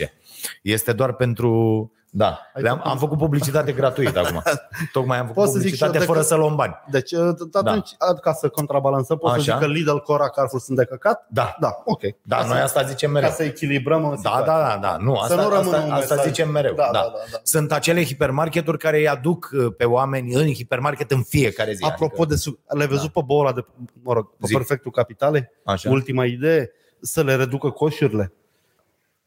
Este 0.62 0.92
doar 0.92 1.12
pentru... 1.12 1.92
Da, 2.10 2.38
Ai 2.54 2.62
Le-am, 2.62 2.76
făcut- 2.76 2.90
am 2.90 2.98
făcut 2.98 3.18
publicitate 3.18 3.72
gratuită 3.72 4.18
acum. 4.18 4.42
Tocmai 4.92 5.18
am 5.18 5.26
făcut 5.26 5.42
Pot 5.42 5.52
să 5.52 5.58
zic 5.58 5.74
și 5.74 5.82
eu 5.82 5.88
publicitate 5.88 5.98
de 5.98 6.04
fără 6.04 6.18
că- 6.18 6.24
să 6.24 6.34
luăm 6.34 6.54
bani. 6.56 6.74
Deci, 6.90 7.14
atunci, 7.52 7.90
ca 8.20 8.32
să 8.32 8.48
contrabalansăm, 8.48 9.16
pot 9.18 9.30
să 9.30 9.36
Așa. 9.36 9.52
zic 9.52 9.60
că 9.60 9.72
Lidl, 9.72 9.96
Cora, 9.96 10.28
Carrefour 10.28 10.60
sunt 10.60 10.76
de 10.76 10.84
căcat? 10.84 11.26
Da, 11.30 11.56
Da, 11.60 11.82
ok. 11.84 12.00
da 12.22 12.36
Ca 12.36 12.44
noi 12.46 12.56
să- 12.56 12.62
asta 12.62 12.82
zicem 12.82 13.10
mereu. 13.10 13.28
Ca 13.28 13.34
să 13.34 13.42
echilibrăm 13.42 14.04
în 14.04 14.10
Da, 14.10 14.16
situație. 14.16 14.44
da, 14.46 14.58
da, 14.58 14.78
da. 14.80 14.96
Nu, 15.00 15.14
asta, 15.14 15.34
nu 15.34 15.40
rămână 15.48 15.58
asta, 15.58 15.76
un 15.86 15.90
asta 15.92 16.14
mesaj. 16.14 16.26
zicem 16.26 16.50
mereu. 16.50 16.74
Da, 16.74 16.82
Da, 16.84 16.90
da, 16.92 17.00
da, 17.00 17.18
da. 17.32 17.38
Sunt 17.42 17.72
acele 17.72 18.04
hipermarketuri 18.04 18.78
care 18.78 18.98
îi 18.98 19.08
aduc 19.08 19.50
uh, 19.52 19.66
pe 19.76 19.84
oameni 19.84 20.34
în 20.34 20.52
hipermarket 20.52 21.10
în 21.10 21.22
fiecare 21.22 21.72
zi. 21.72 21.84
Apropo 21.84 22.24
de... 22.24 22.34
Su- 22.36 22.58
le-ai 22.68 22.88
văzut 22.88 23.12
pe 23.12 23.20
boala 23.24 23.52
de, 23.52 23.64
mă 24.02 24.12
rog, 24.12 24.30
pe 24.30 24.46
Zi. 24.46 24.52
perfectul 24.54 24.90
capitalei? 24.90 25.48
Așa. 25.64 25.90
Ultima 25.90 26.24
idee, 26.24 26.70
să 27.00 27.22
le 27.22 27.34
reducă 27.36 27.70
coșurile. 27.70 28.32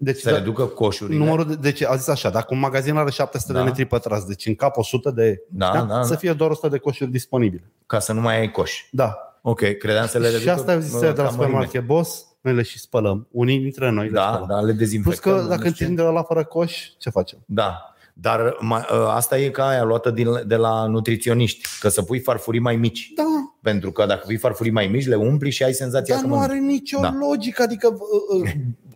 Deci, 0.03 0.19
să 0.19 0.29
da- 0.29 0.37
reducă 0.37 0.65
coșurile. 0.65 1.17
Numărul 1.17 1.47
de, 1.47 1.55
deci 1.55 1.83
a 1.83 1.95
zis 1.95 2.07
așa, 2.07 2.29
dacă 2.29 2.47
un 2.53 2.59
magazin 2.59 2.95
are 2.95 3.09
700 3.09 3.53
Da. 3.53 3.59
de 3.59 3.65
metri 3.65 3.85
pătrați, 3.85 4.27
deci 4.27 4.45
în 4.45 4.55
cap 4.55 4.77
100 4.77 5.11
de, 5.11 5.41
Da, 5.49 5.85
da, 5.89 6.03
să 6.03 6.09
da. 6.11 6.15
fie 6.15 6.33
doar 6.33 6.49
100 6.49 6.67
de 6.67 6.77
coșuri 6.77 7.11
disponibile. 7.11 7.63
Ca 7.85 7.99
să 7.99 8.13
nu 8.13 8.21
mai 8.21 8.39
ai 8.39 8.51
coș. 8.51 8.85
Da. 8.91 9.15
Ok, 9.41 9.59
credeam 9.59 10.07
să 10.07 10.17
le 10.17 10.25
reducă 10.25 10.41
și 10.43 10.49
asta 10.49 10.79
zis 10.79 10.93
uh, 10.93 10.99
de 10.99 11.05
la 11.07 11.13
ca 11.13 11.21
mărime. 11.21 11.31
supermarket, 11.43 11.85
boss, 11.85 12.25
noi 12.41 12.53
le 12.53 12.61
și 12.61 12.79
spălăm. 12.79 13.27
Unii 13.31 13.59
dintre 13.59 13.89
noi 13.89 14.05
le 14.05 14.11
Da, 14.11 14.27
spălăm. 14.31 14.47
da, 14.47 14.55
le 14.59 14.65
Plus 14.65 14.77
dezinfectăm. 14.77 15.35
că 15.35 15.41
nu 15.41 15.47
dacă 15.47 15.59
știu. 15.59 15.69
întindem 15.69 16.05
de 16.05 16.11
la 16.11 16.23
fără 16.23 16.43
coș, 16.45 16.87
ce 16.97 17.09
facem? 17.09 17.39
Da, 17.45 17.93
dar 18.13 18.55
mai, 18.59 18.85
ă, 18.93 19.09
asta 19.11 19.37
e 19.39 19.49
ca 19.49 19.67
aia 19.67 19.83
luată 19.83 20.09
din, 20.11 20.27
de 20.47 20.55
la 20.55 20.85
nutriționiști, 20.85 21.67
că 21.79 21.89
să 21.89 22.01
pui 22.01 22.19
farfurii 22.19 22.59
mai 22.59 22.75
mici. 22.75 23.11
Da, 23.15 23.23
Pentru 23.61 23.91
că 23.91 24.05
dacă 24.05 24.21
pui 24.25 24.37
farfurii 24.37 24.71
mai 24.71 24.87
mici, 24.87 25.07
le 25.07 25.15
umpli 25.15 25.49
și 25.51 25.63
ai 25.63 25.73
senzația 25.73 26.13
dar 26.15 26.23
că 26.23 26.29
nu 26.29 26.35
mănânci. 26.35 26.51
are 26.51 26.59
nicio 26.65 26.99
Da. 27.01 27.15
logică. 27.29 27.61
Adică 27.61 27.87
uh, 27.87 28.41
uh, 28.43 28.51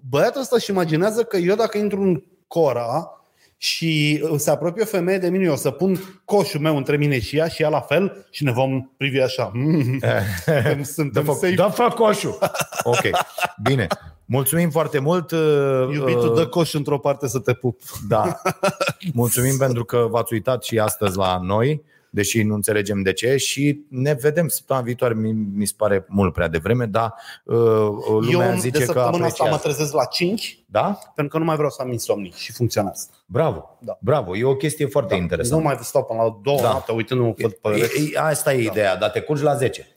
băiatul 0.09 0.41
ăsta 0.41 0.55
își 0.55 0.69
imaginează 0.71 1.23
că 1.23 1.37
eu 1.37 1.55
dacă 1.55 1.77
intru 1.77 2.01
în 2.01 2.23
Cora 2.47 3.09
și 3.57 4.21
uh, 4.23 4.33
se 4.39 4.49
apropie 4.49 4.83
o 4.83 4.85
femeie 4.85 5.17
de 5.17 5.29
mine, 5.29 5.43
eu 5.43 5.51
o 5.51 5.55
să 5.55 5.71
pun 5.71 5.99
coșul 6.25 6.59
meu 6.59 6.77
între 6.77 6.97
mine 6.97 7.19
și 7.19 7.37
ea 7.37 7.47
și 7.47 7.61
ea 7.61 7.69
la 7.69 7.81
fel 7.81 8.25
și 8.29 8.43
ne 8.43 8.51
vom 8.51 8.89
privi 8.97 9.19
așa. 9.21 9.51
Mm, 9.53 9.99
Când 10.63 10.77
Dă 10.77 10.83
suntem 10.83 11.23
fă, 11.23 11.31
safe. 11.31 11.53
dă 11.53 11.69
fă 11.73 11.87
coșul! 11.95 12.37
Ok, 12.83 13.01
bine. 13.63 13.87
Mulțumim 14.25 14.69
foarte 14.69 14.99
mult. 14.99 15.31
ă, 15.31 15.89
Iubitul, 15.93 16.31
ă, 16.31 16.35
dă 16.35 16.47
coș 16.47 16.73
într-o 16.73 16.99
parte 16.99 17.27
să 17.27 17.39
te 17.39 17.53
pup. 17.53 17.81
Da. 18.07 18.41
Mulțumim 19.13 19.57
pentru 19.57 19.85
că 19.85 20.07
v-ați 20.09 20.33
uitat 20.33 20.63
și 20.63 20.79
astăzi 20.79 21.17
la 21.17 21.39
noi, 21.41 21.83
deși 22.15 22.43
nu 22.43 22.53
înțelegem 22.53 23.01
de 23.01 23.13
ce 23.13 23.35
și 23.37 23.85
ne 23.89 24.13
vedem 24.13 24.47
săptămâna 24.47 24.85
viitoare. 24.85 25.13
Mi, 25.13 25.31
mi 25.31 25.65
se 25.65 25.73
pare 25.77 26.05
mult 26.09 26.33
prea 26.33 26.47
devreme, 26.47 26.85
dar 26.85 27.13
uh, 27.43 27.55
lumea 28.21 28.51
eu 28.51 28.55
zice 28.59 28.69
de 28.77 28.85
că 28.85 28.85
săptămâna 28.85 29.25
asta 29.25 29.43
mă 29.43 29.49
apreciază. 29.49 29.57
trezesc 29.61 29.93
la 29.93 30.05
5 30.05 30.63
Da? 30.65 30.99
pentru 31.15 31.33
că 31.33 31.39
nu 31.39 31.45
mai 31.45 31.55
vreau 31.55 31.69
să 31.69 31.81
am 31.81 31.91
insomnii 31.91 32.33
și 32.35 32.51
funcționează. 32.51 33.07
Bravo. 33.25 33.77
Da. 33.81 33.97
Bravo. 34.01 34.37
E 34.37 34.43
o 34.43 34.55
chestie 34.55 34.85
foarte 34.85 35.15
Nu 35.15 35.21
interesantă. 35.21 35.63
mai 35.63 35.77
stau 35.81 36.03
până 36.03 36.21
la 36.23 36.39
două 36.43 36.57
Da. 36.57 36.63
da. 36.63 36.69
noapte 36.69 36.91
uitându-mă 36.91 37.31
pe 37.33 37.43
E, 37.43 37.47
pereți. 37.61 38.11
e, 38.13 38.19
asta 38.19 38.53
e 38.53 38.63
ideea, 38.63 38.95
dar 38.97 39.09
te 39.09 39.19
curgi 39.19 39.43
la 39.43 39.55
10. 39.55 39.87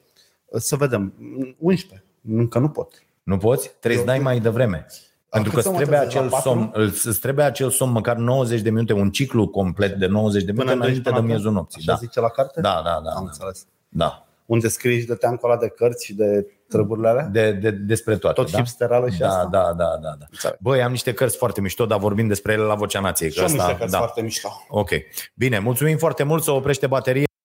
Să 0.52 0.76
vedem. 0.76 1.12
11. 1.58 2.06
Încă 2.28 2.58
nu 2.58 2.68
pot. 2.68 3.02
Nu 3.22 3.36
poți? 3.36 3.70
Trebuie 3.80 4.00
să 4.00 4.06
dai 4.06 4.18
mai 4.18 4.40
devreme. 4.40 4.86
Pentru 5.30 5.50
că 5.50 5.56
cât 5.56 5.64
să 5.64 5.70
îți 5.70 5.78
mă 5.78 5.84
trebuie, 5.84 5.98
trezesc? 6.08 6.14
La 6.16 6.20
acel 6.20 6.30
patru? 6.30 6.48
somn, 6.50 6.70
îți 7.10 7.20
trebuie 7.20 7.44
acel 7.44 7.70
somn 7.70 7.92
măcar 7.92 8.16
90 8.16 8.60
de 8.60 8.70
minute, 8.70 8.92
un 8.92 9.10
ciclu 9.10 9.48
complet 9.48 9.94
de 9.98 10.06
90 10.06 10.42
de 10.44 10.52
minute 10.52 10.70
Până 10.70 10.72
în 10.74 10.88
înainte 10.88 11.10
de 11.10 11.10
12 11.10 11.32
miezul 11.32 11.52
noapte? 11.52 11.74
nopții. 11.76 11.92
Așa 11.92 12.00
Da. 12.00 12.06
zice 12.06 12.20
la 12.20 12.28
carte? 12.28 12.60
Da, 12.60 12.80
da, 12.84 13.00
da. 13.04 13.10
Am 13.10 13.14
da. 13.14 13.20
înțeles. 13.20 13.66
da. 13.88 14.22
Unde 14.46 14.68
scrii 14.68 15.00
și 15.00 15.06
de 15.06 15.14
teancul 15.14 15.50
ăla 15.50 15.58
de 15.60 15.68
cărți 15.68 16.04
și 16.04 16.14
de 16.14 16.46
treburile 16.68 17.08
alea? 17.08 17.24
De, 17.32 17.52
de, 17.52 17.70
despre 17.70 18.16
toate. 18.16 18.40
Tot 18.40 18.50
da? 18.50 18.56
hipsterală 18.58 19.08
și 19.10 19.18
da, 19.18 19.28
asta? 19.28 19.48
Da, 19.52 19.62
da, 19.76 19.84
da, 20.02 20.14
da. 20.18 20.26
Înțeleg. 20.30 20.56
Băi, 20.60 20.82
am 20.82 20.90
niște 20.90 21.12
cărți 21.12 21.36
foarte 21.36 21.60
mișto, 21.60 21.86
dar 21.86 21.98
vorbim 21.98 22.28
despre 22.28 22.52
ele 22.52 22.62
la 22.62 22.74
Vocea 22.74 23.00
Nației. 23.00 23.30
Și 23.30 23.38
eu 23.38 23.44
că 23.44 23.50
niște 23.50 23.64
asta, 23.66 23.76
cărți 23.78 23.92
da. 23.92 23.98
foarte 23.98 24.20
mișto. 24.22 24.48
Ok. 24.68 24.90
Bine, 25.34 25.58
mulțumim 25.58 25.96
foarte 25.96 26.22
mult 26.22 26.42
să 26.42 26.50
oprește 26.50 26.86
bateria. 26.86 27.24